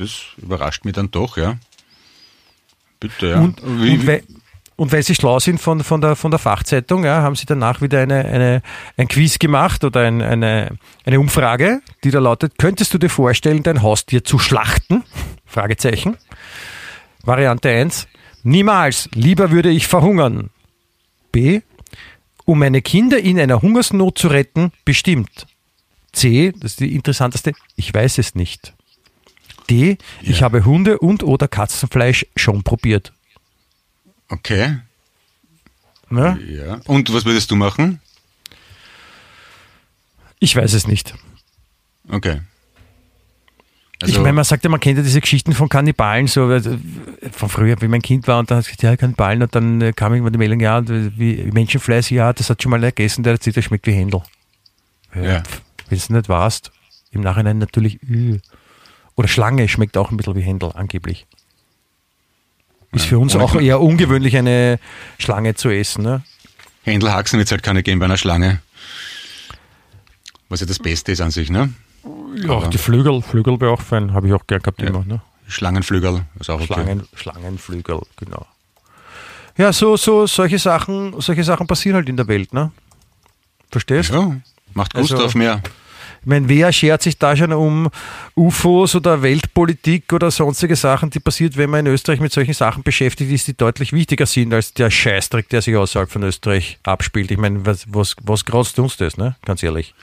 das 0.00 0.26
überrascht 0.38 0.84
mich 0.84 0.94
dann 0.94 1.10
doch, 1.10 1.36
ja. 1.36 1.58
Bitte, 3.00 3.28
ja. 3.28 3.40
Und, 3.40 3.60
wie, 3.64 3.92
und, 3.92 4.06
weil, 4.06 4.22
und 4.76 4.92
weil 4.92 5.02
Sie 5.02 5.14
schlau 5.14 5.38
sind 5.40 5.60
von, 5.60 5.82
von, 5.82 6.00
der, 6.00 6.16
von 6.16 6.30
der 6.30 6.38
Fachzeitung, 6.38 7.04
ja, 7.04 7.22
haben 7.22 7.34
Sie 7.36 7.46
danach 7.46 7.80
wieder 7.80 8.00
eine, 8.00 8.24
eine, 8.24 8.62
ein 8.96 9.08
Quiz 9.08 9.38
gemacht 9.38 9.84
oder 9.84 10.02
ein, 10.02 10.22
eine, 10.22 10.76
eine 11.04 11.20
Umfrage, 11.20 11.80
die 12.04 12.10
da 12.10 12.20
lautet, 12.20 12.58
könntest 12.58 12.94
du 12.94 12.98
dir 12.98 13.10
vorstellen, 13.10 13.62
dein 13.62 13.82
Haustier 13.82 14.24
zu 14.24 14.38
schlachten? 14.38 15.04
Fragezeichen. 15.46 16.16
Variante 17.22 17.70
1, 17.70 18.06
niemals, 18.42 19.08
lieber 19.14 19.50
würde 19.50 19.70
ich 19.70 19.86
verhungern. 19.86 20.50
B, 21.32 21.60
um 22.44 22.60
meine 22.60 22.80
Kinder 22.80 23.18
in 23.18 23.38
einer 23.38 23.60
Hungersnot 23.60 24.18
zu 24.18 24.28
retten, 24.28 24.72
bestimmt. 24.84 25.46
C, 26.12 26.52
das 26.52 26.72
ist 26.72 26.80
die 26.80 26.94
interessanteste, 26.94 27.52
ich 27.76 27.92
weiß 27.92 28.18
es 28.18 28.34
nicht. 28.34 28.74
D. 29.68 29.98
Ja. 30.22 30.30
Ich 30.30 30.42
habe 30.42 30.64
Hunde 30.64 30.98
und 30.98 31.22
oder 31.22 31.48
Katzenfleisch 31.48 32.26
schon 32.36 32.62
probiert. 32.62 33.12
Okay. 34.28 34.78
Ja. 36.10 36.36
ja. 36.36 36.80
Und 36.86 37.12
was 37.12 37.24
würdest 37.24 37.50
du 37.50 37.56
machen? 37.56 38.00
Ich 40.38 40.54
weiß 40.54 40.72
es 40.72 40.86
nicht. 40.86 41.14
Okay. 42.08 42.40
Also 44.00 44.14
ich 44.14 44.20
meine, 44.20 44.34
man 44.34 44.44
sagt 44.44 44.62
ja, 44.62 44.70
man 44.70 44.78
kennt 44.78 44.96
ja 44.96 45.02
diese 45.02 45.20
Geschichten 45.20 45.54
von 45.54 45.68
Kannibalen, 45.68 46.28
so 46.28 46.52
äh, 46.52 46.62
von 47.32 47.48
früher, 47.48 47.80
wie 47.80 47.88
mein 47.88 48.00
Kind 48.00 48.28
war 48.28 48.38
und 48.38 48.48
dann 48.48 48.58
hat 48.58 48.64
gesagt, 48.64 48.84
ja, 48.84 48.96
Kannibalen 48.96 49.42
und 49.42 49.54
dann 49.54 49.80
äh, 49.80 49.92
kam 49.92 50.12
irgendwann 50.12 50.32
die 50.32 50.38
Meldung, 50.38 50.60
ja, 50.60 50.80
wie 50.86 51.50
Menschenfleisch, 51.52 52.12
ja, 52.12 52.32
das 52.32 52.48
hat 52.48 52.62
schon 52.62 52.70
mal 52.70 52.80
gegessen, 52.80 53.24
der 53.24 53.38
sich, 53.38 53.54
das 53.54 53.64
schmeckt 53.64 53.88
wie 53.88 53.92
Händel. 53.92 54.22
Ja. 55.16 55.22
ja. 55.22 55.42
Wenn 55.88 55.98
es 55.98 56.10
nicht 56.10 56.28
warst, 56.28 56.70
im 57.10 57.22
Nachhinein 57.22 57.58
natürlich, 57.58 58.00
üh. 58.02 58.38
Oder 59.18 59.26
Schlange 59.26 59.66
schmeckt 59.66 59.96
auch 59.96 60.12
ein 60.12 60.16
bisschen 60.16 60.36
wie 60.36 60.42
Händel, 60.42 60.70
angeblich. 60.74 61.26
Ist 62.92 63.06
für 63.06 63.18
uns 63.18 63.34
auch 63.34 63.56
eher 63.56 63.80
ungewöhnlich, 63.80 64.36
eine 64.36 64.78
Schlange 65.18 65.56
zu 65.56 65.70
essen. 65.70 66.04
Ne? 66.04 66.22
Händelhaxen 66.84 67.36
wird 67.36 67.48
es 67.48 67.50
halt 67.50 67.64
keine 67.64 67.82
geben 67.82 67.98
bei 67.98 68.04
einer 68.04 68.16
Schlange. 68.16 68.60
Was 70.48 70.60
ja 70.60 70.66
das 70.66 70.78
Beste 70.78 71.10
ist 71.10 71.20
an 71.20 71.32
sich, 71.32 71.50
ne? 71.50 71.74
Ja, 72.36 72.50
auch 72.50 72.68
die 72.68 72.78
Flügel, 72.78 73.20
Flügel 73.20 73.60
wäre 73.60 73.72
auch 73.72 73.80
fein, 73.80 74.12
habe 74.12 74.28
ich 74.28 74.34
auch 74.34 74.46
gern 74.46 74.62
gehabt 74.62 74.80
ja. 74.80 74.86
immer. 74.86 75.04
Ne? 75.04 75.20
Schlangenflügel 75.48 76.24
ist 76.38 76.48
auch 76.48 76.60
okay. 76.60 76.66
Schlangen, 76.66 77.08
Schlangenflügel, 77.14 78.00
genau. 78.14 78.46
Ja, 79.56 79.72
so, 79.72 79.96
so, 79.96 80.28
solche 80.28 80.60
Sachen, 80.60 81.20
solche 81.20 81.42
Sachen 81.42 81.66
passieren 81.66 81.96
halt 81.96 82.08
in 82.08 82.16
der 82.16 82.28
Welt, 82.28 82.52
ne? 82.52 82.70
Verstehst? 83.68 84.10
Ja, 84.10 84.36
macht 84.74 84.94
Gustav 84.94 85.20
also, 85.22 85.38
mehr. 85.38 85.60
Ich 86.20 86.26
meine, 86.26 86.48
wer 86.48 86.72
schert 86.72 87.02
sich 87.02 87.18
da 87.18 87.36
schon 87.36 87.52
um 87.52 87.88
UFOs 88.36 88.94
oder 88.94 89.22
Weltpolitik 89.22 90.12
oder 90.12 90.30
sonstige 90.30 90.76
Sachen, 90.76 91.10
die 91.10 91.20
passiert, 91.20 91.56
wenn 91.56 91.70
man 91.70 91.86
in 91.86 91.92
Österreich 91.92 92.20
mit 92.20 92.32
solchen 92.32 92.54
Sachen 92.54 92.82
beschäftigt 92.82 93.30
ist, 93.30 93.46
die 93.46 93.56
deutlich 93.56 93.92
wichtiger 93.92 94.26
sind 94.26 94.52
als 94.52 94.74
der 94.74 94.90
Scheißdreck, 94.90 95.48
der 95.48 95.62
sich 95.62 95.76
außerhalb 95.76 96.10
von 96.10 96.22
Österreich 96.22 96.78
abspielt. 96.82 97.30
Ich 97.30 97.38
meine, 97.38 97.64
was, 97.64 97.86
was, 97.88 98.16
was 98.22 98.44
kratzt 98.44 98.78
uns 98.78 98.96
das, 98.96 99.16
ne? 99.16 99.36
Ganz 99.44 99.62
ehrlich. 99.62 99.94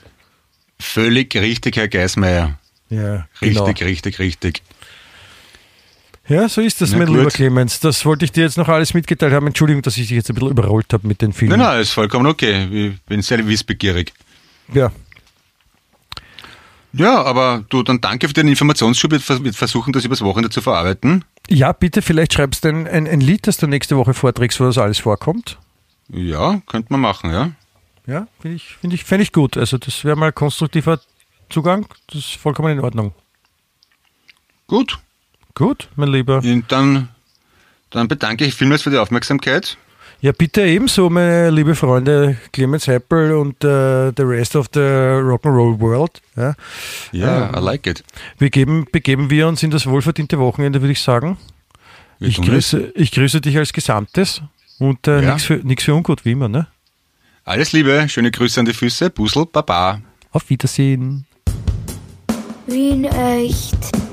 Völlig 0.79 1.35
richtig, 1.35 1.77
Herr 1.77 1.87
Geismeier. 1.87 2.59
Ja, 2.89 3.27
richtig, 3.41 3.75
genau. 3.75 3.89
richtig, 3.89 4.19
richtig. 4.19 4.61
Ja, 6.27 6.49
so 6.49 6.61
ist 6.61 6.81
das, 6.81 6.91
Na, 6.91 6.99
mein 6.99 7.07
gut. 7.07 7.17
lieber 7.17 7.29
Clemens. 7.29 7.79
Das 7.79 8.03
wollte 8.05 8.25
ich 8.25 8.31
dir 8.31 8.43
jetzt 8.43 8.57
noch 8.57 8.67
alles 8.67 8.93
mitgeteilt 8.93 9.31
haben. 9.31 9.45
Entschuldigung, 9.47 9.83
dass 9.83 9.95
ich 9.97 10.07
dich 10.07 10.17
jetzt 10.17 10.29
ein 10.29 10.35
bisschen 10.35 10.49
überrollt 10.49 10.91
habe 10.91 11.07
mit 11.07 11.21
den 11.21 11.33
Filmen. 11.33 11.59
Nein, 11.59 11.67
nein, 11.67 11.81
ist 11.81 11.91
vollkommen 11.91 12.25
okay. 12.25 12.89
Ich 12.93 13.01
bin 13.01 13.21
sehr 13.21 13.45
wissbegierig. 13.47 14.11
Ja, 14.73 14.91
ja, 16.97 17.23
aber 17.23 17.65
du, 17.69 17.83
dann 17.83 17.99
danke 17.99 18.27
für 18.27 18.33
den 18.33 18.47
Informationsschub. 18.47 19.11
Wir 19.11 19.19
versuchen 19.19 19.91
das 19.93 20.05
übers 20.05 20.21
Wochenende 20.21 20.49
zu 20.49 20.61
verarbeiten. 20.61 21.25
Ja, 21.49 21.71
bitte, 21.73 22.01
vielleicht 22.01 22.33
schreibst 22.33 22.63
du 22.63 22.69
ein, 22.69 22.87
ein, 22.87 23.07
ein 23.07 23.21
Lied, 23.21 23.47
das 23.47 23.57
du 23.57 23.67
nächste 23.67 23.97
Woche 23.97 24.13
vorträgst, 24.13 24.59
wo 24.59 24.63
das 24.63 24.77
alles 24.77 24.99
vorkommt. 24.99 25.59
Ja, 26.09 26.61
könnte 26.67 26.93
man 26.93 27.01
machen, 27.01 27.31
ja. 27.31 27.51
Ja, 28.07 28.27
finde 28.39 28.57
ich, 28.57 28.77
find 28.77 28.93
ich, 28.93 29.03
find 29.03 29.21
ich 29.21 29.31
gut. 29.31 29.57
Also 29.57 29.77
das 29.77 30.03
wäre 30.03 30.15
mal 30.15 30.31
konstruktiver 30.31 30.99
Zugang. 31.49 31.87
Das 32.07 32.19
ist 32.19 32.35
vollkommen 32.35 32.71
in 32.71 32.79
Ordnung. 32.79 33.13
Gut. 34.67 34.99
Gut, 35.53 35.89
mein 35.95 36.09
Lieber. 36.09 36.37
Und 36.37 36.71
dann, 36.71 37.09
dann 37.89 38.07
bedanke 38.07 38.45
ich 38.45 38.55
vielmals 38.55 38.83
für 38.83 38.89
die 38.89 38.97
Aufmerksamkeit. 38.97 39.77
Ja, 40.21 40.31
bitte 40.31 40.61
ebenso, 40.63 41.09
meine 41.09 41.49
liebe 41.51 41.75
Freunde 41.75 42.37
Clemens 42.51 42.87
Heppel 42.87 43.33
und 43.33 43.63
uh, 43.63 44.11
the 44.15 44.23
rest 44.23 44.55
of 44.55 44.67
the 44.73 44.79
Rock'n'Roll 44.79 45.79
World. 45.79 46.21
Ja, 46.35 46.55
yeah, 47.13 47.49
ähm, 47.49 47.55
I 47.55 47.59
like 47.59 47.85
it. 47.85 48.03
Wir 48.37 48.49
geben, 48.49 48.87
begeben 48.91 49.29
wir 49.29 49.47
uns 49.47 49.61
in 49.61 49.71
das 49.71 49.85
wohlverdiente 49.85 50.39
Wochenende, 50.39 50.81
würde 50.81 50.93
ich 50.93 51.01
sagen. 51.01 51.37
Ich 52.19 52.41
grüße, 52.41 52.93
ich 52.95 53.11
grüße 53.11 53.41
dich 53.41 53.57
als 53.57 53.73
Gesamtes 53.73 54.41
und 54.79 55.07
äh, 55.07 55.21
ja. 55.21 55.33
nichts 55.33 55.43
für, 55.45 55.61
für 55.77 55.95
ungut, 55.95 56.25
wie 56.25 56.31
immer. 56.31 56.47
Ne? 56.47 56.67
Alles 57.43 57.73
Liebe, 57.73 58.07
schöne 58.09 58.31
Grüße 58.31 58.59
an 58.59 58.65
die 58.65 58.73
Füße, 58.73 59.09
Busel, 59.09 59.45
Baba. 59.45 60.01
Auf 60.31 60.49
Wiedersehen. 60.49 61.25
Wien 62.65 63.05
echt. 63.05 64.04